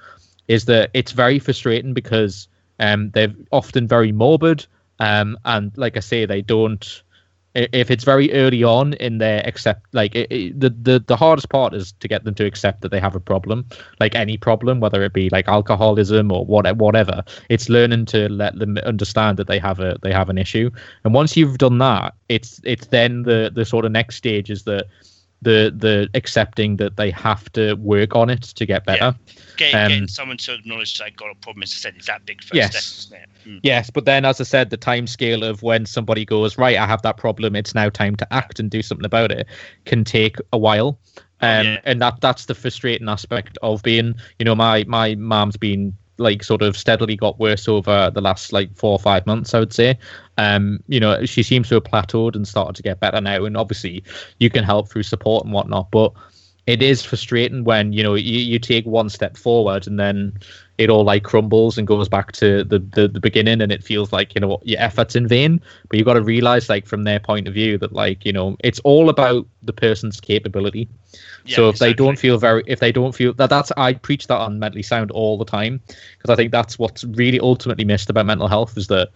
Is 0.47 0.66
that 0.66 0.91
it's 0.95 1.11
very 1.11 1.41
frustrating 1.41 1.93
because 1.93 2.47
um 2.79 3.11
they're 3.14 3.35
often 3.51 3.89
very 3.89 4.12
morbid 4.12 4.64
um 4.99 5.39
and 5.45 5.77
like 5.77 5.97
I 5.97 6.01
say 6.01 6.27
they 6.27 6.43
don't 6.43 7.03
if 7.55 7.91
it's 7.91 8.05
very 8.05 8.33
early 8.33 8.63
on 8.63 8.93
in 8.95 9.19
their 9.19 9.47
accept 9.47 9.83
like 9.93 10.15
it, 10.15 10.31
it, 10.31 10.61
the, 10.61 10.71
the 10.71 11.05
the 11.07 11.17
hardest 11.17 11.49
part 11.49 11.75
is 11.75 11.93
to 11.93 12.07
get 12.07 12.25
them 12.25 12.35
to 12.35 12.45
accept 12.45 12.83
that 12.83 12.91
they 12.91 13.01
have 13.01 13.17
a 13.17 13.21
problem 13.21 13.67
like 14.01 14.15
any 14.15 14.37
problem 14.37 14.81
whether 14.81 15.03
it 15.03 15.13
be 15.13 15.29
like 15.31 15.49
alcoholism 15.49 16.31
or 16.31 16.45
what, 16.45 16.77
whatever. 16.77 17.25
It's 17.49 17.69
learning 17.69 18.07
to 18.07 18.29
let 18.29 18.59
them 18.59 18.79
understand 18.79 19.39
that 19.39 19.47
they 19.47 19.59
have 19.59 19.81
a 19.81 19.99
they 20.03 20.13
have 20.13 20.29
an 20.29 20.39
issue. 20.39 20.71
And 21.05 21.15
once 21.15 21.37
you've 21.37 21.59
done 21.59 21.79
that 21.79 22.15
it's 22.29 22.61
it's 22.65 22.87
then 22.89 23.23
the 23.23 23.51
the 23.53 23.65
sort 23.65 23.85
of 23.85 23.93
next 23.93 24.17
stage 24.17 24.51
is 24.51 24.65
that 24.65 24.87
the 25.43 25.72
the 25.76 26.09
accepting 26.14 26.76
that 26.76 26.97
they 26.97 27.11
have 27.12 27.51
to 27.53 27.74
work 27.74 28.16
on 28.16 28.28
it 28.28 28.43
to 28.43 28.66
get 28.66 28.84
better. 28.84 29.14
Get, 29.57 29.74
Um, 29.74 29.89
getting 29.89 30.09
someone 30.09 30.36
to 30.39 30.55
acknowledge 30.55 30.99
they've 30.99 31.14
got 31.16 31.30
a 31.30 31.34
problem, 31.36 31.62
as 31.62 31.72
I 31.72 31.76
said, 31.76 31.97
is 31.99 32.07
that 32.07 32.26
big 32.26 32.43
first 32.43 32.55
Yes. 32.55 32.70
step, 32.70 33.16
isn't 33.16 33.22
it? 33.22 33.49
Mm. 33.49 33.61
Yes, 33.62 33.91
but 33.91 34.05
then 34.05 34.24
as 34.24 34.41
I 34.41 34.45
said, 34.45 34.70
the 34.70 34.76
time 34.76 35.07
scale 35.07 35.45
of 35.45 35.62
when 35.62 35.86
somebody 35.86 36.24
goes 36.24 36.59
right, 36.59 36.76
I 36.76 36.86
have 36.86 37.03
that 37.03 37.16
problem. 37.16 37.55
It's 37.55 37.74
now 37.74 37.89
time 37.89 38.16
to 38.16 38.32
act 38.32 38.59
and 38.59 38.70
do 38.70 38.82
something 38.82 39.07
about 39.07 39.30
it 39.30 39.47
can 39.84 40.05
take 40.05 40.36
a 40.53 40.59
while. 40.59 40.99
Um, 41.41 41.66
yeah. 41.66 41.80
and 41.84 42.03
that 42.03 42.20
that's 42.20 42.47
the 42.47 42.55
frustrating 42.55 43.09
aspect 43.09 43.59
of 43.62 43.82
being, 43.84 44.14
you 44.41 44.45
know, 44.45 44.57
my 44.57 44.84
my 44.89 45.14
mom's 45.14 45.57
been 45.57 45.97
like 46.19 46.43
sort 46.43 46.62
of 46.62 46.77
steadily 46.77 47.16
got 47.16 47.39
worse 47.39 47.69
over 47.69 48.11
the 48.12 48.21
last 48.21 48.53
like 48.53 48.75
four 48.77 48.93
or 48.93 48.99
five 48.99 49.25
months, 49.27 49.55
I 49.55 49.61
would 49.61 49.73
say. 49.73 49.99
Um, 50.37 50.81
you 50.89 51.01
know, 51.01 51.25
she 51.25 51.43
seems 51.43 51.69
to 51.69 51.77
have 51.77 51.85
plateaued 51.85 52.37
and 52.37 52.47
started 52.47 52.77
to 52.77 52.83
get 52.83 53.01
better 53.01 53.21
now. 53.21 53.45
And 53.45 53.57
obviously, 53.57 54.03
you 54.39 54.51
can 54.51 54.64
help 54.64 54.89
through 54.89 55.05
support 55.05 55.45
and 55.45 55.53
whatnot, 55.53 55.91
but 55.91 56.12
it 56.69 56.83
is 56.83 57.03
frustrating 57.03 57.64
when 57.64 57.95
you 57.95 58.03
know 58.03 58.14
you, 58.14 58.41
you 58.41 58.59
take 58.59 58.85
one 58.85 59.09
step 59.09 59.39
forward 59.39 59.87
and 59.87 59.99
then 59.99 60.39
it 60.77 60.91
all 60.91 61.03
like 61.03 61.25
crumbles 61.25 61.79
and 61.79 61.87
goes 61.87 62.11
back 62.11 62.31
to 62.33 62.62
the, 62.62 62.79
the 62.79 63.09
the 63.09 63.21
beginning 63.21 63.62
and 63.62 63.73
it 63.73 63.83
feels 63.83 64.12
like 64.12 64.35
you 64.35 64.41
know 64.41 64.61
your 64.64 64.79
efforts 64.79 65.16
in 65.16 65.27
vain. 65.27 65.62
But 65.89 65.99
you've 65.99 66.05
got 66.05 66.14
to 66.14 66.23
realize 66.23 66.69
like 66.69 66.87
from 66.87 67.05
their 67.05 67.21
point 67.21 67.49
of 67.49 67.55
view 67.55 67.79
that 67.79 67.95
like 67.95 68.27
you 68.27 68.35
know 68.35 68.55
it's 68.62 68.81
all 68.81 69.09
about 69.09 69.47
the 69.62 69.73
person's 69.73 70.21
capability. 70.21 70.91
Yeah, 71.47 71.57
so 71.57 71.69
if 71.71 71.79
they 71.79 71.95
don't 71.95 72.19
feel 72.19 72.37
very 72.37 72.62
if 72.66 72.81
they 72.81 72.93
don't 72.93 73.14
feel 73.14 73.33
that 73.33 73.49
that's 73.49 73.73
i 73.79 73.95
preach 73.95 74.27
that 74.27 74.37
on 74.37 74.59
mentally 74.59 74.83
sound 74.83 75.11
all 75.12 75.39
the 75.39 75.47
time 75.47 75.81
because 75.89 76.29
i 76.29 76.37
think 76.37 76.53
that's 76.53 76.79
what's 76.79 77.05
really 77.05 77.41
ultimately 77.41 77.87
missed 77.87 78.11
about 78.11 78.27
mental 78.27 78.49
health 78.49 78.77
is 78.77 78.89
that 78.89 79.09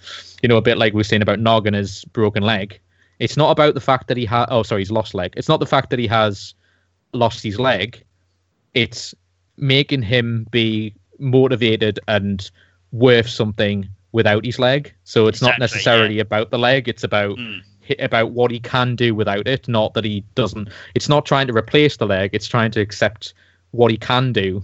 you 0.42 0.48
know 0.48 0.56
a 0.56 0.62
bit 0.62 0.78
like 0.78 0.94
we 0.94 1.02
are 1.02 1.04
saying 1.04 1.20
about 1.20 1.38
nog 1.38 1.66
and 1.66 1.76
his 1.76 2.06
broken 2.06 2.42
leg 2.42 2.80
it's 3.18 3.36
not 3.36 3.50
about 3.50 3.74
the 3.74 3.82
fact 3.82 4.08
that 4.08 4.16
he 4.16 4.24
had 4.24 4.46
oh 4.48 4.62
sorry 4.62 4.80
he's 4.80 4.90
lost 4.90 5.12
leg. 5.12 5.34
It's 5.36 5.48
not 5.48 5.60
the 5.60 5.66
fact 5.66 5.90
that 5.90 5.98
he 5.98 6.06
has 6.06 6.54
lost 7.12 7.42
his 7.42 7.58
leg 7.58 8.02
it's 8.74 9.14
making 9.56 10.02
him 10.02 10.46
be 10.50 10.94
motivated 11.18 11.98
and 12.08 12.50
worth 12.92 13.28
something 13.28 13.88
without 14.12 14.44
his 14.44 14.58
leg. 14.58 14.92
So 15.04 15.26
it's 15.26 15.42
not 15.42 15.56
Exactly, 15.56 15.62
necessarily 15.62 16.18
about 16.18 16.50
the 16.50 16.58
leg 16.58 16.88
it's 16.88 17.04
about 17.04 17.38
Mm. 17.38 17.62
about 17.98 18.30
what 18.32 18.50
he 18.50 18.60
can 18.60 18.94
do 18.96 19.14
without 19.14 19.46
it 19.46 19.68
not 19.68 19.94
that 19.94 20.04
he 20.04 20.22
doesn't 20.34 20.68
it's 20.94 21.08
not 21.08 21.26
trying 21.26 21.46
to 21.48 21.52
replace 21.56 21.96
the 21.96 22.06
leg 22.06 22.30
it's 22.32 22.46
trying 22.46 22.70
to 22.72 22.80
accept 22.80 23.34
what 23.72 23.90
he 23.90 23.96
can 23.96 24.32
do 24.32 24.62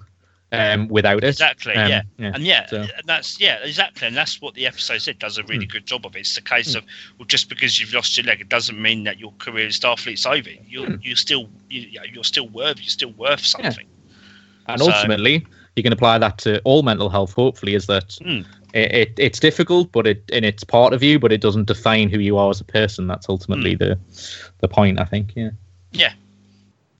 um 0.52 0.88
without 0.88 1.22
it 1.24 1.28
Exactly, 1.28 1.74
Um, 1.74 1.90
yeah. 1.90 2.02
And 2.18 2.42
yeah, 2.42 2.66
so- 2.66 2.80
and 2.80 3.04
that's 3.06 3.38
yeah, 3.40 3.58
exactly, 3.62 4.06
and 4.06 4.16
that's 4.16 4.40
what 4.40 4.54
the 4.54 4.66
episode 4.66 4.98
said 5.02 5.18
does 5.18 5.36
a 5.38 5.42
really 5.44 5.66
Hmm. 5.66 5.70
good 5.72 5.86
job 5.86 6.06
of. 6.06 6.16
It's 6.16 6.34
the 6.34 6.40
case 6.40 6.74
of 6.74 6.84
well, 7.18 7.26
just 7.26 7.48
because 7.50 7.78
you've 7.78 7.92
lost 7.92 8.16
your 8.16 8.24
leg, 8.24 8.40
it 8.40 8.48
doesn't 8.48 8.80
mean 8.80 9.04
that 9.04 9.18
your 9.18 9.32
career 9.38 9.66
in 9.66 9.70
Starfleet's 9.72 10.24
over. 10.26 10.50
You're 10.66 10.86
Hmm. 10.86 10.96
you're 11.02 11.16
still 11.16 11.48
you, 11.68 12.00
you're 12.12 12.24
still 12.24 12.48
worth 12.48 12.78
you're 12.80 12.88
still 12.88 13.10
worth 13.12 13.44
something. 13.44 13.86
and 14.68 14.80
So- 14.80 14.90
ultimately 14.90 15.46
you 15.76 15.82
can 15.82 15.92
apply 15.92 16.18
that 16.18 16.38
to 16.38 16.60
all 16.64 16.82
mental 16.82 17.08
health 17.08 17.32
hopefully 17.34 17.74
is 17.74 17.86
that 17.86 18.08
Mm. 18.24 18.44
it, 18.74 18.92
it 18.94 19.12
it's 19.16 19.38
difficult 19.38 19.92
but 19.92 20.06
it 20.06 20.22
and 20.32 20.44
it's 20.44 20.64
part 20.64 20.92
of 20.92 21.02
you 21.02 21.18
but 21.18 21.30
it 21.32 21.40
doesn't 21.40 21.66
define 21.66 22.08
who 22.10 22.18
you 22.18 22.36
are 22.36 22.50
as 22.50 22.60
a 22.60 22.64
person 22.64 23.06
that's 23.06 23.28
ultimately 23.28 23.74
the 23.76 23.96
the 24.60 24.68
point 24.68 24.98
i 25.00 25.04
think 25.04 25.32
yeah 25.36 25.50
Yeah. 25.92 26.12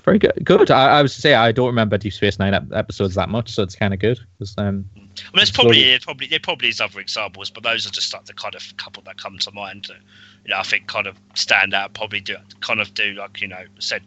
Very 0.09 0.19
good 0.19 0.33
good 0.45 0.71
i, 0.71 0.99
I 0.99 1.03
was 1.03 1.15
to 1.15 1.21
say 1.21 1.35
i 1.35 1.53
don't 1.53 1.67
remember 1.67 1.99
deep 1.99 2.13
space 2.15 2.39
nine 2.39 2.55
ep- 2.55 2.73
episodes 2.73 3.15
that 3.17 3.29
much 3.29 3.51
so 3.51 3.63
it's 3.63 3.77
kind 3.77 3.93
of 3.93 4.01
good 4.01 4.19
'cause, 4.39 4.55
um 4.59 4.85
I 4.97 5.01
mean, 5.01 5.11
there's 5.35 5.51
probably 5.51 5.79
already- 5.79 5.91
there 5.91 5.99
probably 6.01 6.27
there 6.29 6.39
probably 6.39 6.69
is 6.69 6.81
other 6.81 7.01
examples, 7.01 7.51
but 7.51 7.65
those 7.65 7.87
are 7.87 7.91
just 7.91 8.13
like 8.15 8.25
the 8.27 8.35
kind 8.35 8.55
of 8.55 8.63
couple 8.77 9.03
that 9.03 9.17
come 9.17 9.37
to 9.39 9.51
mind. 9.51 9.87
That, 9.89 9.97
you 10.45 10.51
know, 10.51 10.59
I 10.59 10.63
think 10.63 10.87
kind 10.87 11.09
of 11.09 11.17
stand 11.35 11.75
out. 11.75 11.93
Probably 11.95 12.21
do 12.21 12.37
kind 12.61 12.81
of 12.81 12.95
do 12.95 13.15
like 13.15 13.41
you 13.43 13.49
know 13.49 13.65
said 13.81 14.03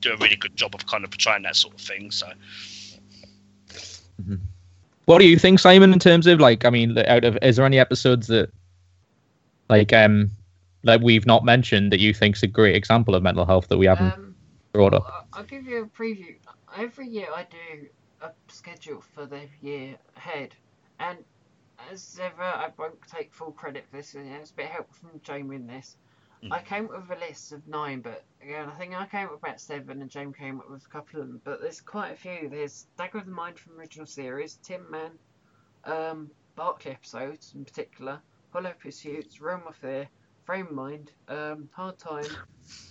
do 0.00 0.12
a 0.14 0.16
really 0.16 0.36
good 0.36 0.56
job 0.56 0.74
of 0.74 0.86
kind 0.86 1.04
of 1.04 1.10
portraying 1.10 1.42
that 1.42 1.54
sort 1.54 1.74
of 1.74 1.80
thing. 1.82 2.10
So 2.10 2.32
What 5.04 5.18
do 5.18 5.26
you 5.28 5.38
think, 5.38 5.58
Simon? 5.58 5.92
In 5.92 5.98
terms 5.98 6.26
of 6.26 6.40
like, 6.40 6.64
I 6.64 6.70
mean, 6.70 6.96
out 6.98 7.24
of 7.24 7.36
is 7.42 7.56
there 7.56 7.66
any 7.66 7.78
episodes 7.78 8.26
that 8.28 8.50
like 9.68 9.92
um 9.92 10.30
like 10.82 11.00
we've 11.02 11.26
not 11.26 11.44
mentioned 11.44 11.92
that 11.92 12.00
you 12.00 12.14
think's 12.14 12.42
a 12.42 12.46
great 12.46 12.74
example 12.76 13.14
of 13.14 13.22
mental 13.22 13.44
health 13.44 13.68
that 13.68 13.78
we 13.78 13.86
haven't 13.86 14.12
Um, 14.14 14.27
brought 14.78 14.94
up? 14.94 15.28
I'll- 15.32 15.42
give 15.42 15.66
you 15.66 15.82
a 15.82 15.86
preview. 15.86 16.36
Every 16.76 17.08
year 17.08 17.28
I 17.34 17.44
do 17.44 17.88
a 18.20 18.30
schedule 18.46 19.00
for 19.00 19.26
the 19.26 19.48
year 19.60 19.98
ahead, 20.16 20.54
and 21.00 21.24
as 21.90 22.18
ever, 22.22 22.42
I 22.42 22.72
won't 22.76 23.02
take 23.08 23.34
full 23.34 23.50
credit 23.50 23.86
for 23.90 23.96
this. 23.96 24.14
And 24.14 24.28
it's 24.28 24.52
a 24.52 24.54
bit 24.54 24.66
of 24.66 24.72
help 24.72 24.94
from 24.94 25.20
Jamie 25.24 25.56
in 25.56 25.66
this. 25.66 25.96
Mm. 26.44 26.52
I 26.52 26.62
came 26.62 26.84
up 26.84 27.08
with 27.08 27.18
a 27.18 27.20
list 27.20 27.50
of 27.50 27.66
nine, 27.66 28.02
but 28.02 28.24
again, 28.40 28.68
I 28.68 28.74
think 28.78 28.94
I 28.94 29.06
came 29.06 29.26
up 29.26 29.32
with 29.32 29.42
about 29.42 29.60
seven, 29.60 30.00
and 30.00 30.08
Jamie 30.08 30.32
came 30.32 30.60
up 30.60 30.70
with 30.70 30.86
a 30.86 30.88
couple 30.88 31.20
of 31.20 31.26
them. 31.26 31.40
But 31.42 31.60
there's 31.60 31.80
quite 31.80 32.12
a 32.12 32.16
few. 32.16 32.48
There's 32.48 32.86
Dagger 32.96 33.18
of 33.18 33.26
the 33.26 33.32
Mind 33.32 33.58
from 33.58 33.76
original 33.80 34.06
series, 34.06 34.58
Tin 34.62 34.88
Man, 34.88 35.18
um, 35.84 36.30
Barkley 36.54 36.92
episodes 36.92 37.52
in 37.56 37.64
particular, 37.64 38.20
Hollow 38.52 38.74
Pursuits, 38.78 39.40
Realm 39.40 39.66
of 39.66 39.74
Fear, 39.74 40.08
Frame 40.48 40.68
of 40.68 40.72
Mind, 40.72 41.12
um, 41.28 41.68
Hard 41.74 41.98
Time, 41.98 42.38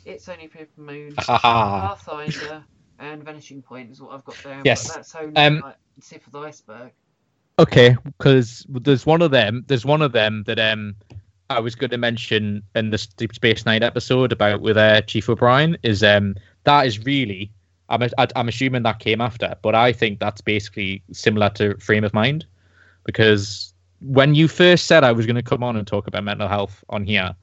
It's 0.05 0.29
Only 0.29 0.47
Paper 0.47 0.79
Moon. 0.79 1.15
Pathfinder 1.27 2.63
and 2.99 3.23
Vanishing 3.23 3.63
Point 3.63 3.89
is 3.89 3.99
what 3.99 4.13
I've 4.13 4.23
got 4.25 4.43
down. 4.43 4.61
Yes. 4.63 4.87
But 4.87 4.97
that's 4.97 5.15
only 5.15 5.35
Um, 5.35 5.61
like 5.63 5.77
the 5.95 6.01
tip 6.03 6.27
of 6.27 6.33
the 6.33 6.39
iceberg. 6.39 6.91
Okay, 7.57 7.97
because 8.05 8.63
there's 8.69 9.07
one 9.07 9.23
of 9.23 9.31
them. 9.31 9.65
There's 9.67 9.85
one 9.87 10.03
of 10.03 10.11
them 10.11 10.43
that 10.45 10.59
um 10.59 10.93
I 11.49 11.59
was 11.59 11.73
going 11.73 11.89
to 11.89 11.97
mention 11.97 12.61
in 12.75 12.91
the 12.91 13.07
Deep 13.17 13.33
Space 13.33 13.65
Nine 13.65 13.81
episode 13.81 14.31
about 14.31 14.61
with 14.61 14.77
uh, 14.77 15.01
Chief 15.01 15.27
O'Brien 15.27 15.77
is 15.81 16.03
um 16.03 16.35
that 16.65 16.85
is 16.85 17.03
really 17.05 17.51
I'm 17.89 18.03
I- 18.03 18.27
I'm 18.35 18.49
assuming 18.49 18.83
that 18.83 18.99
came 18.99 19.19
after, 19.19 19.55
but 19.63 19.73
I 19.73 19.93
think 19.93 20.19
that's 20.19 20.41
basically 20.41 21.01
similar 21.11 21.49
to 21.55 21.75
Frame 21.79 22.03
of 22.03 22.13
Mind 22.13 22.45
because 23.03 23.73
when 23.99 24.35
you 24.35 24.47
first 24.47 24.85
said 24.85 25.03
I 25.03 25.11
was 25.11 25.25
going 25.25 25.37
to 25.37 25.41
come 25.41 25.63
on 25.63 25.75
and 25.75 25.87
talk 25.87 26.05
about 26.05 26.23
mental 26.23 26.47
health 26.47 26.83
on 26.89 27.03
here, 27.03 27.35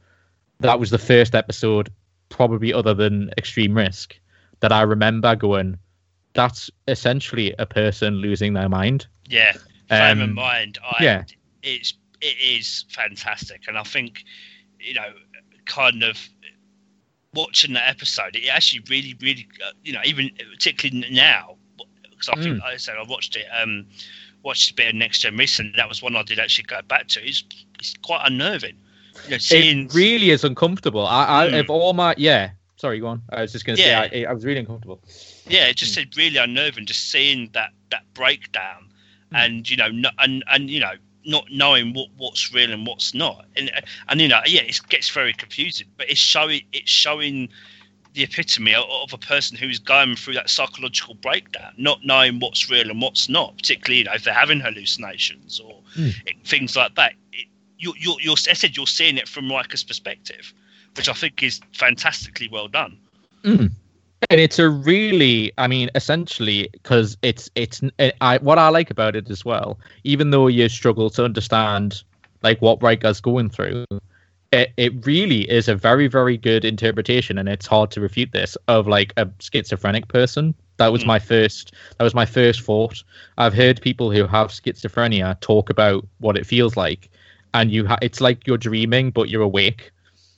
that 0.60 0.78
was 0.80 0.90
the 0.90 0.98
first 0.98 1.34
episode, 1.34 1.90
probably 2.28 2.72
other 2.72 2.94
than 2.94 3.30
Extreme 3.38 3.74
Risk, 3.76 4.18
that 4.60 4.72
I 4.72 4.82
remember 4.82 5.34
going. 5.36 5.78
That's 6.34 6.68
essentially 6.88 7.54
a 7.58 7.66
person 7.66 8.14
losing 8.14 8.54
their 8.54 8.68
mind. 8.68 9.06
yeah, 9.28 9.52
frame 9.88 10.20
of 10.20 10.28
Um, 10.30 10.34
mind. 10.34 10.78
I, 10.84 11.02
yeah. 11.04 11.24
it's 11.62 11.94
it 12.20 12.36
is 12.40 12.84
fantastic, 12.88 13.62
and 13.68 13.76
I 13.78 13.82
think 13.82 14.24
you 14.80 14.94
know, 14.94 15.12
kind 15.66 16.02
of 16.02 16.18
watching 17.34 17.72
that 17.74 17.88
episode, 17.88 18.36
it 18.36 18.48
actually 18.48 18.82
really, 18.90 19.14
really, 19.20 19.48
uh, 19.66 19.72
you 19.82 19.92
know, 19.92 20.00
even 20.04 20.30
particularly 20.52 21.08
now, 21.10 21.56
because 22.10 22.28
I 22.28 22.34
think, 22.34 22.56
Mm. 22.56 22.60
like 22.60 22.74
I 22.74 22.76
said, 22.76 22.96
I 22.98 23.02
watched 23.08 23.34
it, 23.36 23.46
um, 23.52 23.86
watched 24.42 24.70
a 24.70 24.74
bit 24.74 24.88
of 24.88 24.94
Next 24.94 25.20
Gen 25.20 25.36
recently. 25.36 25.72
That 25.76 25.88
was 25.88 26.02
one 26.02 26.16
I 26.16 26.22
did 26.22 26.38
actually 26.38 26.64
go 26.64 26.80
back 26.82 27.08
to. 27.08 27.26
It's, 27.26 27.42
it's 27.78 27.94
quite 28.02 28.22
unnerving. 28.26 28.76
It 29.28 29.94
really 29.94 30.30
is 30.30 30.44
uncomfortable. 30.44 31.06
I, 31.06 31.44
I 31.44 31.48
Mm. 31.48 31.60
if 31.60 31.70
all 31.70 31.92
my 31.92 32.14
yeah. 32.18 32.50
Sorry, 32.76 32.98
go 33.00 33.06
on. 33.06 33.22
I 33.30 33.42
was 33.42 33.52
just 33.52 33.64
going 33.64 33.76
to 33.76 33.82
Yeah. 33.82 34.08
say 34.08 34.24
I, 34.26 34.30
I 34.30 34.32
was 34.32 34.44
really 34.44 34.60
uncomfortable. 34.60 35.00
yeah, 35.48 35.66
it 35.66 35.76
just 35.76 35.94
said 35.94 36.16
really 36.16 36.36
unnerving 36.36 36.86
just 36.86 37.10
seeing 37.10 37.50
that 37.52 37.70
that 37.90 38.02
breakdown, 38.14 38.88
Hmm. 39.30 39.36
and 39.36 39.70
you 39.70 39.76
know, 39.76 39.88
no, 39.88 40.10
and 40.18 40.44
and 40.48 40.68
you 40.68 40.80
know, 40.80 40.94
not 41.24 41.44
knowing 41.50 41.94
what 41.94 42.08
what's 42.16 42.52
real 42.52 42.70
and 42.72 42.86
what's 42.86 43.14
not, 43.14 43.46
and 43.56 43.70
and 44.08 44.20
you 44.20 44.28
know, 44.28 44.40
yeah, 44.46 44.62
it 44.62 44.78
gets 44.88 45.08
very 45.08 45.32
confusing, 45.32 45.86
but 45.96 46.10
it's 46.10 46.20
showing 46.20 46.62
it's 46.72 46.90
showing 46.90 47.48
the 48.14 48.22
epitome 48.22 48.72
of, 48.74 49.12
a 49.12 49.18
person 49.18 49.56
who's 49.56 49.80
going 49.80 50.14
through 50.14 50.34
that 50.34 50.48
psychological 50.48 51.14
breakdown, 51.14 51.72
not 51.76 51.98
knowing 52.04 52.38
what's 52.38 52.70
real 52.70 52.88
and 52.88 53.02
what's 53.02 53.28
not, 53.28 53.56
particularly 53.56 53.98
you 53.98 54.04
know, 54.04 54.12
if 54.12 54.22
they're 54.22 54.32
having 54.32 54.60
hallucinations 54.60 55.58
or 55.58 55.80
it, 55.96 56.36
things 56.44 56.76
like 56.76 56.94
that. 56.94 57.14
You're, 57.84 57.96
you're, 57.98 58.20
you're, 58.20 58.36
I 58.50 58.54
said 58.54 58.76
you're 58.76 58.86
seeing 58.86 59.18
it 59.18 59.28
from 59.28 59.50
Riker's 59.50 59.84
perspective, 59.84 60.54
which 60.96 61.08
I 61.08 61.12
think 61.12 61.42
is 61.42 61.60
fantastically 61.74 62.48
well 62.48 62.66
done. 62.66 62.96
And 64.30 64.40
it's 64.40 64.58
a 64.58 64.70
really, 64.70 65.52
I 65.58 65.66
mean, 65.66 65.90
essentially, 65.94 66.70
because 66.72 67.18
it's 67.20 67.50
it's 67.54 67.82
it, 67.98 68.16
I 68.22 68.38
what 68.38 68.58
I 68.58 68.68
like 68.70 68.90
about 68.90 69.14
it 69.14 69.30
as 69.30 69.44
well. 69.44 69.78
Even 70.04 70.30
though 70.30 70.46
you 70.46 70.66
struggle 70.70 71.10
to 71.10 71.24
understand 71.24 72.02
like 72.42 72.62
what 72.62 72.82
Riker's 72.82 73.20
going 73.20 73.50
through, 73.50 73.84
it 74.50 74.72
it 74.78 75.06
really 75.06 75.42
is 75.50 75.68
a 75.68 75.74
very 75.74 76.08
very 76.08 76.38
good 76.38 76.64
interpretation, 76.64 77.36
and 77.36 77.50
it's 77.50 77.66
hard 77.66 77.90
to 77.90 78.00
refute 78.00 78.32
this 78.32 78.56
of 78.66 78.88
like 78.88 79.12
a 79.18 79.28
schizophrenic 79.40 80.08
person. 80.08 80.54
That 80.78 80.90
was 80.90 81.02
Mm. 81.02 81.08
my 81.08 81.18
first. 81.18 81.74
That 81.98 82.04
was 82.04 82.14
my 82.14 82.24
first 82.26 82.62
thought. 82.62 83.04
I've 83.36 83.54
heard 83.54 83.82
people 83.82 84.10
who 84.10 84.26
have 84.26 84.48
schizophrenia 84.50 85.38
talk 85.40 85.68
about 85.68 86.06
what 86.20 86.38
it 86.38 86.46
feels 86.46 86.78
like, 86.78 87.10
and 87.54 87.70
you 87.70 87.86
ha- 87.86 87.98
it's 88.02 88.20
like 88.20 88.46
you're 88.46 88.58
dreaming 88.58 89.10
but 89.10 89.28
you're 89.30 89.42
awake. 89.42 89.90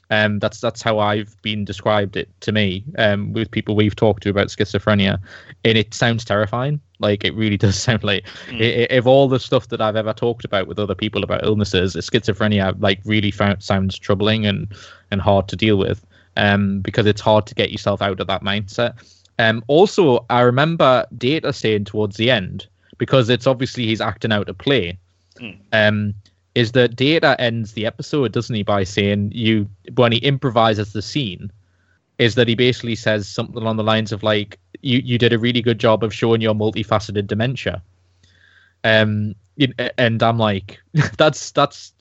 Um, 0.08 0.38
that's 0.38 0.60
that's 0.60 0.82
how 0.82 1.00
I've 1.00 1.34
been 1.42 1.64
described 1.64 2.16
it 2.16 2.28
to 2.42 2.52
me. 2.52 2.84
Um, 2.96 3.32
with 3.32 3.50
people 3.50 3.74
we've 3.74 3.96
talked 3.96 4.22
to 4.22 4.30
about 4.30 4.46
schizophrenia, 4.48 5.18
and 5.64 5.76
it 5.76 5.92
sounds 5.94 6.24
terrifying. 6.24 6.80
Like 7.00 7.24
it 7.24 7.34
really 7.34 7.56
does 7.66 7.76
sound 7.76 8.04
like 8.04 8.24
Mm. 8.48 8.60
i- 8.60 8.82
i- 8.82 8.86
if 8.98 9.06
all 9.06 9.26
the 9.26 9.40
stuff 9.40 9.66
that 9.70 9.80
I've 9.80 9.96
ever 9.96 10.12
talked 10.12 10.44
about 10.44 10.68
with 10.68 10.78
other 10.78 10.94
people 10.94 11.24
about 11.24 11.44
illnesses, 11.44 11.96
schizophrenia 11.96 12.76
like 12.80 13.00
really 13.04 13.32
found, 13.32 13.62
sounds 13.64 13.98
troubling 13.98 14.46
and 14.46 14.68
and 15.10 15.20
hard 15.20 15.48
to 15.48 15.56
deal 15.56 15.76
with. 15.76 16.04
um, 16.38 16.80
because 16.80 17.06
it's 17.06 17.22
hard 17.22 17.46
to 17.46 17.54
get 17.54 17.72
yourself 17.72 18.02
out 18.02 18.20
of 18.20 18.26
that 18.26 18.42
mindset. 18.42 18.92
Um, 19.38 19.64
also, 19.68 20.26
I 20.28 20.42
remember 20.42 21.06
Data 21.16 21.50
saying 21.50 21.86
towards 21.86 22.18
the 22.18 22.30
end, 22.30 22.66
because 22.98 23.30
it's 23.30 23.46
obviously 23.46 23.86
he's 23.86 24.02
acting 24.02 24.32
out 24.32 24.48
a 24.50 24.52
play, 24.52 24.98
Mm. 25.40 25.56
um, 25.72 26.14
is 26.57 26.72
that 26.72 26.96
Data 26.96 27.38
ends 27.38 27.72
the 27.72 27.84
episode, 27.84 28.32
doesn't 28.32 28.57
he, 28.57 28.62
by 28.62 28.82
saying 28.82 29.30
you 29.34 29.68
when 29.94 30.11
he 30.11 30.18
improvises 30.18 30.94
the 30.94 31.02
scene, 31.02 31.52
is 32.16 32.34
that 32.34 32.48
he 32.48 32.54
basically 32.54 32.94
says 32.94 33.28
something 33.28 33.59
along 33.59 33.76
the 33.76 33.84
lines 33.84 34.11
of 34.11 34.22
like 34.22 34.59
you 34.80 35.00
you 35.04 35.18
did 35.18 35.34
a 35.34 35.38
really 35.38 35.61
good 35.61 35.78
job 35.78 36.02
of 36.02 36.14
showing 36.14 36.40
your 36.40 36.54
multifaceted 36.54 37.26
dementia. 37.26 37.82
Um, 38.84 39.34
and 39.98 40.22
I'm 40.22 40.38
like, 40.38 40.80
that's 41.18 41.50
that's 41.50 41.92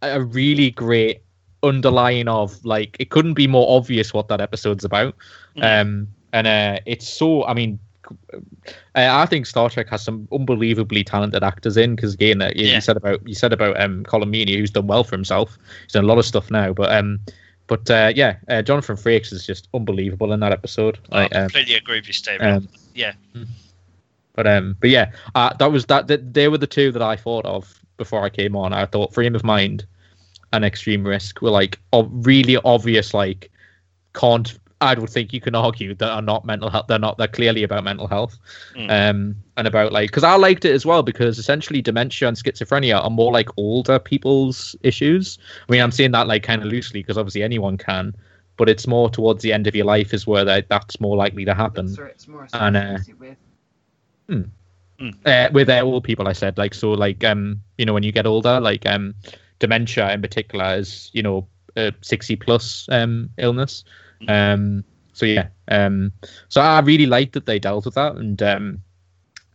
a 0.00 0.22
really 0.22 0.70
great 0.70 1.22
underlying 1.64 2.28
of 2.28 2.64
like 2.64 2.96
it 3.00 3.10
couldn't 3.10 3.34
be 3.34 3.48
more 3.48 3.66
obvious 3.76 4.14
what 4.14 4.28
that 4.28 4.40
episode's 4.40 4.84
about. 4.84 5.16
Mm. 5.56 5.80
Um, 5.80 6.08
and 6.32 6.46
uh, 6.46 6.78
it's 6.86 7.08
so 7.08 7.44
I 7.46 7.54
mean. 7.54 7.80
Uh, 8.34 8.40
I 8.94 9.26
think 9.26 9.46
Star 9.46 9.68
Trek 9.70 9.88
has 9.90 10.02
some 10.02 10.28
unbelievably 10.32 11.04
talented 11.04 11.42
actors 11.42 11.76
in 11.76 11.94
because 11.96 12.14
again, 12.14 12.42
uh, 12.42 12.50
you, 12.54 12.66
Yeah. 12.66 12.74
you 12.76 12.80
said 12.80 12.96
about 12.96 13.26
you 13.26 13.34
said 13.34 13.52
about 13.52 13.80
um, 13.80 14.04
Colm 14.04 14.24
Meaney, 14.24 14.56
who's 14.56 14.70
done 14.70 14.86
well 14.86 15.04
for 15.04 15.14
himself. 15.16 15.58
He's 15.84 15.92
done 15.92 16.04
a 16.04 16.06
lot 16.08 16.18
of 16.18 16.24
stuff 16.26 16.50
now, 16.50 16.72
but 16.72 16.92
um, 16.92 17.20
but 17.66 17.88
uh, 17.90 18.12
yeah, 18.14 18.36
uh, 18.48 18.62
Jonathan 18.62 18.96
Frakes 18.96 19.32
is 19.32 19.46
just 19.46 19.68
unbelievable 19.74 20.32
in 20.32 20.40
that 20.40 20.52
episode. 20.52 20.98
I 21.12 21.22
Like, 21.22 21.34
um, 21.34 21.42
completely 21.48 21.74
agree 21.74 21.96
with 21.98 22.06
you, 22.06 22.12
Steve. 22.12 22.40
um, 22.40 22.68
yeah. 22.94 23.12
but 24.34 24.46
um, 24.46 24.76
but 24.80 24.90
yeah, 24.90 25.12
uh, 25.34 25.52
that 25.54 25.72
was 25.72 25.86
that, 25.86 26.06
that. 26.08 26.34
They 26.34 26.48
were 26.48 26.58
the 26.58 26.66
two 26.66 26.92
that 26.92 27.02
I 27.02 27.16
thought 27.16 27.44
of 27.46 27.80
before 27.96 28.22
I 28.24 28.28
came 28.30 28.56
on. 28.56 28.72
I 28.72 28.86
thought 28.86 29.14
Frame 29.14 29.34
of 29.34 29.44
Mind 29.44 29.86
and 30.52 30.64
Extreme 30.64 31.06
Risk 31.06 31.40
were 31.42 31.50
like 31.50 31.78
ob- 31.92 32.26
really 32.26 32.56
obvious. 32.64 33.14
Like, 33.14 33.50
can't 34.14 34.58
I 34.84 34.94
would 34.98 35.10
think 35.10 35.32
you 35.32 35.40
can 35.40 35.54
argue 35.54 35.94
that 35.94 36.08
are 36.08 36.22
not 36.22 36.44
mental 36.44 36.70
health. 36.70 36.86
They're 36.88 36.98
not. 36.98 37.16
They're 37.18 37.26
clearly 37.28 37.62
about 37.64 37.84
mental 37.84 38.06
health, 38.06 38.38
Mm. 38.74 38.90
um, 39.10 39.36
and 39.56 39.66
about 39.66 39.92
like 39.92 40.10
because 40.10 40.24
I 40.24 40.36
liked 40.36 40.64
it 40.64 40.72
as 40.72 40.84
well 40.86 41.02
because 41.02 41.38
essentially 41.38 41.82
dementia 41.82 42.28
and 42.28 42.36
schizophrenia 42.36 43.02
are 43.02 43.10
more 43.10 43.32
like 43.32 43.48
older 43.56 43.98
people's 43.98 44.76
issues. 44.82 45.38
I 45.68 45.72
mean, 45.72 45.80
I'm 45.82 45.90
saying 45.92 46.12
that 46.12 46.26
like 46.26 46.42
kind 46.42 46.62
of 46.62 46.68
loosely 46.68 47.00
because 47.00 47.18
obviously 47.18 47.42
anyone 47.42 47.76
can. 47.78 48.14
But 48.56 48.68
it's 48.68 48.86
more 48.86 49.10
towards 49.10 49.42
the 49.42 49.52
end 49.52 49.66
of 49.66 49.74
your 49.74 49.84
life 49.86 50.14
is 50.14 50.28
where 50.28 50.44
that, 50.44 50.68
that's 50.68 51.00
more 51.00 51.16
likely 51.16 51.44
to 51.44 51.54
happen 51.54 51.86
That's 51.86 51.98
it's 51.98 52.28
more 52.28 52.46
And, 52.52 52.76
uh, 52.76 52.80
associated 52.94 53.36
with. 54.28 54.50
uh, 55.26 55.48
with 55.52 55.68
uh, 55.68 55.80
old 55.80 56.04
people. 56.04 56.28
I 56.28 56.32
said 56.34 56.56
like 56.58 56.74
so 56.74 56.92
like 56.92 57.24
um 57.24 57.60
you 57.78 57.84
know 57.84 57.92
when 57.92 58.02
you 58.04 58.12
get 58.12 58.26
older 58.26 58.60
like 58.60 58.86
um 58.86 59.14
dementia 59.58 60.12
in 60.12 60.20
particular 60.22 60.76
is 60.76 61.10
you 61.12 61.22
know 61.22 61.46
a 61.76 61.92
sixty 62.02 62.36
plus 62.36 62.88
um 62.92 63.30
illness. 63.38 63.84
Um 64.28 64.84
so 65.12 65.26
yeah 65.26 65.46
um 65.68 66.12
so 66.48 66.60
I 66.60 66.80
really 66.80 67.06
liked 67.06 67.34
that 67.34 67.46
they 67.46 67.58
dealt 67.58 67.84
with 67.84 67.94
that 67.94 68.16
and 68.16 68.42
um 68.42 68.80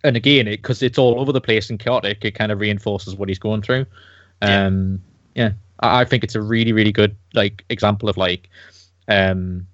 and 0.03 0.15
again 0.15 0.47
it 0.47 0.57
because 0.61 0.81
it's 0.81 0.97
all 0.97 1.19
over 1.19 1.31
the 1.33 1.41
place 1.41 1.69
and 1.69 1.77
chaotic 1.79 2.23
it 2.23 2.31
kind 2.31 2.51
of 2.51 2.59
reinforces 2.59 3.15
what 3.15 3.27
he's 3.29 3.39
going 3.39 3.61
through. 3.61 3.85
Yeah. 4.41 4.65
Um 4.65 5.01
yeah 5.35 5.51
I, 5.81 6.01
I 6.01 6.05
think 6.05 6.23
it's 6.23 6.35
a 6.35 6.41
really 6.41 6.71
really 6.71 6.91
good 6.93 7.15
like 7.33 7.65
example 7.69 8.07
of 8.09 8.15
like 8.17 8.49
um 9.07 9.67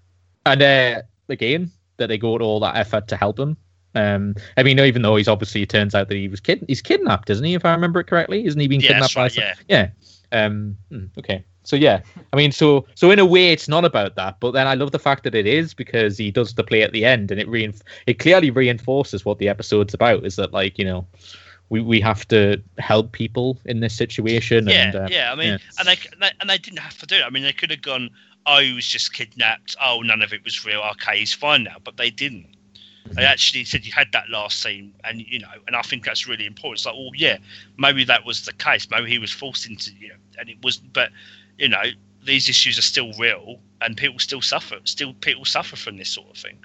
and 0.45 0.61
uh 0.61 1.01
again 1.29 1.71
that 1.97 2.07
they 2.07 2.17
go 2.17 2.37
to 2.37 2.43
all 2.43 2.59
that 2.61 2.75
effort 2.77 3.07
to 3.09 3.15
help 3.15 3.39
him 3.39 3.57
um, 3.97 4.35
I 4.57 4.63
mean, 4.63 4.77
even 4.77 5.03
though 5.03 5.15
he's 5.15 5.29
obviously, 5.29 5.61
it 5.61 5.69
turns 5.69 5.95
out 5.95 6.09
that 6.09 6.15
he 6.15 6.27
was 6.27 6.41
kid, 6.41 6.65
he's 6.67 6.81
kidnapped, 6.81 7.29
isn't 7.29 7.45
he? 7.45 7.53
If 7.53 7.63
I 7.63 7.71
remember 7.71 8.01
it 8.01 8.07
correctly, 8.07 8.45
isn't 8.45 8.59
he 8.59 8.67
being 8.67 8.81
Yeah, 8.81 8.89
kidnapped 8.89 9.15
right, 9.15 9.33
by? 9.33 9.41
yeah. 9.41 9.53
some- 9.53 9.63
yeah. 9.69 9.89
Um. 10.33 10.77
hmm, 10.91 11.05
Okay. 11.17 11.45
So 11.66 11.76
yeah, 11.76 12.01
I 12.32 12.36
mean, 12.36 12.51
so 12.51 12.86
so 12.95 13.11
in 13.11 13.20
a 13.20 13.26
way, 13.26 13.51
it's 13.51 13.68
not 13.68 13.86
about 13.86 14.16
that, 14.16 14.39
but 14.39 14.51
then 14.51 14.68
I 14.68 14.76
love 14.76 14.91
the 14.91 14.99
fact 14.99 15.24
that 15.24 15.36
it 15.36 15.47
is 15.47 15.74
because 15.74 16.18
he 16.18 16.32
does 16.32 16.53
the 16.53 16.63
play 16.63 16.84
at 16.84 16.91
the 16.93 17.03
end, 17.05 17.32
and 17.32 17.41
it 17.41 17.47
reinf- 17.47 17.82
it 18.05 18.20
clearly 18.20 18.51
reinforces 18.51 19.26
what 19.26 19.39
the 19.39 19.49
episode's 19.49 19.93
about. 19.93 20.26
Is 20.26 20.36
that 20.36 20.53
like 20.53 20.78
you 20.78 20.86
know, 20.86 21.07
we 21.70 21.82
we 21.82 21.99
have 22.01 22.28
to 22.28 22.61
help 22.78 23.11
people 23.11 23.59
in 23.66 23.80
this 23.80 23.95
situation. 23.95 24.68
Yeah, 24.68 24.74
and, 24.84 24.95
uh, 24.95 25.07
yeah. 25.09 25.32
I 25.32 25.36
mean, 25.36 25.47
yeah. 25.47 25.57
and 25.80 25.88
they, 25.88 26.30
and 26.39 26.49
they 26.49 26.57
didn't 26.59 26.80
have 26.80 26.97
to 26.99 27.05
do 27.05 27.16
it. 27.16 27.24
I 27.24 27.30
mean, 27.32 27.43
they 27.43 27.53
could 27.53 27.72
have 27.72 27.82
gone, 27.82 28.11
"Oh, 28.45 28.59
he 28.59 28.74
was 28.74 28.88
just 28.88 29.13
kidnapped. 29.13 29.76
Oh, 29.84 30.01
none 30.01 30.22
of 30.22 30.34
it 30.34 30.43
was 30.43 30.66
real. 30.66 30.82
Okay, 30.91 31.20
he's 31.20 31.34
fine 31.34 31.63
now." 31.63 31.78
But 31.84 31.97
they 31.97 32.11
didn't. 32.11 32.55
They 33.11 33.22
Mhm. 33.22 33.26
actually 33.28 33.66
said 33.66 33.86
you 33.86 33.91
had 33.91 34.11
that 34.13 34.30
last 34.30 34.61
scene, 34.63 34.93
and 35.03 35.22
you 35.22 35.39
know, 35.39 35.51
and 35.68 35.76
I 35.76 35.82
think 35.84 36.03
that's 36.05 36.28
really 36.28 36.45
important. 36.45 36.80
It's 36.80 36.86
like, 36.86 36.95
well, 36.95 37.11
yeah, 37.16 37.38
maybe 37.78 38.03
that 38.03 38.26
was 38.26 38.45
the 38.45 38.53
case. 38.53 38.88
Maybe 38.89 39.11
he 39.11 39.20
was 39.20 39.32
forced 39.32 39.68
into, 39.68 39.91
you 39.99 40.09
know, 40.09 40.16
and 40.39 40.49
it 40.49 40.57
was, 40.63 40.78
but 40.78 41.11
you 41.58 41.70
know, 41.70 41.84
these 42.24 42.49
issues 42.49 42.78
are 42.78 42.84
still 42.84 43.14
real, 43.14 43.60
and 43.82 43.95
people 43.97 44.20
still 44.20 44.41
suffer. 44.41 44.78
Still, 44.84 45.14
people 45.14 45.45
suffer 45.45 45.76
from 45.76 45.97
this 45.97 46.10
sort 46.10 46.30
of 46.30 46.38
thing. 46.38 46.58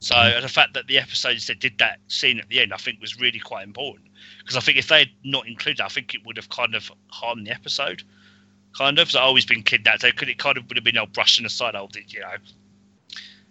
So 0.00 0.16
Mhm. 0.16 0.42
the 0.42 0.48
fact 0.48 0.74
that 0.74 0.88
the 0.88 0.98
episodes 0.98 1.46
that 1.46 1.60
did 1.60 1.78
that 1.78 2.00
scene 2.08 2.40
at 2.40 2.48
the 2.48 2.60
end, 2.60 2.72
I 2.74 2.76
think, 2.76 3.00
was 3.00 3.20
really 3.20 3.38
quite 3.38 3.62
important 3.62 4.08
because 4.38 4.56
I 4.56 4.60
think 4.60 4.76
if 4.76 4.88
they 4.88 5.00
had 5.00 5.10
not 5.22 5.46
included, 5.46 5.80
I 5.80 5.88
think 5.88 6.14
it 6.14 6.24
would 6.26 6.36
have 6.36 6.48
kind 6.48 6.74
of 6.74 6.90
harmed 7.08 7.46
the 7.46 7.52
episode. 7.52 8.02
Kind 8.76 8.98
of, 8.98 9.10
so 9.10 9.20
oh, 9.22 9.34
he's 9.34 9.46
been 9.46 9.62
kidnapped. 9.62 10.00
So 10.00 10.10
could 10.10 10.28
it 10.28 10.38
kind 10.38 10.58
of 10.58 10.66
would 10.68 10.76
have 10.76 10.84
been 10.84 10.98
oh, 10.98 11.06
brushing 11.06 11.46
aside, 11.46 11.76
oh, 11.76 11.88
did 11.92 12.12
you 12.12 12.20
know? 12.20 12.36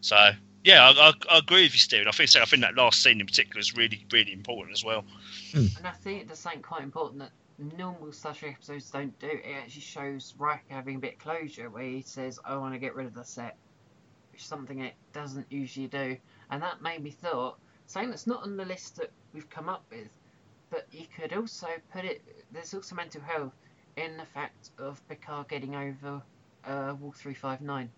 So 0.01 0.31
yeah, 0.63 0.89
I, 0.89 1.09
I, 1.09 1.13
I 1.29 1.37
agree 1.37 1.63
with 1.63 1.73
you, 1.73 1.79
Stephen. 1.79 2.07
I 2.07 2.11
think 2.11 2.29
so. 2.29 2.41
I 2.41 2.45
think 2.45 2.61
that 2.63 2.75
last 2.75 3.01
scene 3.01 3.19
in 3.19 3.25
particular 3.25 3.59
is 3.59 3.75
really, 3.75 4.05
really 4.11 4.33
important 4.33 4.75
as 4.75 4.83
well. 4.83 5.05
And 5.53 5.71
I 5.85 5.91
think 5.91 6.27
there's 6.27 6.39
something 6.39 6.61
quite 6.61 6.83
important 6.83 7.19
that 7.19 7.31
normal 7.61 8.11
Star 8.11 8.33
Trek 8.33 8.53
episodes 8.55 8.89
don't 8.91 9.17
do. 9.19 9.27
It 9.27 9.55
actually 9.63 9.81
shows 9.81 10.33
Riker 10.37 10.61
having 10.73 10.95
a 10.95 10.99
bit 10.99 11.13
of 11.13 11.19
closure 11.19 11.69
where 11.69 11.83
he 11.83 12.01
says, 12.01 12.39
I 12.45 12.55
want 12.57 12.73
to 12.73 12.79
get 12.79 12.95
rid 12.95 13.07
of 13.07 13.13
the 13.13 13.23
set, 13.23 13.57
which 14.31 14.41
is 14.41 14.47
something 14.47 14.79
it 14.79 14.95
doesn't 15.13 15.47
usually 15.51 15.87
do. 15.87 16.17
And 16.49 16.61
that 16.61 16.81
made 16.81 17.03
me 17.03 17.11
thought, 17.11 17.57
something 17.87 18.09
that's 18.09 18.27
not 18.27 18.43
on 18.43 18.57
the 18.57 18.65
list 18.65 18.97
that 18.97 19.11
we've 19.33 19.49
come 19.49 19.69
up 19.69 19.83
with, 19.91 20.09
but 20.69 20.87
you 20.91 21.05
could 21.15 21.33
also 21.33 21.67
put 21.91 22.05
it, 22.05 22.21
there's 22.51 22.73
also 22.73 22.95
mental 22.95 23.21
health 23.21 23.53
in 23.97 24.17
the 24.17 24.25
fact 24.25 24.71
of 24.79 25.05
Picard 25.07 25.47
getting 25.49 25.75
over 25.75 26.21
uh, 26.65 26.95
Wolf 26.99 27.17
359 27.17 27.89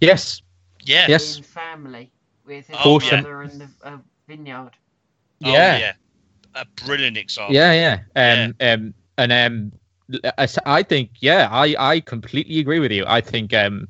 Yes. 0.00 0.42
Yeah. 0.84 1.06
Yes. 1.08 1.36
in 1.38 1.42
family 1.42 2.12
with 2.44 2.66
his 2.68 2.76
Oh, 2.84 3.00
yeah. 3.00 3.24
and 3.24 3.60
the 3.60 3.68
uh, 3.82 3.98
vineyard. 4.28 4.70
Oh, 5.44 5.50
Yeah. 5.52 5.76
yeah. 5.78 5.92
A 6.54 6.64
brilliant 6.84 7.16
example. 7.16 7.54
Yeah, 7.54 7.72
yeah. 8.16 8.44
Um, 8.44 8.54
um, 8.60 8.94
and 9.18 9.32
um, 9.32 9.72
I, 10.38 10.48
I 10.66 10.82
think, 10.82 11.10
yeah, 11.20 11.48
I, 11.50 11.74
I 11.78 12.00
completely 12.00 12.58
agree 12.58 12.78
with 12.80 12.92
you. 12.92 13.04
I 13.06 13.20
think, 13.20 13.52
um, 13.54 13.88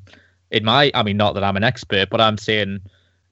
in 0.51 0.63
my, 0.63 0.91
I 0.93 1.03
mean, 1.03 1.17
not 1.17 1.33
that 1.33 1.43
I'm 1.43 1.57
an 1.57 1.63
expert, 1.63 2.09
but 2.09 2.21
I'm 2.21 2.37
saying, 2.37 2.79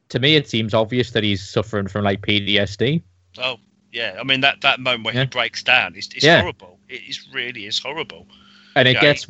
to 0.09 0.19
me, 0.19 0.35
it 0.35 0.47
seems 0.49 0.73
obvious 0.73 1.11
that 1.11 1.23
he's 1.23 1.47
suffering 1.47 1.87
from 1.87 2.03
like 2.03 2.21
PTSD. 2.21 3.01
Oh, 3.39 3.57
yeah. 3.91 4.17
I 4.19 4.23
mean 4.23 4.41
that 4.41 4.61
that 4.61 4.79
moment 4.79 5.05
where 5.05 5.13
Yeah. 5.13 5.21
he 5.21 5.27
breaks 5.27 5.63
down, 5.63 5.95
it's, 5.95 6.07
it's 6.13 6.23
Yeah. 6.23 6.41
horrible. 6.41 6.79
It 6.89 7.01
is 7.07 7.27
really 7.31 7.65
is 7.65 7.79
horrible. 7.79 8.27
And 8.75 8.87
it 8.87 8.95
Yeah, 8.95 9.01
gets, 9.01 9.27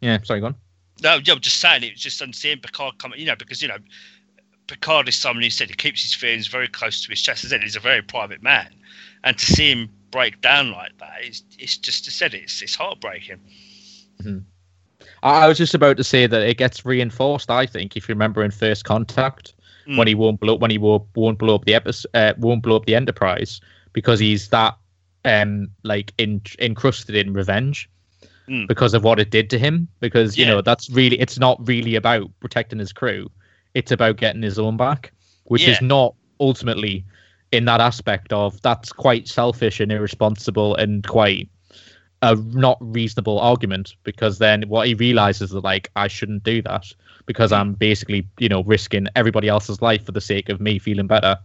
yeah, 0.00 0.18
sorry, 0.22 0.40
go 0.40 0.46
on. 0.46 0.54
No, 1.02 1.18
yeah, 1.24 1.34
I'm 1.34 1.40
just 1.40 1.58
saying 1.60 1.82
it 1.82 1.92
was 1.92 2.00
just 2.00 2.22
seeing 2.34 2.58
Picard 2.58 2.98
come, 2.98 3.12
you 3.16 3.26
know, 3.26 3.36
because 3.36 3.60
you 3.60 3.68
know, 3.68 3.78
Picard 4.66 5.08
is 5.08 5.16
someone 5.16 5.42
who 5.42 5.50
said 5.50 5.68
he 5.68 5.74
keeps 5.74 6.02
his 6.02 6.14
feelings 6.14 6.46
very 6.46 6.68
close 6.68 7.02
to 7.02 7.10
his 7.10 7.20
chest. 7.20 7.44
As 7.44 7.50
said, 7.50 7.62
he's 7.62 7.76
a 7.76 7.80
very 7.80 8.00
private 8.02 8.42
man, 8.42 8.68
and 9.24 9.36
to 9.38 9.46
see 9.46 9.72
him 9.72 9.90
break 10.10 10.40
down 10.40 10.70
like 10.70 10.96
that, 10.98 11.16
it's 11.22 11.42
it's 11.58 11.76
just 11.76 12.06
I 12.06 12.10
said 12.10 12.34
it's 12.34 12.62
it's 12.62 12.76
heartbreaking. 12.76 13.40
I, 15.22 15.44
I 15.44 15.48
was 15.48 15.58
just 15.58 15.74
about 15.74 15.96
to 15.96 16.04
say 16.04 16.26
that 16.26 16.42
it 16.42 16.56
gets 16.56 16.84
reinforced. 16.84 17.50
I 17.50 17.66
think 17.66 17.96
if 17.96 18.08
you 18.08 18.14
remember 18.14 18.44
in 18.44 18.50
First 18.50 18.84
Contact 18.84 19.54
Mm. 19.86 19.98
when 19.98 20.06
he 20.08 20.14
won't 20.14 20.40
blow 20.40 20.54
when 20.54 20.70
he 20.70 20.78
won't, 20.78 21.02
won't 21.14 21.36
blow 21.38 21.56
up 21.56 21.66
the 21.66 21.72
epis 21.72 22.06
uh, 22.14 22.32
won't 22.38 22.62
blow 22.62 22.76
up 22.76 22.86
the 22.86 22.94
Enterprise 22.94 23.60
because 23.92 24.18
he's 24.18 24.48
that 24.48 24.78
um 25.26 25.68
like 25.82 26.14
in, 26.16 26.40
encrusted 26.58 27.14
in 27.14 27.34
revenge 27.34 27.90
Mm. 28.48 28.66
because 28.66 28.94
of 28.94 29.04
what 29.04 29.20
it 29.20 29.30
did 29.30 29.50
to 29.50 29.58
him. 29.58 29.88
Because 30.00 30.38
you 30.38 30.46
know 30.46 30.62
that's 30.62 30.88
really 30.90 31.20
it's 31.20 31.38
not 31.38 31.66
really 31.68 31.96
about 31.96 32.30
protecting 32.40 32.78
his 32.78 32.92
crew. 32.94 33.30
It's 33.74 33.92
about 33.92 34.16
getting 34.16 34.42
his 34.42 34.58
own 34.58 34.78
back, 34.78 35.12
which 35.44 35.68
is 35.68 35.82
not 35.82 36.14
ultimately 36.40 37.04
in 37.54 37.64
that 37.66 37.80
aspect 37.80 38.32
of 38.32 38.60
that's 38.62 38.92
quite 38.92 39.28
selfish 39.28 39.78
and 39.80 39.92
irresponsible 39.92 40.74
and 40.74 41.06
quite 41.06 41.48
a 42.24 42.34
not 42.36 42.78
reasonable 42.80 43.38
argument 43.38 43.94
because 44.02 44.38
then 44.38 44.62
what 44.62 44.86
he 44.86 44.94
realizes 44.94 45.52
is 45.52 45.62
like 45.62 45.90
I 45.94 46.08
shouldn't 46.08 46.42
do 46.42 46.62
that 46.62 46.86
because 47.26 47.52
I'm 47.52 47.74
basically 47.74 48.26
you 48.38 48.48
know 48.48 48.62
risking 48.62 49.08
everybody 49.14 49.48
else's 49.48 49.82
life 49.82 50.06
for 50.06 50.12
the 50.12 50.20
sake 50.22 50.48
of 50.48 50.58
me 50.60 50.78
feeling 50.78 51.06
better. 51.06 51.38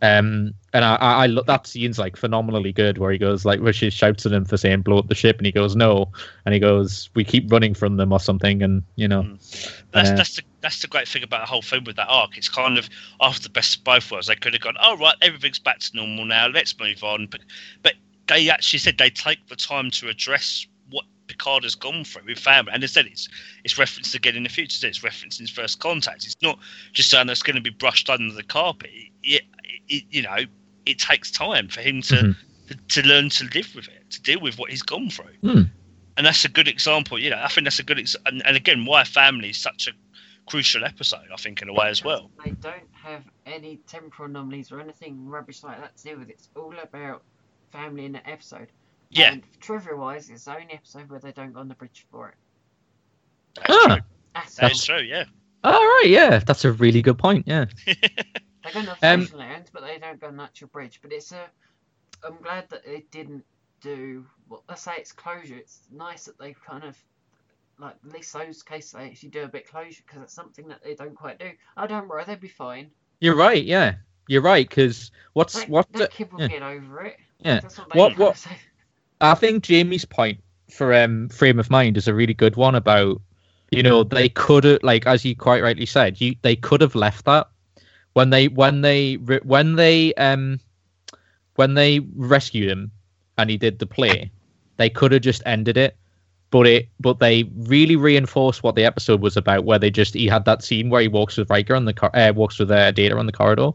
Um, 0.00 0.54
and 0.72 0.84
I, 0.84 0.96
I, 0.96 1.12
I 1.24 1.26
lo- 1.26 1.44
that 1.46 1.66
scene's 1.66 1.98
like 1.98 2.16
phenomenally 2.16 2.72
good 2.72 2.98
where 2.98 3.12
he 3.12 3.18
goes 3.18 3.44
like 3.44 3.60
where 3.60 3.72
she 3.72 3.90
shouts 3.90 4.24
at 4.26 4.32
him 4.32 4.44
for 4.44 4.56
saying 4.56 4.82
blow 4.82 4.98
up 4.98 5.08
the 5.08 5.14
ship 5.14 5.36
and 5.38 5.46
he 5.46 5.52
goes 5.52 5.76
no 5.76 6.10
and 6.44 6.54
he 6.54 6.60
goes 6.60 7.10
we 7.14 7.24
keep 7.24 7.52
running 7.52 7.74
from 7.74 7.96
them 7.96 8.12
or 8.12 8.20
something 8.20 8.62
and 8.62 8.82
you 8.96 9.06
know 9.08 9.22
That's 9.92 10.10
Uh, 10.10 10.16
that's 10.16 10.36
the 10.36 10.42
that's 10.60 10.80
the 10.80 10.88
great 10.88 11.06
thing 11.06 11.22
about 11.22 11.40
the 11.40 11.46
whole 11.46 11.62
thing 11.62 11.84
with 11.84 11.96
that 11.96 12.08
arc. 12.08 12.38
It's 12.38 12.48
kind 12.48 12.78
of 12.78 12.88
after 13.20 13.42
the 13.42 13.50
best 13.50 13.78
of 13.78 13.84
both 13.84 14.10
worlds. 14.10 14.26
They 14.28 14.36
could 14.36 14.54
have 14.54 14.62
gone, 14.62 14.76
oh 14.80 14.96
right, 14.96 15.14
everything's 15.20 15.58
back 15.58 15.78
to 15.80 15.96
normal 15.96 16.24
now. 16.24 16.48
Let's 16.48 16.78
move 16.78 17.04
on. 17.04 17.28
But 17.30 17.42
but 17.82 17.94
they 18.26 18.48
actually 18.50 18.78
said 18.78 18.98
they 18.98 19.10
take 19.10 19.46
the 19.48 19.56
time 19.56 19.90
to 19.92 20.08
address 20.08 20.66
what 20.90 21.04
Picard 21.26 21.64
has 21.64 21.74
gone 21.74 22.04
through 22.04 22.24
with 22.26 22.38
family. 22.38 22.72
And 22.72 22.82
instead, 22.82 23.06
it's 23.06 23.28
it's 23.64 23.78
referenced 23.78 24.14
again 24.14 24.36
in 24.36 24.42
the 24.42 24.48
future. 24.48 24.78
So 24.78 24.86
It's 24.86 25.02
referenced 25.02 25.40
in 25.40 25.46
First 25.46 25.80
Contact. 25.80 26.24
It's 26.24 26.36
not 26.42 26.58
just 26.92 27.10
something 27.10 27.28
that's 27.28 27.42
going 27.42 27.56
to 27.56 27.62
be 27.62 27.70
brushed 27.70 28.10
under 28.10 28.34
the 28.34 28.42
carpet. 28.42 28.90
It, 29.22 29.42
it, 29.88 30.04
you 30.10 30.22
know, 30.22 30.38
it 30.86 30.98
takes 30.98 31.30
time 31.30 31.68
for 31.68 31.80
him 31.80 32.02
to, 32.02 32.14
mm-hmm. 32.14 32.68
to, 32.68 33.02
to 33.02 33.08
learn 33.08 33.30
to 33.30 33.44
live 33.54 33.74
with 33.74 33.88
it, 33.88 34.10
to 34.10 34.22
deal 34.22 34.40
with 34.40 34.58
what 34.58 34.70
he's 34.70 34.82
gone 34.82 35.10
through. 35.10 35.34
Mm. 35.42 35.70
And 36.16 36.26
that's 36.26 36.44
a 36.44 36.48
good 36.48 36.68
example. 36.68 37.18
You 37.18 37.30
know, 37.30 37.40
I 37.42 37.48
think 37.48 37.64
that's 37.64 37.78
a 37.78 37.82
good. 37.82 37.98
Ex- 37.98 38.16
and, 38.26 38.46
and 38.46 38.56
again, 38.56 38.84
why 38.84 39.04
family 39.04 39.50
is 39.50 39.56
such 39.56 39.88
a 39.88 39.92
crucial 40.46 40.84
episode. 40.84 41.26
I 41.32 41.36
think 41.36 41.62
in 41.62 41.68
a 41.68 41.72
way 41.72 41.88
as 41.88 42.04
well. 42.04 42.30
They 42.44 42.50
don't 42.52 42.88
have 42.92 43.24
any 43.46 43.80
temporal 43.86 44.28
anomalies 44.28 44.70
or 44.70 44.80
anything 44.80 45.26
rubbish 45.26 45.62
like 45.62 45.80
that 45.80 45.96
to 45.96 46.04
deal 46.04 46.18
with. 46.18 46.28
It's 46.28 46.50
all 46.54 46.74
about 46.82 47.22
family 47.74 48.04
in 48.04 48.12
the 48.12 48.28
episode. 48.28 48.68
Yeah. 49.10 49.32
And 49.32 49.42
trivia 49.60 49.96
wise, 49.96 50.30
it's 50.30 50.44
the 50.44 50.54
only 50.54 50.72
episode 50.72 51.10
where 51.10 51.20
they 51.20 51.32
don't 51.32 51.52
go 51.52 51.60
on 51.60 51.68
the 51.68 51.74
bridge 51.74 52.06
for 52.10 52.28
it. 52.28 52.34
That's 53.56 53.70
ah, 53.70 53.86
true. 53.86 54.04
That's, 54.34 54.54
that's 54.56 54.84
true, 54.84 55.00
yeah. 55.00 55.24
All 55.62 55.72
right, 55.72 56.06
yeah. 56.06 56.38
That's 56.38 56.64
a 56.64 56.72
really 56.72 57.02
good 57.02 57.18
point, 57.18 57.46
yeah. 57.46 57.66
they 57.86 57.94
go 58.72 58.80
on 58.80 58.86
the 58.86 58.96
um, 59.02 59.28
land, 59.34 59.70
but 59.72 59.82
they 59.82 59.98
don't 59.98 60.20
go 60.20 60.28
on 60.28 60.36
the 60.36 60.42
actual 60.42 60.68
bridge. 60.68 61.00
But 61.02 61.12
it's 61.12 61.32
a. 61.32 61.46
I'm 62.24 62.38
glad 62.42 62.68
that 62.70 62.84
it 62.84 63.10
didn't 63.10 63.44
do. 63.80 64.24
Well, 64.48 64.64
let's 64.68 64.82
say 64.82 64.92
it's 64.98 65.12
closure. 65.12 65.56
It's 65.56 65.80
nice 65.92 66.24
that 66.24 66.38
they 66.38 66.54
kind 66.66 66.84
of 66.84 66.96
like 67.78 67.96
at 68.06 68.12
least 68.12 68.32
those 68.32 68.62
cases 68.62 68.92
they 68.92 69.06
actually 69.06 69.30
do 69.30 69.42
a 69.42 69.48
bit 69.48 69.68
closure 69.68 70.02
because 70.06 70.22
it's 70.22 70.32
something 70.32 70.68
that 70.68 70.82
they 70.82 70.94
don't 70.94 71.14
quite 71.14 71.38
do. 71.38 71.50
I 71.76 71.86
don't 71.86 72.08
worry, 72.08 72.24
they'll 72.24 72.36
be 72.36 72.48
fine. 72.48 72.90
You're 73.20 73.36
right, 73.36 73.64
yeah, 73.64 73.94
you're 74.28 74.42
right. 74.42 74.68
Because 74.68 75.10
what's 75.32 75.54
they, 75.54 75.66
what 75.66 75.92
the 75.92 76.08
kid 76.08 76.32
will 76.32 76.40
yeah. 76.40 76.48
get 76.48 76.62
over 76.62 77.02
it. 77.04 77.18
Yeah. 77.44 77.60
What 77.92 78.16
what? 78.18 78.46
I 79.20 79.34
think 79.34 79.62
Jamie's 79.62 80.04
point 80.04 80.40
for 80.70 80.92
um 80.92 81.28
frame 81.28 81.58
of 81.58 81.70
mind 81.70 81.96
is 81.96 82.08
a 82.08 82.14
really 82.14 82.34
good 82.34 82.56
one 82.56 82.74
about 82.74 83.20
you 83.70 83.82
know 83.82 84.02
they 84.02 84.28
could 84.28 84.64
have 84.64 84.82
like 84.82 85.06
as 85.06 85.24
you 85.24 85.36
quite 85.36 85.62
rightly 85.62 85.86
said 85.86 86.20
you 86.20 86.34
they 86.42 86.56
could 86.56 86.80
have 86.80 86.94
left 86.94 87.24
that 87.24 87.48
when 88.14 88.30
they 88.30 88.48
when 88.48 88.80
they 88.80 89.14
when 89.14 89.76
they 89.76 90.14
um 90.14 90.58
when 91.56 91.74
they 91.74 92.00
rescued 92.16 92.70
him 92.70 92.90
and 93.38 93.50
he 93.50 93.56
did 93.56 93.78
the 93.78 93.86
play 93.86 94.30
they 94.76 94.88
could 94.90 95.12
have 95.12 95.22
just 95.22 95.42
ended 95.46 95.76
it 95.76 95.96
but 96.50 96.66
it 96.66 96.88
but 97.00 97.18
they 97.18 97.44
really 97.56 97.96
reinforced 97.96 98.62
what 98.62 98.74
the 98.74 98.84
episode 98.84 99.20
was 99.20 99.36
about 99.36 99.64
where 99.64 99.78
they 99.78 99.90
just 99.90 100.14
he 100.14 100.26
had 100.26 100.44
that 100.44 100.62
scene 100.62 100.88
where 100.88 101.02
he 101.02 101.08
walks 101.08 101.36
with 101.36 101.50
Riker 101.50 101.74
on 101.74 101.84
the 101.84 101.92
car 101.92 102.10
uh, 102.14 102.32
walks 102.32 102.58
with 102.58 102.70
uh, 102.70 102.90
Data 102.92 103.16
on 103.16 103.26
the 103.26 103.32
corridor 103.32 103.70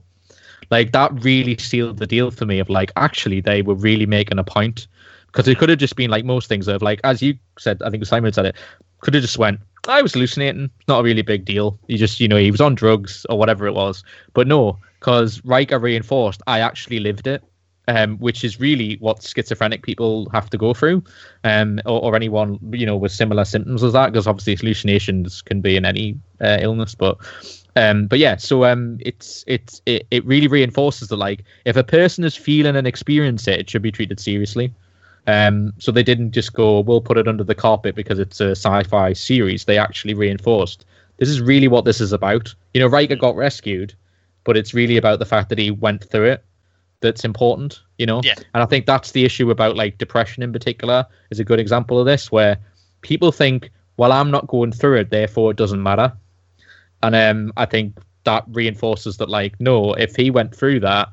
like 0.71 0.91
that 0.91 1.11
really 1.23 1.57
sealed 1.57 1.97
the 1.97 2.07
deal 2.07 2.31
for 2.31 2.45
me 2.45 2.59
of 2.59 2.69
like 2.69 2.91
actually 2.95 3.41
they 3.41 3.61
were 3.61 3.75
really 3.75 4.05
making 4.05 4.39
a 4.39 4.43
point 4.43 4.87
because 5.27 5.47
it 5.47 5.57
could 5.57 5.69
have 5.69 5.79
just 5.79 5.95
been 5.95 6.09
like 6.09 6.25
most 6.25 6.47
things 6.47 6.67
of 6.67 6.81
like 6.81 6.99
as 7.03 7.21
you 7.21 7.37
said 7.57 7.81
I 7.83 7.89
think 7.89 8.05
Simon 8.05 8.33
said 8.33 8.45
it 8.45 8.55
could 9.01 9.13
have 9.13 9.23
just 9.23 9.37
went 9.37 9.59
I 9.87 10.01
was 10.01 10.13
hallucinating 10.13 10.69
not 10.87 10.99
a 10.99 11.03
really 11.03 11.21
big 11.21 11.45
deal 11.45 11.79
he 11.87 11.97
just 11.97 12.19
you 12.19 12.27
know 12.27 12.37
he 12.37 12.51
was 12.51 12.61
on 12.61 12.75
drugs 12.75 13.25
or 13.29 13.37
whatever 13.37 13.65
it 13.67 13.73
was 13.73 14.03
but 14.33 14.47
no 14.47 14.77
because 14.99 15.43
Riker 15.45 15.79
reinforced 15.79 16.41
I 16.47 16.59
actually 16.59 16.99
lived 16.99 17.27
it 17.27 17.43
um, 17.89 18.17
which 18.17 18.43
is 18.43 18.59
really 18.59 18.97
what 18.97 19.23
schizophrenic 19.23 19.81
people 19.81 20.29
have 20.29 20.49
to 20.51 20.59
go 20.59 20.75
through, 20.75 21.03
um, 21.43 21.79
or, 21.87 22.03
or, 22.03 22.15
anyone 22.15 22.59
you 22.71 22.85
know 22.85 22.95
with 22.95 23.11
similar 23.11 23.43
symptoms 23.43 23.83
as 23.83 23.93
that, 23.93 24.11
because 24.11 24.27
obviously 24.27 24.55
hallucinations 24.55 25.41
can 25.41 25.59
be 25.59 25.75
in 25.75 25.85
any 25.85 26.15
uh, 26.39 26.59
illness. 26.61 26.93
But 26.93 27.17
um, 27.75 28.07
but 28.07 28.19
yeah, 28.19 28.35
so 28.37 28.65
um, 28.65 28.97
it's 29.01 29.43
it's 29.47 29.81
it, 29.85 30.07
it 30.11 30.25
really 30.25 30.47
reinforces 30.47 31.09
that 31.09 31.17
like 31.17 31.43
if 31.65 31.75
a 31.75 31.83
person 31.83 32.23
is 32.23 32.35
feeling 32.35 32.75
and 32.75 32.87
experience 32.87 33.47
it, 33.47 33.59
it 33.59 33.69
should 33.69 33.81
be 33.81 33.91
treated 33.91 34.19
seriously. 34.19 34.73
Um, 35.27 35.73
so 35.77 35.91
they 35.91 36.01
didn't 36.01 36.31
just 36.31 36.53
go, 36.53 36.79
we'll 36.79 37.01
put 37.01 37.17
it 37.17 37.27
under 37.27 37.43
the 37.43 37.53
carpet 37.53 37.93
because 37.93 38.17
it's 38.17 38.41
a 38.41 38.51
sci-fi 38.51 39.13
series. 39.13 39.65
They 39.65 39.77
actually 39.77 40.15
reinforced 40.15 40.85
this 41.19 41.29
is 41.29 41.41
really 41.41 41.67
what 41.67 41.85
this 41.85 42.01
is 42.01 42.13
about. 42.13 42.53
You 42.73 42.79
know, 42.79 42.87
Riker 42.87 43.15
got 43.15 43.35
rescued, 43.35 43.93
but 44.45 44.57
it's 44.57 44.73
really 44.73 44.97
about 44.97 45.19
the 45.19 45.25
fact 45.25 45.49
that 45.49 45.59
he 45.59 45.69
went 45.69 46.03
through 46.03 46.31
it 46.31 46.45
that's 47.01 47.23
important, 47.23 47.81
you 47.97 48.05
know? 48.05 48.21
Yeah. 48.23 48.35
And 48.53 48.63
I 48.63 48.65
think 48.65 48.85
that's 48.85 49.11
the 49.11 49.25
issue 49.25 49.51
about 49.51 49.75
like 49.75 49.97
depression 49.97 50.41
in 50.41 50.51
particular 50.51 51.05
is 51.29 51.39
a 51.39 51.43
good 51.43 51.59
example 51.59 51.99
of 51.99 52.05
this 52.05 52.31
where 52.31 52.57
people 53.01 53.31
think, 53.31 53.69
well, 53.97 54.13
I'm 54.13 54.31
not 54.31 54.47
going 54.47 54.71
through 54.71 54.97
it, 54.97 55.09
therefore 55.09 55.51
it 55.51 55.57
doesn't 55.57 55.83
matter. 55.83 56.13
And 57.01 57.15
um, 57.15 57.53
I 57.57 57.65
think 57.65 57.97
that 58.25 58.43
reinforces 58.49 59.17
that, 59.17 59.29
like, 59.29 59.59
no, 59.59 59.93
if 59.93 60.15
he 60.15 60.31
went 60.31 60.55
through 60.55 60.81
that, 60.81 61.09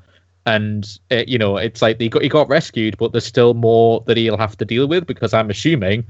and 0.46 0.98
uh, 1.10 1.24
you 1.26 1.38
know, 1.38 1.56
it's 1.56 1.82
like 1.82 2.00
he 2.00 2.08
got 2.08 2.22
he 2.22 2.28
got 2.28 2.48
rescued, 2.48 2.96
but 2.98 3.12
there's 3.12 3.26
still 3.26 3.54
more 3.54 4.02
that 4.06 4.16
he'll 4.16 4.36
have 4.36 4.56
to 4.58 4.64
deal 4.64 4.86
with 4.86 5.06
because 5.06 5.34
I'm 5.34 5.50
assuming 5.50 6.04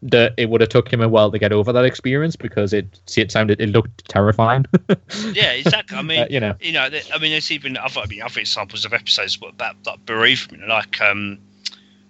that 0.00 0.32
it 0.36 0.48
would 0.48 0.60
have 0.60 0.70
took 0.70 0.92
him 0.92 1.00
a 1.00 1.08
while 1.08 1.30
to 1.32 1.38
get 1.38 1.52
over 1.52 1.72
that 1.72 1.84
experience 1.84 2.36
because 2.36 2.72
it 2.72 3.00
see 3.06 3.20
it 3.20 3.32
sounded 3.32 3.60
it 3.60 3.70
looked 3.70 4.08
terrifying. 4.08 4.64
yeah, 5.32 5.52
exactly. 5.52 5.98
I 5.98 6.02
mean, 6.02 6.20
uh, 6.20 6.26
you 6.30 6.38
know, 6.38 6.54
you 6.60 6.72
know, 6.72 6.82
I 6.82 7.18
mean, 7.18 7.32
there's 7.32 7.50
even 7.50 7.76
other, 7.76 8.00
I 8.00 8.06
mean, 8.06 8.22
other 8.22 8.40
examples 8.40 8.84
of 8.84 8.92
episodes 8.92 9.36
about 9.42 9.82
that 9.84 10.06
bereavement, 10.06 10.68
like 10.68 11.00
um, 11.00 11.38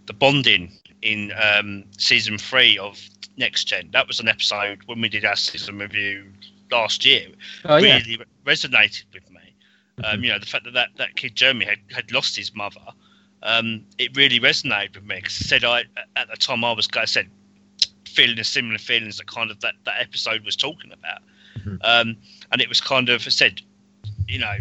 the 0.06 0.12
bonding 0.12 0.70
in 1.00 1.32
um, 1.42 1.84
season 1.96 2.36
three 2.36 2.76
of 2.76 3.00
Next 3.38 3.64
Gen. 3.64 3.88
That 3.92 4.06
was 4.06 4.20
an 4.20 4.28
episode 4.28 4.80
when 4.84 5.00
we 5.00 5.08
did 5.08 5.24
our 5.24 5.36
season 5.36 5.78
review 5.78 6.26
last 6.70 7.04
year. 7.04 7.28
Oh, 7.64 7.76
really 7.76 8.18
yeah. 8.18 8.24
resonated 8.44 9.04
with 9.12 9.28
me. 9.30 9.54
Um, 10.04 10.04
Mm-hmm. 10.04 10.24
you 10.24 10.30
know, 10.30 10.38
the 10.38 10.46
fact 10.46 10.64
that, 10.64 10.74
that 10.74 10.90
that 10.96 11.16
kid 11.16 11.34
Jeremy 11.34 11.64
had, 11.64 11.78
had 11.90 12.12
lost 12.12 12.36
his 12.36 12.54
mother. 12.54 12.80
Um, 13.42 13.84
it 13.98 14.16
really 14.16 14.40
resonated 14.40 14.94
with 14.96 15.04
me 15.04 15.16
because 15.16 15.40
I 15.40 15.44
said 15.46 15.64
I 15.64 15.84
at 16.16 16.28
the 16.28 16.36
time 16.36 16.64
I 16.64 16.72
was 16.72 16.88
I 16.96 17.04
said 17.04 17.28
feeling 18.06 18.36
the 18.36 18.44
similar 18.44 18.78
feelings 18.78 19.16
that 19.18 19.26
kind 19.26 19.50
of 19.50 19.60
that, 19.60 19.74
that 19.84 20.00
episode 20.00 20.44
was 20.44 20.56
talking 20.56 20.92
about. 20.92 21.20
Mhm. 21.58 21.78
Um, 21.82 22.16
and 22.52 22.60
it 22.60 22.68
was 22.68 22.80
kind 22.80 23.08
of 23.08 23.22
I 23.26 23.30
said, 23.30 23.60
you 24.26 24.38
know, 24.38 24.56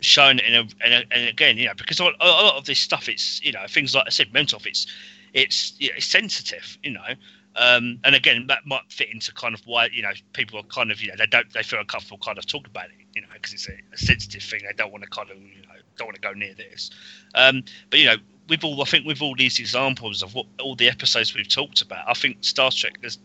shown 0.00 0.38
in 0.40 0.54
a, 0.54 0.60
in 0.86 0.92
a 0.92 1.04
and 1.10 1.28
again, 1.28 1.56
you 1.56 1.66
know, 1.66 1.74
because 1.76 2.00
a 2.00 2.04
lot, 2.04 2.14
a 2.20 2.26
lot 2.26 2.56
of 2.56 2.64
this 2.64 2.78
stuff, 2.78 3.08
it's 3.08 3.42
you 3.44 3.52
know 3.52 3.64
things 3.68 3.94
like 3.94 4.04
I 4.06 4.10
said, 4.10 4.32
mental, 4.32 4.58
health, 4.58 4.66
it's 4.66 4.86
it's 5.34 5.74
you 5.78 5.88
know, 5.88 5.94
it's 5.96 6.06
sensitive, 6.06 6.78
you 6.82 6.90
know. 6.92 7.14
Um, 7.56 7.98
and 8.04 8.14
again, 8.14 8.46
that 8.48 8.66
might 8.66 8.82
fit 8.90 9.08
into 9.12 9.32
kind 9.32 9.54
of 9.54 9.62
why 9.66 9.88
you 9.92 10.02
know 10.02 10.12
people 10.34 10.58
are 10.58 10.64
kind 10.64 10.90
of 10.90 11.00
you 11.00 11.08
know 11.08 11.14
they 11.18 11.26
don't 11.26 11.50
they 11.52 11.62
feel 11.62 11.80
uncomfortable 11.80 12.18
kind 12.18 12.36
of 12.38 12.46
talking 12.46 12.66
about 12.66 12.86
it, 12.86 13.06
you 13.14 13.22
know, 13.22 13.28
because 13.32 13.54
it's 13.54 13.68
a, 13.68 13.72
a 13.92 13.98
sensitive 13.98 14.42
thing. 14.42 14.60
They 14.66 14.74
don't 14.76 14.92
want 14.92 15.04
to 15.04 15.10
kind 15.10 15.30
of 15.30 15.38
you 15.38 15.62
know 15.62 15.74
don't 15.96 16.08
want 16.08 16.16
to 16.16 16.20
go 16.20 16.32
near 16.32 16.54
this. 16.54 16.90
Um, 17.34 17.64
but 17.90 17.98
you 17.98 18.06
know, 18.06 18.16
with 18.48 18.62
all 18.62 18.80
I 18.82 18.84
think 18.84 19.06
with 19.06 19.22
all 19.22 19.34
these 19.34 19.58
examples 19.58 20.22
of 20.22 20.34
what 20.34 20.46
all 20.60 20.76
the 20.76 20.88
episodes 20.88 21.34
we've 21.34 21.48
talked 21.48 21.80
about, 21.80 22.06
I 22.06 22.12
think 22.12 22.38
Star 22.42 22.70
Trek 22.70 22.98
has 23.02 23.18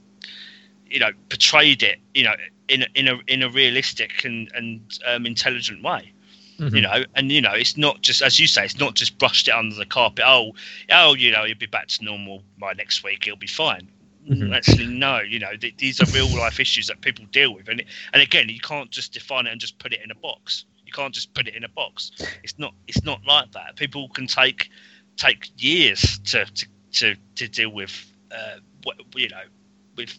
you 0.88 1.00
know 1.00 1.12
portrayed 1.30 1.84
it 1.84 2.00
you 2.14 2.24
know 2.24 2.34
in 2.70 2.84
a, 2.84 2.88
in 2.96 3.08
a 3.10 3.20
in 3.28 3.44
a 3.44 3.50
realistic 3.50 4.24
and 4.24 4.50
and 4.56 5.00
um, 5.06 5.26
intelligent 5.26 5.84
way. 5.84 6.14
Mhm. 6.58 6.76
You 6.76 6.82
know, 6.82 7.04
and 7.16 7.32
you 7.32 7.42
know, 7.42 7.54
it's 7.54 7.76
not 7.76 8.02
just 8.02 8.22
as 8.22 8.40
you 8.40 8.48
say, 8.48 8.64
it's 8.64 8.78
not 8.78 8.94
just 8.94 9.18
brushed 9.18 9.48
it 9.48 9.52
under 9.52 9.76
the 9.76 9.86
carpet. 9.86 10.24
Oh, 10.28 10.54
oh, 10.92 11.16
you 11.16 11.32
know, 11.32 11.44
he'll 11.44 11.58
be 11.58 11.66
back 11.66 11.88
to 11.88 12.04
normal 12.04 12.44
by 12.60 12.74
next 12.74 13.04
week. 13.04 13.26
He'll 13.26 13.36
be 13.36 13.48
fine. 13.48 13.90
Mhm. 14.30 14.56
Actually, 14.56 14.88
no. 14.88 15.20
You 15.20 15.40
know, 15.40 15.56
th- 15.56 15.78
these 15.78 16.02
are 16.02 16.06
real 16.08 16.28
life 16.38 16.60
issues 16.60 16.88
that 16.88 17.02
people 17.02 17.26
deal 17.32 17.54
with, 17.54 17.68
and 17.70 17.82
it, 17.82 17.88
and 18.14 18.22
again, 18.22 18.50
you 18.50 18.60
can't 18.60 18.90
just 18.92 19.14
define 19.14 19.48
it 19.48 19.52
and 19.52 19.60
just 19.60 19.80
put 19.80 19.94
it 19.94 20.02
in 20.04 20.12
a 20.12 20.16
box. 20.16 20.66
You 20.86 20.92
can't 20.92 21.14
just 21.14 21.34
put 21.34 21.48
it 21.48 21.56
in 21.56 21.64
a 21.64 21.70
box. 21.70 22.12
It's 22.44 22.58
not. 22.60 22.74
It's 22.88 23.04
not 23.04 23.26
like 23.26 23.52
that. 23.54 23.76
People 23.76 24.10
can 24.10 24.28
take 24.28 24.70
take 25.18 25.50
years 25.58 26.20
to 26.26 26.46
to 26.46 26.66
to, 26.94 27.16
to 27.36 27.48
deal 27.48 27.70
with, 27.70 28.12
uh, 28.32 28.58
you 29.16 29.30
know, 29.30 29.44
with 29.96 30.18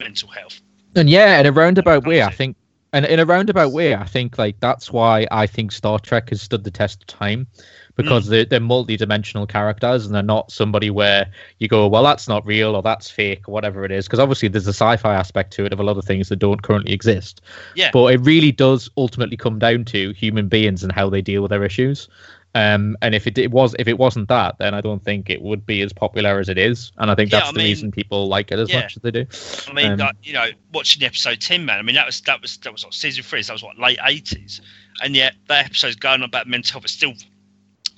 mental 0.00 0.28
health. 0.28 0.60
And 0.96 1.08
yeah, 1.10 1.38
in 1.40 1.46
a 1.46 1.52
roundabout 1.52 2.06
way, 2.06 2.22
I 2.22 2.30
think, 2.30 2.56
and 2.94 3.04
in 3.06 3.18
a 3.18 3.26
roundabout 3.26 3.72
way, 3.72 3.96
I 3.96 4.04
think 4.04 4.38
like 4.38 4.60
that's 4.60 4.92
why 4.92 5.26
I 5.32 5.48
think 5.48 5.72
Star 5.72 5.98
Trek 5.98 6.30
has 6.30 6.40
stood 6.40 6.62
the 6.62 6.70
test 6.70 7.02
of 7.02 7.06
time 7.08 7.48
because 7.96 8.26
mm. 8.26 8.30
they're, 8.30 8.44
they're 8.44 8.60
multi-dimensional 8.60 9.48
characters 9.48 10.06
and 10.06 10.14
they're 10.14 10.22
not 10.22 10.52
somebody 10.52 10.90
where 10.90 11.28
you 11.58 11.66
go, 11.66 11.88
well, 11.88 12.04
that's 12.04 12.28
not 12.28 12.46
real 12.46 12.76
or 12.76 12.82
that's 12.82 13.10
fake 13.10 13.48
or 13.48 13.52
whatever 13.52 13.84
it 13.84 13.90
is. 13.90 14.06
Because 14.06 14.20
obviously 14.20 14.48
there's 14.48 14.68
a 14.68 14.70
sci-fi 14.70 15.12
aspect 15.12 15.52
to 15.54 15.64
it 15.64 15.72
of 15.72 15.80
a 15.80 15.82
lot 15.82 15.96
of 15.96 16.04
things 16.04 16.28
that 16.28 16.36
don't 16.36 16.62
currently 16.62 16.92
exist. 16.92 17.40
Yeah. 17.74 17.90
But 17.92 18.14
it 18.14 18.18
really 18.18 18.52
does 18.52 18.88
ultimately 18.96 19.36
come 19.36 19.58
down 19.58 19.84
to 19.86 20.12
human 20.12 20.46
beings 20.46 20.84
and 20.84 20.92
how 20.92 21.10
they 21.10 21.20
deal 21.20 21.42
with 21.42 21.50
their 21.50 21.64
issues. 21.64 22.08
Um, 22.56 22.96
and 23.02 23.16
if 23.16 23.26
it, 23.26 23.36
it 23.36 23.50
was 23.50 23.74
if 23.80 23.88
it 23.88 23.98
wasn't 23.98 24.28
that, 24.28 24.58
then 24.58 24.74
I 24.74 24.80
don't 24.80 25.02
think 25.02 25.28
it 25.28 25.42
would 25.42 25.66
be 25.66 25.82
as 25.82 25.92
popular 25.92 26.38
as 26.38 26.48
it 26.48 26.56
is. 26.56 26.92
And 26.98 27.10
I 27.10 27.16
think 27.16 27.32
Yeah, 27.32 27.38
that's 27.40 27.48
I 27.48 27.52
the 27.52 27.58
mean- 27.58 27.66
reason 27.66 27.90
people 27.90 28.28
like 28.28 28.52
it 28.52 28.60
as 28.60 28.70
yeah. 28.70 28.82
much 28.82 28.96
as 28.96 29.02
they 29.02 29.10
do. 29.10 29.26
I 29.68 29.72
mean, 29.72 29.92
Um, 29.92 29.98
like, 29.98 30.16
you 30.22 30.34
know, 30.34 30.46
watching 30.72 31.00
the 31.00 31.06
episode 31.06 31.40
ten, 31.40 31.64
man. 31.64 31.80
I 31.80 31.82
mean, 31.82 31.96
that 31.96 32.06
was 32.06 32.20
that 32.22 32.40
was 32.40 32.56
that 32.58 32.72
was 32.72 32.84
what 32.84 32.94
season 32.94 33.24
three. 33.24 33.42
So 33.42 33.48
that 33.48 33.54
was 33.54 33.62
what 33.64 33.78
late 33.78 33.98
eighties, 34.04 34.60
and 35.02 35.16
yet 35.16 35.34
that 35.48 35.64
episode's 35.66 35.96
going 35.96 36.14
on 36.20 36.22
about 36.22 36.46
mental 36.46 36.74
health. 36.74 36.84
It's 36.84 36.92
still, 36.92 37.14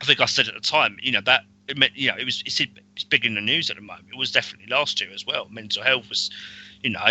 I 0.00 0.04
think 0.06 0.20
I 0.20 0.24
said 0.26 0.48
at 0.48 0.54
the 0.54 0.60
time, 0.60 0.96
you 1.02 1.12
know, 1.12 1.20
that 1.26 1.42
it 1.68 1.76
meant, 1.76 1.92
you 1.94 2.08
know, 2.08 2.16
it 2.16 2.24
was 2.24 2.42
it's, 2.46 2.58
it's 2.60 3.04
big 3.04 3.26
in 3.26 3.34
the 3.34 3.42
news 3.42 3.68
at 3.68 3.76
the 3.76 3.82
moment. 3.82 4.06
It 4.10 4.16
was 4.16 4.32
definitely 4.32 4.68
last 4.74 5.00
year 5.02 5.10
as 5.12 5.26
well. 5.26 5.48
Mental 5.50 5.82
health 5.82 6.08
was, 6.08 6.30
you 6.82 6.90
know, 6.90 7.04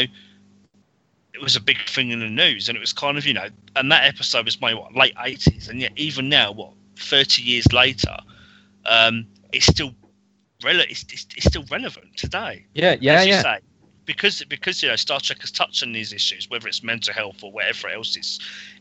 it 1.34 1.42
was 1.42 1.56
a 1.56 1.62
big 1.62 1.78
thing 1.88 2.10
in 2.10 2.22
the 2.22 2.30
news, 2.30 2.70
and 2.70 2.76
it 2.76 2.82
was 2.82 2.92
kind 2.94 3.20
of, 3.20 3.26
you 3.28 3.34
know, 3.34 3.50
and 3.76 3.92
that 3.92 4.06
episode 4.06 4.46
was 4.46 4.60
my 4.60 4.74
what 4.74 4.96
late 4.96 5.14
eighties, 5.24 5.68
and 5.68 5.80
yet 5.80 5.92
even 5.96 6.28
now, 6.28 6.52
what 6.52 6.72
thirty 6.98 7.42
years 7.42 7.72
later, 7.72 8.18
um, 8.86 9.26
it's 9.52 9.66
still 9.66 9.94
rele- 10.64 10.90
it's, 10.90 11.04
it's, 11.12 11.28
it's 11.36 11.46
still 11.46 11.66
relevant 11.72 12.18
today. 12.18 12.66
Yeah, 12.74 12.96
yeah, 13.00 13.14
as 13.14 13.26
you 13.26 13.34
yeah. 13.34 13.42
say, 13.42 13.60
because 14.06 14.44
because 14.46 14.82
you 14.82 14.90
know 14.90 14.96
Star 14.96 15.20
Trek 15.20 15.42
has 15.42 15.52
touched 15.52 15.84
on 15.84 15.92
these 15.92 16.14
issues, 16.14 16.50
whether 16.50 16.68
it's 16.68 16.84
mental 16.84 17.14
health 17.14 17.44
or 17.44 17.52
whatever 17.52 17.90
else 17.90 18.16
is 18.16 18.40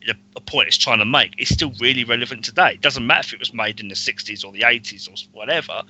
a, 0.08 0.14
a 0.36 0.40
point 0.40 0.68
it's 0.68 0.76
trying 0.76 0.98
to 0.98 1.04
make. 1.04 1.34
It's 1.38 1.50
still 1.50 1.72
really 1.80 2.04
relevant 2.04 2.44
today. 2.44 2.74
It 2.74 2.80
doesn't 2.80 3.06
matter 3.06 3.28
if 3.28 3.32
it 3.34 3.40
was 3.40 3.54
made 3.54 3.80
in 3.80 3.88
the 3.88 3.94
'60s 3.94 4.44
or 4.44 4.52
the 4.52 4.60
'80s 4.60 5.08
or 5.08 5.14
whatever. 5.36 5.82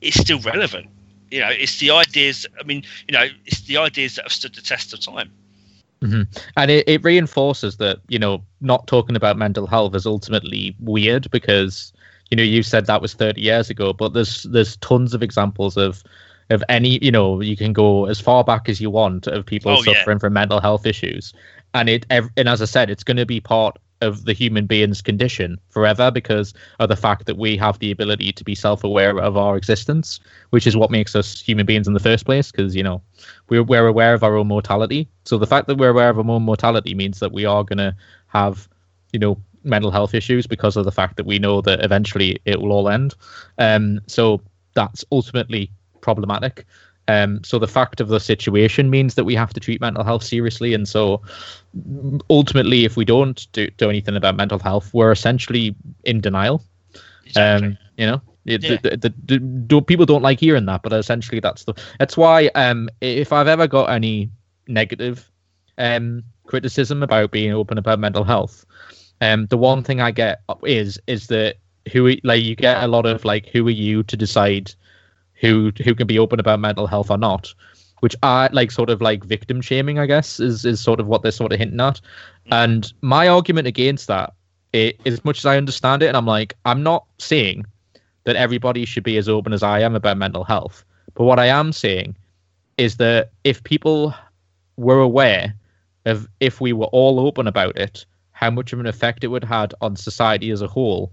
It's 0.00 0.18
still 0.18 0.40
relevant. 0.40 0.88
You 1.30 1.40
know, 1.40 1.50
it's 1.50 1.78
the 1.78 1.90
ideas. 1.90 2.46
I 2.58 2.64
mean, 2.64 2.82
you 3.08 3.12
know, 3.12 3.26
it's 3.46 3.62
the 3.62 3.76
ideas 3.76 4.16
that 4.16 4.24
have 4.24 4.32
stood 4.32 4.54
the 4.54 4.62
test 4.62 4.92
of 4.92 5.00
time. 5.00 5.30
Mm-hmm. 6.02 6.22
and 6.56 6.70
it, 6.70 6.88
it 6.88 7.04
reinforces 7.04 7.76
that 7.76 7.98
you 8.08 8.18
know 8.18 8.42
not 8.62 8.86
talking 8.86 9.16
about 9.16 9.36
mental 9.36 9.66
health 9.66 9.94
is 9.94 10.06
ultimately 10.06 10.74
weird 10.80 11.30
because 11.30 11.92
you 12.30 12.36
know 12.38 12.42
you 12.42 12.62
said 12.62 12.86
that 12.86 13.02
was 13.02 13.12
30 13.12 13.40
years 13.42 13.68
ago 13.68 13.92
but 13.92 14.14
there's 14.14 14.44
there's 14.44 14.76
tons 14.78 15.12
of 15.12 15.22
examples 15.22 15.76
of 15.76 16.02
of 16.48 16.64
any 16.70 16.98
you 17.04 17.10
know 17.10 17.42
you 17.42 17.54
can 17.54 17.74
go 17.74 18.06
as 18.06 18.18
far 18.18 18.42
back 18.44 18.68
as 18.68 18.80
you 18.80 18.88
want 18.88 19.26
of 19.26 19.44
people 19.44 19.72
Oh, 19.72 19.82
yeah. 19.86 19.92
suffering 19.92 20.18
from 20.18 20.32
mental 20.32 20.58
health 20.60 20.86
issues 20.86 21.34
and 21.74 21.88
it 21.90 22.06
and 22.08 22.30
as 22.48 22.62
i 22.62 22.64
said 22.64 22.88
it's 22.88 23.04
going 23.04 23.18
to 23.18 23.26
be 23.26 23.40
part 23.40 23.78
of 24.00 24.24
the 24.24 24.32
human 24.32 24.66
being's 24.66 25.02
condition 25.02 25.58
forever 25.68 26.10
because 26.10 26.54
of 26.78 26.88
the 26.88 26.96
fact 26.96 27.26
that 27.26 27.36
we 27.36 27.56
have 27.56 27.78
the 27.78 27.90
ability 27.90 28.32
to 28.32 28.44
be 28.44 28.54
self-aware 28.54 29.18
of 29.18 29.36
our 29.36 29.56
existence 29.56 30.20
which 30.50 30.66
is 30.66 30.76
what 30.76 30.90
makes 30.90 31.14
us 31.14 31.40
human 31.40 31.66
beings 31.66 31.86
in 31.86 31.94
the 31.94 32.00
first 32.00 32.24
place 32.24 32.50
because 32.50 32.74
you 32.74 32.82
know 32.82 33.02
we're, 33.48 33.62
we're 33.62 33.86
aware 33.86 34.14
of 34.14 34.24
our 34.24 34.36
own 34.36 34.48
mortality. 34.48 35.08
So 35.24 35.38
the 35.38 35.46
fact 35.46 35.66
that 35.66 35.78
we're 35.78 35.90
aware 35.90 36.10
of 36.10 36.18
our 36.18 36.30
own 36.30 36.42
mortality 36.42 36.94
means 36.94 37.20
that 37.20 37.32
we 37.32 37.44
are 37.44 37.64
going 37.64 37.78
to 37.78 37.94
have 38.28 38.68
you 39.12 39.18
know 39.18 39.36
mental 39.62 39.90
health 39.90 40.14
issues 40.14 40.46
because 40.46 40.76
of 40.76 40.84
the 40.84 40.92
fact 40.92 41.16
that 41.16 41.26
we 41.26 41.38
know 41.38 41.60
that 41.60 41.84
eventually 41.84 42.38
it 42.44 42.60
will 42.60 42.72
all 42.72 42.88
end. 42.88 43.14
Um 43.58 44.00
so 44.06 44.40
that's 44.74 45.04
ultimately 45.12 45.70
problematic 46.00 46.64
um 47.10 47.40
so 47.44 47.58
the 47.58 47.72
fact 47.78 48.00
of 48.00 48.08
the 48.08 48.20
situation 48.20 48.90
means 48.90 49.14
that 49.14 49.24
we 49.24 49.34
have 49.34 49.52
to 49.52 49.60
treat 49.60 49.80
mental 49.80 50.04
health 50.04 50.22
seriously 50.22 50.74
and 50.74 50.88
so 50.88 51.20
ultimately 52.28 52.84
if 52.84 52.96
we 52.96 53.04
don't 53.04 53.46
do, 53.52 53.68
do 53.82 53.88
anything 53.90 54.16
about 54.16 54.36
mental 54.36 54.58
health 54.58 54.92
we're 54.94 55.12
essentially 55.12 55.74
in 56.04 56.20
denial 56.20 56.62
Exactly. 57.26 57.68
um, 57.68 57.78
you 57.96 58.06
know, 58.06 58.20
it, 58.46 58.62
Yeah. 58.62 58.78
the, 58.82 59.12
the, 59.26 59.38
the, 59.38 59.82
people 59.82 60.06
don't 60.06 60.22
like 60.22 60.40
hearing 60.40 60.66
that, 60.66 60.82
but 60.82 60.92
essentially 60.92 61.40
that's 61.40 61.64
the. 61.64 61.74
That's 61.98 62.16
why 62.16 62.46
um, 62.54 62.88
if 63.00 63.32
I've 63.32 63.48
ever 63.48 63.66
got 63.66 63.90
any 63.90 64.30
negative 64.68 65.30
um 65.78 66.22
criticism 66.46 67.02
about 67.02 67.30
being 67.30 67.52
open 67.52 67.78
about 67.78 67.98
mental 67.98 68.24
health, 68.24 68.64
um, 69.20 69.46
the 69.46 69.58
one 69.58 69.82
thing 69.82 70.00
I 70.00 70.10
get 70.10 70.40
is 70.64 70.98
is 71.06 71.26
that 71.28 71.56
who 71.92 72.16
like 72.24 72.42
you 72.42 72.56
get 72.56 72.82
a 72.82 72.88
lot 72.88 73.06
of 73.06 73.24
like 73.24 73.46
who 73.46 73.66
are 73.68 73.70
you 73.70 74.02
to 74.04 74.16
decide 74.16 74.72
who 75.40 75.72
who 75.84 75.94
can 75.94 76.06
be 76.06 76.18
open 76.18 76.38
about 76.38 76.60
mental 76.60 76.86
health 76.86 77.10
or 77.10 77.18
not, 77.18 77.52
which 78.00 78.14
I 78.22 78.48
like 78.52 78.70
sort 78.70 78.90
of 78.90 79.00
like 79.00 79.24
victim 79.24 79.60
shaming, 79.60 79.98
I 79.98 80.06
guess, 80.06 80.38
is 80.38 80.64
is 80.64 80.80
sort 80.80 81.00
of 81.00 81.06
what 81.06 81.22
they're 81.22 81.32
sort 81.32 81.52
of 81.52 81.58
hinting 81.58 81.80
at. 81.80 82.00
Mm. 82.46 82.64
And 82.64 82.92
my 83.00 83.28
argument 83.28 83.66
against 83.66 84.06
that, 84.08 84.32
i 84.74 84.94
as 85.06 85.24
much 85.24 85.38
as 85.38 85.46
I 85.46 85.56
understand 85.56 86.02
it, 86.02 86.06
and 86.06 86.16
I'm 86.16 86.26
like, 86.26 86.56
I'm 86.64 86.82
not 86.82 87.06
saying 87.18 87.64
that 88.24 88.36
everybody 88.36 88.84
should 88.84 89.02
be 89.02 89.16
as 89.16 89.28
open 89.28 89.52
as 89.52 89.62
I 89.62 89.80
am 89.80 89.94
about 89.94 90.18
mental 90.18 90.44
health. 90.44 90.84
But 91.14 91.24
what 91.24 91.38
I 91.38 91.46
am 91.46 91.72
saying 91.72 92.16
is 92.76 92.96
that 92.98 93.30
if 93.44 93.64
people 93.64 94.14
were 94.76 95.00
aware 95.00 95.54
of 96.06 96.28
if 96.40 96.60
we 96.60 96.72
were 96.72 96.86
all 96.86 97.20
open 97.20 97.46
about 97.46 97.76
it, 97.76 98.04
how 98.32 98.50
much 98.50 98.72
of 98.72 98.80
an 98.80 98.86
effect 98.86 99.24
it 99.24 99.28
would 99.28 99.44
had 99.44 99.74
on 99.80 99.96
society 99.96 100.50
as 100.50 100.62
a 100.62 100.68
whole, 100.68 101.12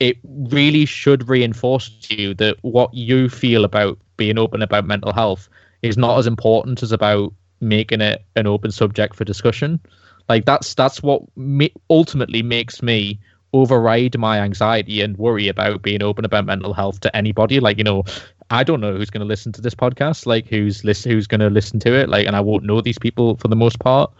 it 0.00 0.18
really 0.24 0.84
should 0.84 1.28
reinforce 1.28 1.88
to 1.88 2.20
you 2.20 2.34
that 2.34 2.56
what 2.62 2.92
you 2.92 3.28
feel 3.28 3.64
about 3.64 3.98
being 4.16 4.38
open 4.38 4.62
about 4.62 4.86
mental 4.86 5.12
health 5.12 5.48
is 5.82 5.96
not 5.96 6.18
as 6.18 6.26
important 6.26 6.82
as 6.82 6.92
about 6.92 7.32
making 7.60 8.00
it 8.00 8.24
an 8.36 8.46
open 8.46 8.70
subject 8.70 9.14
for 9.14 9.24
discussion. 9.24 9.80
Like 10.28 10.44
that's 10.44 10.74
that's 10.74 11.02
what 11.02 11.22
ma- 11.36 11.66
ultimately 11.90 12.42
makes 12.42 12.82
me 12.82 13.20
override 13.52 14.18
my 14.18 14.40
anxiety 14.40 15.00
and 15.00 15.16
worry 15.16 15.48
about 15.48 15.82
being 15.82 16.02
open 16.02 16.24
about 16.24 16.46
mental 16.46 16.74
health 16.74 17.00
to 17.00 17.16
anybody. 17.16 17.60
Like 17.60 17.78
you 17.78 17.84
know, 17.84 18.04
I 18.50 18.64
don't 18.64 18.80
know 18.80 18.96
who's 18.96 19.10
going 19.10 19.20
to 19.20 19.26
listen 19.26 19.52
to 19.52 19.60
this 19.60 19.74
podcast, 19.74 20.26
like 20.26 20.46
who's 20.48 20.84
listen, 20.84 21.12
who's 21.12 21.26
going 21.26 21.40
to 21.40 21.50
listen 21.50 21.78
to 21.80 21.94
it, 21.94 22.08
like, 22.08 22.26
and 22.26 22.36
I 22.36 22.40
won't 22.40 22.64
know 22.64 22.80
these 22.80 22.98
people 22.98 23.36
for 23.36 23.48
the 23.48 23.56
most 23.56 23.78
part, 23.78 24.10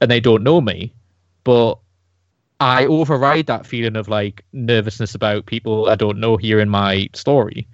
and 0.00 0.10
they 0.10 0.20
don't 0.20 0.42
know 0.42 0.60
me, 0.60 0.92
but 1.42 1.78
I 2.60 2.86
override 2.86 3.46
that 3.46 3.66
feeling 3.66 3.96
of 3.96 4.08
like 4.08 4.44
nervousness 4.52 5.14
about 5.14 5.46
people 5.46 5.88
I 5.90 5.96
don't 5.96 6.20
know 6.20 6.36
hearing 6.36 6.68
my 6.68 7.08
story 7.14 7.66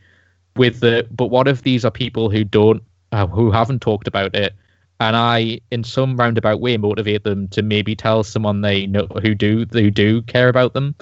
with 0.57 0.81
the. 0.81 1.07
But 1.11 1.27
what 1.27 1.49
if 1.49 1.63
these 1.63 1.85
are 1.85 1.91
people 1.91 2.31
who 2.31 2.45
don't, 2.45 2.83
uh, 3.13 3.27
who 3.27 3.51
haven't 3.51 3.83
talked 3.83 4.09
about 4.09 4.35
it, 4.35 4.55
and 4.99 5.17
I, 5.17 5.61
in 5.71 5.85
some 5.85 6.17
roundabout 6.17 6.61
way, 6.61 6.77
motivate 6.77 7.25
them 7.25 7.49
to 7.49 7.63
maybe 7.63 7.95
tell 7.95 8.23
someone 8.23 8.61
they 8.63 8.87
know 8.87 9.07
who 9.23 9.35
do 9.35 9.67
who 9.73 9.91
do 9.91 10.23
care 10.23 10.49
about 10.49 10.73
them, 10.75 10.95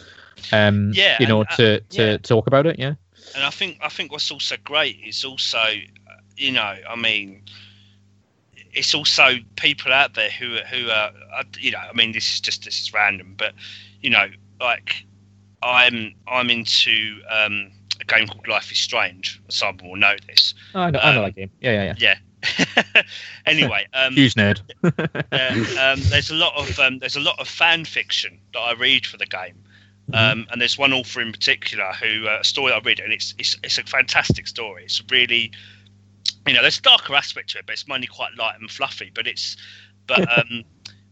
um, 0.53 0.93
Yeah, 0.95 1.17
you 1.21 1.27
know, 1.27 1.41
and, 1.41 1.51
uh, 1.51 1.57
to 1.57 1.81
to 1.81 2.03
yeah. 2.05 2.17
talk 2.19 2.47
about 2.47 2.67
it, 2.67 2.79
yeah. 2.79 2.95
and 3.35 3.45
I 3.45 3.51
think 3.51 3.79
I 3.83 3.89
think 3.89 4.13
what's 4.13 4.31
also 4.31 4.57
great 4.65 4.99
is 5.05 5.25
also, 5.25 5.59
uh, 5.59 6.21
you 6.37 6.53
know, 6.53 6.75
I 6.89 6.97
mean, 6.97 7.43
it's 8.79 8.95
also 8.95 9.37
people 9.57 9.93
out 9.93 10.15
there 10.15 10.31
who 10.31 10.55
are- 10.57 10.65
who 10.73 10.89
are, 10.91 11.11
uh, 11.37 11.45
you 11.59 11.71
know, 11.73 11.79
I 11.79 11.93
mean, 11.93 12.13
this 12.13 12.33
is 12.33 12.41
just 12.41 12.65
this 12.65 12.81
is 12.81 12.93
random, 12.93 13.35
but 13.37 13.53
you 14.01 14.11
know, 14.11 14.29
like 14.61 15.05
I'm 15.63 16.15
I'm 16.27 16.51
into 16.51 17.21
um, 17.31 17.71
a 18.01 18.05
game 18.05 18.27
called 18.29 18.47
Life 18.49 18.71
is 18.73 18.79
Strange. 18.79 19.41
Some 19.49 19.77
will 19.83 19.97
know 19.97 20.15
this. 20.29 20.55
I 20.75 20.91
know, 20.91 20.99
I 21.01 21.13
know 21.15 21.19
Um, 21.19 21.25
that 21.27 21.35
game. 21.37 21.51
Yeah, 21.61 21.73
yeah, 21.73 21.95
yeah. 22.01 22.15
Yeah. 22.95 23.03
anyway, 23.47 23.87
um, 23.95 24.15
Huge 24.15 24.35
nerd. 24.35 24.61
uh, 24.85 25.93
um, 25.93 26.01
there's 26.11 26.31
a 26.31 26.35
lot 26.35 26.55
of 26.57 26.79
um, 26.79 26.99
there's 27.01 27.17
a 27.17 27.21
lot 27.21 27.39
of 27.41 27.49
fan 27.49 27.85
fiction 27.85 28.39
that 28.53 28.61
I 28.61 28.73
read 28.75 29.05
for 29.07 29.17
the 29.17 29.27
game, 29.27 29.57
um, 30.15 30.47
and 30.51 30.61
there's 30.61 30.79
one 30.79 30.93
author 30.93 31.21
in 31.21 31.33
particular 31.33 31.93
who 32.01 32.29
uh, 32.29 32.39
a 32.41 32.45
story 32.45 32.73
I 32.73 32.79
read, 32.79 33.01
and 33.01 33.13
it's 33.13 33.35
it's 33.39 33.57
it's 33.65 33.79
a 33.79 33.83
fantastic 33.83 34.47
story. 34.47 34.85
It's 34.85 35.03
really, 35.11 35.51
you 36.49 36.55
know, 36.55 36.63
there's 36.63 36.79
a 36.79 36.83
darker 36.83 37.15
aspect 37.15 37.51
to 37.51 37.59
it, 37.59 37.67
but 37.67 37.75
it's 37.75 37.87
mainly 37.87 38.07
quite 38.07 38.35
light 38.37 38.59
and 38.61 38.71
fluffy. 38.71 39.11
But 39.15 39.27
it's 39.27 39.57
but 40.07 40.21
um, 40.39 40.65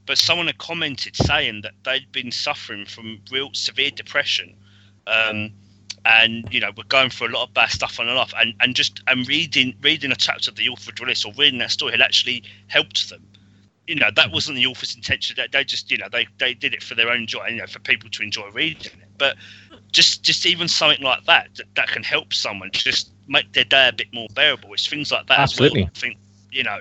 but 0.06 0.18
someone 0.18 0.46
had 0.46 0.58
commented 0.58 1.16
saying 1.16 1.62
that 1.62 1.74
they'd 1.84 2.10
been 2.12 2.32
suffering 2.32 2.86
from 2.86 3.20
real 3.30 3.50
severe 3.52 3.90
depression. 3.90 4.56
Um, 5.06 5.52
and 6.04 6.46
you 6.52 6.60
know 6.60 6.70
we're 6.76 6.84
going 6.84 7.10
through 7.10 7.28
a 7.28 7.34
lot 7.34 7.48
of 7.48 7.54
bad 7.54 7.68
stuff 7.70 7.98
on 7.98 8.08
and 8.08 8.16
off, 8.16 8.32
and, 8.38 8.54
and 8.60 8.76
just 8.76 9.02
and 9.08 9.26
reading 9.26 9.74
reading 9.82 10.12
a 10.12 10.16
chapter 10.16 10.50
of 10.50 10.56
the 10.56 10.68
author 10.68 10.92
of 10.92 11.00
Willis 11.00 11.24
or 11.24 11.32
reading 11.36 11.58
that 11.58 11.72
story 11.72 11.92
had 11.92 12.00
actually 12.00 12.44
helped 12.68 13.10
them 13.10 13.26
you 13.86 13.94
know 13.94 14.10
that 14.14 14.32
wasn't 14.32 14.56
the 14.56 14.66
author's 14.66 14.94
intention 14.94 15.34
that 15.36 15.52
they 15.52 15.64
just 15.64 15.90
you 15.90 15.98
know 15.98 16.08
they, 16.10 16.26
they 16.38 16.54
did 16.54 16.74
it 16.74 16.82
for 16.82 16.94
their 16.94 17.10
own 17.10 17.26
joy 17.26 17.46
you 17.48 17.56
know 17.56 17.66
for 17.66 17.78
people 17.80 18.10
to 18.10 18.22
enjoy 18.22 18.48
reading 18.50 18.92
it 19.00 19.08
but 19.18 19.36
just 19.92 20.22
just 20.22 20.46
even 20.46 20.68
something 20.68 21.02
like 21.02 21.24
that 21.24 21.48
that, 21.56 21.66
that 21.74 21.88
can 21.88 22.02
help 22.02 22.32
someone 22.32 22.70
just 22.72 23.12
make 23.28 23.52
their 23.52 23.64
day 23.64 23.88
a 23.88 23.92
bit 23.92 24.12
more 24.12 24.28
bearable. 24.34 24.72
It's 24.72 24.86
things 24.86 25.10
like 25.12 25.26
that 25.26 25.38
Absolutely. 25.38 25.82
as 25.82 25.86
well. 25.86 25.90
I 25.94 25.98
think 25.98 26.18
you 26.52 26.62
know 26.62 26.80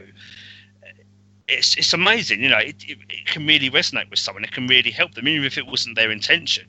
it's 1.48 1.76
it's 1.76 1.94
amazing 1.94 2.42
you 2.42 2.50
know 2.50 2.58
it, 2.58 2.76
it, 2.88 2.98
it 3.10 3.26
can 3.28 3.46
really 3.46 3.70
resonate 3.70 4.10
with 4.10 4.20
someone. 4.20 4.44
It 4.44 4.52
can 4.52 4.68
really 4.68 4.92
help 4.92 5.14
them 5.14 5.28
even 5.28 5.46
if 5.46 5.58
it 5.58 5.68
wasn't 5.68 5.96
their 5.96 6.12
intention 6.12 6.66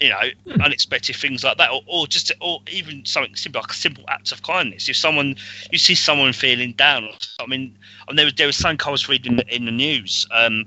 you 0.00 0.08
know 0.08 0.20
unexpected 0.64 1.14
things 1.14 1.44
like 1.44 1.56
that 1.58 1.70
or, 1.70 1.80
or 1.86 2.06
just 2.06 2.32
or 2.40 2.60
even 2.70 3.04
something 3.04 3.36
simple 3.36 3.60
like 3.60 3.70
a 3.70 3.74
simple 3.74 4.04
act 4.08 4.32
of 4.32 4.42
kindness. 4.42 4.88
If 4.88 4.96
someone 4.96 5.36
you 5.70 5.78
see 5.78 5.94
someone 5.94 6.32
feeling 6.32 6.72
down 6.72 7.04
or 7.04 7.12
i 7.40 7.46
mean 7.46 7.76
and 8.08 8.18
there 8.18 8.26
was 8.26 8.34
there 8.34 8.46
was 8.46 8.56
something 8.56 8.84
I 8.86 8.90
was 8.90 9.08
reading 9.08 9.38
in 9.48 9.64
the 9.64 9.70
news 9.70 10.26
um, 10.32 10.64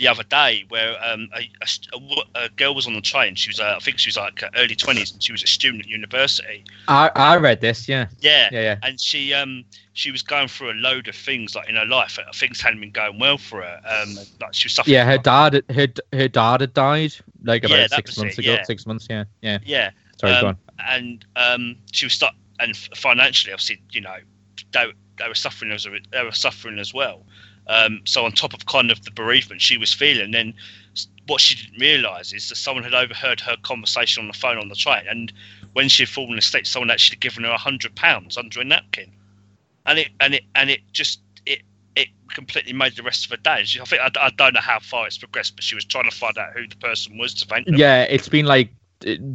the 0.00 0.08
other 0.08 0.24
day 0.24 0.64
where 0.68 0.96
um, 1.04 1.28
a, 1.36 1.48
a 1.62 1.96
a 1.96 2.46
a 2.46 2.48
girl 2.50 2.74
was 2.74 2.88
on 2.88 2.94
the 2.94 3.02
train. 3.02 3.36
She 3.36 3.50
was, 3.50 3.60
uh, 3.60 3.74
I 3.76 3.80
think, 3.80 4.00
she 4.00 4.08
was 4.08 4.16
like 4.16 4.42
uh, 4.42 4.50
early 4.56 4.74
twenties, 4.76 5.12
and 5.12 5.22
she 5.22 5.32
was 5.32 5.44
a 5.44 5.46
student 5.46 5.84
at 5.84 5.90
university. 5.90 6.64
I 6.88 7.10
I 7.14 7.36
read 7.36 7.60
this. 7.60 7.88
Yeah, 7.88 8.08
Yeah, 8.20 8.48
yeah, 8.52 8.60
yeah. 8.62 8.76
and 8.82 9.00
she 9.00 9.34
um 9.34 9.64
she 9.92 10.10
was 10.10 10.22
going 10.22 10.48
through 10.48 10.72
a 10.72 10.78
load 10.80 11.08
of 11.08 11.14
things 11.14 11.54
like 11.54 11.68
in 11.68 11.76
her 11.76 11.86
life. 11.86 12.18
uh, 12.18 12.32
Things 12.34 12.60
hadn't 12.60 12.80
been 12.80 12.90
going 12.92 13.18
well 13.18 13.38
for 13.38 13.62
her. 13.62 13.80
Um, 13.88 14.16
like 14.40 14.54
she 14.54 14.66
was 14.66 14.74
suffering. 14.74 14.94
Yeah, 14.94 15.04
her 15.04 15.18
dad, 15.18 15.62
her 15.70 15.88
her 16.12 16.28
dad 16.28 16.60
had 16.62 16.74
died 16.74 17.14
like 17.44 17.64
about 17.64 17.78
Yeah, 17.78 17.86
six 17.88 18.16
months 18.18 18.38
it, 18.38 18.42
ago. 18.46 18.54
yeah. 18.54 18.62
Six 18.64 18.86
months, 18.86 19.06
yeah, 19.10 19.24
yeah. 19.42 19.58
Yeah, 19.64 19.90
Sorry, 20.20 20.32
Um, 20.34 20.40
go 20.40 20.48
on. 20.48 20.58
and 20.86 21.24
um, 21.36 21.76
she 21.92 22.06
was 22.06 22.14
stuck, 22.14 22.34
and 22.58 22.76
financially, 22.76 23.52
obviously, 23.52 23.82
you 23.92 24.00
know, 24.00 24.16
they, 24.72 24.92
they 25.18 25.28
were 25.28 25.34
suffering 25.34 25.72
as 25.72 25.86
a, 25.86 25.90
they 26.10 26.22
were 26.24 26.32
suffering 26.32 26.78
as 26.78 26.92
well. 26.94 27.26
Um, 27.70 28.00
so 28.04 28.24
on 28.24 28.32
top 28.32 28.52
of 28.52 28.66
kind 28.66 28.90
of 28.90 29.04
the 29.04 29.12
bereavement 29.12 29.62
she 29.62 29.78
was 29.78 29.94
feeling, 29.94 30.32
then 30.32 30.54
what 31.28 31.40
she 31.40 31.54
didn't 31.54 31.80
realise 31.80 32.32
is 32.32 32.48
that 32.48 32.56
someone 32.56 32.82
had 32.82 32.94
overheard 32.94 33.40
her 33.40 33.56
conversation 33.62 34.22
on 34.22 34.26
the 34.26 34.36
phone 34.36 34.58
on 34.58 34.68
the 34.68 34.74
train, 34.74 35.04
and 35.08 35.32
when 35.74 35.88
she 35.88 36.02
had 36.02 36.08
fallen 36.08 36.36
asleep, 36.36 36.66
someone 36.66 36.88
had 36.88 36.94
actually 36.94 37.18
given 37.18 37.44
her 37.44 37.50
a 37.50 37.56
hundred 37.56 37.94
pounds 37.94 38.36
under 38.36 38.60
a 38.60 38.64
napkin, 38.64 39.12
and 39.86 40.00
it 40.00 40.08
and 40.18 40.34
it 40.34 40.42
and 40.56 40.68
it 40.68 40.80
just 40.92 41.20
it 41.46 41.62
it 41.94 42.08
completely 42.34 42.72
made 42.72 42.96
the 42.96 43.04
rest 43.04 43.24
of 43.24 43.30
her 43.30 43.36
day. 43.36 43.62
She, 43.64 43.80
I 43.80 43.84
think 43.84 44.02
I, 44.02 44.10
I 44.26 44.30
don't 44.30 44.54
know 44.54 44.60
how 44.60 44.80
far 44.80 45.06
it's 45.06 45.18
progressed, 45.18 45.54
but 45.54 45.62
she 45.62 45.76
was 45.76 45.84
trying 45.84 46.10
to 46.10 46.16
find 46.16 46.36
out 46.38 46.52
who 46.52 46.66
the 46.66 46.76
person 46.76 47.18
was 47.18 47.34
to 47.34 47.46
thank 47.46 47.66
them. 47.66 47.76
Yeah, 47.76 48.02
it's 48.02 48.28
been 48.28 48.46
like 48.46 48.70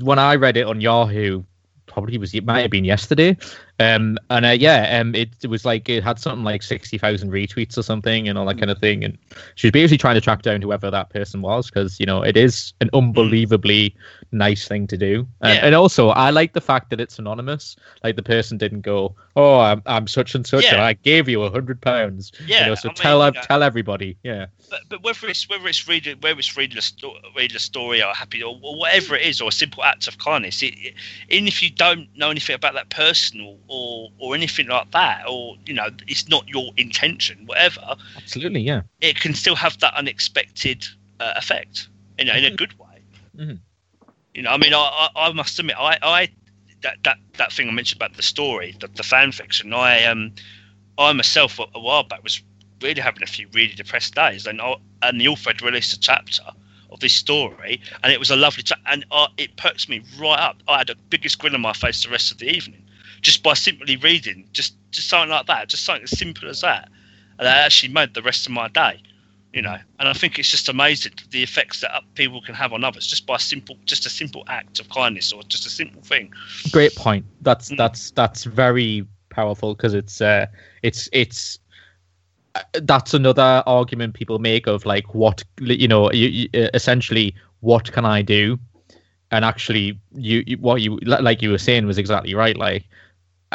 when 0.02 0.20
I 0.20 0.36
read 0.36 0.57
it 0.57 0.68
on 0.68 0.82
Yahoo 0.82 1.44
probably 1.86 2.18
was 2.18 2.34
it 2.34 2.44
might 2.44 2.62
have 2.62 2.72
been 2.72 2.84
yesterday. 2.84 3.38
Um, 3.80 4.18
and 4.30 4.46
uh, 4.46 4.50
yeah, 4.50 5.00
um, 5.00 5.14
it, 5.16 5.30
it 5.44 5.48
was 5.48 5.66
like 5.66 5.90
it 5.90 6.02
had 6.04 6.18
something 6.18 6.46
like 6.46 6.64
sixty 6.64 6.98
thousand 6.98 7.32
retweets 7.32 7.78
or 7.78 7.84
something 7.84 8.28
and 8.30 8.38
all 8.38 8.46
that 8.46 8.58
kind 8.58 8.72
of 8.72 8.80
thing. 8.80 9.04
And 9.04 9.18
she 9.56 9.68
was 9.68 9.72
basically 9.74 9.98
trying 9.98 10.16
to 10.16 10.22
track 10.22 10.44
down 10.44 10.62
whoever 10.62 10.90
that 10.90 11.10
person 11.10 11.42
was 11.42 11.68
because 11.70 12.00
you 12.00 12.06
know 12.06 12.22
it 12.22 12.38
is 12.38 12.74
an 12.80 12.90
unbelievably 12.94 13.96
nice 14.32 14.68
thing 14.68 14.88
to 14.88 14.98
do. 14.98 15.28
Um, 15.42 15.52
Yeah. 15.54 15.60
And 15.66 15.76
also, 15.76 16.10
I 16.10 16.30
like 16.30 16.54
the 16.54 16.62
fact 16.62 16.90
that 16.92 17.02
it's 17.02 17.20
anonymous. 17.20 17.76
Like 18.04 18.16
the 18.16 18.24
person 18.24 18.58
didn't 18.58 18.82
go, 18.82 19.16
"Oh, 19.36 19.60
I'm, 19.60 19.82
I'm 19.86 20.08
such 20.08 20.36
and 20.36 20.46
such, 20.48 20.64
and 20.66 20.82
I 20.82 20.94
gave 20.94 21.28
you 21.28 21.44
a 21.44 21.52
hundred 21.52 21.82
pounds." 21.82 22.32
Yeah, 22.46 22.62
you 22.62 22.66
know, 22.68 22.76
so 22.76 22.90
I 22.90 22.94
tell 22.94 23.20
know- 23.20 23.42
tell 23.44 23.62
everybody. 23.64 24.18
Yeah, 24.24 24.46
but, 24.70 24.82
but 24.90 25.04
whether 25.04 25.28
it's 25.28 25.50
whether 25.50 25.68
it's 25.68 25.88
reading 25.88 26.18
whether 26.22 26.40
it's 26.40 26.56
reading 26.56 26.78
a, 26.78 26.82
sto- 26.82 27.18
reading 27.36 27.58
a 27.58 27.60
story 27.60 28.02
or 28.02 28.14
happy 28.14 28.42
or, 28.42 28.58
or 28.62 28.78
whatever 28.80 29.16
it 29.16 29.24
is 29.24 29.42
or 29.42 29.50
a 29.50 29.52
simple 29.52 29.84
act 29.84 30.08
of 30.08 30.18
kindness, 30.18 30.64
it, 30.64 30.76
it, 30.78 30.94
even 31.30 31.48
if 31.48 31.62
you 31.62 31.70
don't 31.70 32.08
know 32.16 32.30
anything 32.30 32.56
about 32.56 32.74
that 32.74 32.90
person 32.90 33.58
or, 33.68 34.10
or 34.20 34.36
anything 34.36 34.68
like 34.68 34.92
that, 34.92 35.26
or 35.28 35.56
you 35.66 35.74
know 35.74 35.88
it's 36.08 36.28
not 36.30 36.48
your 36.48 36.72
intention, 36.78 37.46
whatever, 37.46 37.96
absolutely. 38.18 38.62
Yeah. 38.62 38.82
it 39.02 39.20
can 39.20 39.34
still 39.34 39.56
have 39.56 39.80
that 39.80 39.94
unexpected 39.96 40.86
uh, 41.20 41.34
effect, 41.36 41.88
you 42.20 42.26
know, 42.26 42.34
in 42.34 42.46
a 42.46 42.56
good 42.56 42.78
way. 42.80 43.02
Mhm. 43.38 43.60
You 44.34 44.42
know, 44.42 44.50
I 44.52 44.58
mean, 44.58 44.74
I, 44.74 45.10
I, 45.16 45.30
I 45.30 45.32
must 45.32 45.58
admit, 45.60 45.78
I, 45.80 45.98
I 46.02 46.30
that, 46.82 46.98
that 47.04 47.18
that 47.38 47.52
thing 47.52 47.70
I 47.70 47.72
mentioned 47.72 48.02
about 48.02 48.16
the 48.16 48.24
story, 48.24 48.76
the, 48.80 48.88
the 48.88 49.04
fan 49.04 49.32
fiction, 49.32 49.74
I 49.74 50.04
um, 50.06 50.34
I 50.98 51.12
myself 51.14 51.60
a, 51.60 51.66
a 51.74 51.80
while 51.80 52.04
back 52.04 52.24
was 52.24 52.42
really 52.82 53.02
having 53.02 53.24
a 53.24 53.28
few 53.28 53.48
really 53.54 53.74
depressed 53.74 54.16
days, 54.16 54.46
and 54.46 54.62
I, 54.62 54.76
and 55.02 55.20
the 55.20 55.28
author 55.28 55.50
had 55.50 55.62
released 55.62 55.94
a 55.94 56.00
chapter 56.00 56.44
of 56.92 57.00
this 57.00 57.14
story, 57.14 57.82
and 58.04 58.14
it 58.14 58.20
was 58.20 58.30
a 58.30 58.36
lovely 58.36 58.64
chat, 58.64 58.80
and 58.86 59.06
uh, 59.12 59.28
it 59.38 59.56
perks 59.58 59.90
me 59.90 60.04
right 60.20 60.40
up. 60.40 60.58
I 60.68 60.80
had 60.80 60.88
the 60.88 60.96
biggest 61.10 61.40
grin 61.40 61.56
on 61.56 61.62
my 61.62 61.74
face 61.74 62.04
the 62.04 62.10
rest 62.10 62.32
of 62.32 62.38
the 62.38 62.50
evening, 62.50 62.85
just 63.26 63.44
by 63.44 63.54
simply 63.56 63.98
reading, 63.98 64.48
just 64.54 64.76
just 64.92 65.10
something 65.10 65.32
like 65.32 65.48
that, 65.48 65.70
just 65.70 65.84
something 65.86 66.04
as 66.04 66.18
simple 66.18 66.48
as 66.50 66.62
that, 66.62 66.90
and 67.40 67.48
that 67.48 67.66
actually 67.66 67.92
made 67.92 68.14
the 68.14 68.22
rest 68.22 68.46
of 68.46 68.54
my 68.54 68.68
day. 68.70 69.02
You 69.54 69.62
know, 69.64 69.78
and 70.00 70.08
I 70.10 70.14
think 70.14 70.38
it's 70.40 70.52
just 70.52 70.70
amazing 70.70 71.14
the 71.32 71.44
effects 71.44 71.82
that 71.82 71.92
people 72.16 72.42
can 72.42 72.56
have 72.56 72.72
on 72.74 72.84
others 72.84 73.08
just 73.08 73.26
by 73.26 73.38
simple, 73.38 73.78
just 73.86 74.06
a 74.06 74.10
simple 74.10 74.44
act 74.48 74.80
of 74.80 74.90
kindness 74.90 75.32
or 75.34 75.44
just 75.44 75.66
a 75.66 75.70
simple 75.70 76.02
thing. 76.02 76.32
great 76.72 76.96
point 76.96 77.26
that's 77.42 77.72
Mm. 77.72 77.78
that's 77.78 78.12
that's 78.12 78.44
very 78.46 79.06
powerful 79.30 79.74
because 79.76 79.94
it's 79.94 80.22
uh 80.22 80.46
it's 80.84 81.10
it's 81.14 81.60
uh, 82.56 82.62
that's 82.84 83.14
another 83.14 83.64
argument 83.66 84.14
people 84.14 84.40
make 84.40 84.68
of 84.68 84.86
like 84.86 85.14
what 85.14 85.44
you 85.60 85.88
know 85.88 86.12
you, 86.12 86.28
you, 86.28 86.50
uh, 86.54 86.70
essentially 86.74 87.34
what 87.62 87.92
can 87.92 88.06
i 88.06 88.22
do 88.22 88.58
and 89.32 89.46
actually 89.46 90.00
you, 90.14 90.44
you 90.46 90.58
what 90.58 90.82
you 90.82 90.98
like 91.06 91.42
you 91.42 91.52
were 91.52 91.58
saying 91.58 91.86
was 91.86 91.98
exactly 91.98 92.34
right 92.34 92.58
like 92.58 92.86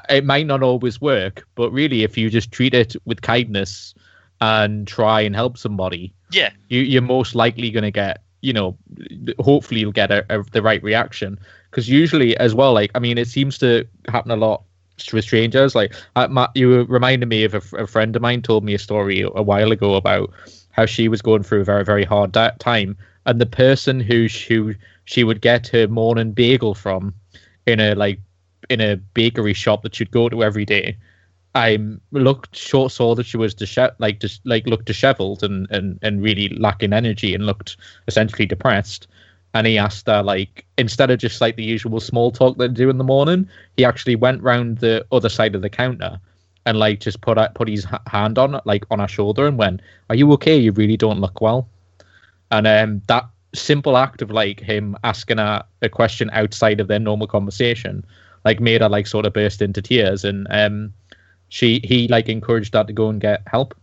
it 0.09 0.25
might 0.25 0.47
not 0.47 0.63
always 0.63 1.01
work 1.01 1.47
but 1.55 1.71
really 1.71 2.03
if 2.03 2.17
you 2.17 2.31
just 2.31 2.53
treat 2.53 2.75
it 2.75 2.97
with 3.05 3.23
kindness 3.23 3.95
and 4.41 4.87
try 4.87 5.21
and 5.21 5.35
help 5.35 5.59
somebody 5.59 6.13
Yeah, 6.31 6.51
you, 6.69 6.81
you're 6.81 7.03
most 7.03 7.35
likely 7.35 7.71
going 7.71 7.85
to 7.85 7.91
get 7.91 8.23
you 8.41 8.53
know 8.53 8.79
hopefully 9.39 9.81
you'll 9.81 9.93
get 9.93 10.11
a, 10.11 10.25
a, 10.31 10.43
the 10.53 10.63
right 10.63 10.83
reaction. 10.83 11.39
Because 11.71 11.89
usually 11.89 12.37
as 12.39 12.55
well 12.55 12.73
like 12.73 12.91
i 12.95 12.99
mean 12.99 13.19
it 13.19 13.29
seems 13.29 13.59
to 13.59 13.87
happen 14.09 14.31
a 14.31 14.37
lot 14.37 14.65
with 15.13 15.25
strangers. 15.25 15.75
Like 15.75 15.95
uh, 16.17 16.29
Matt, 16.29 16.51
you 16.55 16.85
reminded 16.85 17.29
me 17.29 17.45
of 17.45 17.55
a 17.55 17.87
friend 17.87 18.15
of 18.15 18.23
mine 18.23 18.43
told 18.43 18.65
me 18.65 18.75
a 18.75 18.79
story 18.79 19.23
a 19.23 19.43
while 19.43 19.73
ago 19.73 19.95
about 19.95 20.31
how 20.71 20.87
she 20.87 21.09
was 21.09 21.23
going 21.23 21.43
through 21.43 21.63
a 21.63 21.65
very 21.65 21.85
very 21.85 22.05
hard 22.05 22.33
da- 22.33 22.53
time. 22.59 22.97
And 23.27 23.41
the 23.41 23.47
person 23.47 24.01
who 24.01 24.29
she, 24.29 24.55
who 24.55 24.75
she 25.05 25.25
would 25.25 25.41
get 25.41 25.69
her 25.69 25.89
morning 25.89 26.33
bagel 26.33 26.75
from 26.75 27.15
in 27.67 27.81
a 27.81 27.95
like 27.95 28.21
in 28.71 28.81
a 28.81 28.97
bakery 28.97 29.55
shop 29.55 29.83
that 29.83 29.95
she'd 29.97 30.13
go 30.13 30.29
to 30.31 30.45
every 30.45 30.65
day 30.67 30.97
I 31.55 31.79
looked 32.13 32.57
short 32.57 32.93
saw 32.93 33.15
that 33.17 33.27
she 33.27 33.37
was 33.37 33.55
dishe- 33.55 33.95
like 33.99 34.21
just 34.21 34.41
like 34.47 34.67
looked 34.67 34.87
disheveled 34.87 35.43
and, 35.43 35.69
and 35.71 35.99
and 36.03 36.23
really 36.23 36.49
lacking 36.51 36.93
energy 36.93 37.35
and 37.35 37.47
looked 37.47 37.77
essentially 38.09 38.47
depressed. 38.47 39.09
And 39.55 39.67
he 39.67 39.79
asked 39.79 40.07
her 40.07 40.23
like 40.23 40.65
instead 40.79 41.11
of 41.11 41.19
just 41.19 41.41
like 41.41 41.57
the 41.57 41.65
usual 41.65 42.01
small 42.01 42.31
talk 42.31 42.57
they 42.59 42.69
do 42.69 42.89
in 42.91 42.99
the 42.99 43.05
morning, 43.05 43.49
he 43.77 43.85
actually 43.85 44.17
went 44.17 44.43
round 44.43 44.79
the 44.79 45.05
other 45.13 45.29
side 45.29 45.57
of 45.57 45.63
the 45.63 45.71
counter 45.71 46.21
and 46.67 46.79
like 46.79 47.01
just 47.01 47.21
put 47.21 47.39
put 47.55 47.69
his 47.69 47.87
hand 48.07 48.39
on 48.39 48.61
like 48.65 48.85
on 48.91 49.01
her 49.01 49.09
shoulder 49.09 49.47
and 49.47 49.59
went, 49.59 49.83
"Are 50.09 50.17
you 50.17 50.33
okay? 50.35 50.57
You 50.57 50.73
really 50.73 50.97
don't 50.97 51.21
look 51.21 51.41
well." 51.41 51.69
And 52.51 52.67
um, 52.67 53.03
that 53.09 53.29
simple 53.55 53.97
act 53.97 54.23
of 54.23 54.31
like 54.31 54.61
him 54.61 54.97
asking 55.05 55.39
a 55.39 55.65
question 55.91 56.31
outside 56.33 56.81
of 56.81 56.89
their 56.89 57.01
normal 57.01 57.27
conversation, 57.27 58.05
like 58.45 58.61
made 58.61 58.81
her 58.81 58.89
like 58.89 59.07
sort 59.07 59.27
of 59.27 59.33
burst 59.33 59.63
into 59.63 59.83
tears. 59.83 60.25
And 60.25 60.47
um 60.51 60.93
she 61.49 61.81
he 61.85 62.09
like 62.09 62.29
encouraged 62.29 62.75
her 62.75 62.85
to 62.85 62.93
go 62.93 63.09
and 63.09 63.21
get 63.21 63.43
help. 63.47 63.75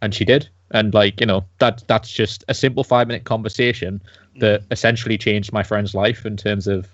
And 0.00 0.14
she 0.14 0.24
did. 0.24 0.48
And 0.70 0.94
like 0.94 1.20
you 1.20 1.26
know 1.26 1.44
that 1.58 1.82
that's 1.86 2.10
just 2.10 2.44
a 2.48 2.54
simple 2.54 2.84
five 2.84 3.06
minute 3.06 3.24
conversation 3.24 4.00
that 4.38 4.62
essentially 4.70 5.18
changed 5.18 5.52
my 5.52 5.62
friend's 5.62 5.94
life 5.94 6.24
in 6.24 6.36
terms 6.36 6.66
of 6.66 6.88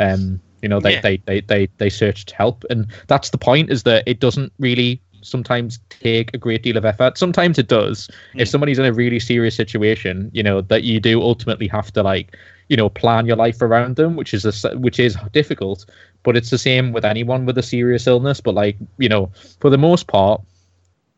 um 0.00 0.40
you 0.62 0.68
know 0.68 0.80
they, 0.80 0.94
Yeah. 0.94 1.00
they, 1.00 1.16
they 1.26 1.40
they 1.40 1.68
they 1.78 1.90
searched 1.90 2.30
help. 2.30 2.64
And 2.70 2.86
that's 3.08 3.30
the 3.30 3.38
point 3.38 3.70
is 3.70 3.82
that 3.82 4.04
it 4.06 4.20
doesn't 4.20 4.52
really 4.58 5.00
sometimes 5.22 5.78
take 5.88 6.32
a 6.34 6.38
great 6.38 6.62
deal 6.62 6.76
of 6.76 6.84
effort. 6.84 7.16
Sometimes 7.16 7.58
it 7.58 7.68
does. 7.68 8.08
If 8.36 8.46
Mm. 8.48 8.50
somebody's 8.50 8.78
in 8.78 8.84
a 8.84 8.92
really 8.92 9.18
serious 9.18 9.54
situation 9.56 10.30
you 10.32 10.42
know 10.42 10.60
that 10.60 10.84
you 10.84 11.00
do 11.00 11.20
ultimately 11.20 11.66
have 11.68 11.90
to 11.92 12.02
like 12.02 12.36
you 12.68 12.76
know 12.76 12.88
plan 12.88 13.26
your 13.26 13.36
life 13.36 13.60
around 13.60 13.96
them 13.96 14.16
which 14.16 14.32
is 14.32 14.44
a, 14.64 14.76
which 14.78 14.98
is 14.98 15.16
difficult 15.32 15.84
but 16.24 16.36
it's 16.36 16.50
the 16.50 16.58
same 16.58 16.92
with 16.92 17.04
anyone 17.04 17.46
with 17.46 17.58
a 17.58 17.62
serious 17.62 18.06
illness 18.08 18.40
but 18.40 18.54
like 18.54 18.76
you 18.98 19.08
know 19.08 19.30
for 19.60 19.70
the 19.70 19.78
most 19.78 20.08
part 20.08 20.42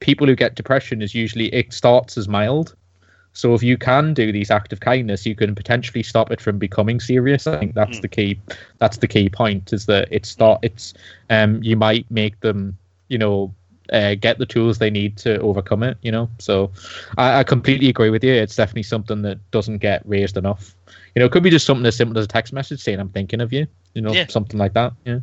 people 0.00 0.26
who 0.26 0.36
get 0.36 0.56
depression 0.56 1.02
is 1.02 1.14
usually 1.14 1.52
it 1.54 1.72
starts 1.72 2.18
as 2.18 2.28
mild 2.28 2.74
so 3.32 3.54
if 3.54 3.62
you 3.62 3.76
can 3.78 4.14
do 4.14 4.32
these 4.32 4.50
acts 4.50 4.72
of 4.72 4.80
kindness 4.80 5.26
you 5.26 5.34
can 5.36 5.54
potentially 5.54 6.02
stop 6.02 6.32
it 6.32 6.40
from 6.40 6.58
becoming 6.58 7.00
serious 7.00 7.46
i 7.46 7.56
think 7.56 7.74
that's 7.74 7.98
Mm. 7.98 8.02
the 8.02 8.08
key 8.08 8.40
that's 8.78 8.98
the 8.98 9.08
key 9.08 9.28
point 9.28 9.72
is 9.72 9.86
that 9.86 10.08
it 10.10 10.26
start 10.26 10.60
it's 10.62 10.94
um 11.30 11.62
you 11.62 11.76
might 11.76 12.10
make 12.10 12.40
them 12.40 12.76
you 13.08 13.18
know 13.18 13.54
uh, 13.92 14.14
get 14.14 14.38
the 14.38 14.46
tools 14.46 14.78
they 14.78 14.90
need 14.90 15.16
to 15.18 15.38
overcome 15.40 15.82
it 15.82 15.96
you 16.02 16.10
know? 16.12 16.28
So 16.38 16.70
I, 17.16 17.40
I 17.40 17.44
completely 17.44 17.88
agree 17.88 18.10
with 18.10 18.24
you. 18.24 18.32
It's 18.32 18.56
definitely 18.56 18.82
something 18.84 19.22
that 19.22 19.38
doesn't 19.50 19.78
get 19.78 20.02
raised 20.06 20.36
enough. 20.36 20.74
You 21.14 21.20
know 21.20 21.26
it 21.26 21.32
could 21.32 21.42
be 21.42 21.50
just 21.50 21.66
something 21.66 21.86
as 21.86 21.96
simple 21.96 22.18
as 22.18 22.24
a 22.24 22.28
text 22.28 22.52
message 22.52 22.80
saying 22.80 23.00
i'm 23.00 23.08
thinking 23.08 23.40
of 23.40 23.52
you 23.52 23.66
you 23.94 24.02
know 24.02 24.12
Yeah. 24.12 24.26
something 24.28 24.58
like 24.58 24.74
that 24.74 24.92
yeah. 25.04 25.18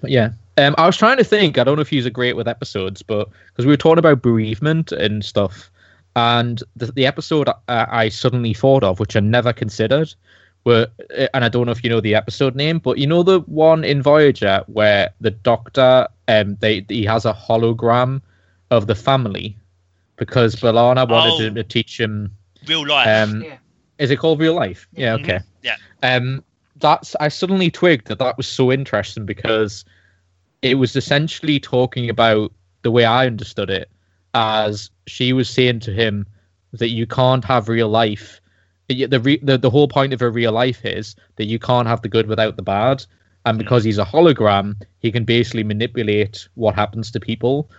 But 0.00 0.10
yeah 0.10 0.30
um 0.56 0.74
i 0.78 0.86
was 0.86 0.96
trying 0.96 1.18
to 1.18 1.24
think 1.24 1.58
i 1.58 1.64
don't 1.64 1.76
know 1.76 1.82
if 1.82 1.92
you're 1.92 2.08
great 2.10 2.36
with 2.36 2.48
episodes 2.48 3.02
but 3.02 3.28
because 3.48 3.66
we 3.66 3.72
were 3.72 3.76
talking 3.76 3.98
about 3.98 4.22
bereavement 4.22 4.92
and 4.92 5.24
stuff 5.24 5.70
and 6.16 6.62
the, 6.76 6.86
the 6.92 7.06
episode 7.06 7.48
uh, 7.48 7.54
i 7.68 8.08
suddenly 8.08 8.54
thought 8.54 8.82
of 8.82 9.00
which 9.00 9.16
i 9.16 9.20
never 9.20 9.52
considered 9.52 10.12
were 10.64 10.88
uh, 11.18 11.26
and 11.34 11.44
i 11.44 11.48
don't 11.48 11.66
know 11.66 11.72
if 11.72 11.82
you 11.84 11.90
know 11.90 12.00
the 12.00 12.14
episode 12.14 12.54
name 12.54 12.78
but 12.78 12.98
you 12.98 13.06
know 13.06 13.22
the 13.22 13.40
one 13.40 13.84
in 13.84 14.02
voyager 14.02 14.62
where 14.66 15.10
the 15.20 15.30
doctor 15.30 16.06
um 16.28 16.56
they 16.60 16.84
he 16.88 17.04
has 17.04 17.24
a 17.24 17.32
hologram 17.32 18.20
of 18.70 18.86
the 18.86 18.94
family 18.94 19.56
because 20.16 20.54
B'Elanna 20.56 21.08
wanted 21.08 21.32
Oh. 21.34 21.38
to, 21.38 21.50
to 21.50 21.64
teach 21.64 21.98
him 22.00 22.30
real 22.66 22.86
life. 22.86 23.06
um 23.32 23.42
Yeah. 23.42 23.56
is 23.98 24.10
it 24.10 24.16
called 24.16 24.40
real 24.40 24.54
life 24.54 24.88
yeah 24.92 25.14
okay 25.14 25.40
Yeah. 25.62 25.76
um 26.02 26.42
that's 26.76 27.14
i 27.20 27.28
suddenly 27.28 27.70
twigged 27.70 28.06
that 28.08 28.18
that 28.18 28.36
was 28.36 28.46
so 28.46 28.72
interesting 28.72 29.24
because 29.26 29.84
it 30.62 30.74
was 30.76 30.96
essentially 30.96 31.60
talking 31.60 32.08
about 32.08 32.52
the 32.82 32.90
way 32.90 33.04
i 33.04 33.26
understood 33.26 33.70
it 33.70 33.88
as 34.34 34.90
she 35.06 35.32
was 35.32 35.48
saying 35.48 35.80
to 35.80 35.92
him 35.92 36.26
that 36.72 36.88
you 36.88 37.06
can't 37.06 37.44
have 37.44 37.68
real 37.68 37.88
life 37.88 38.40
the 38.88 39.06
the, 39.06 39.20
re- 39.20 39.40
the 39.42 39.58
the 39.58 39.70
whole 39.70 39.88
point 39.88 40.12
of 40.12 40.22
a 40.22 40.30
real 40.30 40.52
life 40.52 40.84
is 40.84 41.16
that 41.36 41.46
you 41.46 41.58
can't 41.58 41.88
have 41.88 42.02
the 42.02 42.08
good 42.08 42.26
without 42.26 42.56
the 42.56 42.62
bad. 42.62 43.04
And 43.46 43.58
because 43.58 43.84
he's 43.84 43.98
a 43.98 44.04
hologram 44.04 44.80
he 45.00 45.12
can 45.12 45.24
basically 45.24 45.64
manipulate 45.64 46.48
what 46.54 46.74
happens 46.74 47.10
to 47.10 47.20
people. 47.20 47.70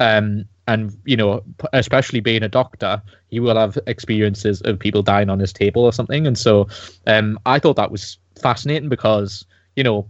Um 0.00 0.44
and 0.68 0.96
you 1.04 1.16
know 1.16 1.42
especially 1.72 2.20
being 2.20 2.42
a 2.42 2.48
doctor 2.48 3.00
he 3.28 3.40
will 3.40 3.56
have 3.56 3.78
experiences 3.86 4.60
of 4.62 4.78
people 4.78 5.02
dying 5.02 5.30
on 5.30 5.38
his 5.38 5.52
table 5.52 5.84
or 5.84 5.92
something. 5.92 6.26
And 6.26 6.36
so 6.38 6.68
um 7.06 7.38
i 7.46 7.58
thought 7.58 7.76
that 7.76 7.90
was 7.90 8.18
fascinating 8.40 8.88
because 8.88 9.46
you 9.76 9.84
know 9.84 10.06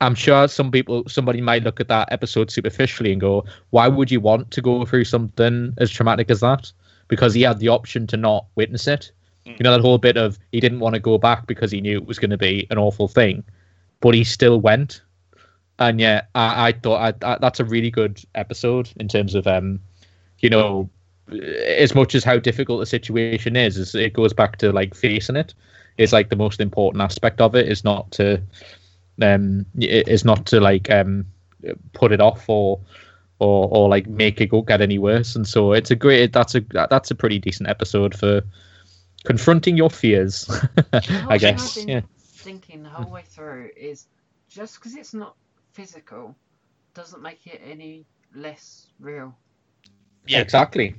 i'm 0.00 0.16
sure 0.16 0.48
some 0.48 0.70
people 0.72 1.04
somebody 1.08 1.40
might 1.40 1.62
look 1.62 1.78
at 1.78 1.86
that 1.86 2.10
episode 2.10 2.50
superficially 2.50 3.12
and 3.12 3.20
go 3.20 3.44
why 3.70 3.86
would 3.86 4.10
you 4.10 4.20
want 4.20 4.50
to 4.50 4.60
go 4.60 4.84
through 4.84 5.04
something 5.04 5.72
as 5.78 5.90
traumatic 5.90 6.30
as 6.30 6.40
that? 6.40 6.72
Because 7.08 7.34
he 7.34 7.42
had 7.42 7.58
the 7.58 7.68
option 7.68 8.06
to 8.08 8.16
not 8.16 8.46
witness 8.56 8.88
it 8.88 9.12
Mm. 9.46 9.58
you 9.58 9.64
know 9.64 9.72
that 9.72 9.80
whole 9.80 9.98
bit 9.98 10.16
of 10.16 10.38
he 10.52 10.60
didn't 10.60 10.80
want 10.80 10.94
to 10.94 11.00
go 11.00 11.18
back 11.18 11.46
because 11.46 11.70
he 11.70 11.80
knew 11.80 11.96
it 11.96 12.06
was 12.06 12.18
going 12.18 12.30
to 12.30 12.38
be 12.38 12.66
an 12.70 12.78
awful 12.78 13.08
thing 13.08 13.42
but 14.00 14.14
he 14.14 14.24
still 14.24 14.60
went 14.60 15.02
and 15.78 16.00
yeah 16.00 16.22
i, 16.34 16.68
I 16.68 16.72
thought 16.72 17.22
I, 17.22 17.32
I, 17.32 17.38
that's 17.38 17.60
a 17.60 17.64
really 17.64 17.90
good 17.90 18.22
episode 18.34 18.90
in 18.96 19.08
terms 19.08 19.34
of 19.34 19.46
um 19.46 19.80
you 20.38 20.50
know 20.50 20.88
as 21.28 21.94
much 21.94 22.14
as 22.14 22.24
how 22.24 22.38
difficult 22.38 22.80
the 22.80 22.86
situation 22.86 23.56
is, 23.56 23.78
is 23.78 23.94
it 23.94 24.12
goes 24.12 24.32
back 24.32 24.58
to 24.58 24.72
like 24.72 24.94
facing 24.94 25.36
it 25.36 25.54
is 25.98 26.12
like 26.12 26.30
the 26.30 26.36
most 26.36 26.60
important 26.60 27.02
aspect 27.02 27.40
of 27.40 27.54
it 27.54 27.68
is 27.68 27.84
not 27.84 28.10
to 28.12 28.40
um, 29.20 29.66
is 29.78 30.24
not 30.24 30.46
to 30.46 30.60
like 30.60 30.90
um, 30.90 31.26
put 31.92 32.12
it 32.12 32.20
off 32.20 32.48
or 32.48 32.80
or 33.38 33.68
or 33.70 33.88
like 33.88 34.06
make 34.06 34.40
it 34.40 34.46
go 34.46 34.62
get 34.62 34.80
any 34.80 34.98
worse. 34.98 35.36
And 35.36 35.46
so 35.46 35.72
it's 35.72 35.90
a 35.90 35.96
great 35.96 36.32
that's 36.32 36.54
a 36.54 36.60
that's 36.70 37.10
a 37.10 37.14
pretty 37.14 37.38
decent 37.38 37.68
episode 37.68 38.14
for 38.14 38.42
confronting 39.24 39.76
your 39.76 39.90
fears. 39.90 40.48
I 40.92 41.38
guess. 41.38 41.60
I've 41.60 41.74
been 41.74 41.88
Yeah. 41.88 42.00
thinking 42.18 42.82
the 42.82 42.90
whole 42.90 43.10
way 43.10 43.22
through 43.22 43.70
is 43.76 44.08
just 44.48 44.74
because 44.76 44.94
it's 44.96 45.14
not 45.14 45.36
physical 45.72 46.36
doesn't 46.94 47.22
make 47.22 47.46
it 47.46 47.60
any 47.62 48.06
less 48.34 48.88
real. 48.98 49.38
Yeah. 50.26 50.40
Exactly. 50.40 50.94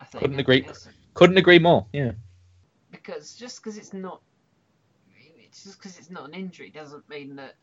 I 0.00 0.04
think. 0.04 0.22
Couldn't 0.22 0.38
agree. 0.40 0.58
It's- 0.64 0.88
Couldn't 1.14 1.38
agree 1.38 1.58
more. 1.58 1.86
Yeah. 1.92 2.12
because 2.90 3.34
just 3.34 3.62
because 3.62 3.76
it's 3.76 3.92
not 3.92 4.22
it's 5.16 5.62
just 5.62 5.78
because 5.78 5.98
it's 5.98 6.10
not 6.10 6.26
an 6.28 6.34
injury 6.34 6.70
doesn't 6.70 7.08
mean 7.08 7.36
that 7.36 7.56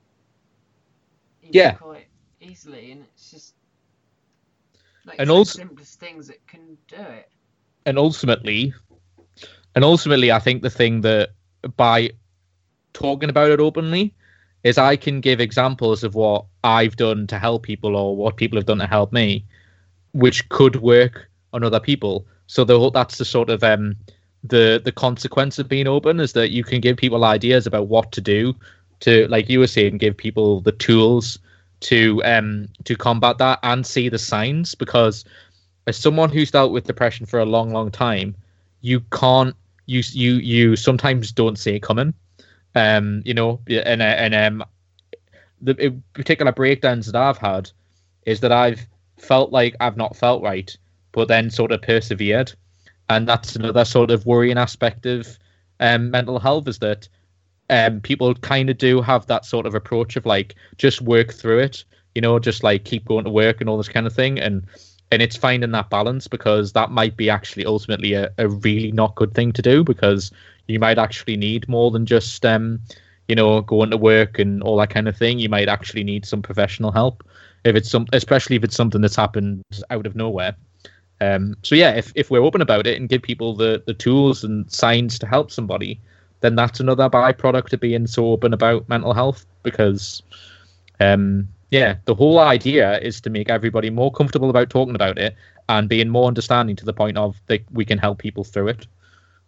Yeah. 1.43 1.73
quite 1.73 2.07
easily 2.41 2.93
and 2.93 3.05
it's 3.05 3.31
just 3.31 3.55
like 5.05 5.19
And 5.19 5.31
also- 5.31 5.59
simplest 5.59 5.99
things 6.01 6.27
that 6.29 6.47
can 6.47 6.77
do 6.89 6.97
it 6.97 7.29
and 7.87 7.99
ultimately 7.99 8.73
and 9.75 9.85
ultimately 9.85 10.31
i 10.33 10.39
think 10.39 10.63
the 10.63 10.71
thing 10.71 11.01
that 11.03 11.31
by 11.77 12.11
talking 12.93 13.31
about 13.31 13.51
it 13.51 13.61
openly 13.61 14.15
is 14.65 14.79
i 14.79 14.97
can 14.97 15.21
give 15.21 15.41
examples 15.41 16.05
of 16.05 16.15
what 16.15 16.45
i've 16.65 16.97
done 16.97 17.27
to 17.27 17.39
help 17.39 17.63
people 17.63 17.97
or 17.97 18.17
what 18.17 18.37
people 18.37 18.59
have 18.59 18.67
done 18.67 18.79
to 18.79 18.87
help 18.87 19.13
me 19.13 19.45
which 20.13 20.49
could 20.49 20.77
work 20.77 21.31
on 21.53 21.65
other 21.65 21.81
people 21.81 22.27
so 22.47 22.65
the 22.65 22.91
that's 22.91 23.19
the 23.19 23.25
sort 23.25 23.49
of 23.51 23.63
um 23.65 23.97
the 24.45 24.81
the 24.85 24.93
consequence 24.93 25.59
of 25.59 25.69
being 25.69 25.87
open 25.87 26.21
is 26.21 26.33
that 26.33 26.51
you 26.51 26.65
can 26.65 26.81
give 26.81 26.97
people 26.97 27.25
ideas 27.25 27.67
about 27.67 27.89
what 27.89 28.11
to 28.13 28.21
do 28.21 28.55
to 29.01 29.27
like 29.29 29.49
you 29.49 29.59
were 29.59 29.67
saying 29.67 29.99
give 29.99 30.17
people 30.17 30.61
the 30.61 30.73
tools 30.73 31.39
to 31.81 32.23
um 32.25 32.69
to 32.85 32.95
combat 32.95 33.39
that 33.39 33.59
and 33.63 33.87
see 33.87 34.09
the 34.09 34.19
signs 34.19 34.75
because 34.75 35.25
as 35.87 35.97
someone 35.97 36.31
who's 36.31 36.51
dealt 36.51 36.73
with 36.73 36.87
depression 36.87 37.27
for 37.27 37.41
a 37.41 37.45
long, 37.45 37.73
long 37.73 37.91
time, 37.91 38.35
you 38.81 39.01
can't 39.13 39.55
you 39.87 40.03
you 40.13 40.35
you 40.35 40.77
sometimes 40.77 41.33
don't 41.33 41.59
see 41.59 41.75
it 41.77 41.83
coming. 41.83 42.15
Um, 42.75 43.23
you 43.25 43.35
know, 43.35 43.61
and 43.69 44.01
uh, 44.01 44.17
and 44.25 44.35
um, 44.35 44.65
the 45.61 46.01
particular 46.13 46.53
breakdowns 46.53 47.07
that 47.07 47.17
I've 47.17 47.39
had 47.39 47.71
is 48.25 48.41
that 48.41 48.53
I've 48.53 48.87
felt 49.19 49.51
like 49.51 49.75
I've 49.81 49.97
not 49.97 50.17
felt 50.17 50.43
right, 50.43 50.75
but 51.13 51.29
then 51.29 51.51
sort 51.51 51.73
of 51.73 51.83
persevered, 51.83 52.53
and 53.09 53.27
that's 53.27 53.57
another 53.57 53.85
sort 53.85 54.11
of 54.11 54.27
worrying 54.27 54.59
aspect 54.59 55.07
of 55.07 55.39
um, 55.81 56.11
mental 56.11 56.39
health 56.39 56.69
is 56.69 56.79
that 56.79 57.09
um, 57.71 58.01
people 58.01 58.35
kind 58.35 58.69
of 58.69 58.77
do 58.77 59.01
have 59.01 59.27
that 59.27 59.45
sort 59.45 59.65
of 59.65 59.75
approach 59.75 60.17
of 60.17 60.27
like 60.27 60.57
just 60.77 61.01
work 61.01 61.33
through 61.33 61.61
it, 61.61 61.85
you 62.15 62.21
know, 62.21 62.39
just 62.39 62.65
like 62.65 62.85
keep 62.85 63.05
going 63.05 63.25
to 63.25 63.31
work 63.31 63.61
and 63.61 63.71
all 63.71 63.77
this 63.77 63.89
kind 63.89 64.07
of 64.07 64.13
thing, 64.13 64.39
and 64.39 64.67
and 65.13 65.23
it's 65.23 65.37
finding 65.37 65.71
that 65.71 65.89
balance 65.91 66.29
because 66.29 66.73
that 66.73 66.91
might 66.91 67.17
be 67.17 67.31
actually 67.31 67.65
ultimately 67.65 68.13
a, 68.13 68.31
a 68.39 68.49
really 68.49 68.93
not 68.93 69.15
good 69.15 69.35
thing 69.35 69.53
to 69.53 69.63
do 69.63 69.83
because 69.83 70.31
you 70.67 70.79
might 70.79 70.99
actually 70.99 71.37
need 71.37 71.69
more 71.69 71.91
than 71.91 72.07
just 72.07 72.45
um 72.45 72.81
you 73.29 73.35
know 73.35 73.61
going 73.61 73.91
to 73.91 73.97
work 73.97 74.39
and 74.39 74.63
all 74.63 74.77
that 74.77 74.91
kind 74.91 75.09
of 75.09 75.17
thing. 75.17 75.39
You 75.39 75.49
might 75.49 75.69
actually 75.69 76.05
need 76.05 76.27
some 76.27 76.43
professional 76.43 76.91
help 76.91 77.25
if 77.65 77.77
it's 77.77 77.91
some 77.91 78.07
especially 78.13 78.57
if 78.57 78.65
it's 78.65 78.77
something 78.77 79.01
that's 79.01 79.17
happened 79.17 79.63
out 79.91 80.07
of 80.07 80.17
nowhere. 80.17 80.57
Um 81.21 81.57
so 81.63 81.77
yeah 81.77 81.93
if, 81.93 82.13
if 82.17 82.33
we're 82.33 82.43
open 82.43 82.63
about 82.63 82.89
it 82.89 82.99
and 82.99 83.09
give 83.09 83.23
people 83.23 83.55
the 83.55 83.81
the 83.87 83.95
tools 83.95 84.43
and 84.43 84.71
signs 84.73 85.21
to 85.21 85.27
help 85.27 85.53
somebody 85.53 86.01
then 86.41 86.55
that's 86.55 86.81
another 86.81 87.09
byproduct 87.09 87.73
of 87.73 87.81
being 87.81 88.07
so 88.07 88.27
open 88.27 88.53
about 88.53 88.89
mental 88.89 89.13
health 89.13 89.47
because 89.63 90.23
um 91.01 91.49
yeah, 91.71 91.97
the 92.05 92.15
whole 92.15 92.41
idea 92.41 92.99
is 92.99 93.21
to 93.21 93.31
make 93.31 93.49
everybody 93.49 93.91
more 93.91 94.11
comfortable 94.11 94.51
about 94.51 94.71
talking 94.71 94.97
about 94.97 95.19
it 95.19 95.37
and 95.69 95.89
being 95.89 96.09
more 96.09 96.27
understanding 96.27 96.75
to 96.77 96.85
the 96.85 96.93
point 96.93 97.17
of 97.17 97.41
that 97.47 97.63
we 97.71 97.85
can 97.85 97.97
help 97.97 98.19
people 98.19 98.43
through 98.43 98.69
it. 98.69 98.87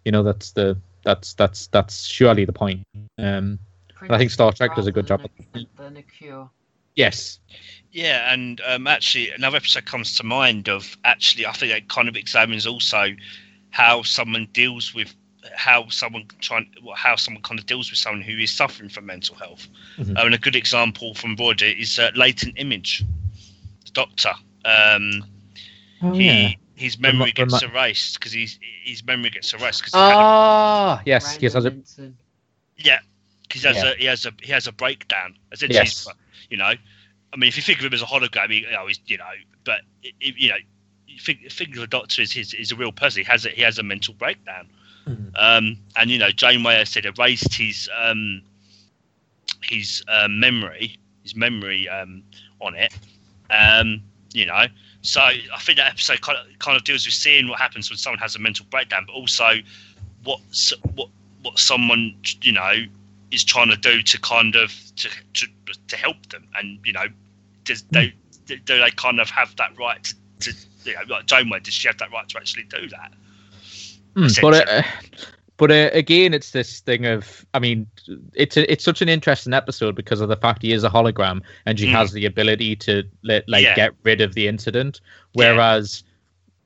You 0.05 0.13
know, 0.13 0.23
that's 0.23 0.53
the 0.53 0.79
that's 1.03 1.35
that's 1.35 1.67
that's 1.69 2.05
surely 2.05 2.45
the 2.45 2.53
point. 2.53 2.87
Um, 3.19 3.59
I 4.09 4.19
think 4.19 4.31
Star 4.31 4.53
Trek 4.53 4.75
does 4.77 4.87
a 4.87 4.93
good 4.93 5.07
job. 5.07 5.21
a, 5.55 5.67
than 5.77 5.97
a 5.97 6.03
cure 6.03 6.49
yes, 6.95 7.39
Yeah, 7.91 8.33
and 8.33 8.61
um, 8.67 8.87
actually, 8.87 9.31
another 9.31 9.57
episode 9.57 9.87
comes 9.87 10.17
to 10.17 10.25
mind 10.25 10.69
of 10.69 10.97
actually, 11.05 11.47
I 11.47 11.53
think 11.53 11.73
it 11.73 11.89
kind 11.89 12.09
of 12.09 12.17
examines 12.17 12.67
also 12.67 13.09
how 13.71 14.03
someone 14.03 14.49
deals 14.53 14.95
with 14.95 15.15
how 15.55 15.89
someone 15.89 16.27
trying 16.41 16.67
how 16.97 17.17
someone 17.17 17.43
kind 17.43 17.59
of 17.59 17.67
deals 17.67 17.91
with 17.91 17.99
someone 17.99 18.23
who 18.23 18.37
is 18.39 18.51
suffering 18.51 18.89
from 18.89 19.07
mental 19.07 19.37
health. 19.37 19.69
Mhm. 19.99 20.17
Um, 20.17 20.27
and 20.27 20.35
a 20.35 20.39
good 20.39 20.57
example 20.57 21.15
from 21.15 21.37
Voyager 21.37 21.67
is 21.67 21.99
uh, 21.99 22.11
latent 22.15 22.55
image. 22.57 23.05
The 23.85 23.91
doctor, 23.93 24.33
um, 24.65 25.25
oh, 26.03 26.11
he 26.13 26.59
his 26.75 26.99
memory 26.99 27.33
Rem- 27.33 27.33
gets 27.33 27.63
remi- 27.63 27.63
erased 27.63 28.19
because 28.19 28.33
his 28.33 28.59
his 28.85 29.05
memory 29.05 29.31
gets 29.31 29.53
erased 29.53 29.81
because 29.83 29.95
Ah, 29.95 31.03
yes, 31.05 31.39
yes, 31.41 31.55
as 31.55 31.65
Randall 31.65 31.67
a, 31.67 31.73
Vincent. 31.73 32.17
yeah, 32.77 32.99
because 33.43 33.63
he 33.63 33.69
has 33.69 33.83
Yeah. 33.83 33.85
a 33.85 33.95
he 33.97 34.05
has 34.07 34.25
a 34.27 34.33
he 34.43 34.53
has 34.53 34.67
a 34.67 34.73
breakdown. 34.73 35.35
Essentially, 35.53 35.93
Yes. 35.93 36.07
you 36.51 36.57
know, 36.57 36.73
I 37.33 37.37
mean, 37.37 37.49
if 37.49 37.57
you 37.57 37.63
think 37.63 37.79
of 37.81 37.87
him 37.87 37.93
as 37.95 38.03
a 38.03 38.07
hologram, 38.07 38.51
he, 38.51 38.61
you 38.61 38.71
know, 38.71 38.87
he's, 38.87 39.01
you 39.07 39.19
know, 39.19 39.25
but 39.65 39.81
i 40.05 40.09
i- 40.23 40.35
you 40.37 40.49
know, 40.51 40.57
you 41.07 41.19
think 41.19 41.51
think 41.51 41.77
of 41.77 41.83
a 41.83 41.87
doctor 41.87 42.23
as 42.23 42.33
his 42.33 42.55
is 42.55 42.73
a 42.73 42.77
real 42.77 42.93
person. 42.93 43.23
He 43.23 43.31
has 43.31 43.47
a 43.47 43.51
he 43.51 43.63
has 43.63 43.79
a 43.79 43.83
mental 43.83 44.15
breakdown. 44.15 44.69
Mhm. 45.07 45.33
Um, 45.37 45.77
and 45.97 46.11
you 46.11 46.19
know, 46.19 46.31
Janeway 46.31 46.75
has 46.77 46.91
said 46.91 47.07
erased 47.07 47.55
his 47.55 47.89
um 47.97 48.43
his 49.63 50.03
uh, 50.09 50.29
memory, 50.29 50.97
his 51.23 51.35
memory 51.35 51.89
um 51.89 52.23
on 52.61 52.75
it. 52.75 52.93
Um, 53.51 54.03
you 54.33 54.47
know, 54.47 54.67
so 55.03 55.21
I 55.21 55.59
think 55.61 55.79
that 55.79 55.91
episode 55.91 56.21
kind 56.21 56.39
of 56.39 56.59
kind 56.59 56.77
of 56.77 56.85
deals 56.85 57.05
with 57.05 57.15
seeing 57.15 57.49
what 57.49 57.59
happens 57.59 57.91
when 57.91 57.97
someone 57.97 58.21
has 58.21 58.37
a 58.37 58.39
mental 58.39 58.67
breakdown, 58.71 59.05
but 59.07 59.13
also 59.13 59.55
what 60.25 60.41
what 60.95 61.09
what 61.43 61.59
someone 61.59 62.15
you 62.43 62.53
know 62.53 62.73
is 63.33 63.45
trying 63.45 63.69
to 63.71 63.77
do 63.77 64.03
to 64.03 64.21
kind 64.21 64.55
of 64.55 64.73
to 64.97 65.09
to, 65.35 65.47
to 65.89 65.97
help 65.97 66.25
them, 66.29 66.47
and 66.57 66.79
you 66.85 66.93
know, 66.93 67.07
does 67.65 67.83
they 67.91 68.15
do 68.47 68.59
they 68.65 68.91
kind 68.97 69.21
of 69.21 69.31
have 69.31 69.55
that 69.57 69.77
right 69.79 70.05
to, 70.41 70.53
to 70.53 70.91
you 70.91 70.95
know, 70.95 71.03
like 71.15 71.27
Janeway, 71.27 71.61
does 71.61 71.75
she 71.75 71.89
have 71.89 71.99
that 71.99 72.13
right 72.13 72.29
to 72.29 72.39
actually 72.39 72.65
do 72.65 72.89
that? 72.89 73.13
Mm, 74.15 74.41
but 74.41 74.69
uh, 74.69 74.83
but 75.57 75.71
uh, 75.71 75.91
again, 75.93 76.35
it's 76.35 76.51
this 76.51 76.81
thing 76.81 77.07
of 77.07 77.47
I 77.55 77.59
mean, 77.59 77.87
it's 78.35 78.57
a, 78.57 78.71
it's 78.71 78.85
such 78.85 79.01
an 79.03 79.09
interesting 79.09 79.53
episode 79.55 79.95
because 79.95 80.21
of 80.21 80.29
the 80.29 80.37
fact 80.37 80.63
he 80.63 80.73
is 80.73 80.85
a 80.85 80.91
hologram 80.91 81.43
and 81.67 81.79
she 81.79 81.87
Mm. 81.87 81.93
has 81.93 82.13
the 82.13 82.27
ability 82.27 82.77
to 82.77 83.05
let, 83.23 83.49
like 83.49 83.65
Yeah. 83.65 83.75
get 83.75 83.93
rid 84.03 84.21
of 84.21 84.35
the 84.35 84.49
incident, 84.49 85.01
Yeah. 85.35 85.53
whereas 85.53 86.05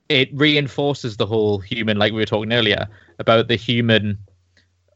it 0.09 0.29
reinforces 0.33 1.17
the 1.17 1.27
whole 1.27 1.59
human, 1.59 1.99
like 1.99 2.13
we 2.13 2.21
were 2.21 2.27
talking 2.27 2.53
earlier 2.53 2.87
about 3.19 3.49
the 3.49 3.57
human, 3.57 4.17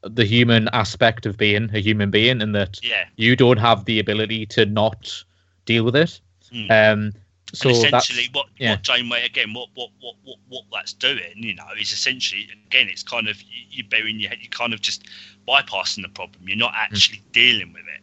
the 0.03 0.25
human 0.25 0.69
aspect 0.73 1.27
of 1.27 1.37
being 1.37 1.69
a 1.75 1.81
human 1.81 2.11
being, 2.11 2.41
and 2.41 2.55
that 2.55 2.79
Yeah. 2.83 3.05
you 3.17 3.35
don't 3.37 3.59
have 3.59 3.85
the 3.85 3.99
ability 3.99 4.47
to 4.47 4.67
not 4.67 5.25
deal 5.67 5.85
with 5.85 5.97
it. 5.97 6.21
Mm. 6.53 6.71
Um, 6.71 7.13
so 7.53 7.69
and 7.69 7.79
essentially, 7.79 8.29
what 8.33 8.47
yeah. 8.59 8.73
what 8.73 8.83
Janeway 8.83 9.25
again, 9.25 9.53
what, 9.55 9.69
what 9.75 9.91
what 10.01 10.15
what 10.25 10.39
what 10.49 10.65
that's 10.73 10.93
doing, 10.93 11.33
you 11.37 11.55
know, 11.55 11.67
is 11.79 11.93
essentially 11.93 12.49
again, 12.67 12.89
it's 12.89 13.03
kind 13.03 13.29
of 13.29 13.41
you, 13.43 13.65
you 13.71 13.85
burying 13.85 14.21
your 14.21 14.31
head, 14.31 14.39
you 14.41 14.49
kind 14.49 14.73
of 14.73 14.81
just 14.81 15.05
bypassing 15.49 16.03
the 16.03 16.09
problem. 16.09 16.47
You're 16.47 16.57
not 16.57 16.73
actually 16.75 17.23
dealing 17.33 17.73
with 17.73 17.83
it. 17.83 18.01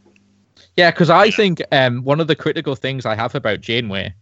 Yeah, 0.76 0.92
because 0.92 1.10
I 1.10 1.32
think 1.32 1.62
um, 1.72 2.04
one 2.04 2.20
of 2.20 2.28
the 2.28 2.36
critical 2.36 2.76
things 2.76 3.06
I 3.06 3.16
have 3.16 3.34
about 3.34 3.62
Janeway 3.62 4.14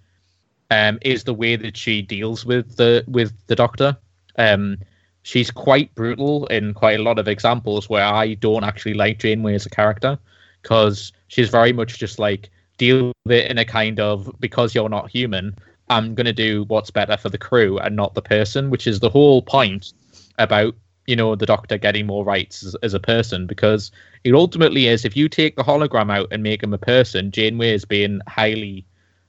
um, 0.72 0.98
is 1.02 1.26
the 1.26 1.34
way 1.34 1.58
that 1.58 1.76
she 1.76 2.02
deals 2.02 2.46
with 2.46 2.78
the 2.78 3.04
with 3.08 3.34
the 3.48 3.56
Doctor. 3.56 3.98
Um, 4.38 4.78
she's 5.24 5.52
quite 5.52 5.94
brutal 5.96 6.46
in 6.48 6.74
quite 6.74 7.00
a 7.00 7.04
lot 7.04 7.20
of 7.20 7.28
examples 7.28 7.90
where 7.90 8.06
I 8.06 8.36
don't 8.36 8.64
actually 8.64 8.94
like 8.94 9.20
Janeway 9.20 9.56
as 9.56 9.66
a 9.66 9.70
character 9.70 10.18
because 10.62 11.12
she's 11.28 11.50
very 11.50 11.74
much 11.74 12.00
just 12.00 12.20
like 12.20 12.50
deal 12.78 13.14
with 13.26 13.38
it 13.38 13.52
in 13.52 13.58
a 13.58 13.66
kind 13.66 14.00
of 14.00 14.34
because 14.40 14.76
you're 14.76 14.90
not 14.90 15.10
human, 15.10 15.56
I'm 15.90 16.16
gonna 16.16 16.34
do 16.34 16.64
what's 16.68 16.92
better 16.92 17.18
for 17.18 17.30
the 17.30 17.38
crew 17.38 17.78
and 17.80 17.96
not 17.96 18.14
the 18.14 18.22
person, 18.22 18.70
which 18.70 18.88
is 18.88 19.00
the 19.00 19.10
whole 19.10 19.42
point 19.42 19.94
about 20.38 20.76
you 21.08 21.16
know 21.16 21.36
the 21.36 21.46
Doctor 21.46 21.78
getting 21.78 22.08
more 22.08 22.26
rights 22.26 22.64
as, 22.64 22.76
as 22.82 22.94
a 22.94 23.00
person 23.00 23.46
because 23.46 23.92
it 24.24 24.34
ultimately 24.34 24.88
is 24.88 25.06
if 25.06 25.16
you 25.16 25.30
take 25.30 25.56
the 25.56 25.64
hologram 25.64 26.12
out 26.12 26.28
and 26.32 26.44
make 26.44 26.64
him 26.64 26.74
a 26.74 26.80
person, 26.80 27.32
Janeway 27.32 27.74
is 27.74 27.86
being 27.86 28.22
highly, 28.28 28.86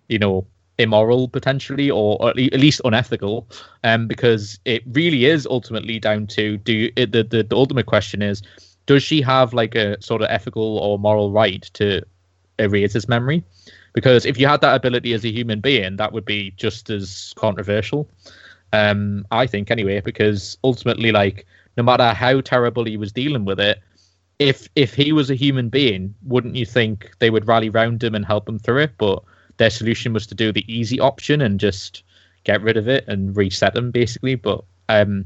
you 0.09 0.19
know, 0.19 0.47
immoral 0.79 1.29
potentially 1.29 1.91
or, 1.91 2.17
or 2.21 2.31
at 2.31 2.37
least 2.37 2.81
unethical, 2.85 3.49
um, 3.85 4.07
because 4.07 4.59
it 4.65 4.83
really 4.93 5.27
is 5.27 5.47
ultimately 5.47 5.99
down 5.99 6.27
to 6.29 6.57
do 6.59 6.73
you, 6.73 6.93
the, 6.97 7.23
the 7.23 7.43
the 7.43 7.57
ultimate 7.57 7.87
question 7.87 8.23
is, 8.23 8.43
does 8.87 9.03
she 9.03 9.21
have 9.21 9.53
like 9.53 9.75
a 9.75 10.01
sort 10.03 10.23
of 10.23 10.29
ethical 10.31 10.79
or 10.79 10.99
moral 10.99 11.31
right 11.31 11.63
to 11.75 12.03
erase 12.59 12.93
his 12.93 13.09
memory? 13.09 13.45
Because 13.93 14.27
if 14.27 14.39
you 14.39 14.47
had 14.47 14.61
that 14.61 14.75
ability 14.77 15.13
as 15.15 15.25
a 15.25 15.31
human 15.33 15.61
being, 15.61 15.97
that 15.97 16.13
would 16.13 16.25
be 16.25 16.53
just 16.57 16.91
as 16.91 17.33
controversial. 17.37 18.09
Um, 18.73 19.25
I 19.31 19.47
think 19.47 19.71
anyway, 19.71 20.01
because 20.01 20.59
ultimately, 20.65 21.13
like, 21.13 21.47
no 21.77 21.83
matter 21.83 22.13
how 22.13 22.41
terrible 22.41 22.85
he 22.85 22.97
was 22.97 23.13
dealing 23.13 23.45
with 23.45 23.59
it, 23.61 23.81
if 24.39 24.69
if 24.77 24.93
he 24.93 25.13
was 25.13 25.31
a 25.31 25.35
human 25.35 25.71
being, 25.71 26.15
wouldn't 26.25 26.57
you 26.57 26.67
think 26.67 27.11
they 27.21 27.31
would 27.31 27.47
rally 27.49 27.71
round 27.71 28.03
him 28.05 28.15
and 28.15 28.25
help 28.27 28.47
him 28.49 28.59
through 28.59 28.81
it? 28.83 28.93
But 28.99 29.23
their 29.57 29.71
solution 29.71 30.13
was 30.13 30.27
to 30.27 30.35
do 30.35 30.53
the 30.53 30.65
easy 30.73 31.01
option 31.01 31.41
and 31.41 31.59
just 31.59 32.03
get 32.45 32.61
rid 32.61 32.77
of 32.77 32.87
it 32.87 33.05
and 33.09 33.35
reset 33.35 33.75
him, 33.75 33.91
basically. 33.91 34.35
But 34.35 34.63
um, 34.91 35.25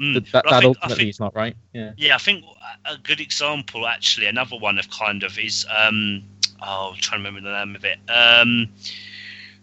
Mm. 0.00 0.14
th- 0.14 0.32
that, 0.32 0.46
I 0.46 0.50
that 0.52 0.60
think- 0.62 0.76
ultimately 0.76 0.96
think- 1.04 1.10
is 1.10 1.20
not 1.20 1.34
right. 1.34 1.54
Yeah. 1.74 1.92
Yeah, 1.98 2.14
I 2.14 2.18
think 2.18 2.44
a 2.86 2.96
good 2.96 3.20
example, 3.20 3.86
actually, 3.86 4.26
another 4.26 4.56
one 4.56 4.78
of 4.78 4.88
kind 4.90 5.22
of 5.22 5.38
is 5.38 5.66
um, 5.76 6.22
oh, 6.62 6.92
I'm 6.92 7.00
trying 7.00 7.22
to 7.22 7.28
remember 7.28 7.48
the 7.48 7.56
name 7.56 7.76
of 7.76 7.84
it. 7.84 7.98
Um, 8.08 8.68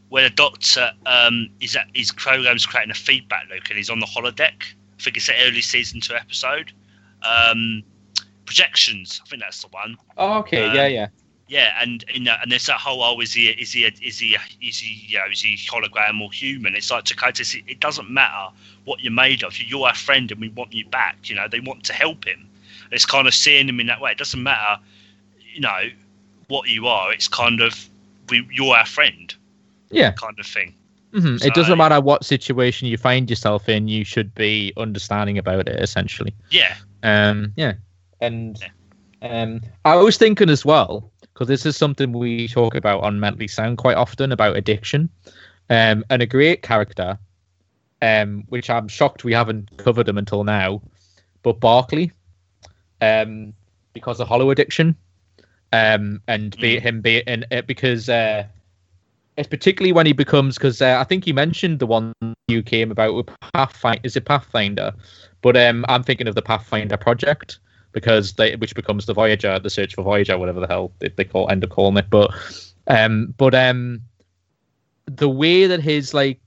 where 0.09 0.29
the 0.29 0.35
doctor 0.35 0.91
um, 1.05 1.49
is 1.59 1.75
at 1.75 1.87
his 1.93 2.11
program's 2.11 2.65
creating 2.65 2.91
a 2.91 2.95
feedback 2.95 3.49
loop 3.49 3.63
and 3.69 3.77
he's 3.77 3.89
on 3.89 3.99
the 3.99 4.05
holodeck. 4.05 4.61
I 4.61 5.01
think 5.01 5.17
it's 5.17 5.27
an 5.27 5.35
early 5.41 5.61
season 5.61 6.01
two 6.01 6.13
episode. 6.13 6.71
Um, 7.23 7.83
projections, 8.45 9.21
I 9.25 9.29
think 9.29 9.41
that's 9.41 9.61
the 9.61 9.69
one. 9.69 9.97
Oh, 10.17 10.39
okay. 10.39 10.67
Um, 10.67 10.75
yeah, 10.75 10.87
yeah. 10.87 11.07
Yeah, 11.47 11.73
and 11.81 12.05
you 12.13 12.21
know, 12.21 12.35
and 12.41 12.51
there's 12.51 12.65
that 12.67 12.79
whole 12.79 13.03
oh, 13.03 13.19
is 13.19 13.33
he 13.33 13.49
is 13.49 13.73
he 13.73 13.83
is 13.83 14.19
he 14.19 14.37
is 14.61 14.79
he 14.79 15.05
you 15.07 15.17
know, 15.17 15.25
is 15.31 15.41
he 15.41 15.57
hologram 15.57 16.21
or 16.21 16.31
human? 16.31 16.73
It's 16.73 16.89
like 16.89 17.03
Chakotay 17.03 17.37
says, 17.37 17.61
it 17.67 17.79
doesn't 17.79 18.09
matter 18.09 18.55
what 18.85 19.01
you're 19.01 19.11
made 19.11 19.43
of. 19.43 19.59
You're 19.59 19.87
our 19.87 19.93
friend, 19.93 20.31
and 20.31 20.39
we 20.39 20.49
want 20.49 20.73
you 20.73 20.87
back. 20.87 21.29
You 21.29 21.35
know, 21.35 21.47
they 21.47 21.59
want 21.59 21.83
to 21.85 21.93
help 21.93 22.25
him. 22.25 22.49
It's 22.91 23.05
kind 23.05 23.27
of 23.27 23.33
seeing 23.33 23.67
him 23.67 23.79
in 23.79 23.87
that 23.87 23.99
way. 23.99 24.11
It 24.11 24.17
doesn't 24.17 24.41
matter, 24.41 24.81
you 25.53 25.61
know, 25.61 25.89
what 26.53 26.69
you 26.69 26.87
are. 26.87 27.11
It's 27.11 27.27
kind 27.27 27.59
of 27.61 27.73
we 28.29 28.47
you're 28.51 28.75
our 28.77 28.85
friend, 28.85 29.33
Yeah. 29.91 30.11
kind 30.11 30.39
of 30.39 30.45
thing. 30.45 30.73
hmm 31.13 31.37
So- 31.37 31.45
it 31.47 31.53
doesn't 31.53 31.77
matter 31.77 31.99
what 31.99 32.23
situation 32.25 32.87
you 32.87 32.97
find 32.97 33.29
yourself 33.29 33.67
in, 33.69 33.87
you 33.87 34.03
should 34.05 34.33
be 34.35 34.71
understanding 34.77 35.37
about 35.37 35.67
it, 35.67 35.79
essentially. 35.79 36.33
Yeah, 36.49 36.75
Um, 37.03 37.53
yeah, 37.55 37.73
and 38.21 38.57
um, 39.21 39.61
I 39.85 39.95
was 39.95 40.17
thinking 40.17 40.49
as 40.49 40.63
well 40.65 41.11
because 41.21 41.47
this 41.47 41.65
is 41.65 41.75
something 41.75 42.13
we 42.13 42.47
talk 42.47 42.75
about 42.75 43.03
on 43.03 43.19
Mentally 43.19 43.47
Sound 43.47 43.77
quite 43.77 43.97
often 43.97 44.31
about 44.31 44.55
addiction, 44.57 45.09
um, 45.69 46.03
and 46.09 46.21
a 46.21 46.25
great 46.27 46.61
character, 46.61 47.17
um, 48.01 48.43
which 48.49 48.69
I'm 48.69 48.87
shocked 48.87 49.23
we 49.23 49.33
haven't 49.33 49.75
covered 49.77 50.07
him 50.07 50.17
until 50.17 50.43
now, 50.43 50.81
but 51.41 51.59
Barkley, 51.59 52.11
um, 53.01 53.53
because 53.93 54.19
of 54.19 54.27
holo 54.27 54.49
addiction, 54.51 54.95
um, 55.73 56.21
and 56.27 56.55
be 56.57 56.77
Mm. 56.77 56.81
him 56.81 57.01
be 57.01 57.27
and 57.27 57.45
uh, 57.51 57.63
because 57.63 58.07
uh, 58.07 58.45
it's 59.35 59.47
particularly 59.49 59.91
when 59.91 60.05
he 60.05 60.13
becomes 60.13 60.55
because 60.55 60.81
uh, 60.81 60.97
I 60.99 61.03
think 61.03 61.25
you 61.27 61.33
mentioned 61.33 61.79
the 61.79 61.87
one 61.87 62.13
you 62.47 62.61
came 62.61 62.91
about 62.91 63.15
with 63.15 63.27
Pathfinder. 63.53 64.01
Is 64.03 64.15
it 64.15 64.25
Pathfinder? 64.25 64.93
But 65.41 65.57
um, 65.57 65.83
I'm 65.89 66.03
thinking 66.03 66.27
of 66.27 66.35
the 66.35 66.41
Pathfinder 66.43 66.95
project 66.95 67.59
because 67.91 68.33
they, 68.33 68.55
which 68.55 68.75
becomes 68.75 69.07
the 69.07 69.13
Voyager, 69.13 69.59
the 69.59 69.69
search 69.69 69.95
for 69.95 70.03
Voyager, 70.03 70.37
whatever 70.37 70.59
the 70.59 70.67
hell 70.67 70.91
they, 70.99 71.09
they 71.09 71.25
call 71.25 71.49
end 71.49 71.63
up 71.63 71.71
calling 71.71 71.97
it. 71.97 72.09
But 72.09 72.31
um, 72.87 73.33
but 73.37 73.55
um, 73.55 74.01
the 75.05 75.29
way 75.29 75.65
that 75.65 75.81
his 75.81 76.13
like 76.13 76.39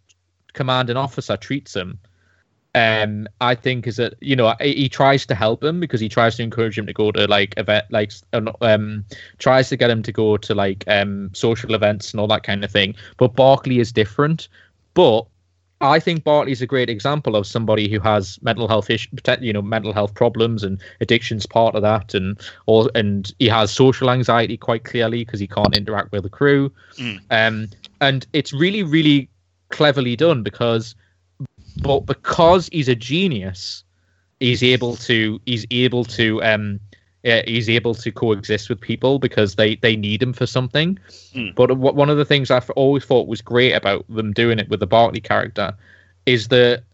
commanding 0.52 0.96
officer 0.96 1.36
treats 1.36 1.74
him, 1.74 1.98
um, 2.76 3.26
I 3.40 3.54
think 3.54 3.86
is 3.86 3.96
that 3.96 4.14
you 4.20 4.36
know 4.36 4.54
he, 4.60 4.88
tries 4.88 5.24
to 5.26 5.34
help 5.34 5.64
him 5.64 5.80
because 5.80 5.98
he 6.00 6.08
tries 6.08 6.36
to 6.36 6.42
encourage 6.42 6.78
him 6.78 6.86
to 6.86 6.92
go 6.92 7.10
to 7.10 7.26
like 7.26 7.54
event 7.56 7.86
like 7.90 8.12
um 8.60 9.04
tries 9.38 9.70
to 9.70 9.76
get 9.76 9.90
him 9.90 10.02
to 10.02 10.12
go 10.12 10.36
to 10.36 10.54
like 10.54 10.84
um 10.86 11.30
social 11.32 11.74
events 11.74 12.12
and 12.12 12.20
all 12.20 12.28
that 12.28 12.42
kind 12.42 12.62
of 12.64 12.70
thing. 12.70 12.94
But 13.16 13.34
Barkley 13.34 13.80
is 13.80 13.92
different. 13.92 14.48
But 14.92 15.26
I 15.80 16.00
think 16.00 16.24
Barkley's 16.24 16.62
a 16.62 16.66
great 16.66 16.88
example 16.88 17.36
of 17.36 17.46
somebody 17.46 17.90
who 17.90 18.00
has 18.00 18.38
mental 18.42 18.68
health 18.68 18.88
issues, 18.88 19.12
you 19.40 19.52
know, 19.52 19.62
mental 19.62 19.92
health 19.92 20.14
problems, 20.14 20.62
and 20.62 20.78
addiction's 21.00 21.46
part 21.46 21.74
of 21.74 21.82
that, 21.82 22.14
and 22.14 22.38
all, 22.66 22.90
and 22.94 23.32
he 23.38 23.48
has 23.48 23.70
social 23.70 24.10
anxiety 24.10 24.56
quite 24.56 24.84
clearly 24.84 25.24
because 25.24 25.40
he 25.40 25.46
can't 25.46 25.76
interact 25.76 26.12
with 26.12 26.22
the 26.22 26.30
crew, 26.30 26.72
Mm. 26.98 27.20
um, 27.30 27.68
and 28.00 28.26
it's 28.32 28.54
really, 28.54 28.82
really 28.82 29.28
cleverly 29.68 30.16
done 30.16 30.42
because, 30.42 30.94
but 31.82 32.06
because 32.06 32.68
he's 32.72 32.88
a 32.88 32.94
genius, 32.94 33.84
he's 34.40 34.62
able 34.62 34.96
to, 34.96 35.40
he's 35.46 35.66
able 35.70 36.04
to, 36.04 36.42
um, 36.42 36.80
he's 37.22 37.68
able 37.68 37.94
to 37.94 38.12
coexist 38.12 38.68
with 38.68 38.80
people 38.80 39.18
because 39.18 39.56
they 39.56 39.76
they 39.76 39.96
need 39.96 40.22
him 40.22 40.32
for 40.32 40.46
something. 40.46 40.98
Mm. 41.34 41.54
But 41.54 41.76
what 41.76 41.96
one 41.96 42.10
of 42.10 42.16
the 42.16 42.24
things 42.24 42.50
I've 42.50 42.70
always 42.70 43.04
thought 43.04 43.26
was 43.26 43.40
great 43.40 43.72
about 43.72 44.04
them 44.08 44.32
doing 44.32 44.58
it 44.58 44.68
with 44.68 44.80
the 44.80 44.86
Barkley 44.86 45.20
character 45.20 45.74
is 46.24 46.48
that 46.48 46.84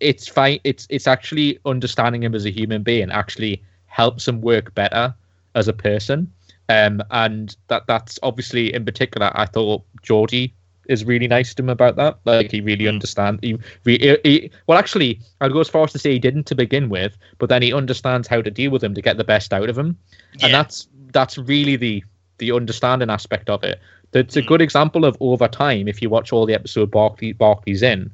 it's 0.00 0.28
fine. 0.28 0.60
It's 0.64 0.86
it's 0.90 1.06
actually 1.06 1.58
understanding 1.64 2.22
him 2.22 2.34
as 2.34 2.46
a 2.46 2.50
human 2.50 2.82
being 2.82 3.10
actually 3.10 3.62
helps 3.86 4.26
him 4.26 4.40
work 4.40 4.74
better 4.74 5.14
as 5.54 5.68
a 5.68 5.72
person. 5.72 6.32
Um, 6.68 7.02
and 7.10 7.56
that 7.68 7.86
that's 7.86 8.18
obviously 8.22 8.72
in 8.72 8.84
particular, 8.84 9.30
I 9.34 9.46
thought 9.46 9.82
Geordi 10.02 10.52
is 10.90 11.04
really 11.06 11.28
nice 11.28 11.54
to 11.54 11.62
him 11.62 11.70
about 11.70 11.96
that. 11.96 12.18
Like 12.26 12.50
he 12.50 12.60
really 12.60 12.84
Mm. 12.84 12.90
understands. 12.90 13.40
He, 13.42 13.56
he, 13.84 14.18
he, 14.24 14.50
well, 14.66 14.78
actually, 14.78 15.20
I'd 15.40 15.52
go 15.52 15.60
as 15.60 15.68
far 15.68 15.84
as 15.84 15.92
to 15.92 15.98
say 15.98 16.12
he 16.12 16.18
didn't 16.18 16.46
to 16.48 16.54
begin 16.54 16.88
with, 16.90 17.16
but 17.38 17.48
then 17.48 17.62
he 17.62 17.72
understands 17.72 18.28
how 18.28 18.42
to 18.42 18.50
deal 18.50 18.70
with 18.70 18.84
him 18.84 18.94
to 18.94 19.02
get 19.02 19.16
the 19.16 19.24
best 19.24 19.52
out 19.52 19.70
of 19.70 19.78
him 19.78 19.96
yeah, 20.38 20.46
and 20.46 20.54
that's 20.54 20.88
that's 21.12 21.38
really 21.38 21.76
the 21.76 22.04
the 22.38 22.52
understanding 22.52 23.10
aspect 23.10 23.50
of 23.50 23.62
it. 23.64 23.80
That's 24.12 24.36
a 24.36 24.42
Mm. 24.42 24.46
good 24.48 24.60
example 24.62 25.04
of 25.04 25.16
over 25.20 25.48
time. 25.48 25.88
If 25.88 26.02
you 26.02 26.10
watch 26.10 26.32
all 26.32 26.46
the 26.46 26.54
episode 26.54 26.90
Barkley 26.90 27.32
Barkley's 27.32 27.82
in, 27.82 28.10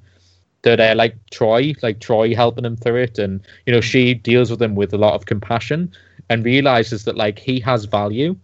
that 0.62 0.81
uh, 0.81 0.94
like 0.97 1.16
Troi, 1.31 1.74
like 1.82 2.01
Troi 2.01 2.35
helping 2.35 2.65
him 2.65 2.77
through 2.77 2.97
it, 3.03 3.19
and 3.19 3.40
you 3.66 3.73
know 3.73 3.81
she 3.81 4.15
deals 4.15 4.51
with 4.51 4.62
him 4.62 4.74
with 4.74 4.93
a 4.94 4.98
lot 4.98 5.15
of 5.15 5.27
compassion 5.27 5.93
and 6.28 6.44
realizes 6.44 7.05
that 7.05 7.16
like 7.16 7.39
he 7.39 7.61
has 7.61 7.85
value. 7.85 8.36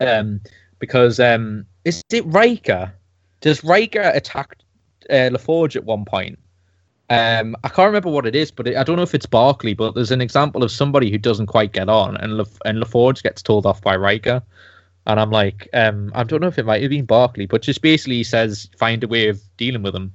Um, 0.00 0.40
because 0.78 1.18
um, 1.20 1.66
is 1.84 2.02
it 2.12 2.24
Riker? 2.26 2.92
Does 3.46 3.62
Riker 3.62 4.10
attack 4.12 4.58
uh, 5.08 5.30
LaForge 5.30 5.76
at 5.76 5.84
one 5.84 6.04
point? 6.04 6.36
Um, 7.10 7.54
I 7.62 7.68
can't 7.68 7.86
remember 7.86 8.10
what 8.10 8.26
it 8.26 8.34
is, 8.34 8.50
but 8.50 8.66
it, 8.66 8.76
I 8.76 8.82
don't 8.82 8.96
know 8.96 9.02
if 9.02 9.14
it's 9.14 9.24
Barkley. 9.24 9.72
But 9.72 9.94
there's 9.94 10.10
an 10.10 10.20
example 10.20 10.64
of 10.64 10.72
somebody 10.72 11.12
who 11.12 11.18
doesn't 11.18 11.46
quite 11.46 11.72
get 11.72 11.88
on, 11.88 12.16
and 12.16 12.38
Lef- 12.38 12.58
and 12.64 12.82
LaForge 12.82 13.22
gets 13.22 13.42
told 13.42 13.64
off 13.64 13.80
by 13.80 13.94
Riker, 13.94 14.42
and 15.06 15.20
I'm 15.20 15.30
like, 15.30 15.68
um, 15.74 16.10
I 16.12 16.24
don't 16.24 16.40
know 16.40 16.48
if 16.48 16.58
it 16.58 16.66
might 16.66 16.82
have 16.82 16.90
been 16.90 17.04
Barkley, 17.04 17.46
but 17.46 17.62
just 17.62 17.82
basically 17.82 18.16
he 18.16 18.24
says 18.24 18.68
find 18.76 19.04
a 19.04 19.06
way 19.06 19.28
of 19.28 19.40
dealing 19.58 19.84
with 19.84 19.92
them, 19.92 20.12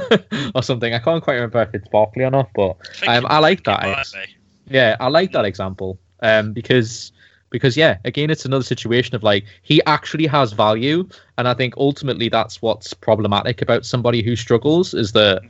or 0.56 0.64
something. 0.64 0.92
I 0.92 0.98
can't 0.98 1.22
quite 1.22 1.34
remember 1.34 1.62
if 1.62 1.76
it's 1.76 1.88
Barkley 1.90 2.24
or 2.24 2.30
not, 2.32 2.50
but 2.56 2.76
um, 3.06 3.24
I 3.28 3.38
like 3.38 3.62
that. 3.66 3.84
might 3.84 4.28
yeah, 4.68 4.96
I 4.98 5.06
like 5.06 5.30
that 5.30 5.44
example. 5.44 6.00
Um, 6.24 6.52
because 6.52 7.12
because 7.54 7.76
yeah, 7.76 7.98
again, 8.04 8.30
it's 8.30 8.44
another 8.44 8.64
situation 8.64 9.14
of 9.14 9.22
like 9.22 9.44
he 9.62 9.80
actually 9.84 10.26
has 10.26 10.52
value, 10.52 11.08
and 11.38 11.46
I 11.46 11.54
think 11.54 11.74
ultimately 11.76 12.28
that's 12.28 12.60
what's 12.60 12.92
problematic 12.92 13.62
about 13.62 13.86
somebody 13.86 14.24
who 14.24 14.34
struggles 14.34 14.92
is 14.92 15.12
that 15.12 15.42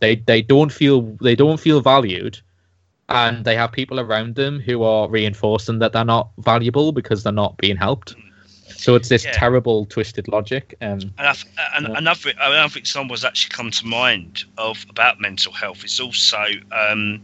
they 0.00 0.16
they 0.16 0.42
don't 0.42 0.70
feel 0.70 1.16
they 1.22 1.34
don't 1.34 1.58
feel 1.58 1.80
valued, 1.80 2.38
and 3.08 3.42
they 3.46 3.56
have 3.56 3.72
people 3.72 3.98
around 3.98 4.34
them 4.34 4.60
who 4.60 4.82
are 4.82 5.08
reinforcing 5.08 5.78
that 5.78 5.94
they're 5.94 6.04
not 6.04 6.28
valuable 6.40 6.92
because 6.92 7.22
they're 7.22 7.32
not 7.32 7.56
being 7.56 7.76
helped. 7.78 8.14
So 8.68 8.94
it's 8.96 9.08
this 9.08 9.24
Yeah. 9.24 9.30
terrible 9.32 9.86
twisted 9.86 10.28
logic. 10.28 10.74
Um, 10.82 11.00
And, 11.16 11.26
I've, 11.26 11.44
and 11.74 11.86
Yeah. 11.86 11.94
another 11.96 12.32
another 12.38 12.78
example 12.78 13.16
has 13.16 13.24
actually 13.24 13.54
come 13.56 13.70
to 13.70 13.86
mind 13.86 14.44
of 14.58 14.84
about 14.90 15.20
mental 15.20 15.52
health 15.52 15.84
is 15.84 16.00
also 16.00 16.44
um, 16.70 17.22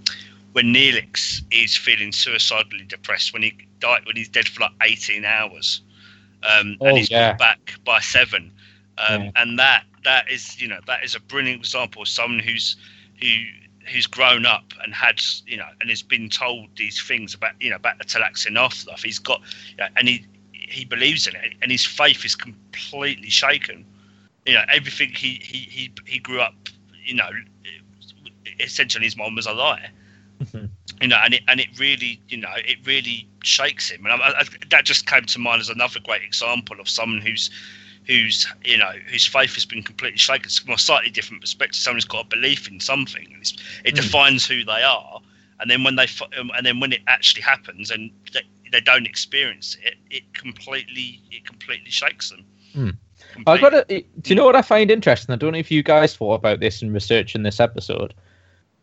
when 0.52 0.72
Neelix 0.72 1.42
is 1.50 1.76
feeling 1.76 2.12
suicidally 2.12 2.84
depressed 2.84 3.34
when 3.34 3.42
he 3.42 3.52
died 3.82 4.06
when 4.06 4.16
he's 4.16 4.30
dead 4.30 4.48
for 4.48 4.62
like 4.62 4.72
eighteen 4.82 5.24
hours, 5.26 5.82
um, 6.42 6.80
Oh, 6.80 6.86
and 6.86 6.98
he's 6.98 7.10
yeah. 7.10 7.28
brought 7.28 7.38
back 7.38 7.74
by 7.84 8.00
seven, 8.00 8.52
um, 8.98 9.30
Yeah. 9.30 9.32
and 9.36 9.58
that 9.58 9.84
that 10.04 10.30
is 10.30 10.60
you 10.60 10.68
know 10.68 10.80
that 10.86 11.04
is 11.04 11.14
a 11.16 11.20
brilliant 11.20 11.60
example 11.60 12.02
of 12.02 12.08
someone 12.08 12.40
who's 12.40 12.76
who 13.20 13.28
who's 13.92 14.06
grown 14.06 14.46
up 14.46 14.72
and 14.84 14.94
had 14.94 15.20
you 15.46 15.56
know 15.58 15.68
and 15.80 15.90
has 15.90 16.02
been 16.02 16.28
told 16.28 16.68
these 16.76 17.00
things 17.02 17.34
about 17.34 17.52
you 17.60 17.70
know 17.70 17.76
about 17.76 17.98
the 17.98 18.04
Talaxian 18.04 18.58
afterlife. 18.58 19.02
He's 19.02 19.18
got 19.20 19.40
you 19.72 19.84
know, 19.84 19.88
and 19.96 20.08
he 20.08 20.26
he 20.52 20.84
believes 20.84 21.26
in 21.26 21.36
it 21.36 21.54
and 21.62 21.70
his 21.70 21.84
faith 21.84 22.24
is 22.24 22.34
completely 22.36 23.30
shaken 23.30 23.84
you 24.46 24.54
know 24.54 24.62
everything 24.72 25.10
he 25.10 25.40
he 25.42 25.58
he, 25.70 25.92
he 26.06 26.18
grew 26.18 26.40
up 26.40 26.54
you 27.04 27.14
know 27.14 27.30
essentially 28.60 29.04
his 29.04 29.16
mom 29.16 29.34
was 29.36 29.46
a 29.46 29.52
liar 29.52 29.90
Mhm. 30.40 30.71
You 31.02 31.08
know 31.08 31.18
and 31.24 31.34
it 31.34 31.42
and 31.48 31.60
it 31.60 31.68
really 31.78 32.20
you 32.28 32.38
know 32.38 32.52
it 32.56 32.78
really 32.86 33.28
shakes 33.42 33.90
him 33.90 34.06
and 34.06 34.22
I, 34.22 34.28
I, 34.40 34.44
that 34.70 34.84
just 34.84 35.06
came 35.06 35.24
to 35.24 35.38
mind 35.38 35.60
as 35.60 35.68
another 35.68 36.00
great 36.00 36.22
example 36.22 36.80
of 36.80 36.88
someone 36.88 37.20
who's 37.20 37.50
who's 38.06 38.46
you 38.64 38.78
know 38.78 38.92
whose 39.10 39.26
faith 39.26 39.54
has 39.54 39.64
been 39.64 39.82
completely 39.82 40.18
shaken 40.18 40.46
it's 40.46 40.58
from 40.58 40.74
a 40.74 40.78
slightly 40.78 41.10
different 41.10 41.42
perspective 41.42 41.76
someone 41.76 41.96
who's 41.96 42.04
got 42.04 42.26
a 42.26 42.28
belief 42.28 42.68
in 42.68 42.80
something 42.80 43.26
and 43.32 43.40
it's, 43.42 43.52
it 43.84 43.94
Mm. 43.94 44.02
defines 44.02 44.46
who 44.46 44.64
they 44.64 44.82
are 44.82 45.20
and 45.60 45.70
then 45.70 45.82
when 45.84 45.96
they 45.96 46.06
um, 46.38 46.50
and 46.56 46.64
then 46.64 46.80
when 46.80 46.92
it 46.92 47.00
actually 47.08 47.42
happens 47.42 47.90
and 47.90 48.10
they, 48.32 48.42
they 48.70 48.80
don't 48.80 49.06
experience 49.06 49.76
it 49.82 49.96
it 50.10 50.22
completely 50.34 51.20
it 51.30 51.44
completely 51.44 51.90
shakes 51.90 52.30
them 52.30 52.44
I 53.46 53.58
got 53.58 53.70
to. 53.70 53.84
Do 53.84 54.30
you 54.30 54.34
know 54.34 54.44
what 54.44 54.56
I 54.56 54.62
find 54.62 54.90
interesting? 54.90 55.32
I 55.32 55.36
don't 55.36 55.52
know 55.52 55.58
if 55.58 55.70
you 55.70 55.82
guys 55.82 56.16
thought 56.16 56.34
about 56.34 56.60
this 56.60 56.82
in 56.82 56.92
researching 56.92 57.42
this 57.42 57.60
episode, 57.60 58.14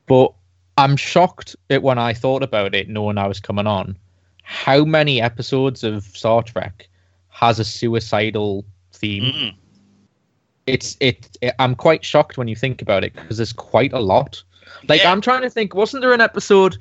but 0.05 0.33
I'm 0.80 0.95
shocked 0.95 1.56
at 1.69 1.84
when 1.84 1.97
I 1.97 2.14
thought 2.14 2.41
about 2.41 2.73
it, 2.73 2.88
knowing 2.88 3.18
I 3.18 3.27
was 3.27 3.39
coming 3.39 3.68
on, 3.68 3.97
how 4.43 4.85
many 4.85 5.22
episodes 5.22 5.84
of 5.84 6.03
Star 6.06 6.41
Trek 6.41 6.88
has 7.27 7.60
a 7.60 7.65
suicidal 7.65 8.65
theme. 8.93 9.23
Mm. 9.23 9.56
It's 10.68 10.95
it, 10.99 11.38
it. 11.41 11.53
I'm 11.60 11.76
quite 11.76 12.06
shocked 12.06 12.38
when 12.38 12.47
you 12.47 12.56
think 12.56 12.81
about 12.81 13.03
it 13.03 13.14
because 13.14 13.38
there's 13.38 13.53
quite 13.53 13.91
a 13.91 13.99
lot. 13.99 14.41
Like 14.88 15.01
Yeah. 15.01 15.11
I'm 15.11 15.22
trying 15.22 15.41
to 15.41 15.49
think. 15.49 15.76
Wasn't 15.76 16.01
there 16.01 16.14
an 16.14 16.22
episode? 16.22 16.77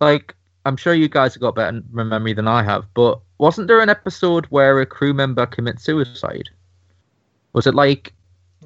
Like 0.00 0.34
I'm 0.64 0.76
sure 0.76 0.94
you 0.94 1.08
guys 1.08 1.34
have 1.34 1.40
got 1.40 1.54
better 1.54 1.82
memory 1.92 2.32
than 2.32 2.48
I 2.48 2.62
have, 2.62 2.86
but 2.94 3.20
wasn't 3.38 3.68
there 3.68 3.80
an 3.80 3.90
episode 3.90 4.46
where 4.46 4.80
a 4.80 4.86
crew 4.86 5.12
member 5.12 5.44
commits 5.44 5.84
suicide? 5.84 6.48
Was 7.52 7.66
it 7.66 7.74
like? 7.74 8.14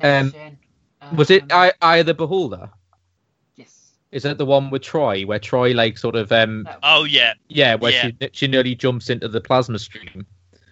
Um, 0.03 0.27
Next 0.27 0.33
Gen. 0.33 0.59
Was 1.17 1.31
it 1.31 1.43
Um, 1.45 1.49
I, 1.53 1.73
I 1.83 2.03
the 2.03 2.15
Beholder? 2.15 2.71
Yes. 4.12 4.24
Is 4.24 4.24
it 4.24 4.39
the 4.39 4.47
one 4.47 4.70
with 4.70 4.83
Troi 4.83 5.27
where 5.27 5.39
Troi 5.39 5.74
like 5.74 5.99
sort 5.99 6.16
of 6.16 6.31
um 6.33 6.69
Oh 6.83 7.05
yeah, 7.05 7.35
yeah 7.49 7.74
where 7.74 7.93
Yeah. 7.93 8.11
she 8.20 8.28
she 8.33 8.47
nearly 8.47 8.74
jumps 8.74 9.11
into 9.11 9.28
the 9.28 9.41
plasma 9.41 9.78
stream? 9.78 10.27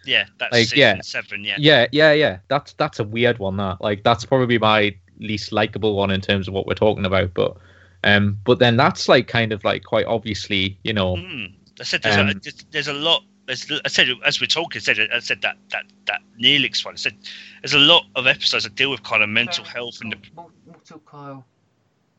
yeah, 0.05 0.27
that's 0.39 0.53
Like, 0.53 0.77
yeah. 0.77 1.01
seven. 1.03 1.43
Yeah, 1.45 1.57
Yeah, 1.59 1.87
yeah, 1.93 2.13
yeah. 2.13 2.39
That's 2.49 2.73
that's 2.75 2.99
a 3.01 3.05
weird 3.05 3.39
one. 3.39 3.57
That 3.57 3.81
like 3.81 4.05
that's 4.05 4.25
probably 4.25 4.59
my 4.59 4.95
least 5.19 5.53
likable 5.53 5.95
one 5.97 6.11
in 6.11 6.21
terms 6.21 6.49
of 6.49 6.55
what 6.55 6.67
we're 6.67 6.75
talking 6.75 7.05
about. 7.07 7.35
But 7.35 7.57
um, 8.05 8.39
but 8.45 8.59
then 8.59 8.77
that's 8.77 9.09
like 9.09 9.29
kind 9.29 9.53
of 9.53 9.65
like 9.65 9.83
quite 9.85 10.07
obviously, 10.07 10.79
you 10.85 10.93
know, 10.93 11.17
Mm. 11.17 11.55
I 11.81 11.85
said 11.85 12.03
there's, 12.03 12.17
a, 12.17 12.21
Um, 12.21 12.27
there's- 12.43 12.65
there's 12.71 12.89
a 12.89 12.93
lot. 12.93 13.23
There's, 13.47 13.71
I 13.85 13.89
said 13.89 14.09
as 14.25 14.41
we're 14.41 14.47
talking, 14.47 14.79
I 14.79 14.83
said 14.83 14.99
I 15.13 15.19
said 15.19 15.43
that 15.43 15.57
that 15.71 15.85
that 16.07 16.21
Neelix 16.41 16.85
one. 16.85 16.95
I 16.95 16.97
said 16.97 17.15
there's 17.63 17.75
a 17.75 17.79
lot 17.79 18.05
of 18.15 18.27
episodes 18.27 18.65
that 18.65 18.75
deal 18.75 18.91
with 18.91 19.03
kind 19.03 19.23
of 19.23 19.29
mental 19.29 19.65
health 19.65 19.99
and 20.03 20.13
the 20.13 20.19
Mor- 20.37 20.51
Mortal 20.67 20.99
Coil, 21.01 21.45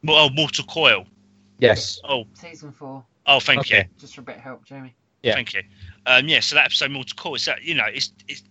oh 0.10 0.30
Mortal 0.30 0.66
Coil. 0.66 1.06
yes, 1.60 2.00
Oh 2.04 2.26
season 2.34 2.72
four. 2.72 3.04
oh, 3.28 3.40
thank 3.40 3.62
Okay. 3.62 3.78
you, 3.80 3.84
Just 4.00 4.16
for 4.16 4.22
a 4.22 4.24
bit 4.24 4.38
of 4.38 4.42
help, 4.44 4.66
Jamie. 4.66 4.94
Yeah. 5.24 5.34
thank 5.34 5.54
you. 5.54 5.62
Um, 6.06 6.28
yeah, 6.28 6.40
so 6.40 6.56
that 6.56 6.66
episode 6.66 6.92
Mortal 6.92 7.16
Coil 7.16 7.36
is 7.36 7.46
that 7.46 7.64
you 7.64 7.74
know 7.76 7.86
it's 7.88 8.12
it's 8.28 8.44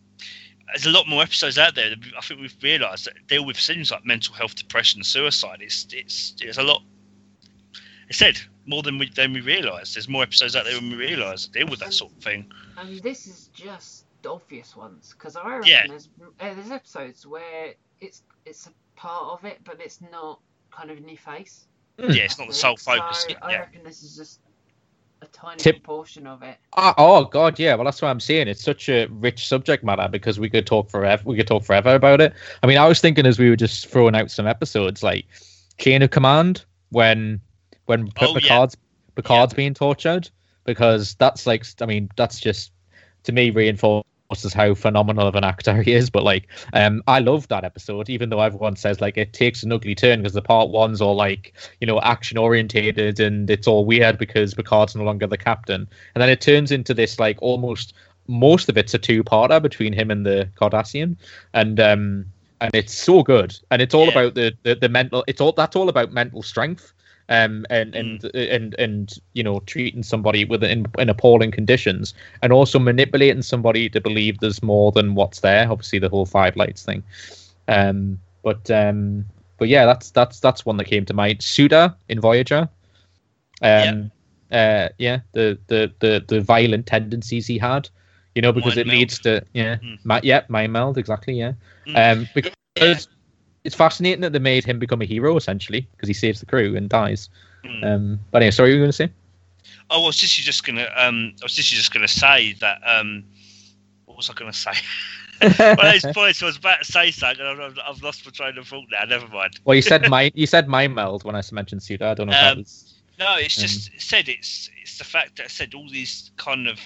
there's 0.68 0.86
a 0.86 0.90
lot 0.90 1.06
more 1.06 1.22
episodes 1.22 1.58
out 1.58 1.74
there. 1.74 1.90
that 1.90 1.98
I 2.16 2.20
think 2.20 2.40
we've 2.40 2.56
realised 2.62 3.04
that 3.06 3.14
deal 3.28 3.44
with 3.44 3.56
things 3.56 3.90
like 3.90 4.04
mental 4.04 4.34
health, 4.34 4.54
depression, 4.56 5.04
suicide. 5.04 5.58
It's 5.60 5.86
it's 5.92 6.34
it's 6.40 6.58
a 6.58 6.62
lot. 6.62 6.82
I 8.08 8.12
said 8.12 8.38
more 8.66 8.82
than 8.82 8.98
we 8.98 9.08
than 9.10 9.32
we 9.32 9.40
realised. 9.40 9.94
There's 9.94 10.08
more 10.08 10.22
episodes 10.22 10.56
out 10.56 10.64
there 10.64 10.74
than 10.74 10.90
we 10.90 10.96
realise 10.96 11.46
that 11.46 11.52
deal 11.52 11.68
with 11.68 11.80
that 11.80 11.92
sort 11.92 12.12
of 12.12 12.18
thing. 12.18 12.50
And 12.76 12.98
this 13.00 13.26
is 13.26 13.48
just 13.54 14.06
the 14.22 14.32
obvious 14.32 14.74
ones 14.74 15.14
because 15.16 15.36
I 15.36 15.46
reckon 15.48 15.68
Yeah. 15.68 15.86
there's 15.86 16.08
uh, 16.40 16.54
there's 16.54 16.70
episodes 16.70 17.26
where 17.26 17.74
it's 18.00 18.22
it's 18.44 18.66
a 18.66 18.70
part 18.96 19.38
of 19.38 19.44
it, 19.44 19.60
but 19.64 19.80
it's 19.80 20.00
not 20.00 20.40
kind 20.76 20.90
of 20.90 20.98
in 20.98 21.08
your 21.08 21.16
face. 21.18 21.66
Hmm. 22.00 22.10
Yeah, 22.10 22.24
it's 22.24 22.38
not 22.38 22.48
the 22.48 22.54
sole 22.54 22.76
focus. 22.76 23.18
So 23.22 23.28
focus. 23.28 23.36
I 23.42 23.52
Yeah. 23.52 23.58
reckon 23.60 23.84
this 23.84 24.02
is 24.02 24.16
just 24.16 24.40
a 25.22 25.26
tiny 25.26 25.56
Tip- 25.58 25.82
portion 25.82 26.26
of 26.26 26.42
it. 26.42 26.56
Ah, 26.76 26.94
oh 26.98 27.24
god, 27.24 27.58
yeah. 27.58 27.74
Well, 27.74 27.84
that's 27.84 28.02
what 28.02 28.08
I'm 28.08 28.20
saying. 28.20 28.48
It's 28.48 28.62
such 28.62 28.88
a 28.88 29.06
rich 29.06 29.46
subject 29.46 29.84
matter 29.84 30.08
because 30.08 30.38
we 30.40 30.50
could 30.50 30.66
talk 30.66 30.90
forever. 30.90 31.22
We 31.24 31.36
could 31.36 31.46
talk 31.46 31.64
forever 31.64 31.94
about 31.94 32.20
it. 32.20 32.32
I 32.62 32.66
mean, 32.66 32.78
I 32.78 32.86
was 32.88 33.00
thinking 33.00 33.26
as 33.26 33.38
we 33.38 33.48
were 33.48 33.56
just 33.56 33.86
throwing 33.86 34.14
out 34.16 34.30
some 34.30 34.46
episodes, 34.46 35.02
like 35.02 35.24
Chain 35.78 36.02
of 36.02 36.10
Command, 36.10 36.64
when 36.90 37.40
when 37.86 38.10
P- 38.10 38.26
Oh, 38.26 38.34
yeah. 38.34 38.40
Picard's 38.40 38.76
Picard's 39.14 39.54
being 39.54 39.74
tortured, 39.74 40.28
because 40.64 41.14
that's 41.14 41.46
like, 41.46 41.64
I 41.80 41.86
mean, 41.86 42.10
that's 42.16 42.40
just 42.40 42.72
to 43.22 43.32
me 43.32 43.50
reinforces 44.30 44.54
how 44.54 44.74
phenomenal 44.74 45.26
of 45.26 45.34
an 45.34 45.44
actor 45.44 45.82
he 45.82 45.92
is. 45.92 46.10
But 46.10 46.22
like, 46.24 46.48
um, 46.72 47.02
I 47.06 47.20
love 47.20 47.48
that 47.48 47.64
episode, 47.64 48.08
even 48.08 48.30
though 48.30 48.40
everyone 48.40 48.76
says 48.76 49.00
like 49.00 49.16
it 49.16 49.32
takes 49.32 49.62
an 49.62 49.72
ugly 49.72 49.94
turn 49.94 50.20
because 50.20 50.32
the 50.34 50.42
part 50.42 50.70
one's 50.70 51.00
all 51.00 51.14
like, 51.14 51.54
you 51.80 51.86
know, 51.86 52.00
action 52.00 52.38
orientated 52.38 53.20
and 53.20 53.50
it's 53.50 53.66
all 53.66 53.84
weird 53.84 54.18
because 54.18 54.54
Picard's 54.54 54.96
no 54.96 55.04
longer 55.04 55.26
the 55.26 55.38
captain, 55.38 55.88
and 56.14 56.22
then 56.22 56.28
it 56.28 56.40
turns 56.40 56.70
into 56.72 56.94
this 56.94 57.18
like 57.18 57.38
almost 57.40 57.94
most 58.26 58.70
of 58.70 58.78
it's 58.78 58.94
a 58.94 58.98
two-parter 58.98 59.60
between 59.60 59.92
him 59.92 60.10
and 60.10 60.24
the 60.24 60.48
Cardassian, 60.58 61.16
and 61.52 61.78
um, 61.78 62.24
and 62.60 62.74
it's 62.74 62.94
so 62.94 63.22
good, 63.22 63.58
and 63.70 63.82
it's 63.82 63.94
all 63.94 64.06
Yeah. 64.06 64.12
about 64.12 64.34
the, 64.34 64.52
the 64.62 64.74
the 64.74 64.88
mental. 64.88 65.24
It's 65.26 65.40
all 65.40 65.52
that's 65.52 65.76
all 65.76 65.88
about 65.88 66.12
mental 66.12 66.42
strength 66.42 66.92
um, 67.28 67.64
and 67.70 67.94
and 67.94 68.24
and 68.34 68.74
and 68.78 69.14
you 69.32 69.42
know 69.42 69.60
treating 69.66 70.02
somebody 70.02 70.44
with 70.44 70.62
in, 70.62 70.86
in 70.98 71.08
appalling 71.08 71.50
conditions, 71.50 72.14
and 72.42 72.52
also 72.52 72.78
manipulating 72.78 73.42
somebody 73.42 73.88
to 73.90 74.00
believe 74.00 74.38
there's 74.40 74.62
more 74.62 74.92
than 74.92 75.14
what's 75.14 75.40
there. 75.40 75.70
Obviously, 75.70 75.98
the 75.98 76.08
whole 76.08 76.26
five 76.26 76.56
lights 76.56 76.84
thing. 76.84 77.02
Um, 77.68 78.20
but 78.42 78.70
um, 78.70 79.24
but 79.58 79.68
yeah, 79.68 79.86
that's 79.86 80.10
that's 80.10 80.40
that's 80.40 80.66
one 80.66 80.76
that 80.76 80.84
came 80.84 81.04
to 81.06 81.14
mind. 81.14 81.38
Suder 81.40 81.94
in 82.08 82.20
Voyager. 82.20 82.68
Um, 83.62 84.10
uh, 84.52 84.88
yeah, 84.98 85.20
the, 85.32 85.58
the 85.68 85.92
the 86.00 86.24
the 86.28 86.40
violent 86.40 86.86
tendencies 86.86 87.46
he 87.46 87.56
had, 87.58 87.88
you 88.34 88.42
know, 88.42 88.52
because 88.52 88.76
Mind 88.76 88.80
it 88.80 88.86
meld. 88.86 88.98
leads 88.98 89.18
to 89.20 89.44
yeah, 89.54 89.76
Mm. 89.76 89.98
ma- 90.04 90.20
yeah, 90.22 90.42
mind 90.48 90.72
meld 90.72 90.98
exactly, 90.98 91.34
yeah. 91.34 91.52
Mm. 91.86 92.12
Um, 92.18 92.28
because 92.34 93.08
it's 93.64 93.74
fascinating 93.74 94.20
that 94.20 94.32
they 94.32 94.38
made 94.38 94.64
him 94.64 94.78
become 94.78 95.02
a 95.02 95.06
hero 95.06 95.36
essentially 95.36 95.88
because 95.92 96.06
he 96.08 96.14
saves 96.14 96.40
the 96.40 96.46
crew 96.46 96.76
and 96.76 96.88
dies. 96.88 97.28
Mm. 97.64 97.84
Um, 97.84 98.20
but 98.30 98.38
anyway, 98.38 98.50
sorry, 98.50 98.70
you 98.70 98.76
were 98.76 98.82
going 98.82 98.90
to 98.90 98.96
say? 98.96 99.10
Oh, 99.90 100.02
I 100.02 100.06
was 100.06 100.16
just 100.16 100.34
just 100.36 100.64
gonna 100.64 100.88
um, 100.96 101.34
I 101.40 101.44
was 101.44 101.54
just 101.54 101.70
just 101.70 101.92
gonna 101.92 102.08
say 102.08 102.54
that 102.60 102.80
um, 102.86 103.24
what 104.06 104.16
was 104.16 104.30
I 104.30 104.34
gonna 104.34 104.52
say? 104.52 104.72
well, 105.58 105.76
those 105.92 106.04
points 106.14 106.42
I 106.42 106.46
was 106.46 106.56
about 106.56 106.80
to 106.80 106.84
say 106.90 107.10
something, 107.10 107.44
and 107.44 107.62
I've, 107.62 107.78
I've 107.86 108.02
lost 108.02 108.24
my 108.24 108.30
train 108.30 108.56
of 108.58 108.66
thought 108.66 108.84
now. 108.90 109.04
Never 109.04 109.28
mind. 109.28 109.60
well, 109.64 109.74
you 109.74 109.82
said 109.82 110.08
mind, 110.10 110.32
you 110.34 110.46
said 110.46 110.68
mind 110.68 110.94
meld 110.94 111.24
when 111.24 111.36
I 111.36 111.42
mentioned 111.52 111.82
Suder. 111.82 112.02
I 112.02 112.14
don't 112.14 112.28
know 112.28 112.32
if 112.32 112.40
that 112.40 112.52
Um, 112.52 112.58
was. 112.58 112.94
No, 113.18 113.36
it's 113.36 113.58
Um, 113.58 113.62
just 113.62 113.94
it 113.94 114.00
said 114.00 114.28
it's 114.28 114.70
it's 114.82 114.98
the 114.98 115.04
fact 115.04 115.36
that 115.36 115.44
I 115.44 115.48
said 115.48 115.74
all 115.74 115.88
these 115.88 116.30
kind 116.36 116.66
of 116.66 116.78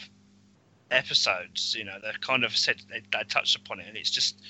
episodes. 0.90 1.74
You 1.78 1.84
know, 1.84 1.98
they 2.02 2.10
kind 2.20 2.44
of 2.44 2.56
said 2.56 2.76
they, 2.90 3.00
they 3.12 3.24
touched 3.28 3.56
upon 3.56 3.80
it, 3.80 3.86
and 3.88 3.96
it's 3.96 4.10
just. 4.10 4.40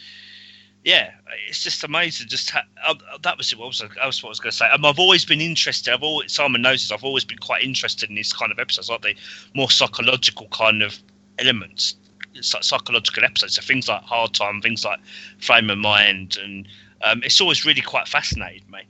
Yeah, 0.84 1.10
it's 1.48 1.62
just 1.62 1.82
amazing. 1.84 2.28
Just 2.28 2.50
ha- 2.50 2.64
uh, 2.86 2.94
that 3.22 3.36
was 3.36 3.52
it. 3.52 3.58
What 3.58 3.68
was 3.68 3.82
I, 3.82 3.88
that 3.96 4.06
was 4.06 4.22
what 4.22 4.28
I 4.28 4.30
was 4.30 4.40
going 4.40 4.52
to 4.52 4.56
say. 4.56 4.66
Um, 4.70 4.84
I've 4.84 4.98
always 4.98 5.24
been 5.24 5.40
interested. 5.40 5.92
I've 5.92 6.02
always 6.02 6.32
Simon 6.32 6.62
knows 6.62 6.82
this. 6.82 6.92
I've 6.92 7.04
always 7.04 7.24
been 7.24 7.38
quite 7.38 7.62
interested 7.62 8.08
in 8.08 8.14
these 8.16 8.32
kind 8.32 8.52
of 8.52 8.58
episodes, 8.58 8.88
like 8.88 9.02
the 9.02 9.14
more 9.54 9.70
psychological 9.70 10.48
kind 10.48 10.82
of 10.82 10.98
elements, 11.38 11.96
psy- 12.40 12.60
psychological 12.60 13.24
episodes. 13.24 13.56
So 13.56 13.62
things 13.62 13.88
like 13.88 14.02
hard 14.02 14.34
time, 14.34 14.60
things 14.62 14.84
like 14.84 15.00
frame 15.40 15.68
of 15.68 15.78
mind, 15.78 16.38
and 16.42 16.66
um, 17.02 17.22
it's 17.24 17.40
always 17.40 17.64
really 17.66 17.82
quite 17.82 18.06
fascinated 18.08 18.68
me. 18.70 18.80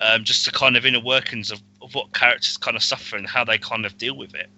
Um, 0.00 0.24
just 0.24 0.44
the 0.44 0.52
kind 0.52 0.76
of 0.76 0.84
inner 0.84 1.00
workings 1.00 1.50
of, 1.50 1.62
of 1.80 1.94
what 1.94 2.12
characters 2.12 2.58
kind 2.58 2.76
of 2.76 2.82
suffer 2.82 3.16
and 3.16 3.26
how 3.26 3.44
they 3.44 3.56
kind 3.56 3.86
of 3.86 3.96
deal 3.96 4.16
with 4.16 4.34
it. 4.34 4.50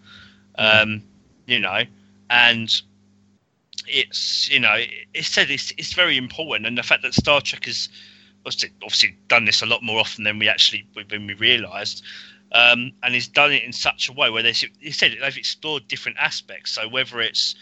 Um, 0.57 1.03
you 1.47 1.61
know, 1.61 1.83
and 2.31 2.83
it's 3.89 4.49
you 4.51 4.61
know 4.61 4.77
it's 5.15 5.29
said 5.29 5.51
it's 5.51 5.73
it's 5.77 5.93
very 5.93 6.17
important, 6.17 6.67
and 6.67 6.77
the 6.77 6.83
fact 6.83 7.03
that 7.03 7.15
Star 7.15 7.41
Trek 7.41 7.67
has 7.67 7.89
obviously, 8.45 8.71
obviously 8.83 9.17
done 9.29 9.45
this 9.45 9.63
a 9.63 9.67
lot 9.67 9.83
more 9.83 10.01
often 10.01 10.25
than 10.25 10.39
we 10.39 10.49
actually 10.49 10.87
when 11.09 11.27
we 11.27 11.35
realised. 11.35 12.03
Um, 12.53 12.93
and 13.03 13.13
he's 13.13 13.29
done 13.29 13.53
it 13.53 13.63
in 13.63 13.73
such 13.75 14.09
a 14.09 14.13
way 14.13 14.31
where 14.31 14.43
they 14.43 14.53
he 14.53 14.91
said 14.91 15.17
they've 15.21 15.37
explored 15.37 15.87
different 15.89 16.19
aspects. 16.19 16.73
So 16.73 16.89
whether 16.89 17.21
it's 17.21 17.55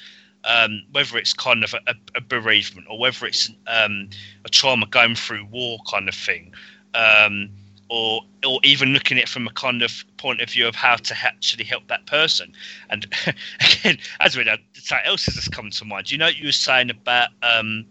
um, 0.44 0.82
whether 0.93 1.19
it's 1.19 1.32
kind 1.32 1.65
of 1.65 1.74
a, 1.74 1.94
a 2.15 2.20
bereavement 2.20 2.86
or 2.89 2.98
whether 2.98 3.27
it's 3.27 3.51
um, 3.66 4.11
a 4.44 4.48
trauma 4.48 4.86
going 4.86 5.16
through 5.16 5.47
war 5.47 5.78
kind 5.90 6.09
of 6.09 6.15
thing, 6.15 6.55
um, 6.94 7.51
or 7.89 8.23
or 8.45 8.61
even 8.65 8.91
looking 8.91 9.17
at 9.19 9.25
it 9.25 9.29
from 9.29 9.47
a 9.47 9.53
kind 9.53 9.83
of 9.83 10.05
point 10.17 10.41
of 10.41 10.51
view 10.51 10.67
of 10.67 10.75
how 10.75 10.97
to 10.97 11.15
actually 11.23 11.65
help 11.65 11.87
that 11.89 12.07
person. 12.07 12.53
And 12.91 13.07
again, 13.61 13.99
as 14.21 14.37
we 14.37 14.45
know, 14.45 14.57
something 14.75 15.07
else 15.07 15.27
has 15.27 15.35
just 15.35 15.53
come 15.53 15.71
to 15.71 15.85
mind. 15.85 16.11
You 16.11 16.19
know, 16.19 16.27
what 16.27 16.37
you 16.37 16.47
were 16.47 16.53
saying 16.53 16.91
about 16.91 17.31
um, 17.43 17.85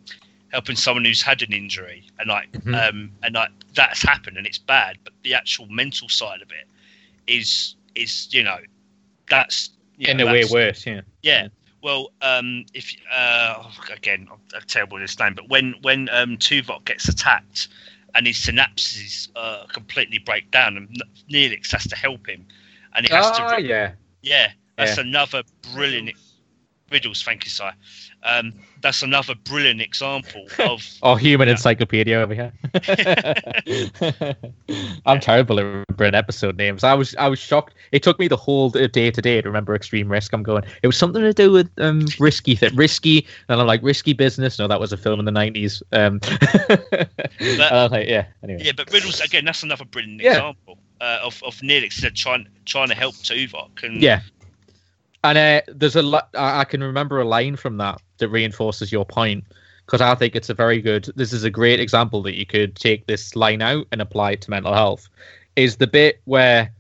helping 0.52 0.76
someone 0.76 1.06
who's 1.06 1.22
had 1.22 1.42
an 1.42 1.54
injury, 1.54 2.06
and 2.20 2.30
like 2.30 2.52
Mhm. 2.52 2.90
um, 2.90 3.12
and 3.24 3.36
like 3.36 3.52
that's 3.74 4.02
happened 4.02 4.38
and 4.38 4.48
it's 4.48 4.58
bad, 4.58 4.98
but 5.04 5.14
the 5.24 5.34
actual 5.34 5.68
mental 5.68 6.10
side 6.10 6.42
of 6.42 6.52
it 6.52 6.68
is 7.28 7.76
is 7.96 8.28
you 8.34 8.44
know 8.44 8.60
that's 9.30 9.72
you 9.98 10.08
in 10.08 10.18
know, 10.18 10.28
a 10.28 10.32
way 10.32 10.44
worse, 10.46 10.86
yeah. 10.86 11.02
yeah. 11.24 11.48
Well, 11.82 12.12
um, 12.22 12.66
if 12.74 12.96
uh, 13.14 13.64
again, 13.94 14.28
I'm, 14.32 14.40
I'm 14.56 14.62
terrible 14.68 14.96
with 14.96 15.04
this 15.04 15.20
name, 15.20 15.36
but 15.36 15.50
when 15.50 15.76
when 15.82 16.10
um, 16.10 16.38
Tuvok 16.38 16.86
gets 16.86 17.08
attacked 17.08 17.68
and 18.16 18.28
his 18.28 18.38
synapses 18.38 19.30
uh, 19.36 19.66
completely 19.74 20.20
break 20.20 20.52
down, 20.52 20.78
and 20.78 20.90
Neelix 21.32 21.72
has 21.74 21.88
to 21.88 21.96
help 21.96 22.28
him, 22.28 22.46
and 22.96 23.06
he 23.06 23.14
has 23.14 23.32
Ah, 23.32 23.34
to, 23.34 23.58
yeah. 23.58 23.94
yeah, 24.22 24.52
that's 24.78 24.98
Yeah. 24.98 24.98
another 24.98 25.44
brilliant. 25.74 26.12
Riddles, 26.92 27.24
thank 27.24 27.44
you, 27.44 27.50
sir. 27.50 27.72
Um, 28.24 28.54
that's 28.82 29.02
another 29.02 29.36
brilliant 29.36 29.82
example 29.82 30.46
of. 30.60 30.84
our 31.02 31.18
human 31.18 31.48
yeah. 31.48 31.54
encyclopedia 31.54 32.18
over 32.18 32.34
here. 32.34 32.54
I'm 35.06 35.20
terrible 35.20 35.60
at 35.60 35.64
remembering 35.64 36.16
episode 36.16 36.58
names. 36.58 36.84
I 36.84 36.94
was 36.94 37.16
I 37.16 37.28
was 37.28 37.40
shocked. 37.40 37.74
It 37.92 38.04
took 38.04 38.20
me 38.20 38.28
the 38.28 38.38
whole 38.38 38.70
day 38.70 39.12
today 39.12 39.42
to 39.42 39.48
remember 39.48 39.76
Extreme 39.76 40.10
Risk. 40.10 40.34
I'm 40.34 40.44
going. 40.44 40.64
It 40.84 40.88
was 40.88 40.98
something 40.98 41.22
to 41.22 41.34
do 41.34 41.52
with 41.52 41.70
um, 41.80 42.06
risky 42.20 42.56
th- 42.56 42.74
risky, 42.74 43.28
and 43.50 43.60
I'm 43.60 43.68
like 43.68 43.82
risky 43.84 44.14
business. 44.14 44.60
No, 44.60 44.68
that 44.68 44.80
was 44.80 44.94
a 44.94 44.98
film 44.98 45.20
in 45.20 45.26
the 45.26 45.32
'90s. 45.32 45.82
Um, 45.92 46.20
but, 47.58 47.92
like, 47.92 48.08
yeah. 48.08 48.26
Anyway. 48.44 48.62
Yeah, 48.64 48.72
but 48.76 48.92
Riddles 48.92 49.22
again. 49.22 49.46
That's 49.46 49.64
another 49.64 49.86
brilliant 49.86 50.22
yeah. 50.22 50.32
example 50.32 50.78
uh, 51.02 51.20
of 51.24 51.42
of 51.44 51.56
Neelix 51.58 52.02
trying 52.16 52.48
trying 52.66 52.90
to 52.90 52.96
help 52.96 53.16
Tuvok. 53.16 53.84
And 53.84 54.02
yeah, 54.02 54.22
and 55.26 55.38
uh, 55.38 55.62
there's 55.68 55.96
I 55.96 56.64
can 56.66 56.84
remember 56.84 57.20
a 57.20 57.26
line 57.26 57.56
from 57.56 57.78
that 57.78 58.02
that 58.18 58.30
reinforces 58.30 58.92
your 58.92 59.06
point 59.06 59.44
because 59.86 60.02
I 60.02 60.16
think 60.16 60.36
it's 60.36 60.50
a 60.50 60.54
very 60.54 60.82
good. 60.82 61.10
This 61.16 61.34
is 61.34 61.44
a 61.44 61.50
great 61.50 61.80
example 61.80 62.22
that 62.24 62.36
you 62.36 62.46
could 62.46 62.76
take 62.76 63.08
this 63.08 63.36
line 63.36 63.62
out 63.62 63.88
and 63.92 64.02
apply 64.02 64.32
it 64.32 64.42
to 64.42 64.50
mental 64.50 64.74
health. 64.74 65.10
Is 65.56 65.78
the 65.78 65.88
bit 65.88 66.22
where 66.26 66.72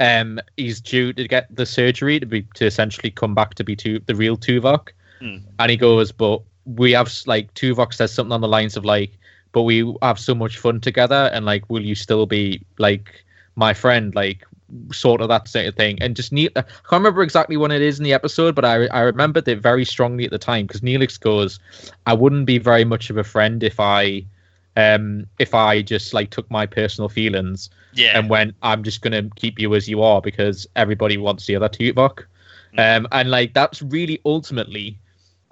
um 0.00 0.40
he's 0.56 0.80
due 0.80 1.12
to 1.12 1.28
get 1.28 1.54
the 1.54 1.66
surgery 1.66 2.18
to 2.18 2.26
be 2.26 2.42
to 2.54 2.66
essentially 2.66 3.10
come 3.10 3.34
back 3.34 3.54
to 3.54 3.64
be 3.64 3.76
to 3.76 4.00
the 4.06 4.14
real 4.14 4.36
Tuvok, 4.36 4.88
mm. 5.20 5.42
and 5.58 5.70
he 5.70 5.76
goes, 5.76 6.12
but 6.12 6.42
we 6.64 6.92
have 6.92 7.12
like 7.26 7.52
Tuvok 7.54 7.94
says 7.94 8.12
something 8.12 8.32
on 8.32 8.40
the 8.40 8.48
lines 8.48 8.76
of 8.76 8.84
like, 8.84 9.16
but 9.52 9.62
we 9.62 9.94
have 10.02 10.18
so 10.18 10.34
much 10.34 10.58
fun 10.58 10.80
together, 10.80 11.30
and 11.32 11.44
like, 11.44 11.68
will 11.70 11.84
you 11.84 11.94
still 11.94 12.26
be 12.26 12.60
like 12.78 13.24
my 13.56 13.72
friend? 13.72 14.14
Like, 14.14 14.44
sort 14.92 15.20
of 15.20 15.28
that 15.28 15.48
sort 15.48 15.66
of 15.66 15.74
thing. 15.74 16.00
And 16.00 16.16
just 16.16 16.32
Neil, 16.32 16.50
I 16.56 16.62
can't 16.62 16.92
remember 16.92 17.22
exactly 17.22 17.56
when 17.56 17.70
it 17.70 17.82
is 17.82 17.98
in 17.98 18.04
the 18.04 18.12
episode, 18.12 18.54
but 18.54 18.64
I 18.64 18.86
I 18.86 19.00
remembered 19.00 19.48
it 19.48 19.60
very 19.60 19.84
strongly 19.84 20.24
at 20.24 20.30
the 20.30 20.38
time 20.38 20.66
because 20.66 20.80
Neelix 20.80 21.18
goes, 21.18 21.58
"I 22.06 22.14
wouldn't 22.14 22.46
be 22.46 22.58
very 22.58 22.84
much 22.84 23.10
of 23.10 23.16
a 23.16 23.24
friend 23.24 23.62
if 23.62 23.80
I." 23.80 24.24
Um, 24.76 25.28
if 25.38 25.54
I 25.54 25.82
just 25.82 26.14
like 26.14 26.30
took 26.30 26.50
my 26.50 26.66
personal 26.66 27.08
feelings 27.08 27.70
yeah. 27.92 28.18
and 28.18 28.28
went, 28.28 28.56
I'm 28.62 28.82
just 28.82 29.02
gonna 29.02 29.30
keep 29.36 29.60
you 29.60 29.72
as 29.76 29.88
you 29.88 30.02
are 30.02 30.20
because 30.20 30.66
everybody 30.74 31.16
wants 31.16 31.46
the 31.46 31.54
other 31.54 31.68
Tuvok. 31.68 32.24
Mm. 32.76 32.96
Um, 32.96 33.08
and 33.12 33.30
like 33.30 33.54
that's 33.54 33.82
really 33.82 34.20
ultimately, 34.24 34.98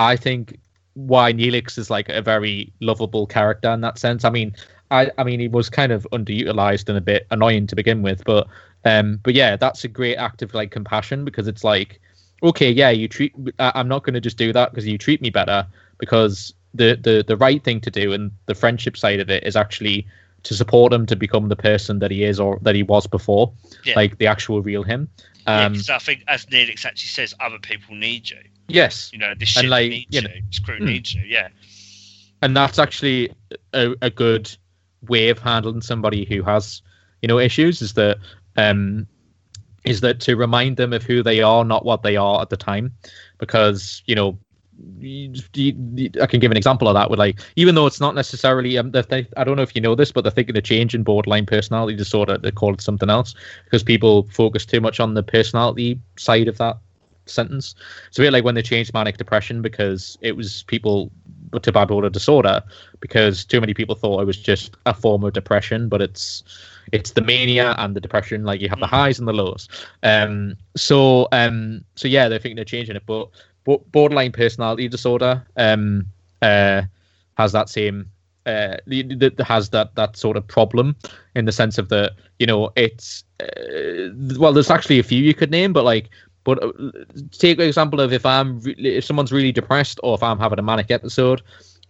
I 0.00 0.16
think, 0.16 0.58
why 0.94 1.32
Neelix 1.32 1.78
is 1.78 1.88
like 1.88 2.08
a 2.08 2.20
very 2.20 2.72
lovable 2.80 3.28
character 3.28 3.70
in 3.70 3.80
that 3.82 3.96
sense. 3.96 4.24
I 4.24 4.30
mean, 4.30 4.56
I, 4.90 5.10
I 5.16 5.24
mean, 5.24 5.40
he 5.40 5.48
was 5.48 5.70
kind 5.70 5.90
of 5.90 6.06
underutilized 6.12 6.88
and 6.88 6.98
a 6.98 7.00
bit 7.00 7.26
annoying 7.30 7.66
to 7.68 7.76
begin 7.76 8.02
with, 8.02 8.22
but 8.24 8.46
um, 8.84 9.20
but 9.22 9.34
yeah, 9.34 9.56
that's 9.56 9.84
a 9.84 9.88
great 9.88 10.16
act 10.16 10.42
of 10.42 10.54
like 10.54 10.70
compassion 10.70 11.24
because 11.24 11.48
it's 11.48 11.64
like, 11.64 12.00
okay, 12.42 12.70
yeah, 12.70 12.90
you 12.90 13.08
treat. 13.08 13.34
I'm 13.58 13.88
not 13.88 14.04
going 14.04 14.14
to 14.14 14.20
just 14.20 14.36
do 14.36 14.52
that 14.52 14.70
because 14.70 14.86
you 14.86 14.98
treat 14.98 15.22
me 15.22 15.30
better 15.30 15.66
because 15.98 16.54
the 16.74 16.98
the 17.00 17.24
the 17.26 17.36
right 17.36 17.62
thing 17.62 17.80
to 17.82 17.90
do 17.90 18.12
and 18.12 18.30
the 18.46 18.54
friendship 18.54 18.96
side 18.96 19.20
of 19.20 19.30
it 19.30 19.44
is 19.44 19.56
actually 19.56 20.06
to 20.42 20.54
support 20.54 20.92
him 20.92 21.06
to 21.06 21.14
become 21.14 21.48
the 21.48 21.56
person 21.56 22.00
that 22.00 22.10
he 22.10 22.24
is 22.24 22.40
or 22.40 22.58
that 22.62 22.74
he 22.74 22.82
was 22.82 23.06
before, 23.06 23.52
yeah. 23.84 23.94
like 23.94 24.18
the 24.18 24.26
actual 24.26 24.60
real 24.60 24.82
him. 24.82 25.08
Um, 25.46 25.74
yeah, 25.74 25.96
I 25.96 25.98
think 25.98 26.24
as 26.28 26.46
Neelix 26.46 26.84
actually 26.84 27.08
says, 27.08 27.34
other 27.40 27.58
people 27.58 27.94
need 27.94 28.30
you. 28.30 28.38
Yes, 28.68 29.10
you 29.12 29.18
know 29.18 29.34
this 29.36 29.48
shit 29.48 29.66
like, 29.66 29.90
needs 29.90 30.14
you. 30.14 30.22
Know, 30.22 30.34
this 30.48 30.58
crew 30.58 30.78
mm, 30.78 30.86
needs 30.86 31.14
you. 31.14 31.22
Yeah, 31.22 31.48
and 32.42 32.56
that's 32.56 32.78
actually 32.78 33.32
a, 33.72 33.94
a 34.02 34.10
good 34.10 34.50
way 35.08 35.28
of 35.28 35.38
handling 35.38 35.82
somebody 35.82 36.24
who 36.24 36.42
has 36.42 36.82
you 37.20 37.28
know 37.28 37.38
issues. 37.38 37.82
Is 37.82 37.94
that 37.94 38.18
um, 38.56 39.06
is 39.84 40.00
that 40.00 40.20
to 40.20 40.36
remind 40.36 40.76
them 40.76 40.92
of 40.92 41.02
who 41.02 41.22
they 41.22 41.42
are, 41.42 41.64
not 41.64 41.84
what 41.84 42.02
they 42.02 42.16
are 42.16 42.40
at 42.40 42.50
the 42.50 42.56
time, 42.56 42.92
because 43.38 44.02
you 44.06 44.14
know. 44.14 44.38
I 46.20 46.26
can 46.26 46.40
give 46.40 46.50
an 46.50 46.56
example 46.56 46.88
of 46.88 46.94
that 46.94 47.10
with 47.10 47.18
like, 47.18 47.38
even 47.56 47.74
though 47.74 47.86
it's 47.86 48.00
not 48.00 48.14
necessarily, 48.14 48.78
um, 48.78 48.90
I 49.36 49.44
don't 49.44 49.56
know 49.56 49.62
if 49.62 49.76
you 49.76 49.82
know 49.82 49.94
this, 49.94 50.10
but 50.10 50.22
they're 50.22 50.30
thinking 50.30 50.56
of 50.56 50.64
changing 50.64 51.04
borderline 51.04 51.46
personality 51.46 51.94
disorder. 51.94 52.38
They 52.38 52.50
call 52.50 52.72
it 52.74 52.80
something 52.80 53.10
else 53.10 53.34
because 53.64 53.84
people 53.84 54.24
focus 54.32 54.64
too 54.64 54.80
much 54.80 54.98
on 54.98 55.14
the 55.14 55.22
personality 55.22 56.00
side 56.16 56.48
of 56.48 56.58
that 56.58 56.78
sentence. 57.26 57.74
It's 58.08 58.18
a 58.18 58.22
bit 58.22 58.32
like 58.32 58.44
when 58.44 58.54
they 58.54 58.62
changed 58.62 58.94
manic 58.94 59.18
depression 59.18 59.62
because 59.62 60.18
it 60.20 60.36
was 60.36 60.64
people 60.64 61.12
to 61.60 61.72
bipolar 61.72 62.10
disorder 62.10 62.62
because 63.00 63.44
too 63.44 63.60
many 63.60 63.74
people 63.74 63.94
thought 63.94 64.20
it 64.20 64.26
was 64.26 64.38
just 64.38 64.76
a 64.86 64.94
form 64.94 65.24
of 65.24 65.32
depression, 65.32 65.88
but 65.88 66.00
it's 66.00 66.42
it's 66.92 67.12
the 67.12 67.20
mania 67.22 67.74
and 67.78 67.94
the 67.94 68.00
depression. 68.00 68.44
Like 68.44 68.60
you 68.60 68.68
have 68.68 68.80
the 68.80 68.86
mm-hmm. 68.86 68.94
highs 68.94 69.18
and 69.18 69.28
the 69.28 69.32
lows. 69.32 69.68
Um, 70.02 70.56
so 70.76 71.28
um, 71.32 71.84
so 71.94 72.08
yeah, 72.08 72.28
they're 72.28 72.38
thinking 72.38 72.58
of 72.58 72.66
changing 72.66 72.96
it, 72.96 73.04
but 73.06 73.28
but 73.64 73.90
borderline 73.92 74.32
personality 74.32 74.88
disorder 74.88 75.42
um 75.56 76.06
uh 76.42 76.82
has 77.36 77.52
that 77.52 77.68
same 77.68 78.08
uh 78.46 78.76
that 78.86 79.44
has 79.46 79.70
that 79.70 79.94
that 79.94 80.16
sort 80.16 80.36
of 80.36 80.46
problem 80.46 80.96
in 81.34 81.44
the 81.44 81.52
sense 81.52 81.78
of 81.78 81.88
the 81.88 82.12
you 82.38 82.46
know 82.46 82.70
it's 82.76 83.24
uh, 83.40 84.08
well 84.38 84.52
there's 84.52 84.70
actually 84.70 84.98
a 84.98 85.02
few 85.02 85.22
you 85.22 85.34
could 85.34 85.50
name 85.50 85.72
but 85.72 85.84
like 85.84 86.10
but 86.44 86.62
uh, 86.62 86.72
take 87.32 87.58
an 87.58 87.66
example 87.66 88.00
of 88.00 88.12
if 88.12 88.24
i'm 88.26 88.60
re- 88.60 88.74
if 88.78 89.04
someone's 89.04 89.32
really 89.32 89.52
depressed 89.52 89.98
or 90.02 90.14
if 90.14 90.22
i'm 90.22 90.38
having 90.38 90.58
a 90.58 90.62
manic 90.62 90.90
episode 90.90 91.42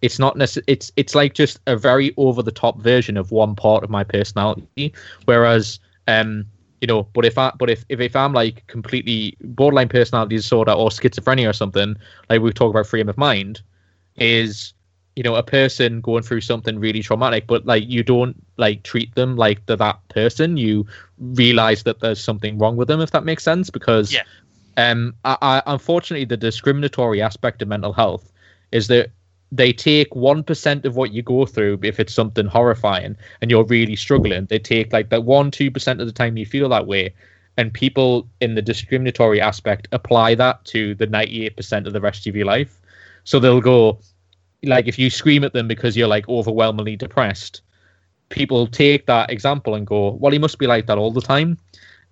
it's 0.03 0.19
not 0.19 0.37
necessarily 0.37 0.65
it's 0.73 0.93
it's 0.97 1.15
like 1.15 1.35
just 1.35 1.61
a 1.67 1.77
very 1.77 2.13
over 2.17 2.43
the 2.43 2.53
top 2.53 2.81
version 2.81 3.17
of 3.17 3.31
one 3.31 3.55
part 3.55 3.85
of 3.85 3.91
my 3.91 4.05
personality 4.05 4.93
whereas 5.25 5.79
um 6.09 6.45
you 6.81 6.87
know 6.87 7.05
but 7.15 7.25
if 7.25 7.39
i 7.39 7.53
but 7.59 7.71
if, 7.71 7.85
if 7.89 8.01
if 8.01 8.17
i'm 8.17 8.33
like 8.33 8.67
completely 8.67 9.37
borderline 9.41 9.89
personality 9.89 10.37
disorder 10.37 10.73
or 10.73 10.91
schizophrenia 10.91 11.49
or 11.49 11.53
something 11.53 11.97
like 12.29 12.43
we 12.43 12.53
talk 12.53 12.71
about 12.71 12.87
frame 12.87 13.09
of 13.09 13.17
mind 13.17 13.63
is 14.17 14.75
you 15.17 15.23
know 15.23 15.35
a 15.35 15.43
person 15.43 16.01
going 16.01 16.23
through 16.23 16.41
something 16.41 16.79
really 16.79 17.03
traumatic 17.03 17.47
but 17.47 17.67
like 17.67 17.85
you 17.87 18.03
don't 18.03 18.37
like 18.57 18.83
treat 18.83 19.15
them 19.15 19.37
like 19.37 19.65
they're 19.67 19.77
that 19.77 19.99
person 20.09 20.57
you 20.57 20.87
realize 21.19 21.83
that 21.83 22.01
there's 22.01 22.23
something 22.23 22.59
wrong 22.59 22.77
with 22.77 22.89
them 22.89 23.01
if 23.01 23.11
that 23.11 23.25
makes 23.25 23.45
sense 23.45 23.71
because 23.71 24.13
yeah. 24.13 24.23
Um 24.77 25.15
I, 25.25 25.37
I 25.41 25.63
unfortunately 25.67 26.25
the 26.25 26.37
discriminatory 26.37 27.21
aspect 27.23 27.63
of 27.63 27.69
mental 27.69 27.93
health 27.93 28.33
is 28.73 28.89
that 28.89 29.11
they 29.55 29.71
take 29.71 30.09
1% 30.13 30.85
of 30.87 30.97
what 30.97 31.13
you 31.13 31.23
go 31.23 31.45
through 31.45 31.79
if 31.83 32.01
it's 32.01 32.15
something 32.15 32.47
horrifying 32.47 33.15
and 33.43 33.51
you're 33.51 33.65
really 33.65 33.97
struggling. 33.97 34.47
They 34.47 34.59
take 34.59 34.95
like 34.95 35.11
that 35.11 35.25
1 35.25 35.51
2% 35.51 36.01
of 36.01 36.07
the 36.07 36.13
time 36.13 36.39
you 36.39 36.47
feel 36.47 36.71
that 36.71 36.87
way 36.87 37.15
and 37.59 37.73
people 37.73 38.27
in 38.41 38.55
the 38.55 38.63
discriminatory 38.63 39.43
aspect 39.43 39.89
apply 39.93 40.37
that 40.37 40.65
to 40.67 40.95
the 40.95 41.07
98% 41.07 41.87
of 41.87 41.93
the 41.93 42.01
rest 42.01 42.27
of 42.27 42.35
your 42.35 42.47
life. 42.47 42.81
So 43.25 43.39
they'll 43.39 43.61
go 43.61 43.99
like 44.63 44.87
if 44.87 44.99
you 44.99 45.11
scream 45.11 45.45
at 45.45 45.53
them 45.53 45.69
because 45.69 45.97
you're 45.97 46.09
like 46.09 46.29
overwhelmingly 46.29 46.97
depressed 46.97 47.63
people 48.29 48.67
take 48.67 49.07
that 49.07 49.31
example 49.31 49.75
and 49.75 49.87
go 49.87 50.13
well 50.13 50.33
he 50.33 50.39
must 50.39 50.59
be 50.59 50.67
like 50.67 50.87
that 50.87 50.99
all 50.99 51.11
the 51.11 51.21
time 51.21 51.59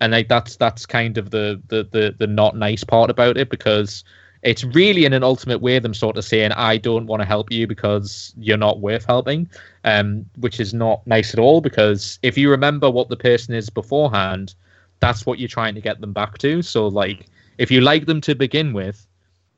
and 0.01 0.11
like 0.11 0.27
that's 0.27 0.57
that's 0.57 0.85
kind 0.85 1.17
of 1.17 1.29
the 1.29 1.61
the 1.67 1.87
the, 1.91 2.13
the 2.17 2.27
not 2.27 2.57
nice 2.57 2.83
part 2.83 3.09
about 3.09 3.37
it 3.37 3.49
because 3.49 4.03
it's 4.43 4.63
really 4.63 5.05
in 5.05 5.13
an 5.13 5.23
ultimate 5.23 5.61
way 5.61 5.79
them 5.79 5.93
sort 5.93 6.17
of 6.17 6.25
saying 6.25 6.51
i 6.53 6.75
don't 6.75 7.07
want 7.07 7.21
to 7.21 7.25
help 7.25 7.49
you 7.51 7.65
because 7.65 8.33
you're 8.37 8.57
not 8.57 8.81
worth 8.81 9.05
helping 9.05 9.49
um, 9.85 10.25
which 10.37 10.59
is 10.59 10.73
not 10.73 11.05
nice 11.07 11.33
at 11.33 11.39
all 11.39 11.61
because 11.61 12.19
if 12.23 12.37
you 12.37 12.49
remember 12.49 12.89
what 12.91 13.07
the 13.07 13.15
person 13.15 13.53
is 13.55 13.69
beforehand 13.69 14.53
that's 15.01 15.25
what 15.25 15.39
you're 15.39 15.49
trying 15.49 15.75
to 15.75 15.81
get 15.81 15.99
them 15.99 16.13
back 16.13 16.37
to. 16.37 16.61
So 16.61 16.87
like 16.87 17.27
if 17.57 17.69
you 17.69 17.81
like 17.81 18.05
them 18.05 18.21
to 18.21 18.35
begin 18.35 18.71
with 18.71 19.05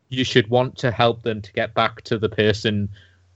you 0.09 0.23
should 0.23 0.47
want 0.47 0.77
to 0.77 0.91
help 0.91 1.21
them 1.23 1.41
to 1.41 1.53
get 1.53 1.73
back 1.73 2.01
to 2.03 2.17
the 2.17 2.29
person 2.29 2.89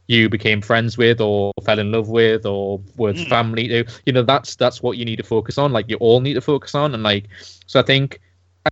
you 0.08 0.30
became 0.30 0.62
friends 0.62 0.98
with 0.98 1.20
or 1.22 1.52
fell 1.64 1.80
in 1.80 1.92
love 1.92 2.10
with 2.10 2.46
or 2.46 2.82
with 2.96 3.18
mm. 3.18 3.30
family 3.30 3.86
you 4.06 4.14
know 4.14 4.24
that's 4.24 4.56
that's 4.56 4.82
what 4.82 4.98
you 4.98 5.06
need 5.06 5.18
to 5.18 5.24
focus 5.24 5.58
on 5.58 5.72
like 5.72 5.90
you 5.90 5.98
all 5.98 6.22
need 6.22 6.34
to 6.34 6.42
focus 6.42 6.74
on 6.74 6.94
and 6.94 7.04
like 7.04 7.26
so 7.66 7.80
i 7.80 7.84
think 7.84 8.20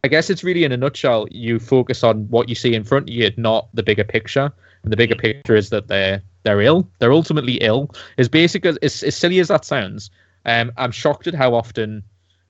I 0.03 0.07
guess 0.07 0.29
it's 0.29 0.43
really 0.43 0.63
in 0.63 0.71
a 0.71 0.77
nutshell, 0.77 1.27
you 1.31 1.59
focus 1.59 2.03
on 2.03 2.27
what 2.29 2.49
you 2.49 2.55
see 2.55 2.73
in 2.73 2.83
front 2.83 3.09
of 3.09 3.15
you, 3.15 3.31
not 3.37 3.69
the 3.73 3.83
bigger 3.83 4.03
picture. 4.03 4.51
And 4.83 4.91
the 4.91 4.97
bigger 4.97 5.15
picture 5.15 5.55
is 5.55 5.69
that 5.69 5.87
they're 5.87 6.21
they're 6.43 6.61
ill. 6.61 6.89
They're 6.99 7.13
ultimately 7.13 7.55
ill. 7.55 7.89
As 8.17 8.29
basic 8.29 8.65
as 8.65 8.77
as, 8.77 9.03
as 9.03 9.15
silly 9.15 9.39
as 9.39 9.47
that 9.47 9.65
sounds, 9.65 10.09
um, 10.45 10.71
I'm 10.77 10.91
shocked 10.91 11.27
at 11.27 11.33
how 11.33 11.53
often 11.53 12.03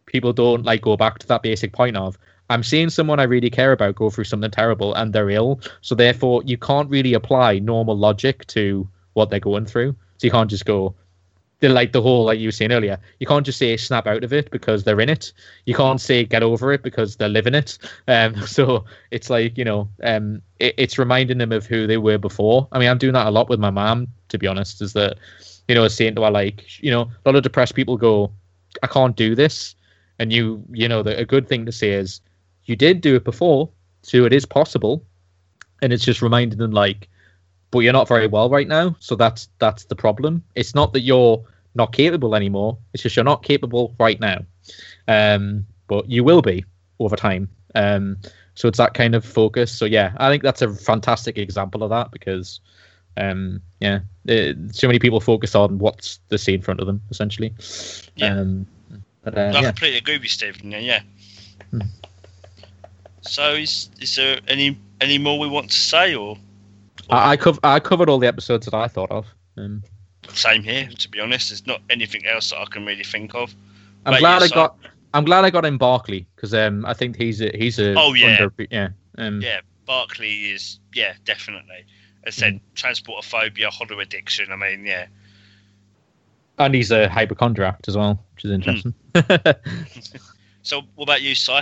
people 0.05 0.33
don't 0.33 0.65
like 0.65 0.81
go 0.81 0.97
back 0.97 1.19
to 1.19 1.27
that 1.27 1.43
basic 1.43 1.71
point 1.71 1.97
of 1.97 2.17
I'm 2.49 2.63
seeing 2.63 2.89
someone 2.89 3.19
I 3.19 3.23
really 3.23 3.49
care 3.49 3.72
about 3.72 3.95
go 3.95 4.09
through 4.09 4.26
something 4.26 4.51
terrible 4.51 4.93
and 4.93 5.11
they're 5.13 5.30
ill. 5.30 5.59
So 5.81 5.95
therefore, 5.95 6.43
you 6.45 6.57
can't 6.57 6.89
really 6.89 7.13
apply 7.13 7.59
normal 7.59 7.97
logic 7.97 8.45
to 8.47 8.88
what 9.13 9.30
they're 9.30 9.39
going 9.39 9.65
through. 9.65 9.95
So 10.17 10.27
you 10.27 10.31
can't 10.31 10.49
just 10.49 10.65
go, 10.65 10.95
like 11.61 11.91
the 11.91 12.01
whole 12.01 12.26
like 12.26 12.39
you 12.39 12.47
were 12.47 12.51
saying 12.51 12.72
earlier 12.72 12.99
you 13.19 13.27
can't 13.27 13.45
just 13.45 13.57
say 13.57 13.77
snap 13.77 14.07
out 14.07 14.23
of 14.23 14.34
it 14.34 14.51
because 14.51 14.84
they're 14.84 14.99
in 14.99 15.09
it 15.09 15.31
you 15.65 15.73
can't 15.73 16.01
say 16.01 16.23
get 16.23 16.43
over 16.43 16.72
it 16.72 16.84
because 16.84 17.15
they're 17.15 17.30
living 17.30 17.55
it 17.55 17.77
um 18.07 18.35
so 18.45 18.84
it's 19.11 19.30
like 19.30 19.57
you 19.57 19.63
know 19.63 19.89
um 20.03 20.41
it, 20.59 20.73
it's 20.77 20.97
reminding 20.99 21.38
them 21.38 21.51
of 21.51 21.65
who 21.65 21.88
they 21.88 21.97
were 21.97 22.17
before 22.17 22.67
i 22.72 22.80
mean 22.80 22.89
i'm 22.89 22.97
doing 22.97 23.13
that 23.13 23.27
a 23.27 23.31
lot 23.31 23.49
with 23.49 23.59
my 23.59 23.69
mom 23.69 24.07
to 24.27 24.38
be 24.38 24.47
honest 24.47 24.81
is 24.81 24.93
that 24.93 25.17
you 25.67 25.76
know 25.76 25.88
saying 25.88 26.15
to 26.15 26.23
her 26.23 26.31
like 26.31 26.84
you 26.84 26.91
know 26.91 27.01
a 27.03 27.22
lot 27.26 27.35
of 27.35 27.43
depressed 27.43 27.76
people 27.76 27.97
go 27.97 28.31
i 28.84 28.88
can't 28.88 29.15
do 29.15 29.35
this 29.35 29.76
and 30.19 30.31
you 30.31 30.63
you 30.72 30.88
know 30.88 31.01
the, 31.01 31.17
a 31.17 31.26
good 31.26 31.47
thing 31.47 31.65
to 31.65 31.72
say 31.72 31.91
is 31.91 32.22
you 32.65 32.75
did 32.75 33.01
do 33.01 33.15
it 33.15 33.23
before 33.23 33.69
so 34.01 34.25
it 34.25 34.33
is 34.33 34.45
possible 34.45 35.03
and 35.81 35.93
it's 35.93 36.03
just 36.03 36.21
reminding 36.21 36.59
them 36.59 36.71
like, 36.71 37.09
but 37.71 37.79
you're 37.79 37.93
not 37.93 38.07
very 38.07 38.27
well 38.27 38.49
right 38.49 38.67
now, 38.67 38.95
so 38.99 39.15
that's 39.15 39.49
that's 39.59 39.85
the 39.85 39.95
problem. 39.95 40.43
It's 40.55 40.75
not 40.75 40.93
that 40.93 41.01
you're 41.01 41.43
not 41.73 41.91
capable 41.91 42.35
anymore; 42.35 42.77
it's 42.93 43.03
just 43.03 43.15
you're 43.15 43.25
not 43.25 43.43
capable 43.43 43.95
right 43.99 44.19
now. 44.19 44.45
Um, 45.07 45.65
but 45.87 46.09
you 46.09 46.23
will 46.23 46.41
be 46.41 46.65
over 46.99 47.15
time. 47.15 47.49
Um, 47.75 48.17
so 48.55 48.67
it's 48.67 48.77
that 48.77 48.93
kind 48.93 49.15
of 49.15 49.25
focus. 49.25 49.71
So 49.71 49.85
yeah, 49.85 50.13
I 50.17 50.29
think 50.29 50.43
that's 50.43 50.61
a 50.61 50.73
fantastic 50.73 51.37
example 51.37 51.83
of 51.83 51.89
that 51.89 52.11
because, 52.11 52.61
um, 53.17 53.61
yeah, 53.81 53.99
it, 54.25 54.57
so 54.73 54.87
many 54.87 54.97
people 54.97 55.19
focus 55.19 55.53
on 55.53 55.77
what's 55.77 56.19
the 56.29 56.37
scene 56.37 56.55
in 56.55 56.61
front 56.61 56.79
of 56.79 56.87
them 56.87 57.01
essentially. 57.11 57.53
Yeah. 58.15 58.37
Um, 58.37 58.65
but, 59.23 59.37
uh, 59.37 59.41
I 59.41 59.51
yeah. 59.51 59.61
completely 59.63 59.97
agree 59.97 60.17
with 60.17 60.29
Stephen. 60.29 60.71
Yeah, 60.71 60.79
yeah. 60.79 61.01
Hmm. 61.71 61.81
So 63.27 63.53
is 63.53 63.89
is 63.99 64.15
there 64.15 64.39
any 64.47 64.77
any 65.02 65.18
more 65.18 65.39
we 65.39 65.47
want 65.47 65.72
to 65.72 65.77
say, 65.77 66.15
or 66.15 66.38
I, 67.10 67.31
I, 67.31 67.38
cov- 67.38 67.60
I 67.64 67.80
covered 67.80 68.10
all 68.10 68.19
the 68.19 68.27
episodes 68.27 68.65
that 68.65 68.73
I 68.73 68.88
thought 68.88 69.11
of. 69.11 69.26
Um, 69.57 69.84
same 70.30 70.64
here? 70.64 70.89
To 70.97 71.10
be 71.10 71.19
honest, 71.19 71.49
there's 71.49 71.68
not 71.68 71.81
anything 71.89 72.26
else 72.26 72.49
that 72.49 72.60
I 72.60 72.65
can 72.65 72.85
really 72.85 73.03
think 73.03 73.35
of. 73.35 73.53
I'm 74.06 74.14
But 74.14 74.19
glad 74.19 74.41
yes, 74.41 74.52
I 74.52 74.56
got. 74.56 74.77
I'm 75.14 75.26
glad 75.26 75.45
I 75.45 75.49
got 75.49 75.65
in 75.65 75.77
Barkley 75.77 76.27
because 76.35 76.53
um, 76.53 76.85
I 76.85 76.93
think 76.93 77.15
he's 77.15 77.41
a 77.41 77.49
he's 77.56 77.80
a 77.80 77.95
Oh, 77.97 78.14
yeah. 78.14 78.41
under, 78.41 78.53
yeah 78.69 78.89
um, 79.18 79.41
Yeah, 79.41 79.61
Barkley 79.85 80.52
is 80.52 80.80
yeah 80.93 81.14
definitely. 81.26 81.85
I 82.27 82.31
said, 82.31 82.60
transportophobia, 82.76 83.68
holo 83.68 83.99
addiction. 83.99 84.52
I 84.52 84.56
mean, 84.56 84.84
yeah, 84.84 85.06
and 86.57 86.73
he's 86.73 86.89
a 86.91 87.07
hypochondriac 87.07 87.81
as 87.88 87.95
well, 87.95 88.26
which 88.34 88.45
is 88.45 88.52
interesting. 88.52 88.93
So, 90.64 90.81
what 90.95 91.03
about 91.03 91.22
you, 91.22 91.35
Si? 91.35 91.60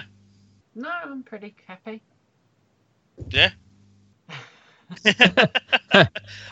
No, 0.76 0.90
I'm 1.04 1.24
pretty 1.24 1.56
happy. 1.68 2.02
Yeah. 3.30 3.52
I 5.06 6.08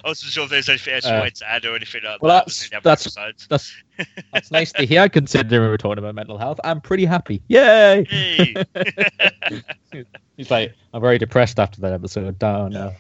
wasn't 0.06 0.31
sure 0.31 0.45
if 0.45 0.49
there's 0.49 0.69
anything 0.69 0.93
else 0.95 1.06
you 1.06 1.11
Uh, 1.11 1.19
wanted 1.19 1.35
to 1.35 1.49
add 1.49 1.65
or 1.65 1.76
anything 1.76 2.02
like 2.03 2.22
well, 2.22 2.45
that. 2.45 2.45
that's- 2.45 2.72
in 2.72 2.80
that's- 2.84 3.48
that's 3.48 3.84
that's 4.34 4.52
nice 4.52 4.72
to 4.73 4.84
hear 4.85 5.07
considering 5.10 5.69
we're 5.69 5.77
talking 5.77 5.99
about 5.99 6.15
mental 6.15 6.38
health. 6.38 6.60
I'm 6.64 6.81
pretty 6.81 7.06
happy. 7.06 7.41
Yay! 7.49 8.06
Hey. 8.10 8.56
He's 10.38 10.49
like, 10.49 10.73
I'm 10.93 11.02
very 11.02 11.18
depressed 11.18 11.60
after 11.60 11.81
that 11.81 11.93
episode. 11.93 12.41
Oh 12.43 12.68
no. 12.68 12.93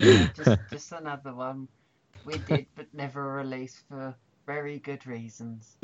Just, 0.00 0.58
just 0.70 0.92
another 0.92 1.34
one 1.34 1.68
we 2.24 2.38
did 2.38 2.66
but 2.74 2.86
never 2.94 3.32
released 3.32 3.80
for 3.88 4.14
very 4.46 4.78
good 4.78 5.06
reasons, 5.06 5.76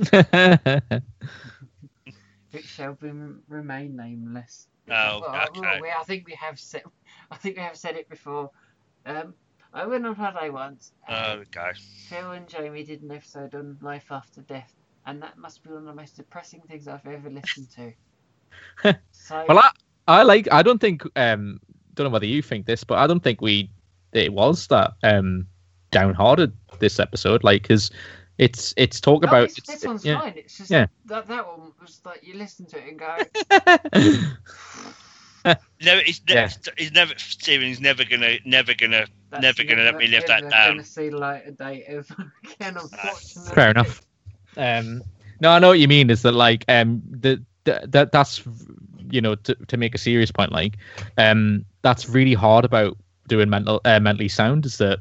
which 2.50 2.66
shall 2.66 2.94
be, 2.94 3.10
remain 3.48 3.96
nameless. 3.96 4.68
Oh, 4.90 5.20
Well, 5.20 5.48
okay. 5.56 5.90
I 5.98 6.02
think 6.04 6.26
we 6.26 6.34
have 6.34 6.58
said, 6.58 6.82
I 7.30 7.36
think 7.36 7.56
we 7.56 7.62
have 7.62 7.76
said 7.76 7.96
it 7.96 8.08
before. 8.08 8.50
Um, 9.06 9.34
I 9.72 9.86
went 9.86 10.06
on 10.06 10.14
holiday 10.14 10.50
once. 10.50 10.92
and 11.08 11.40
okay. 11.42 11.70
Phil 12.08 12.32
and 12.32 12.48
Jamie 12.48 12.84
did 12.84 13.02
an 13.02 13.12
episode 13.12 13.54
on 13.54 13.78
life 13.80 14.06
after 14.10 14.40
death, 14.42 14.72
and 15.06 15.22
that 15.22 15.38
must 15.38 15.62
be 15.62 15.70
one 15.70 15.78
of 15.78 15.84
the 15.84 15.94
most 15.94 16.16
depressing 16.16 16.60
things 16.68 16.88
I've 16.88 17.06
ever 17.06 17.30
listened 17.30 17.68
to. 17.76 17.92
so, 19.12 19.44
well, 19.48 19.58
I, 19.58 19.70
I 20.08 20.22
like. 20.24 20.48
I 20.50 20.62
don't 20.62 20.80
think. 20.80 21.04
Um, 21.14 21.60
don't 21.94 22.04
know 22.04 22.10
whether 22.10 22.26
you 22.26 22.42
think 22.42 22.66
this, 22.66 22.82
but 22.82 22.98
I 22.98 23.06
don't 23.06 23.22
think 23.22 23.40
we. 23.40 23.70
It 24.12 24.32
was 24.32 24.66
that 24.68 24.94
um 25.04 25.46
downhearted 25.92 26.52
this 26.80 26.98
episode, 26.98 27.44
like, 27.44 27.62
because 27.62 27.90
it's 28.40 28.74
it's 28.76 29.00
talk 29.00 29.22
no, 29.22 29.28
about. 29.28 29.50
it's, 29.50 29.60
this 29.66 29.84
one's 29.84 30.04
yeah. 30.04 30.20
fine. 30.20 30.34
It's 30.36 30.56
just 30.58 30.70
Yeah. 30.70 30.86
that 31.06 31.26
that 31.28 31.46
one 31.46 31.72
was 31.80 32.00
like 32.04 32.26
you 32.26 32.34
listen 32.34 32.66
to 32.66 32.78
it 32.78 32.88
and 32.88 32.98
go, 32.98 33.16
No, 35.82 35.98
he's, 35.98 36.20
ne- 36.28 36.34
Yeah. 36.34 36.48
he's 36.76 36.92
never 36.92 37.12
Stephen. 37.16 37.66
He's 37.66 37.80
never 37.80 38.04
gonna, 38.04 38.36
never 38.44 38.74
gonna. 38.74 39.06
That's 39.30 39.42
Never 39.42 39.64
gonna 39.64 39.84
let 39.84 39.96
me 39.96 40.08
live 40.08 40.26
that 40.26 40.42
ever 40.42 40.50
down. 40.50 40.76
Gonna 40.76 40.84
see 40.84 41.08
the 41.08 41.16
light 41.18 41.46
of 41.46 41.56
day 41.56 41.82
ever 41.86 42.32
again, 42.44 42.76
unfortunately. 42.76 43.52
Fair 43.54 43.70
enough. 43.70 44.00
Um, 44.56 45.02
no, 45.40 45.50
I 45.50 45.58
know 45.58 45.68
what 45.68 45.78
you 45.78 45.88
mean. 45.88 46.10
Is 46.10 46.22
that 46.22 46.32
like 46.32 46.64
um 46.68 47.02
the, 47.10 47.42
the 47.64 47.86
that 47.88 48.12
that's 48.12 48.42
you 49.10 49.20
know 49.20 49.34
to, 49.36 49.54
to 49.68 49.76
make 49.76 49.94
a 49.94 49.98
serious 49.98 50.30
point 50.30 50.52
like 50.52 50.76
um 51.18 51.64
that's 51.82 52.08
really 52.08 52.34
hard 52.34 52.64
about 52.64 52.96
doing 53.28 53.48
mental 53.48 53.80
uh, 53.84 54.00
mentally 54.00 54.28
sound 54.28 54.66
is 54.66 54.78
that 54.78 54.98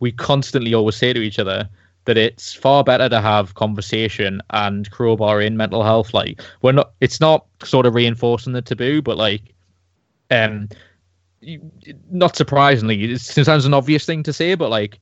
we 0.00 0.12
constantly 0.12 0.74
always 0.74 0.96
say 0.96 1.12
to 1.12 1.20
each 1.20 1.38
other 1.38 1.68
that 2.04 2.18
it's 2.18 2.52
far 2.52 2.82
better 2.82 3.08
to 3.08 3.20
have 3.20 3.54
conversation 3.54 4.40
and 4.50 4.90
crowbar 4.90 5.40
in 5.40 5.56
mental 5.56 5.82
health 5.82 6.12
like 6.14 6.40
we're 6.62 6.72
not 6.72 6.92
it's 7.00 7.20
not 7.20 7.46
sort 7.62 7.86
of 7.86 7.94
reinforcing 7.94 8.52
the 8.52 8.62
taboo 8.62 9.00
but 9.00 9.16
like 9.16 9.54
um 10.30 10.68
not 12.10 12.36
surprisingly 12.36 13.04
it 13.04 13.18
sounds 13.20 13.64
an 13.64 13.74
obvious 13.74 14.04
thing 14.04 14.22
to 14.22 14.32
say 14.32 14.54
but 14.54 14.70
like 14.70 14.98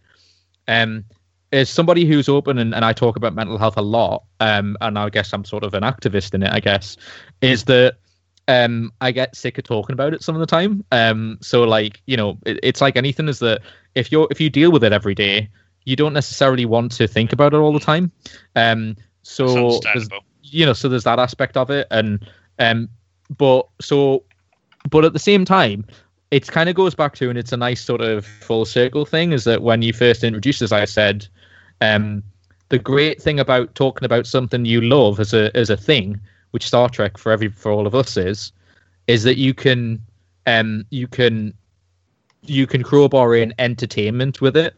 um 0.68 1.04
as 1.52 1.68
somebody 1.68 2.04
who's 2.04 2.28
open 2.28 2.58
and, 2.58 2.74
and 2.74 2.84
I 2.84 2.92
talk 2.92 3.16
about 3.16 3.34
mental 3.34 3.58
health 3.58 3.76
a 3.76 3.82
lot, 3.82 4.24
um, 4.38 4.76
and 4.80 4.98
I 4.98 5.08
guess 5.08 5.32
I'm 5.32 5.44
sort 5.44 5.64
of 5.64 5.74
an 5.74 5.82
activist 5.82 6.34
in 6.34 6.42
it, 6.42 6.52
I 6.52 6.60
guess, 6.60 6.96
is 7.40 7.64
that 7.64 7.96
um, 8.48 8.92
I 9.00 9.10
get 9.10 9.36
sick 9.36 9.58
of 9.58 9.64
talking 9.64 9.94
about 9.94 10.14
it 10.14 10.22
some 10.22 10.34
of 10.34 10.40
the 10.40 10.46
time. 10.46 10.84
Um, 10.92 11.38
so 11.40 11.64
like, 11.64 12.00
you 12.06 12.16
know, 12.16 12.38
it, 12.46 12.60
it's 12.62 12.80
like 12.80 12.96
anything 12.96 13.28
is 13.28 13.40
that 13.40 13.62
if 13.94 14.12
you're 14.12 14.28
if 14.30 14.40
you 14.40 14.50
deal 14.50 14.70
with 14.70 14.84
it 14.84 14.92
every 14.92 15.14
day, 15.14 15.48
you 15.84 15.96
don't 15.96 16.12
necessarily 16.12 16.66
want 16.66 16.92
to 16.92 17.06
think 17.06 17.32
about 17.32 17.54
it 17.54 17.58
all 17.58 17.72
the 17.72 17.80
time. 17.80 18.12
Um, 18.56 18.96
so 19.22 19.80
there's, 19.80 20.08
you 20.42 20.66
know, 20.66 20.72
so 20.72 20.88
there's 20.88 21.04
that 21.04 21.18
aspect 21.18 21.56
of 21.56 21.70
it, 21.70 21.86
and 21.90 22.26
um, 22.58 22.88
but 23.36 23.66
so, 23.80 24.24
but 24.90 25.04
at 25.04 25.12
the 25.12 25.18
same 25.18 25.44
time, 25.44 25.84
it 26.30 26.46
kind 26.46 26.68
of 26.68 26.74
goes 26.74 26.94
back 26.94 27.14
to, 27.16 27.28
and 27.28 27.38
it's 27.38 27.52
a 27.52 27.56
nice 27.56 27.82
sort 27.82 28.00
of 28.00 28.24
full 28.24 28.64
circle 28.64 29.04
thing, 29.04 29.32
is 29.32 29.44
that 29.44 29.62
when 29.62 29.82
you 29.82 29.92
first 29.92 30.24
introduced 30.24 30.62
as 30.62 30.72
I 30.72 30.84
said, 30.84 31.26
um, 31.80 32.22
the 32.68 32.78
great 32.78 33.20
thing 33.20 33.40
about 33.40 33.74
talking 33.74 34.04
about 34.04 34.26
something 34.26 34.64
you 34.64 34.80
love 34.80 35.20
as 35.20 35.34
a 35.34 35.54
as 35.56 35.70
a 35.70 35.76
thing, 35.76 36.20
which 36.52 36.66
Star 36.66 36.88
Trek 36.88 37.18
for 37.18 37.32
every 37.32 37.48
for 37.48 37.72
all 37.72 37.86
of 37.86 37.94
us 37.94 38.16
is, 38.16 38.52
is 39.06 39.22
that 39.24 39.38
you 39.38 39.54
can, 39.54 40.00
um, 40.46 40.84
you 40.90 41.08
can, 41.08 41.52
you 42.42 42.66
can 42.66 42.82
crowbar 42.82 43.34
in 43.34 43.52
entertainment 43.58 44.40
with 44.40 44.56
it. 44.56 44.74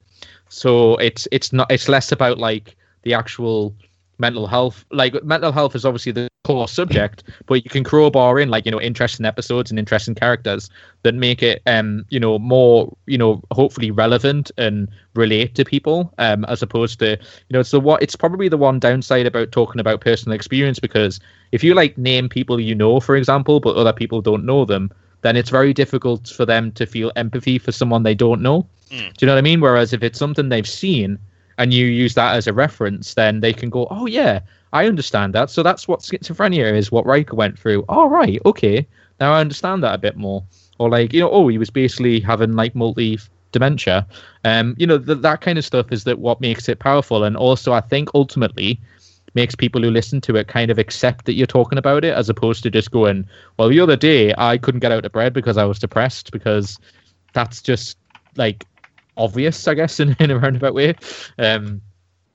So 0.53 0.97
it's 0.97 1.27
it's 1.33 1.51
not 1.51 1.73
it's 1.73 1.89
less 1.89 2.13
about 2.13 2.37
like 2.37 2.77
the 3.05 3.15
actual 3.15 3.75
mental 4.19 4.47
health 4.47 4.85
like 4.91 5.15
mental 5.25 5.51
health 5.51 5.75
is 5.75 5.87
obviously 5.87 6.13
the 6.13 6.29
core 6.45 6.69
subject 6.69 7.25
but 7.47 7.65
you 7.65 7.71
can 7.71 7.83
crowbar 7.83 8.39
in 8.39 8.51
like 8.51 8.67
you 8.67 8.71
know 8.71 8.81
interesting 8.81 9.25
episodes 9.25 9.71
and 9.71 9.79
interesting 9.79 10.15
characters 10.15 10.69
that 11.05 11.15
make 11.15 11.43
it 11.43 11.63
um 11.67 12.05
you 12.11 12.21
know 12.21 12.39
more 12.39 12.95
you 13.07 13.17
know 13.17 13.41
hopefully 13.51 13.91
relevant 13.91 14.51
and 14.59 14.89
relate 15.15 15.55
to 15.55 15.65
people 15.65 16.13
um 16.19 16.45
as 16.45 16.63
opposed 16.63 16.99
to 16.99 17.11
you 17.13 17.53
know 17.53 17.61
it's 17.61 17.71
the 17.71 17.81
what 17.81 18.03
it's 18.03 18.15
probably 18.15 18.49
the 18.49 18.59
one 18.59 18.79
downside 18.79 19.27
about 19.27 19.53
talking 19.53 19.81
about 19.81 20.03
personal 20.03 20.37
experience 20.37 20.79
because 20.79 21.19
if 21.53 21.65
you 21.65 21.75
like 21.75 21.97
name 21.97 22.29
people 22.29 22.61
you 22.61 22.75
know 22.75 23.01
for 23.01 23.17
example 23.17 23.59
but 23.59 23.75
other 23.77 23.93
people 23.93 24.21
don't 24.21 24.45
know 24.45 24.65
them 24.67 24.91
then 25.23 25.37
it's 25.37 25.51
very 25.51 25.73
difficult 25.73 26.29
for 26.29 26.45
them 26.45 26.71
to 26.73 26.87
feel 26.87 27.11
empathy 27.17 27.59
for 27.59 27.73
someone 27.73 28.03
they 28.03 28.15
don't 28.15 28.43
know 28.43 28.67
Mm. 28.91 29.09
do 29.17 29.25
you 29.25 29.27
know 29.27 29.33
what 29.33 29.39
i 29.39 29.43
mean 29.43 29.61
whereas 29.63 29.95
if 29.95 30.03
it's 30.03 30.19
something 30.19 30.51
they've 30.51 30.69
seen 30.69 31.19
and 31.59 31.73
you 31.73 31.87
use 31.87 32.15
that 32.15 32.35
as 32.35 32.47
a 32.47 32.53
reference, 32.53 33.15
then 33.15 33.41
they 33.41 33.53
can 33.53 33.71
go, 33.71 33.87
"Oh 33.91 34.07
yeah, 34.07 34.41
I 34.73 34.87
understand 34.87 35.35
that." 35.35 35.51
So 35.51 35.63
that's 35.63 35.87
what 35.87 36.01
schizophrenia 36.01 36.73
is. 36.75 36.91
What 36.91 37.07
Riker 37.07 37.37
went 37.37 37.59
through. 37.59 37.85
All 37.89 38.09
right, 38.09 38.41
okay, 38.47 38.87
now 39.21 39.33
I 39.35 39.41
understand 39.41 39.83
that 39.83 39.95
a 39.95 39.99
bit 39.99 40.17
more. 40.17 40.43
Or 40.79 40.89
like, 40.91 41.13
you 41.13 41.21
know, 41.21 41.31
oh, 41.31 41.49
he 41.49 41.59
was 41.59 41.71
basically 41.71 42.21
having 42.21 42.53
like 42.53 42.75
multi 42.75 43.19
dementia. 43.53 44.07
Um, 44.45 44.75
you 44.79 44.87
know, 44.87 44.99
th- 44.99 45.19
that 45.21 45.41
kind 45.43 45.59
of 45.59 45.65
stuff 45.65 45.93
is 45.93 46.05
that 46.05 46.19
what 46.19 46.41
makes 46.41 46.69
it 46.69 46.79
powerful, 46.79 47.23
and 47.25 47.37
also 47.37 47.73
I 47.73 47.81
think 47.81 48.09
ultimately 48.15 48.81
makes 49.35 49.55
people 49.55 49.83
who 49.83 49.91
listen 49.91 50.21
to 50.23 50.37
it 50.37 50.49
kind 50.49 50.71
of 50.71 50.79
accept 50.79 51.25
that 51.25 51.35
you're 51.35 51.47
talking 51.47 51.79
about 51.79 52.05
it, 52.05 52.15
as 52.15 52.29
opposed 52.29 52.63
to 52.63 52.71
just 52.71 52.91
going, 52.91 53.27
"Well, 53.57 53.69
the 53.69 53.81
other 53.81 53.97
day 53.97 54.35
I 54.37 54.59
couldn't 54.59 54.81
get 54.81 54.93
out 54.93 55.05
of 55.05 55.13
bed 55.13 55.33
because 55.33 55.57
I 55.57 55.65
was 55.65 55.79
depressed," 55.79 56.33
because 56.33 56.79
that's 57.33 57.63
just 57.63 57.97
like 58.37 58.67
obvious, 59.17 59.67
I 59.69 59.75
guess, 59.75 60.01
in, 60.01 60.17
in 60.19 60.31
a 60.31 60.39
roundabout 60.39 60.75
way. 60.75 60.95
Um, 61.39 61.81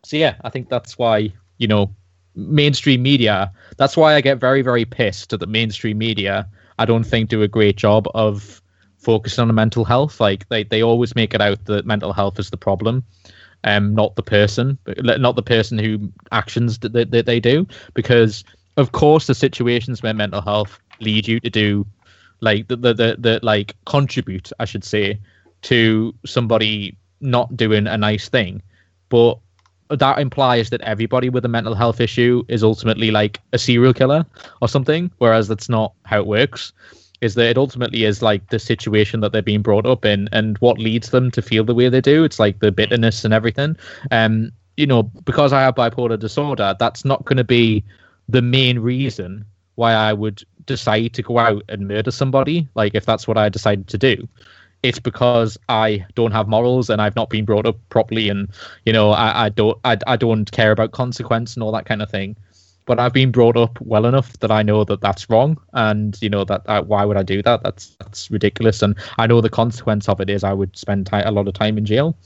so 0.04 0.18
yeah, 0.18 0.36
I 0.44 0.50
think 0.50 0.70
that's 0.70 0.98
why 0.98 1.34
you 1.58 1.68
know 1.68 1.94
mainstream 2.36 3.02
media. 3.02 3.52
That's 3.78 3.98
why 3.98 4.16
I 4.16 4.22
get 4.22 4.40
very 4.40 4.62
very 4.62 4.86
pissed 4.86 5.34
at 5.34 5.40
the 5.40 5.48
mainstream 5.48 5.98
media. 5.98 6.48
I 6.80 6.86
don't 6.86 7.04
think 7.04 7.30
do 7.30 7.42
a 7.42 7.48
great 7.48 7.76
job 7.76 8.08
of 8.14 8.62
focusing 8.98 9.48
on 9.48 9.56
mental 9.56 9.86
health. 9.86 10.20
Like 10.20 10.48
they 10.50 10.64
they 10.64 10.84
always 10.84 11.16
make 11.16 11.34
it 11.34 11.42
out 11.42 11.64
that 11.66 11.86
mental 11.86 12.14
health 12.14 12.40
is 12.40 12.50
the 12.50 12.58
problem. 12.58 13.04
Um, 13.64 13.94
not 13.96 14.16
the 14.16 14.24
person, 14.24 14.78
not 15.04 15.36
the 15.36 15.44
person 15.44 15.78
who 15.78 16.12
actions 16.32 16.78
that, 16.80 16.94
that, 16.94 17.12
that 17.12 17.26
they 17.26 17.40
do, 17.40 17.68
because 17.96 18.44
of 18.78 18.92
course 18.92 19.28
the 19.28 19.36
situations 19.36 20.02
where 20.02 20.14
mental 20.14 20.42
health 20.42 20.80
lead 21.02 21.28
you 21.28 21.40
to 21.42 21.50
do, 21.50 21.86
like 22.40 22.68
the 22.68 22.78
the, 22.78 22.94
the, 22.94 23.16
the 23.20 23.40
like 23.44 23.76
contribute, 23.86 24.52
I 24.60 24.66
should 24.66 24.84
say, 24.84 25.20
to 25.64 26.14
somebody 26.26 26.96
not 27.20 27.58
doing 27.58 27.88
a 27.88 27.98
nice 27.98 28.30
thing, 28.30 28.62
but 29.10 29.40
that 29.90 30.20
implies 30.20 30.70
that 30.70 30.82
everybody 30.82 31.30
with 31.30 31.46
a 31.46 31.50
mental 31.50 31.74
health 31.74 32.00
issue 32.00 32.44
is 32.48 32.64
ultimately 32.64 33.12
like 33.12 33.40
a 33.54 33.58
serial 33.58 33.94
killer 33.94 34.26
or 34.62 34.68
something, 34.68 35.12
whereas 35.18 35.48
that's 35.48 35.70
not 35.70 35.94
how 36.04 36.20
it 36.20 36.28
works. 36.28 36.74
Is 37.22 37.36
that 37.36 37.50
it 37.50 37.58
ultimately 37.58 38.04
is 38.04 38.22
like 38.22 38.50
the 38.50 38.60
situation 38.60 39.22
that 39.22 39.32
they're 39.32 39.42
being 39.42 39.62
brought 39.62 39.86
up 39.86 40.06
in 40.06 40.30
and 40.32 40.58
what 40.60 40.78
leads 40.78 41.10
them 41.10 41.32
to 41.32 41.42
feel 41.42 41.64
the 41.64 41.74
way 41.74 41.90
they 41.90 42.02
do. 42.02 42.24
It's 42.24 42.40
like 42.40 42.60
the 42.60 42.72
bitterness 42.72 43.26
and 43.26 43.34
everything. 43.34 43.76
Um, 44.12 44.52
you 44.76 44.86
know, 44.86 45.04
because 45.04 45.54
I 45.54 45.62
have 45.62 45.76
bipolar 45.76 46.20
disorder, 46.20 46.76
that's 46.80 47.04
not 47.04 47.26
going 47.26 47.38
to 47.38 47.44
be 47.44 47.84
the 48.30 48.42
main 48.42 48.80
reason 48.80 49.46
why 49.76 49.94
I 49.94 50.14
would 50.14 50.44
decide 50.66 51.14
to 51.14 51.24
go 51.24 51.40
out 51.40 51.64
and 51.70 51.88
murder 51.88 52.12
somebody. 52.12 52.68
Like 52.76 52.94
if 52.94 53.06
that's 53.06 53.28
what 53.28 53.38
I 53.38 53.50
decided 53.50 53.88
to 53.88 53.98
do, 53.98 54.28
it's 54.84 55.00
because 55.00 55.58
I 55.70 56.06
don't 56.14 56.32
have 56.32 56.48
morals 56.48 56.90
and 56.90 57.02
I've 57.02 57.16
not 57.16 57.30
been 57.32 57.46
brought 57.46 57.66
up 57.66 57.78
properly, 57.90 58.30
and 58.30 58.50
you 58.86 58.94
know 58.94 59.12
I, 59.12 59.46
I 59.46 59.50
don't 59.50 59.78
I, 59.84 59.98
I 60.06 60.18
don't 60.18 60.52
care 60.52 60.72
about 60.72 60.92
consequence 60.92 61.56
and 61.56 61.64
all 61.64 61.72
that 61.72 61.86
kind 61.86 62.02
of 62.02 62.12
thing 62.12 62.36
but 62.88 63.00
I've 63.00 63.14
been 63.14 63.32
brought 63.32 63.56
up 63.58 63.80
well 63.82 64.06
enough 64.08 64.40
that 64.40 64.50
I 64.52 64.64
know 64.64 64.84
that 64.86 65.02
that's 65.02 65.30
wrong, 65.30 65.58
and 65.74 66.18
you 66.22 66.30
know 66.30 66.44
that 66.46 66.88
why 66.88 67.06
would 67.06 67.18
I 67.18 67.24
do 67.24 67.44
that? 67.44 67.62
That's 67.64 67.96
that's 68.00 68.32
ridiculous, 68.32 68.82
and 68.82 68.96
I 69.20 69.28
know 69.28 69.42
the 69.42 69.50
consequence 69.52 70.10
of 70.10 70.20
it 70.20 70.30
is 70.30 70.44
I 70.44 70.54
would 70.54 70.76
spend 70.76 71.10
a 71.14 71.32
lot 71.32 71.48
of 71.48 71.54
time 71.54 71.78
in 71.78 71.86
jail, 71.86 72.18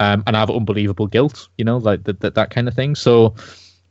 um, 0.00 0.24
and 0.26 0.36
I 0.36 0.40
have 0.40 0.50
unbelievable 0.50 1.06
guilt, 1.06 1.48
you 1.58 1.64
know, 1.64 1.76
like 1.76 2.02
that 2.04 2.20
that, 2.20 2.34
that 2.34 2.50
kind 2.50 2.66
of 2.66 2.74
thing. 2.74 2.96
So, 2.96 3.34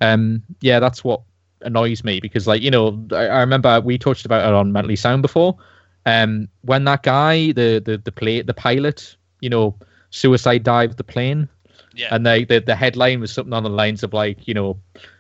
um, 0.02 0.44
yeah, 0.62 0.80
that's 0.80 1.04
what 1.04 1.22
annoys 1.62 2.04
me 2.04 2.20
because, 2.20 2.48
like, 2.48 2.62
you 2.62 2.72
know, 2.72 3.08
I, 3.12 3.28
I 3.28 3.40
remember 3.40 3.80
we 3.82 3.98
touched 3.98 4.26
about 4.26 4.48
it 4.48 4.54
on 4.54 4.72
Mentally 4.72 4.96
Sound 4.98 5.22
before. 5.22 5.56
Um, 6.06 6.48
when 6.62 6.84
that 6.86 7.04
guy, 7.04 7.52
the 7.54 7.82
the 7.84 7.98
the 8.04 8.12
play, 8.12 8.42
the 8.42 8.54
pilot, 8.54 9.16
you 9.42 9.50
know, 9.50 9.76
suicide 10.10 10.64
dived 10.64 10.98
the 10.98 11.04
plane, 11.04 11.48
Yeah. 11.96 12.10
and 12.12 12.26
they, 12.26 12.46
the 12.46 12.60
the 12.60 12.76
headline 12.76 13.20
was 13.22 13.32
something 13.32 13.54
on 13.54 13.64
the 13.64 13.70
lines 13.70 14.04
of 14.04 14.14
like, 14.14 14.48
you 14.48 14.54
know, 14.54 14.78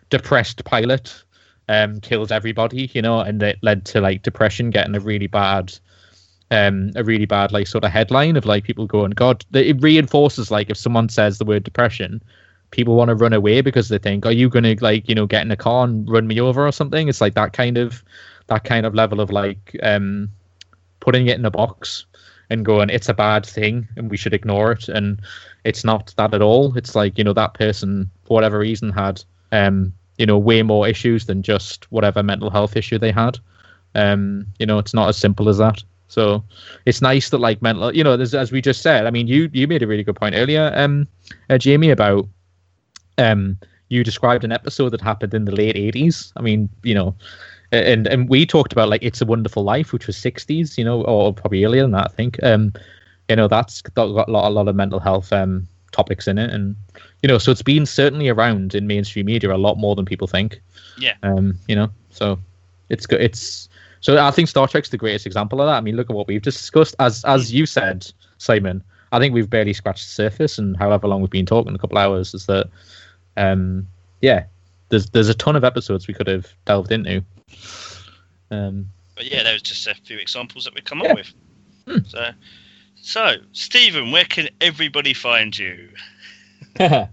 depressed 0.09 0.63
pilot 0.65 1.23
um 1.67 1.99
kills 2.01 2.31
everybody, 2.31 2.89
you 2.93 3.01
know, 3.01 3.19
and 3.19 3.41
it 3.41 3.57
led 3.61 3.85
to 3.85 4.01
like 4.01 4.21
depression 4.21 4.69
getting 4.69 4.95
a 4.95 4.99
really 4.99 5.27
bad 5.27 5.73
um 6.51 6.91
a 6.95 7.03
really 7.03 7.25
bad 7.25 7.51
like 7.51 7.67
sort 7.67 7.83
of 7.83 7.91
headline 7.91 8.35
of 8.35 8.45
like 8.45 8.63
people 8.63 8.85
going, 8.85 9.11
God, 9.11 9.43
it 9.53 9.81
reinforces 9.81 10.51
like 10.51 10.69
if 10.69 10.77
someone 10.77 11.09
says 11.09 11.37
the 11.37 11.45
word 11.45 11.63
depression, 11.63 12.21
people 12.71 12.95
want 12.95 13.09
to 13.09 13.15
run 13.15 13.33
away 13.33 13.61
because 13.61 13.89
they 13.89 13.97
think, 13.97 14.25
Are 14.25 14.31
you 14.31 14.49
gonna 14.49 14.75
like, 14.79 15.09
you 15.09 15.15
know, 15.15 15.25
get 15.25 15.41
in 15.41 15.51
a 15.51 15.57
car 15.57 15.85
and 15.85 16.09
run 16.09 16.27
me 16.27 16.39
over 16.39 16.67
or 16.67 16.71
something? 16.71 17.07
It's 17.07 17.21
like 17.21 17.33
that 17.33 17.53
kind 17.53 17.77
of 17.77 18.03
that 18.47 18.63
kind 18.63 18.85
of 18.85 18.93
level 18.93 19.19
of 19.19 19.31
like 19.31 19.75
um 19.81 20.29
putting 20.99 21.27
it 21.27 21.39
in 21.39 21.45
a 21.45 21.51
box 21.51 22.05
and 22.51 22.63
going, 22.63 22.91
It's 22.91 23.09
a 23.09 23.13
bad 23.13 23.43
thing 23.43 23.87
and 23.95 24.11
we 24.11 24.17
should 24.17 24.33
ignore 24.33 24.71
it 24.73 24.87
and 24.87 25.19
it's 25.63 25.83
not 25.83 26.13
that 26.17 26.35
at 26.35 26.43
all. 26.43 26.77
It's 26.77 26.93
like, 26.93 27.17
you 27.17 27.23
know, 27.23 27.33
that 27.33 27.55
person 27.55 28.11
for 28.23 28.35
whatever 28.35 28.59
reason 28.59 28.91
had 28.91 29.23
um, 29.51 29.93
you 30.17 30.25
know, 30.25 30.37
way 30.37 30.61
more 30.63 30.87
issues 30.87 31.25
than 31.25 31.41
just 31.43 31.91
whatever 31.91 32.23
mental 32.23 32.49
health 32.49 32.75
issue 32.75 32.97
they 32.97 33.11
had. 33.11 33.37
Um, 33.95 34.45
you 34.59 34.65
know, 34.65 34.79
it's 34.79 34.93
not 34.93 35.09
as 35.09 35.17
simple 35.17 35.49
as 35.49 35.57
that. 35.57 35.83
So 36.07 36.43
it's 36.85 37.01
nice 37.01 37.29
that 37.29 37.39
like 37.39 37.61
mental, 37.61 37.93
you 37.93 38.03
know, 38.03 38.13
as 38.13 38.51
we 38.51 38.61
just 38.61 38.81
said. 38.81 39.05
I 39.05 39.09
mean, 39.11 39.27
you 39.27 39.49
you 39.53 39.67
made 39.67 39.83
a 39.83 39.87
really 39.87 40.03
good 40.03 40.15
point 40.15 40.35
earlier, 40.35 40.71
um, 40.75 41.07
uh, 41.49 41.57
Jamie, 41.57 41.89
about 41.89 42.27
um, 43.17 43.57
you 43.89 44.03
described 44.03 44.43
an 44.43 44.51
episode 44.51 44.89
that 44.89 45.01
happened 45.01 45.33
in 45.33 45.45
the 45.45 45.51
late 45.55 45.75
'80s. 45.75 46.31
I 46.37 46.41
mean, 46.41 46.69
you 46.83 46.93
know, 46.93 47.15
and 47.71 48.07
and 48.07 48.29
we 48.29 48.45
talked 48.45 48.71
about 48.73 48.89
like 48.89 49.03
It's 49.03 49.21
a 49.21 49.25
Wonderful 49.25 49.63
Life, 49.63 49.93
which 49.93 50.07
was 50.07 50.17
'60s, 50.17 50.77
you 50.77 50.83
know, 50.85 51.01
or 51.03 51.33
probably 51.33 51.63
earlier 51.65 51.81
than 51.83 51.91
that. 51.91 52.11
I 52.11 52.13
think, 52.15 52.41
um, 52.43 52.73
you 53.29 53.35
know, 53.35 53.47
that's 53.47 53.81
got 53.81 54.05
a 54.07 54.11
lot, 54.11 54.27
a 54.29 54.49
lot 54.49 54.67
of 54.67 54.75
mental 54.75 54.99
health 54.99 55.31
um 55.33 55.67
topics 55.95 56.27
in 56.27 56.37
it, 56.37 56.51
and 56.51 56.75
you 57.23 57.27
know, 57.27 57.37
so 57.37 57.51
it's 57.51 57.61
been 57.63 57.85
certainly 57.85 58.27
around 58.29 58.75
in 58.75 58.85
mainstream 58.87 59.25
media 59.25 59.53
a 59.53 59.57
lot 59.57 59.77
more 59.77 59.95
than 59.95 60.05
people 60.05 60.27
think. 60.27 60.61
Yeah. 60.99 61.15
Um, 61.23 61.57
you 61.67 61.75
know, 61.75 61.89
so 62.09 62.37
it's 62.89 63.05
good. 63.05 63.21
It's 63.21 63.69
so 64.01 64.17
I 64.23 64.31
think 64.31 64.49
Star 64.49 64.67
Trek's 64.67 64.89
the 64.89 64.97
greatest 64.97 65.25
example 65.25 65.61
of 65.61 65.67
that. 65.67 65.77
I 65.77 65.81
mean, 65.81 65.95
look 65.95 66.09
at 66.09 66.15
what 66.15 66.27
we've 66.27 66.41
discussed. 66.41 66.95
As 66.99 67.23
as 67.25 67.53
you 67.53 67.65
said, 67.65 68.11
Simon, 68.37 68.83
I 69.11 69.19
think 69.19 69.33
we've 69.33 69.49
barely 69.49 69.73
scratched 69.73 70.05
the 70.05 70.11
surface, 70.11 70.57
and 70.59 70.77
however 70.77 71.07
long 71.07 71.21
we've 71.21 71.29
been 71.29 71.45
talking, 71.45 71.73
a 71.73 71.77
couple 71.77 71.97
hours, 71.97 72.33
is 72.33 72.45
that, 72.47 72.69
um, 73.37 73.87
yeah, 74.21 74.45
there's 74.89 75.09
there's 75.11 75.29
a 75.29 75.33
ton 75.33 75.55
of 75.55 75.63
episodes 75.63 76.07
we 76.07 76.13
could 76.13 76.27
have 76.27 76.53
delved 76.65 76.91
into. 76.91 77.23
Um, 78.51 78.89
But 79.15 79.31
yeah, 79.31 79.43
there 79.43 79.53
was 79.53 79.61
just 79.61 79.87
a 79.87 79.95
few 79.95 80.17
examples 80.17 80.65
that 80.65 80.75
we 80.75 80.81
come 80.81 80.99
Yeah. 81.03 81.11
up 81.11 81.17
with. 81.17 81.33
Hmm. 81.87 82.03
So, 82.07 82.29
so 83.05 83.35
Stephen, 83.51 84.09
where 84.09 84.25
can 84.25 84.49
everybody 84.61 85.13
find 85.13 85.55
you? 85.55 85.89
I 86.79 87.07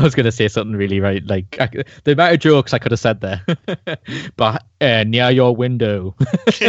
was 0.00 0.14
going 0.14 0.26
to 0.26 0.32
say 0.32 0.46
something 0.46 0.76
really 0.76 1.00
right, 1.00 1.26
like 1.26 1.56
I, 1.60 1.68
the 2.04 2.12
amount 2.12 2.34
of 2.34 2.40
jokes 2.40 2.72
I 2.72 2.78
could 2.78 2.92
have 2.92 3.00
said 3.00 3.20
there, 3.20 3.44
but 4.36 4.64
uh, 4.80 5.02
near 5.02 5.30
your 5.30 5.56
window, 5.56 6.14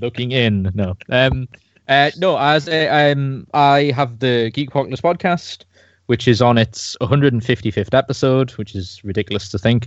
looking 0.00 0.32
in. 0.32 0.72
No, 0.74 0.96
um, 1.10 1.46
uh, 1.86 2.10
no. 2.18 2.36
As 2.38 2.68
uh, 2.68 2.88
um, 2.90 3.46
I 3.54 3.92
have 3.94 4.18
the 4.18 4.50
Geek 4.52 4.70
Apocalypse 4.70 5.00
podcast, 5.00 5.64
which 6.06 6.26
is 6.26 6.42
on 6.42 6.58
its 6.58 6.96
155th 7.00 7.94
episode, 7.94 8.50
which 8.52 8.74
is 8.74 9.00
ridiculous 9.04 9.48
to 9.50 9.58
think, 9.58 9.86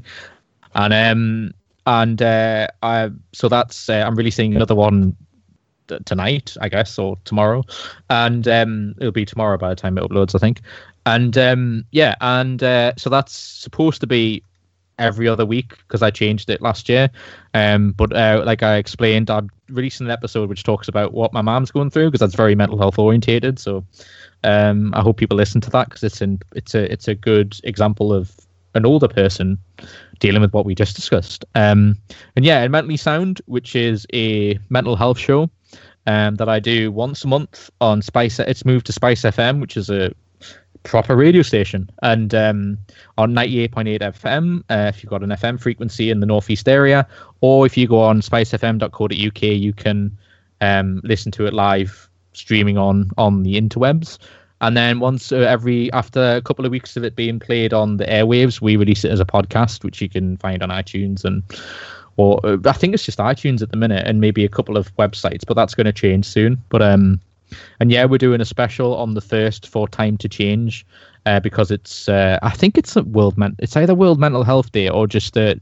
and 0.74 0.94
um, 0.94 1.52
and 1.86 2.22
uh, 2.22 2.68
I 2.82 3.12
so 3.34 3.50
that's 3.50 3.90
uh, 3.90 4.06
I'm 4.08 4.16
releasing 4.16 4.56
another 4.56 4.76
one 4.76 5.18
tonight, 6.06 6.56
I 6.62 6.70
guess, 6.70 6.98
or 6.98 7.18
tomorrow, 7.26 7.64
and 8.10 8.48
um, 8.48 8.96
it'll 8.98 9.12
be 9.12 9.26
tomorrow 9.26 9.58
by 9.58 9.70
the 9.70 9.76
time 9.76 9.98
it 9.98 10.04
uploads, 10.04 10.36
I 10.36 10.40
think. 10.40 10.62
And 11.06 11.38
um, 11.38 11.86
yeah, 11.92 12.16
and 12.22 12.62
uh, 12.64 12.94
so 12.98 13.10
that's 13.10 13.34
supposed 13.38 14.02
to 14.02 14.08
be 14.08 14.44
every 14.98 15.28
other 15.28 15.46
week 15.46 15.78
because 15.80 16.02
I 16.02 16.10
changed 16.10 16.50
it 16.50 16.62
last 16.62 16.90
year. 16.90 17.10
Um, 17.54 17.92
but 17.92 18.16
uh, 18.16 18.44
like 18.46 18.64
I 18.64 18.78
explained, 18.78 19.30
I'm 19.30 19.50
releasing 19.70 20.08
an 20.08 20.12
episode 20.12 20.50
which 20.50 20.64
talks 20.64 20.88
about 20.88 21.14
what 21.14 21.34
my 21.34 21.42
mom's 21.42 21.72
going 21.72 21.90
through 21.90 22.08
because 22.08 22.22
that's 22.22 22.36
very 22.36 22.56
mental 22.56 22.78
health 22.78 22.98
orientated. 22.98 23.60
So 23.60 23.86
um, 24.44 24.94
I 24.94 25.02
hope 25.02 25.18
people 25.18 25.38
listen 25.38 25.62
to 25.62 25.70
that 25.72 25.90
because 25.90 26.04
it's 26.04 26.22
it's 26.56 26.76
a 26.76 26.92
it's 26.92 27.08
a 27.08 27.16
good 27.16 27.60
example 27.64 28.14
of 28.14 28.36
an 28.74 28.86
older 28.86 29.08
person 29.08 29.58
dealing 30.20 30.42
with 30.42 30.54
what 30.54 30.66
we 30.66 30.76
just 30.76 30.96
discussed. 30.96 31.46
Um, 31.56 31.98
and 32.36 32.46
yeah, 32.46 32.62
and 32.62 32.72
Mentally 32.72 32.98
Sound, 32.98 33.42
which 33.46 33.76
is 33.76 34.06
a 34.14 34.60
mental 34.70 34.96
health 34.96 35.18
show 35.18 35.50
um, 36.08 36.36
that 36.36 36.50
I 36.50 36.60
do 36.60 36.92
once 36.92 37.24
a 37.24 37.28
month 37.28 37.70
on 37.82 38.02
Spice. 38.02 38.40
It's 38.40 38.66
moved 38.66 38.86
to 38.88 38.94
Spice 38.94 39.22
FM, 39.24 39.60
which 39.60 39.78
is 39.78 39.90
a 39.90 40.14
proper 40.84 41.16
radio 41.16 41.42
station, 41.42 41.90
and 42.04 42.34
um, 42.36 42.78
on 43.18 43.34
98.8 43.34 44.00
FM 44.00 44.64
uh, 44.70 44.88
if 44.90 45.04
you've 45.04 45.10
got 45.10 45.24
an 45.24 45.30
FM 45.30 45.60
frequency 45.60 46.10
in 46.10 46.20
the 46.20 46.26
northeast 46.26 46.70
area, 46.70 47.08
or 47.42 47.66
if 47.66 47.76
you 47.76 47.88
go 47.88 48.00
on 48.02 48.22
spicefm.co.uk, 48.22 49.42
you 49.42 49.74
can 49.74 50.16
um, 50.62 51.02
listen 51.04 51.32
to 51.34 51.46
it 51.46 51.54
live 51.54 52.10
streaming 52.34 52.78
on 52.78 53.10
on 53.18 53.44
the 53.44 53.60
interwebs. 53.60 54.18
And 54.62 54.78
then 54.78 55.00
once 55.00 55.32
uh, 55.32 55.38
every 55.38 55.92
after 55.92 56.36
a 56.36 56.42
couple 56.42 56.66
of 56.66 56.72
weeks 56.72 56.96
of 56.96 57.04
it 57.04 57.16
being 57.16 57.40
played 57.40 57.74
on 57.74 57.98
the 57.98 58.06
airwaves, 58.06 58.62
we 58.62 58.78
release 58.78 59.04
it 59.04 59.12
as 59.12 59.20
a 59.20 59.26
podcast, 59.26 59.84
which 59.84 60.02
you 60.02 60.10
can 60.10 60.38
find 60.38 60.64
on 60.64 60.70
iTunes 60.70 61.26
and 61.26 61.44
or 62.18 62.40
uh, 62.46 62.58
I 62.66 62.74
think 62.74 62.94
it's 62.94 63.06
just 63.06 63.20
iTunes 63.20 63.62
at 63.62 63.72
the 63.72 63.78
minute, 63.78 64.08
and 64.08 64.22
maybe 64.22 64.46
a 64.46 64.50
couple 64.50 64.78
of 64.78 64.96
websites, 64.98 65.46
but 65.46 65.56
that's 65.56 65.76
going 65.76 65.86
to 65.86 65.94
change 65.94 66.26
soon. 66.26 66.62
But 66.70 66.82
um, 66.82 67.20
and 67.80 67.92
yeah, 67.92 68.06
we're 68.06 68.18
doing 68.18 68.42
a 68.42 68.46
special 68.46 68.96
on 68.96 69.14
the 69.14 69.22
first 69.22 69.68
for 69.68 69.88
Time 69.88 70.18
to 70.18 70.30
Change, 70.30 70.86
uh, 71.26 71.40
because 71.40 71.72
it's 71.72 72.10
uh, 72.10 72.40
I 72.42 72.52
think 72.52 72.78
it's 72.78 72.96
a 72.96 73.04
World 73.04 73.38
Men- 73.38 73.56
it's 73.60 73.76
either 73.78 73.94
World 73.94 74.20
Mental 74.20 74.44
Health 74.44 74.72
Day 74.72 74.90
or 74.90 75.08
just 75.08 75.38
uh, 75.38 75.56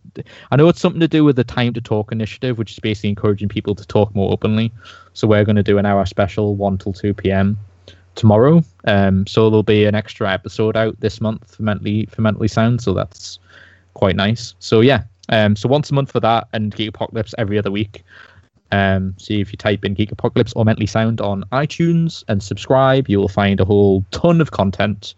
I 0.51 0.55
know 0.55 0.69
it's 0.69 0.79
something 0.79 1.01
to 1.01 1.07
do 1.07 1.23
with 1.23 1.35
the 1.35 1.43
Time 1.43 1.73
to 1.73 1.81
Talk 1.81 2.11
initiative, 2.11 2.57
which 2.57 2.71
is 2.71 2.79
basically 2.79 3.09
encouraging 3.09 3.49
people 3.49 3.75
to 3.75 3.85
talk 3.85 4.13
more 4.15 4.31
openly. 4.31 4.71
So 5.13 5.27
we're 5.27 5.45
going 5.45 5.57
to 5.57 5.63
do 5.63 5.77
an 5.77 5.85
hour 5.85 6.05
special, 6.05 6.55
one 6.55 6.77
till 6.77 6.93
two 6.93 7.13
p.m. 7.13 7.57
tomorrow. 8.15 8.63
Um, 8.85 9.25
so 9.27 9.49
there'll 9.49 9.63
be 9.63 9.85
an 9.85 9.95
extra 9.95 10.31
episode 10.31 10.77
out 10.77 10.99
this 10.99 11.19
month 11.19 11.55
for 11.55 11.63
mentally 11.63 12.05
for 12.07 12.21
mentally 12.21 12.47
sound. 12.47 12.81
So 12.81 12.93
that's 12.93 13.39
quite 13.93 14.15
nice. 14.15 14.55
So 14.59 14.81
yeah, 14.81 15.03
um, 15.29 15.55
so 15.55 15.69
once 15.69 15.89
a 15.89 15.93
month 15.93 16.11
for 16.11 16.19
that, 16.19 16.47
and 16.53 16.75
Geek 16.75 16.89
Apocalypse 16.89 17.33
every 17.37 17.57
other 17.57 17.71
week. 17.71 18.03
Um, 18.71 19.13
see 19.19 19.39
if 19.39 19.51
you 19.51 19.57
type 19.57 19.85
in 19.85 19.93
Geek 19.93 20.11
Apocalypse 20.11 20.51
or 20.53 20.65
Mentally 20.65 20.87
Sound 20.87 21.21
on 21.21 21.43
iTunes 21.51 22.23
and 22.27 22.41
subscribe, 22.41 23.07
you 23.07 23.19
will 23.19 23.27
find 23.27 23.59
a 23.59 23.65
whole 23.65 24.03
ton 24.09 24.41
of 24.41 24.51
content 24.51 25.13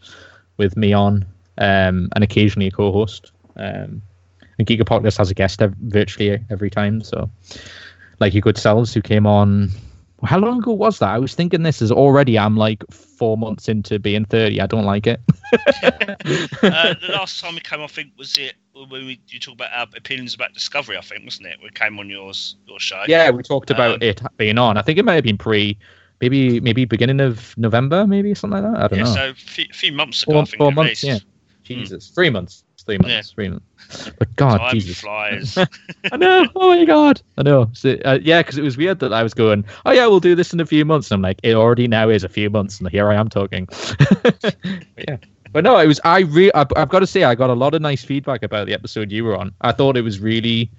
with 0.57 0.76
me 0.76 0.91
on, 0.91 1.26
um, 1.57 2.10
and 2.14 2.23
occasionally 2.23 2.68
a 2.68 2.72
co-host. 2.72 3.32
Um, 3.56 4.02
and 4.57 4.68
Geek 4.68 4.82
Apocalypse 4.82 5.18
has 5.18 5.32
a 5.32 5.34
guest 5.34 5.61
ev- 5.61 5.73
virtually 5.84 6.40
every 6.49 6.69
time. 6.69 7.02
So, 7.02 7.30
like 8.19 8.34
your 8.34 8.41
good 8.41 8.57
selves 8.57 8.94
who 8.94 9.02
came 9.02 9.26
on. 9.26 9.69
How 10.23 10.40
long 10.40 10.60
ago 10.60 10.72
was 10.72 10.99
that? 10.99 11.10
I 11.10 11.19
was 11.19 11.36
thinking 11.36 11.64
this 11.64 11.82
is 11.82 11.91
already. 11.91 12.40
I'm 12.40 12.57
like 12.57 12.84
four 12.90 13.38
months 13.38 13.69
into 13.69 13.99
being 13.99 14.26
thirty. 14.26 14.60
I 14.61 14.68
don't 14.68 14.86
like 14.86 15.07
it. 15.07 15.22
Uh, 16.64 16.95
the 16.99 17.10
last 17.14 17.40
time 17.40 17.53
we 17.53 17.61
came, 17.61 17.82
I 17.82 17.88
think, 17.88 18.11
was 18.18 18.38
it 18.38 18.56
when 18.76 19.06
we 19.06 19.19
you 19.30 19.39
talk 19.39 19.53
about 19.56 19.72
our 19.73 19.88
opinions 19.95 20.35
about 20.35 20.53
Discovery. 20.53 20.97
I 20.97 21.02
think, 21.02 21.23
wasn't 21.23 21.47
it? 21.47 21.57
We 21.64 21.69
came 21.69 21.97
on 21.99 22.10
yours 22.10 22.56
your 22.68 22.80
show. 22.80 23.03
Yeah, 23.07 23.30
we 23.31 23.43
talked 23.43 23.72
about 23.72 23.95
Um, 23.95 24.02
it 24.02 24.22
being 24.38 24.57
on. 24.57 24.77
I 24.77 24.81
think 24.81 24.99
it 24.99 25.06
might 25.06 25.15
have 25.15 25.23
been 25.23 25.38
pre, 25.38 25.77
maybe 26.22 26.60
maybe 26.60 26.85
beginning 26.85 27.22
of 27.22 27.57
November, 27.57 28.06
maybe 28.06 28.34
something 28.35 28.61
like 28.61 28.73
that. 28.73 28.84
I 28.84 28.88
don't 28.88 28.99
yeah. 28.99 29.06
know. 29.06 29.14
So 29.14 29.30
a 29.30 29.34
few, 29.73 29.91
months 29.93 30.23
ago, 30.23 30.34
Four- 30.34 30.41
I 30.41 30.45
think. 30.45 30.57
four 30.57 30.72
months, 30.72 31.03
released. 31.03 31.26
Jesus, 31.64 32.10
three 32.10 32.30
months. 32.30 32.64
three 32.85 32.99
months, 32.99 33.10
Yeah. 33.10 33.22
three 33.34 33.49
months. 33.49 34.11
But 34.19 34.35
God, 34.35 34.57
Time 34.60 34.73
Jesus, 34.76 34.99
flies. 34.99 35.57
I 36.11 36.18
know. 36.18 36.45
Oh 36.56 36.69
my 36.69 36.85
God, 36.85 37.19
I 37.39 37.41
know. 37.41 37.68
So, 37.73 37.97
uh, 38.06 38.19
yeah, 38.22 38.41
because 38.43 38.60
it 38.60 38.61
was 38.61 38.77
weird 38.77 38.99
that 38.99 39.11
I 39.11 39.23
was 39.23 39.34
going, 39.34 39.65
oh 39.88 39.91
yeah, 39.91 40.06
we'll 40.06 40.19
do 40.19 40.35
this 40.35 40.53
in 40.53 40.60
a 40.60 40.68
few 40.68 40.85
months. 40.85 41.10
And 41.10 41.15
I'm 41.15 41.22
like, 41.23 41.39
it 41.41 41.56
already 41.56 41.88
now 41.88 42.10
is 42.10 42.23
a 42.23 42.30
few 42.30 42.47
months, 42.52 42.80
and 42.80 42.88
here 42.89 43.10
I 43.10 43.15
am 43.15 43.27
talking. 43.30 43.68
Yeah. 44.97 45.18
But 45.56 45.64
no, 45.64 45.77
it 45.80 45.88
was. 45.88 46.02
I 46.03 46.19
re- 46.19 46.52
I've, 46.53 46.68
I've 46.76 46.90
got 46.90 46.99
to 46.99 47.07
say, 47.07 47.23
I 47.23 47.34
got 47.34 47.49
a 47.49 47.53
lot 47.53 47.73
of 47.73 47.82
nice 47.82 48.03
feedback 48.03 48.44
about 48.44 48.68
the 48.68 48.73
episode 48.73 49.10
you 49.10 49.23
were 49.23 49.38
on. 49.38 49.53
I 49.61 49.72
thought 49.72 49.95
it 49.95 50.02
was 50.02 50.19
really, 50.19 50.69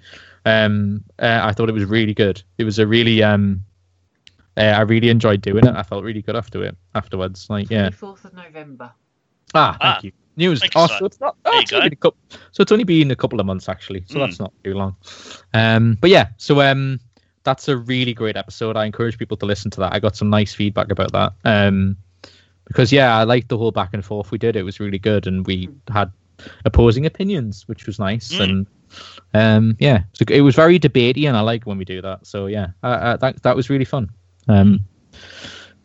um, 0.45 1.03
uh, 1.17 1.39
I 1.41 1.51
thought 1.51 1.67
it 1.67 1.71
was 1.71 1.85
really 1.85 2.13
good. 2.13 2.43
It 2.59 2.63
was 2.63 2.77
a 2.77 2.85
really, 2.85 3.23
um, 3.23 3.63
uh, 4.55 4.61
I 4.61 4.81
really 4.81 5.09
enjoyed 5.09 5.41
doing 5.41 5.65
it. 5.65 5.73
I 5.75 5.81
felt 5.81 6.03
really 6.03 6.21
good 6.21 6.35
after 6.35 6.63
it. 6.63 6.77
Afterwards, 6.93 7.49
like 7.49 7.71
yeah. 7.71 7.89
24th 7.89 8.25
of 8.25 8.33
November. 8.35 8.91
Ah, 9.55 9.71
thank 9.81 9.95
Ah, 9.95 9.99
you. 10.03 10.11
News. 10.35 10.59
thank 10.59 10.73
Oh, 10.75 10.85
sir. 10.85 10.97
so 10.99 11.05
it's 11.07 11.19
not. 11.19 11.35
Oh, 11.45 11.59
it's 11.59 11.73
only 11.73 11.89
been 11.89 11.93
a 11.93 11.95
couple, 11.95 12.17
so 12.51 12.61
it's 12.61 12.71
only 12.71 12.83
been 12.83 13.09
a 13.09 13.15
couple 13.15 13.39
of 13.39 13.47
months 13.47 13.67
actually. 13.67 14.03
So 14.05 14.17
Mm. 14.17 14.19
that's 14.27 14.39
not 14.39 14.53
too 14.63 14.75
long. 14.75 14.95
Um, 15.55 15.97
but 15.99 16.11
yeah, 16.11 16.27
so 16.37 16.61
um, 16.61 16.99
that's 17.45 17.67
a 17.67 17.77
really 17.77 18.13
great 18.13 18.37
episode. 18.37 18.77
I 18.77 18.85
encourage 18.85 19.17
people 19.17 19.37
to 19.37 19.47
listen 19.47 19.71
to 19.71 19.79
that. 19.79 19.93
I 19.93 19.99
got 19.99 20.15
some 20.15 20.29
nice 20.29 20.53
feedback 20.53 20.91
about 20.91 21.11
that. 21.13 21.33
Um, 21.45 21.97
because 22.67 22.91
yeah, 22.91 23.17
I 23.17 23.23
liked 23.23 23.49
the 23.49 23.57
whole 23.57 23.71
back 23.71 23.89
and 23.93 24.03
forth 24.03 24.31
we 24.31 24.37
did. 24.37 24.55
It 24.55 24.63
was 24.63 24.79
really 24.79 24.99
good, 24.99 25.27
and 25.27 25.45
we 25.45 25.69
had 25.89 26.11
opposing 26.65 27.05
opinions, 27.05 27.67
which 27.67 27.85
was 27.85 27.99
nice. 27.99 28.33
Mm. 28.33 28.43
And 28.43 28.67
um, 29.33 29.75
yeah, 29.79 30.03
so 30.13 30.25
it 30.29 30.41
was 30.41 30.55
very 30.55 30.79
debatey, 30.79 31.27
and 31.27 31.35
I 31.35 31.41
like 31.41 31.65
when 31.65 31.77
we 31.77 31.85
do 31.85 32.01
that. 32.01 32.25
So 32.25 32.47
yeah, 32.47 32.67
uh, 32.83 32.87
uh, 32.87 33.17
that 33.17 33.43
that 33.43 33.55
was 33.55 33.69
really 33.69 33.85
fun. 33.85 34.09
Um, 34.47 34.81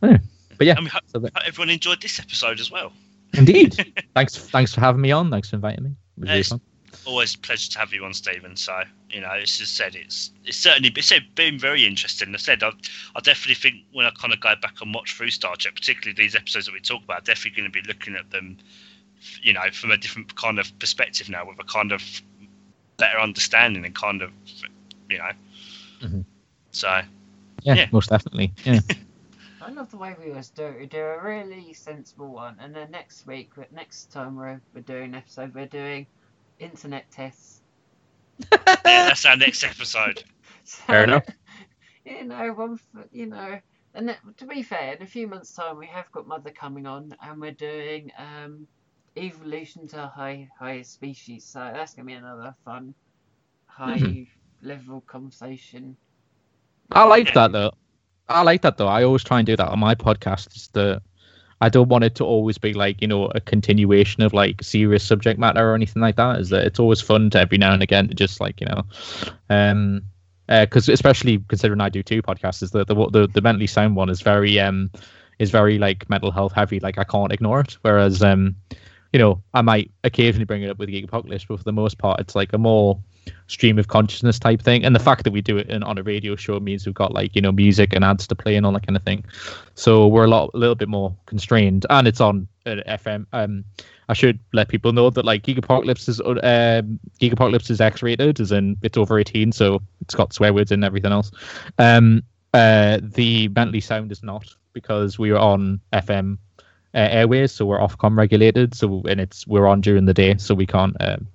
yeah. 0.03 0.19
but 0.59 0.67
yeah, 0.67 0.75
hope, 0.75 1.03
so 1.07 1.19
that, 1.21 1.33
everyone 1.47 1.71
enjoyed 1.71 2.01
this 2.01 2.19
episode 2.19 2.61
as 2.61 2.71
well. 2.71 2.93
Indeed. 3.35 4.05
thanks, 4.15 4.37
thanks 4.37 4.75
for 4.75 4.81
having 4.81 5.01
me 5.01 5.11
on. 5.11 5.31
Thanks 5.31 5.51
for 5.51 5.57
inviting 5.57 5.85
me. 5.85 5.91
It 5.91 6.21
was 6.21 6.29
really 6.31 6.43
fun. 6.43 6.61
Always 7.05 7.35
a 7.35 7.39
pleasure 7.39 7.71
to 7.73 7.79
have 7.79 7.93
you 7.93 8.05
on, 8.05 8.15
Stephen. 8.15 8.57
So 8.57 8.83
you 9.11 9.21
know, 9.21 9.33
it's 9.33 9.59
just 9.59 9.77
said 9.77 9.95
it's 9.95 10.31
it's 10.45 10.57
certainly 10.57 10.93
it's 10.95 11.13
been 11.35 11.59
very 11.59 11.85
interesting. 11.87 12.33
I 12.35 12.39
said 12.39 12.63
I, 12.63 12.71
I 13.17 13.21
definitely 13.21 13.55
think 13.57 13.85
when 13.93 14.07
I 14.07 14.11
kind 14.11 14.33
of 14.33 14.41
go 14.41 14.55
back 14.61 14.81
and 14.81 14.95
watch 14.95 15.13
through 15.13 15.31
Star 15.31 15.57
Trek, 15.57 15.75
particularly 15.75 16.15
these 16.15 16.35
episodes 16.37 16.67
that 16.67 16.73
we 16.73 16.81
talk 16.81 17.03
about, 17.05 17.25
definitely 17.25 17.61
going 17.61 17.73
to 17.73 17.81
be 17.83 17.87
looking 17.87 18.15
at 18.15 18.31
them, 18.31 18.57
you 19.43 19.53
know, 19.53 19.69
from 19.73 19.91
a 19.91 19.97
different 19.97 20.35
kind 20.37 20.59
of 20.59 20.77
perspective 20.79 21.29
now, 21.29 21.47
with 21.47 21.59
a 21.59 21.65
kind 21.65 21.93
of 21.93 22.03
better 22.99 23.19
understanding 23.19 23.85
and 23.85 23.95
kind 23.95 24.23
of, 24.23 24.31
you 25.09 25.19
know. 25.19 25.31
Mhm. 26.03 26.25
So 26.71 27.03
Yeah, 27.63 27.75
Yeah. 27.75 27.87
most 27.93 28.11
definitely. 28.11 28.53
Yeah. 28.65 28.81
I 29.61 29.71
love 29.71 29.91
the 29.91 29.97
way 29.97 30.15
we 30.19 30.31
always 30.31 30.51
do 30.51 30.65
it. 30.67 30.79
We 30.81 30.87
do 30.87 30.99
a 31.01 31.23
really 31.23 31.73
sensible 31.73 32.29
one, 32.33 32.57
and 32.59 32.75
then 32.75 32.91
next 32.91 33.27
week, 33.27 33.53
next 33.71 34.11
time 34.13 34.37
we're, 34.37 34.61
we're 34.75 34.81
doing 34.81 35.11
an 35.11 35.15
episode, 35.15 35.55
we're 35.55 35.67
doing 35.67 36.07
internet 36.63 37.11
tests. 37.11 37.63
yeah, 38.85 39.05
that's 39.07 39.25
our 39.27 39.37
next 39.37 39.65
episode. 39.65 40.25
So, 40.65 40.83
Fair 40.89 41.05
enough. 41.05 41.25
You 42.05 42.25
know, 42.25 42.53
one, 42.55 42.79
you 43.13 43.27
know, 43.27 43.61
and 43.95 44.09
that- 44.09 44.37
to 44.39 44.47
be 44.47 44.63
fair, 44.63 44.95
in 44.95 45.03
a 45.03 45.07
few 45.07 45.27
months' 45.29 45.55
time, 45.55 45.79
we 45.79 45.87
have 45.87 46.11
got 46.13 46.27
Mother 46.27 46.51
coming 46.53 46.87
on, 46.87 47.15
and 47.21 47.41
we're 47.41 47.53
doing 47.53 48.11
um, 48.19 48.69
evolution 49.17 49.87
to 49.89 50.07
high 50.09 50.49
higher 50.59 50.85
species. 50.85 51.47
So 51.47 51.61
that's 51.73 51.95
gonna 51.95 52.07
be 52.07 52.13
another 52.15 52.55
fun, 52.65 52.95
high 53.67 54.27
Mhm. 54.27 54.27
level 54.63 55.01
conversation. 55.03 55.97
I 56.93 57.05
like 57.05 57.33
that 57.35 57.53
though. 57.53 57.73
I 58.29 58.43
like 58.43 58.63
that 58.63 58.77
though. 58.79 58.89
I 58.89 59.05
always 59.05 59.25
try 59.25 59.39
and 59.39 59.47
do 59.47 59.57
that 59.57 59.69
on 59.69 59.79
my 59.79 59.95
podcast. 59.95 60.55
Is 60.57 60.69
that 60.75 61.03
I 61.63 61.69
don't 61.69 61.89
want 61.89 62.03
it 62.03 62.17
to 62.17 62.25
always 62.25 62.59
be 62.59 62.75
like 62.75 63.01
you 63.01 63.07
know 63.07 63.27
a 63.27 63.41
continuation 63.41 64.25
of 64.25 64.33
like 64.33 64.63
serious 64.65 65.05
subject 65.05 65.39
matter 65.39 65.71
or 65.71 65.77
anything 65.77 66.03
like 66.03 66.17
that. 66.17 66.41
Is 66.41 66.49
that 66.49 66.67
it's 66.67 66.81
always 66.81 67.01
fun 67.01 67.31
to 67.31 67.39
every 67.39 67.57
now 67.57 67.73
and 67.73 67.83
again 67.83 68.09
to 68.09 68.15
just 68.15 68.41
like 68.41 68.61
you 68.61 68.67
know, 68.67 68.83
um, 69.49 70.03
because 70.49 70.89
especially 70.89 71.39
considering 71.47 71.81
I 71.81 71.89
do 71.89 72.03
two 72.03 72.21
podcasts, 72.21 72.65
is 72.65 72.73
that 72.73 72.89
the, 72.89 72.95
the 73.11 73.29
the 73.29 73.41
mentally 73.41 73.69
sound 73.69 73.95
one 73.95 74.11
is 74.11 74.23
very 74.23 74.59
um 74.59 74.91
is 75.39 75.53
very 75.53 75.79
like 75.79 76.11
mental 76.11 76.33
health 76.33 76.53
heavy. 76.53 76.81
Like 76.81 76.99
I 76.99 77.05
can't 77.05 77.33
ignore 77.33 77.61
it. 77.61 77.79
Whereas 77.83 78.25
um, 78.25 78.57
you 79.13 79.21
know, 79.21 79.41
I 79.55 79.63
might 79.63 79.93
occasionally 80.03 80.47
bring 80.47 80.65
it 80.65 80.71
up 80.71 80.79
with 80.79 80.89
Geek 80.89 81.05
Apocalypse, 81.05 81.45
but 81.45 81.59
for 81.59 81.65
the 81.65 81.73
most 81.73 81.97
part, 81.97 82.19
it's 82.19 82.35
like 82.35 82.53
a 82.53 82.59
more 82.59 82.99
stream 83.47 83.79
of 83.79 83.89
consciousness 83.89 84.39
type 84.39 84.63
thing. 84.63 84.85
And 84.85 84.95
the 84.95 85.01
fact 85.01 85.25
that 85.25 85.33
we 85.33 85.41
do 85.41 85.59
it 85.59 85.69
in, 85.69 85.83
on 85.83 85.99
a 85.99 86.03
radio 86.03 86.37
show 86.37 86.59
means 86.61 86.87
we've 86.87 86.95
got 86.95 87.13
like 87.13 87.35
you 87.35 87.43
know 87.43 87.53
music 87.53 87.93
and 87.93 88.05
ads 88.05 88.27
to 88.29 88.35
play 88.35 88.57
and 88.57 88.65
all 88.65 88.73
that 88.73 88.87
kind 88.87 88.97
of 88.97 89.03
thing. 89.03 89.25
So 89.75 90.07
we're 90.07 90.25
a 90.25 90.29
lot, 90.29 90.51
a 90.55 90.59
little 90.59 90.75
bit 90.75 90.89
more 90.89 91.15
constrained, 91.27 91.87
and 91.91 92.09
it's 92.09 92.21
on 92.21 92.49
uh, 92.67 92.77
FM. 92.89 93.27
Um, 93.33 93.65
I 94.09 94.15
should 94.15 94.39
let 94.53 94.69
people 94.69 94.93
know 94.93 95.11
that 95.11 95.25
like 95.25 95.43
Gigapocalypse 95.43 96.09
is 96.09 96.21
uh, 96.21 96.39
um, 96.43 96.99
Geek 97.19 97.33
Apocalypse 97.33 97.71
is 97.71 97.81
X-rated, 97.81 98.41
as 98.41 98.53
in 98.53 98.77
it's 98.83 98.99
over 98.99 99.19
18, 99.19 99.53
so 99.53 99.81
it's 100.01 100.15
got 100.15 100.33
swear 100.33 100.53
words 100.53 100.73
and 100.73 100.85
everything 100.85 101.13
else. 101.13 101.31
Um, 101.79 102.23
uh, 102.53 102.99
the 103.03 103.49
Mentally 103.49 103.81
Sound 103.81 104.13
is 104.13 104.23
not 104.23 104.55
because 104.73 105.19
we 105.19 105.31
are 105.31 105.39
on 105.39 105.81
FM 105.93 106.39
uh, 106.95 107.09
airways, 107.11 107.53
so 107.53 107.65
we're 107.65 107.79
Ofcom 107.79 108.17
regulated. 108.17 108.75
So 108.75 109.03
and 109.09 109.21
it's 109.21 109.47
we're 109.47 109.67
on 109.67 109.81
during 109.81 110.05
the 110.05 110.15
day, 110.15 110.37
so 110.37 110.55
we 110.55 110.67
can't 110.67 110.97
um, 111.01 111.27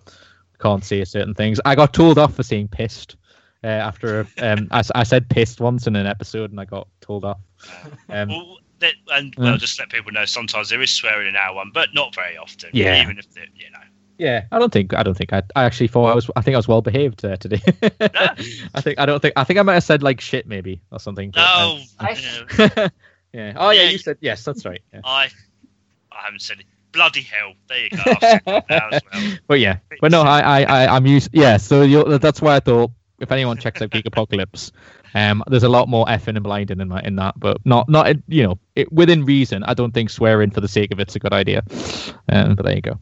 can't 0.60 0.84
say 0.84 1.04
certain 1.06 1.34
things. 1.34 1.60
I 1.66 1.76
got 1.76 1.94
told 1.94 2.18
off 2.18 2.36
for 2.36 2.44
saying 2.44 2.70
pissed. 2.70 3.16
Uh, 3.64 3.68
after 3.68 4.28
um, 4.40 4.68
I, 4.72 4.80
s- 4.80 4.92
I 4.94 5.04
said 5.04 5.30
pissed 5.30 5.60
once 5.60 5.88
in 5.88 5.96
an 5.96 6.06
episode, 6.06 6.52
and 6.52 6.60
I 6.60 6.66
got 6.66 6.88
told 7.02 7.26
off. 7.26 7.40
Um, 8.08 8.30
Well, 8.30 8.58
that, 8.80 8.94
and 9.12 9.34
Yeah. 9.38 9.44
well, 9.46 9.58
just 9.58 9.80
let 9.80 9.90
people 9.90 10.12
know 10.12 10.26
sometimes 10.26 10.70
there 10.70 10.82
is 10.82 10.92
swearing 10.92 11.28
in 11.28 11.36
our 11.36 11.56
one, 11.56 11.72
but 11.74 11.90
not 11.94 12.14
very 12.14 12.38
often. 12.38 12.70
Yeah. 12.74 13.02
Even 13.02 13.18
if 13.18 13.32
they 13.34 13.42
you 13.56 13.72
know. 13.72 13.80
Yeah, 14.20 14.46
I 14.52 14.60
don't 14.60 14.72
think 14.72 14.94
I 14.94 15.04
don't 15.04 15.16
think 15.18 15.34
I, 15.34 15.42
I 15.56 15.64
actually 15.66 15.88
thought 15.88 16.06
I 16.12 16.16
was 16.16 16.30
I 16.36 16.42
think 16.42 16.54
I 16.56 16.58
was 16.58 16.68
well 16.68 16.82
behaved 16.82 17.26
uh, 17.26 17.36
today. 17.38 17.62
I 18.74 18.82
think 18.82 19.00
I 19.00 19.06
don't 19.06 19.20
think 19.22 19.34
I 19.36 19.44
think 19.44 19.60
I 19.60 19.64
might 19.64 19.74
have 19.76 19.84
said 19.84 20.02
like 20.04 20.22
shit 20.22 20.48
maybe 20.48 20.82
or 20.92 21.00
something. 21.00 21.32
but, 21.32 21.40
No, 21.42 21.80
I- 22.00 22.12
yeah, 22.60 22.70
uh, 22.78 22.90
yeah. 23.34 23.54
Oh 23.58 23.72
yeah, 23.72 23.84
Yeah. 23.84 23.90
you 23.90 23.98
said 23.98 24.18
yes. 24.22 24.44
That's 24.44 24.66
right. 24.66 24.82
Yeah. 24.94 25.02
I, 25.04 25.30
I 26.12 26.22
haven't 26.26 26.42
said 26.42 26.60
it. 26.60 26.66
Bloody 26.98 27.22
hell! 27.22 27.54
There 27.70 27.78
you 27.78 27.90
go. 27.92 27.98
I've 28.08 28.20
said 28.20 28.42
that 28.46 28.66
now 28.68 28.90
as 28.92 29.02
well. 29.14 29.38
But 29.46 29.60
yeah, 29.60 29.78
but 30.02 30.10
no, 30.10 30.24
I 30.24 30.40
I, 30.40 30.64
I 30.64 30.96
I'm 30.96 31.06
used. 31.06 31.30
Yeah, 31.32 31.58
so 31.58 31.86
that's 32.18 32.42
why 32.42 32.56
I 32.56 32.60
thought 32.60 32.90
if 33.20 33.32
anyone 33.32 33.56
checks 33.58 33.84
out 33.84 33.92
Geek 33.92 34.08
Apocalypse, 34.08 34.72
um, 35.14 35.44
there's 35.46 35.62
a 35.62 35.70
lot 35.70 35.90
more 35.90 36.08
effing 36.08 36.38
and 36.38 36.44
blinding 36.44 36.80
in, 36.80 36.88
my, 36.88 37.00
in 37.02 37.16
that, 37.18 37.40
but 37.40 37.64
not 37.66 37.88
not 37.88 38.16
you 38.28 38.42
know 38.42 38.58
it, 38.76 38.92
within 38.92 39.26
reason. 39.26 39.64
I 39.66 39.76
don't 39.76 39.94
think 39.94 40.10
swearing 40.10 40.50
for 40.50 40.60
the 40.60 40.68
sake 40.68 40.92
of 40.92 41.00
it's 41.00 41.16
a 41.16 41.20
good 41.20 41.34
idea. 41.34 41.62
Um, 42.30 42.56
but 42.56 42.66
there 42.66 42.76
you 42.76 42.82
go. 42.82 43.00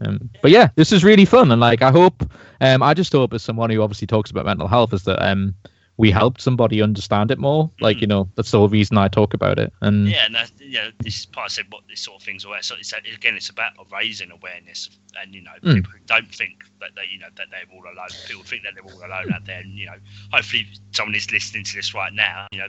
Um, 0.00 0.30
but 0.42 0.50
yeah, 0.50 0.70
this 0.74 0.90
is 0.90 1.04
really 1.04 1.24
fun, 1.24 1.52
and 1.52 1.60
like 1.60 1.80
I 1.80 1.92
hope, 1.92 2.28
um, 2.60 2.82
I 2.82 2.92
just 2.92 3.12
hope 3.12 3.32
as 3.34 3.44
someone 3.44 3.70
who 3.70 3.82
obviously 3.82 4.08
talks 4.08 4.32
about 4.32 4.46
mental 4.46 4.66
health 4.66 4.92
is 4.92 5.04
that 5.04 5.24
um, 5.24 5.54
we 5.98 6.10
helped 6.12 6.40
somebody 6.40 6.80
understand 6.80 7.30
it 7.30 7.38
more. 7.38 7.70
Like 7.80 7.98
Mm. 7.98 8.00
you 8.00 8.06
know, 8.06 8.30
that's 8.36 8.50
the 8.52 8.58
whole 8.58 8.68
reason 8.68 8.96
I 8.96 9.08
talk 9.08 9.34
about 9.34 9.58
it. 9.58 9.72
And 9.82 10.08
Yeah, 10.08 10.24
and 10.26 10.34
that's, 10.34 10.52
you 10.60 10.74
know, 10.74 10.90
this 11.00 11.18
is 11.18 11.26
part 11.26 11.50
said 11.50 11.66
what 11.70 11.82
this 11.88 12.00
sort 12.00 12.20
of 12.20 12.24
things 12.24 12.44
are. 12.44 12.62
So 12.62 12.76
it's 12.76 12.92
again, 12.92 13.34
it's 13.34 13.50
about 13.50 13.72
raising 13.92 14.30
awareness, 14.30 14.88
and 15.20 15.34
you 15.34 15.42
know, 15.42 15.52
Mm. 15.62 15.74
people 15.74 15.92
who 15.92 15.98
don't 16.06 16.32
think 16.34 16.64
that 16.80 16.94
they, 16.94 17.04
you 17.12 17.18
know, 17.18 17.28
that 17.36 17.48
they're 17.50 17.66
all 17.72 17.82
alone. 17.84 18.08
People 18.26 18.44
think 18.44 18.62
that 18.62 18.74
they're 18.74 18.84
all 18.84 19.04
alone 19.04 19.32
out 19.32 19.44
there, 19.44 19.60
and 19.60 19.76
you 19.76 19.86
know, 19.86 19.98
hopefully 20.32 20.66
someone 20.92 21.14
is 21.16 21.30
listening 21.32 21.64
to 21.64 21.74
this 21.74 21.92
right 21.92 22.12
now. 22.14 22.46
You 22.52 22.60
know, 22.60 22.68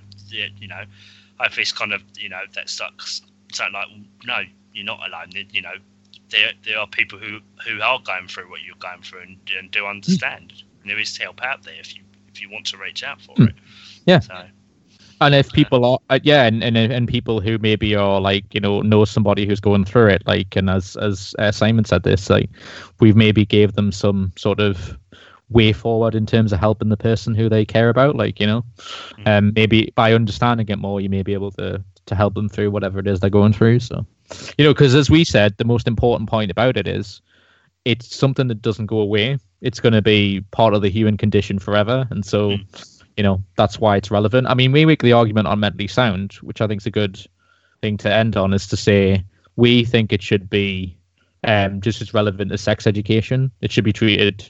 you 0.60 0.68
know, 0.68 0.84
hopefully 1.40 1.62
it's 1.62 1.72
kind 1.72 1.94
of 1.94 2.04
you 2.18 2.30
know 2.30 2.42
that 2.56 2.68
sucks. 2.70 3.22
Something 3.54 3.74
like, 3.74 3.88
no, 4.26 4.42
you're 4.74 4.86
not 4.86 5.00
alone. 5.08 5.30
You 5.52 5.62
know, 5.62 5.74
there 6.30 6.52
there 6.64 6.80
are 6.80 6.88
people 6.88 7.20
who 7.20 7.40
who 7.68 7.80
are 7.82 8.00
going 8.00 8.28
through 8.28 8.50
what 8.50 8.62
you're 8.64 8.76
going 8.78 9.02
through 9.04 9.22
and, 9.22 9.38
and 9.58 9.70
do 9.70 9.86
understand. 9.86 10.64
And 10.82 10.90
there 10.90 10.98
is 11.00 11.16
help 11.18 11.44
out 11.44 11.64
there 11.64 11.80
if 11.80 11.96
you 11.96 12.02
if 12.32 12.42
you 12.42 12.50
want 12.50 12.66
to 12.68 12.78
reach 12.78 13.04
out 13.04 13.22
for 13.22 13.36
Mm. 13.36 13.50
it. 13.50 13.56
Yeah. 14.06 14.20
So 14.20 14.34
And 15.22 15.36
if 15.36 15.52
people 15.52 15.84
are, 15.84 16.00
uh, 16.10 16.20
yeah, 16.24 16.46
and, 16.46 16.64
and 16.64 16.78
and 16.78 17.08
people 17.08 17.42
who 17.42 17.58
maybe 17.58 17.94
are 17.96 18.22
like, 18.22 18.54
you 18.54 18.62
know, 18.62 18.82
know 18.82 19.04
somebody 19.06 19.46
who's 19.46 19.60
going 19.60 19.86
through 19.86 20.08
it, 20.08 20.24
like, 20.26 20.56
and 20.56 20.70
as 20.70 20.96
as 20.96 21.36
uh, 21.40 21.52
Simon 21.52 21.84
said 21.86 22.04
this, 22.04 22.30
like, 22.30 22.50
we've 23.02 23.16
maybe 23.18 23.46
gave 23.46 23.74
them 23.74 23.92
some 23.92 24.32
sort 24.38 24.60
of 24.60 24.98
way 25.50 25.74
forward 25.74 26.16
in 26.16 26.26
terms 26.26 26.54
of 26.54 26.60
helping 26.60 26.90
the 26.90 26.96
person 26.98 27.36
who 27.36 27.50
they 27.50 27.66
care 27.66 27.90
about, 27.90 28.16
like, 28.16 28.40
you 28.40 28.48
know, 28.48 28.64
Mm. 29.18 29.28
um, 29.28 29.52
maybe 29.56 29.92
by 29.96 30.14
understanding 30.14 30.68
it 30.70 30.80
more, 30.80 31.02
you 31.02 31.10
may 31.10 31.24
be 31.24 31.34
able 31.34 31.52
to 31.52 31.84
to 32.06 32.16
help 32.16 32.34
them 32.34 32.50
through 32.50 32.72
whatever 32.72 33.00
it 33.00 33.08
is 33.08 33.20
they're 33.20 33.30
going 33.30 33.54
through. 33.54 33.80
So, 33.80 34.06
you 34.58 34.64
know, 34.66 34.74
because 34.74 34.96
as 34.96 35.10
we 35.10 35.24
said, 35.26 35.58
the 35.58 35.66
most 35.66 35.88
important 35.88 36.30
point 36.30 36.52
about 36.52 36.78
it 36.78 36.88
is 36.88 37.22
it's 37.86 38.16
something 38.16 38.48
that 38.48 38.62
doesn't 38.62 38.88
go 38.88 39.00
away. 39.00 39.38
It's 39.62 39.80
going 39.80 39.94
to 39.94 40.02
be 40.02 40.42
part 40.52 40.74
of 40.74 40.82
the 40.82 40.90
human 40.90 41.18
condition 41.18 41.60
forever, 41.60 42.08
and 42.10 42.26
so 42.26 42.60
you 43.18 43.24
know 43.24 43.44
that's 43.56 43.80
why 43.80 43.98
it's 43.98 44.12
relevant. 44.12 44.48
I 44.48 44.54
mean, 44.54 44.72
we 44.72 44.86
make 44.86 45.02
the 45.04 45.14
argument 45.14 45.48
on 45.48 45.60
mentally 45.60 45.88
sound, 45.88 46.34
which 46.42 46.62
I 46.62 46.68
think 46.68 46.82
is 46.82 46.88
a 46.88 46.92
good 46.92 47.20
thing 47.82 47.98
to 47.98 48.14
end 48.14 48.36
on, 48.38 48.54
is 48.54 48.68
to 48.68 48.78
say 48.78 49.24
we 49.56 49.84
think 49.86 50.12
it 50.12 50.22
should 50.22 50.50
be 50.50 50.98
um, 51.44 51.82
just 51.82 52.02
as 52.02 52.14
relevant 52.14 52.52
as 52.52 52.62
sex 52.62 52.88
education. 52.88 53.52
It 53.62 53.72
should 53.72 53.84
be 53.86 53.94
treated 53.94 54.50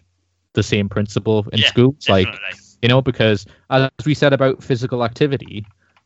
the 0.54 0.64
same 0.64 0.90
principle 0.90 1.46
in 1.54 1.62
Yeah, 1.62 1.70
schools, 1.70 2.08
like 2.10 2.42
you 2.82 2.90
know, 2.90 3.02
because 3.02 3.46
as 3.70 3.90
we 4.06 4.14
said 4.14 4.34
about 4.34 4.64
physical 4.64 4.90
activity, 4.90 5.52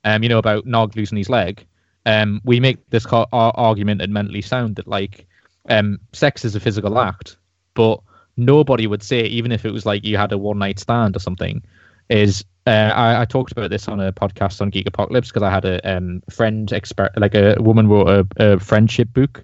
um, 0.03 0.23
you 0.23 0.30
know, 0.30 0.38
about 0.39 0.65
Nog 0.65 0.95
losing 0.95 1.17
his 1.17 1.30
leg, 1.30 1.65
um, 2.05 2.41
we 2.43 2.59
make 2.59 2.77
this 2.89 3.05
co- 3.05 3.27
ar- 3.31 3.53
argument 3.55 4.01
in 4.01 4.11
mentally 4.13 4.41
sound 4.41 4.75
that 4.75 4.88
like, 4.88 5.25
um, 5.69 5.99
sex 6.13 6.45
is 6.45 6.55
a 6.55 6.59
physical 6.59 6.99
act, 6.99 7.38
but 7.75 7.99
nobody 8.38 8.88
would 8.88 9.03
say, 9.03 9.23
even 9.23 9.51
if 9.51 9.65
it 9.65 9.72
was 9.72 9.85
like 9.85 10.03
you 10.03 10.18
had 10.18 10.31
a 10.31 10.38
one 10.38 10.60
night 10.60 10.80
stand 10.80 11.15
or 11.15 11.19
something, 11.19 11.61
is 12.10 12.43
uh, 12.68 12.91
I, 12.95 13.22
I 13.22 13.26
talked 13.26 13.51
about 13.51 13.69
this 13.69 13.88
on 13.88 13.99
a 13.99 14.11
podcast 14.14 14.61
on 14.61 14.69
Geek 14.69 14.88
Apocalypse 14.88 15.30
because 15.30 15.43
I 15.43 15.49
had 15.49 15.65
a 15.65 15.80
um, 15.89 16.22
friend, 16.30 16.69
exper- 16.69 17.15
like 17.18 17.35
a 17.35 17.55
woman 17.61 17.88
wrote 17.88 18.07
a, 18.07 18.53
a 18.53 18.60
friendship 18.60 19.11
book 19.14 19.43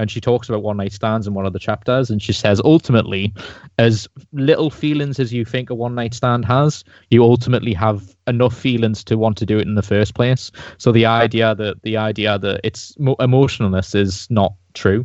and 0.00 0.10
she 0.10 0.20
talks 0.20 0.48
about 0.48 0.62
one 0.62 0.78
night 0.78 0.92
stands 0.92 1.26
in 1.26 1.34
one 1.34 1.44
of 1.44 1.52
the 1.52 1.58
chapters 1.58 2.08
and 2.08 2.22
she 2.22 2.32
says 2.32 2.58
ultimately 2.64 3.34
as 3.78 4.08
little 4.32 4.70
feelings 4.70 5.20
as 5.20 5.30
you 5.30 5.44
think 5.44 5.68
a 5.68 5.74
one 5.74 5.94
night 5.94 6.14
stand 6.14 6.44
has 6.46 6.84
you 7.10 7.22
ultimately 7.22 7.74
have 7.74 8.16
enough 8.26 8.56
feelings 8.56 9.04
to 9.04 9.18
want 9.18 9.36
to 9.36 9.44
do 9.44 9.58
it 9.58 9.66
in 9.66 9.74
the 9.74 9.82
first 9.82 10.14
place. 10.14 10.50
So 10.78 10.90
the 10.90 11.04
idea 11.04 11.54
that 11.54 11.82
the 11.82 11.98
idea 11.98 12.38
that 12.38 12.60
it's 12.64 12.94
emotionalness 12.96 13.94
is 13.94 14.26
not 14.30 14.54
true. 14.72 15.04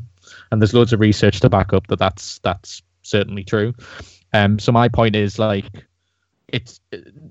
And 0.52 0.62
there's 0.62 0.74
loads 0.74 0.94
of 0.94 1.02
research 1.02 1.42
to 1.42 1.50
back 1.50 1.74
up 1.74 1.88
that 1.88 2.00
that's 2.00 2.40
that's 2.40 2.82
certainly 3.06 3.44
true. 3.44 3.74
Um 4.34 4.60
so 4.60 4.72
my 4.72 4.88
point 4.88 5.16
is 5.16 5.40
like 5.40 5.66
it's 6.50 6.80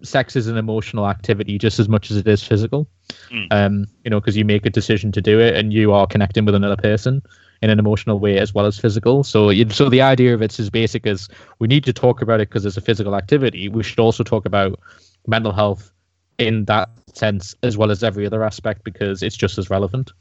sex 0.02 0.36
is 0.36 0.48
an 0.48 0.56
emotional 0.56 1.08
activity 1.08 1.56
just 1.56 1.78
as 1.78 1.88
much 1.88 2.10
as 2.10 2.16
it 2.16 2.28
is 2.28 2.42
physical. 2.42 2.88
Mm. 3.30 3.46
um 3.50 3.86
you 4.04 4.10
know 4.10 4.18
because 4.18 4.36
you 4.36 4.44
make 4.44 4.64
a 4.66 4.70
decision 4.70 5.12
to 5.12 5.20
do 5.20 5.38
it 5.38 5.54
and 5.54 5.72
you 5.72 5.92
are 5.92 6.06
connecting 6.06 6.44
with 6.46 6.54
another 6.54 6.76
person 6.76 7.22
in 7.62 7.70
an 7.70 7.78
emotional 7.78 8.18
way 8.18 8.38
as 8.38 8.52
well 8.52 8.66
as 8.66 8.78
physical. 8.78 9.24
So 9.24 9.50
you, 9.50 9.68
so 9.70 9.88
the 9.88 10.02
idea 10.02 10.34
of 10.34 10.42
it's 10.42 10.60
as 10.60 10.68
basic 10.68 11.06
as 11.06 11.28
we 11.60 11.66
need 11.66 11.84
to 11.84 11.92
talk 11.92 12.20
about 12.20 12.40
it 12.40 12.50
because 12.50 12.66
it's 12.66 12.76
a 12.76 12.82
physical 12.82 13.14
activity. 13.16 13.70
We 13.70 13.82
should 13.82 14.00
also 14.00 14.22
talk 14.22 14.44
about 14.44 14.78
mental 15.26 15.52
health 15.52 15.90
in 16.36 16.66
that 16.66 16.90
sense 17.14 17.54
as 17.62 17.78
well 17.78 17.90
as 17.90 18.02
every 18.02 18.26
other 18.26 18.44
aspect 18.44 18.84
because 18.84 19.22
it's 19.22 19.36
just 19.36 19.56
as 19.56 19.70
relevant. 19.70 20.12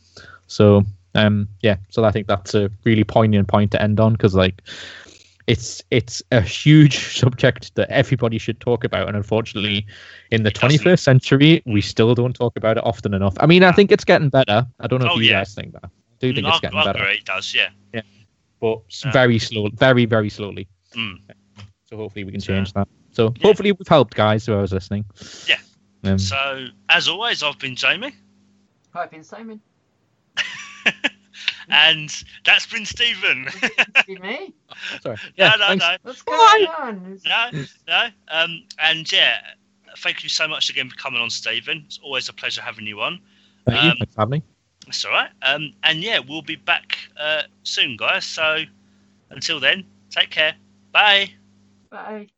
So 0.48 0.84
um 1.16 1.48
yeah. 1.62 1.78
So 1.90 2.04
i 2.06 2.12
think 2.12 2.28
that's 2.28 2.56
a 2.56 2.72
really 2.86 3.04
poignant 3.04 3.48
point 3.48 3.72
to 3.72 3.82
end 3.82 4.00
on 4.00 4.14
because 4.14 4.36
like 4.36 4.62
it's 5.48 5.84
it's 5.92 6.22
a 6.32 6.42
huge 6.42 6.98
subject 7.22 7.74
that 7.76 7.90
everybody 7.90 8.38
should 8.38 8.60
talk 8.60 8.84
about 8.84 9.08
and 9.08 9.18
unfortunately 9.18 9.86
in 10.32 10.44
the 10.44 10.52
21st 10.52 11.00
century 11.00 11.62
we 11.66 11.82
still 11.82 12.14
don't 12.16 12.34
talk 12.36 12.56
about 12.56 12.78
it 12.78 12.84
often 12.86 13.14
enough 13.14 13.36
i 13.40 13.46
mean 13.46 13.64
i 13.64 13.72
think 13.72 13.92
it's 13.92 14.06
getting 14.06 14.30
better 14.30 14.66
i 14.80 14.88
don't 14.88 15.00
know 15.00 15.08
Oh, 15.10 15.18
if 15.18 15.24
you 15.24 15.30
yeah. 15.30 15.40
guys 15.40 15.54
think 15.54 15.74
that 15.74 15.84
i 15.86 15.90
do 16.20 16.34
think 16.34 16.46
I, 16.46 16.50
it's 16.52 16.60
getting 16.62 16.80
I 16.80 16.84
better 16.86 17.04
it 17.10 17.26
does, 17.26 17.54
yeah. 17.54 17.70
Yeah, 17.94 18.02
but 18.62 18.82
Yeah. 19.04 19.12
very 19.12 19.38
slow 19.40 19.70
very 19.74 20.06
very 20.06 20.30
slowly 20.30 20.68
Mm. 20.96 21.20
so 21.86 21.98
hopefully 21.98 22.24
we 22.24 22.32
can 22.32 22.40
Yeah. 22.42 22.46
change 22.48 22.74
that 22.74 22.88
so 23.12 23.34
Yeah. 23.38 23.48
hopefully 23.48 23.72
we've 23.72 23.88
helped 23.88 24.16
guys 24.16 24.46
who 24.46 24.54
I 24.54 24.62
was 24.62 24.72
listening 24.72 25.06
Yeah. 25.48 25.60
um, 26.06 26.18
So, 26.20 26.68
as 26.90 27.08
always, 27.08 27.42
I've 27.44 27.60
been 27.60 27.76
Jamie, 27.76 28.14
I've 28.94 29.10
been 29.12 29.24
Simon. 29.24 29.60
and 31.70 32.24
that's 32.46 32.66
been 32.66 32.86
Stephen. 32.86 33.48
Me. 34.08 34.54
sorry 35.02 35.18
yeah 35.36 35.50
no, 35.50 35.56
no, 35.58 35.68
thanks. 35.68 35.86
no, 35.86 35.96
What's 36.04 36.22
going 36.22 36.68
on? 36.80 37.22
no, 37.26 37.50
no. 37.88 38.08
Um, 38.30 38.64
and 38.80 39.12
yeah, 39.12 39.38
thank 39.98 40.24
you 40.24 40.30
so 40.30 40.48
much 40.48 40.70
again 40.70 40.90
for 40.90 40.96
coming 40.96 41.22
on, 41.22 41.30
Stephen. 41.30 41.84
It's 41.86 42.00
always 42.04 42.30
a 42.30 42.34
pleasure 42.34 42.62
having 42.62 42.86
you 42.86 43.02
on. 43.02 43.20
Thank 43.66 43.82
you. 43.82 43.90
Um, 43.92 43.98
Thanks 44.00 44.14
for 44.16 44.22
having 44.22 44.32
me. 44.40 44.44
That's 44.86 45.06
all 45.06 45.12
right. 45.12 45.30
Um, 45.42 45.72
and 45.84 46.02
yeah, 46.04 46.20
we'll 46.20 46.42
be 46.42 46.56
back 46.56 46.98
uh, 47.18 47.44
soon, 47.64 47.96
guys. 47.98 48.26
So 48.26 48.64
until 49.30 49.60
then, 49.60 49.86
take 50.10 50.30
care. 50.30 50.56
Bye. 50.92 51.32
Bye. 51.90 52.33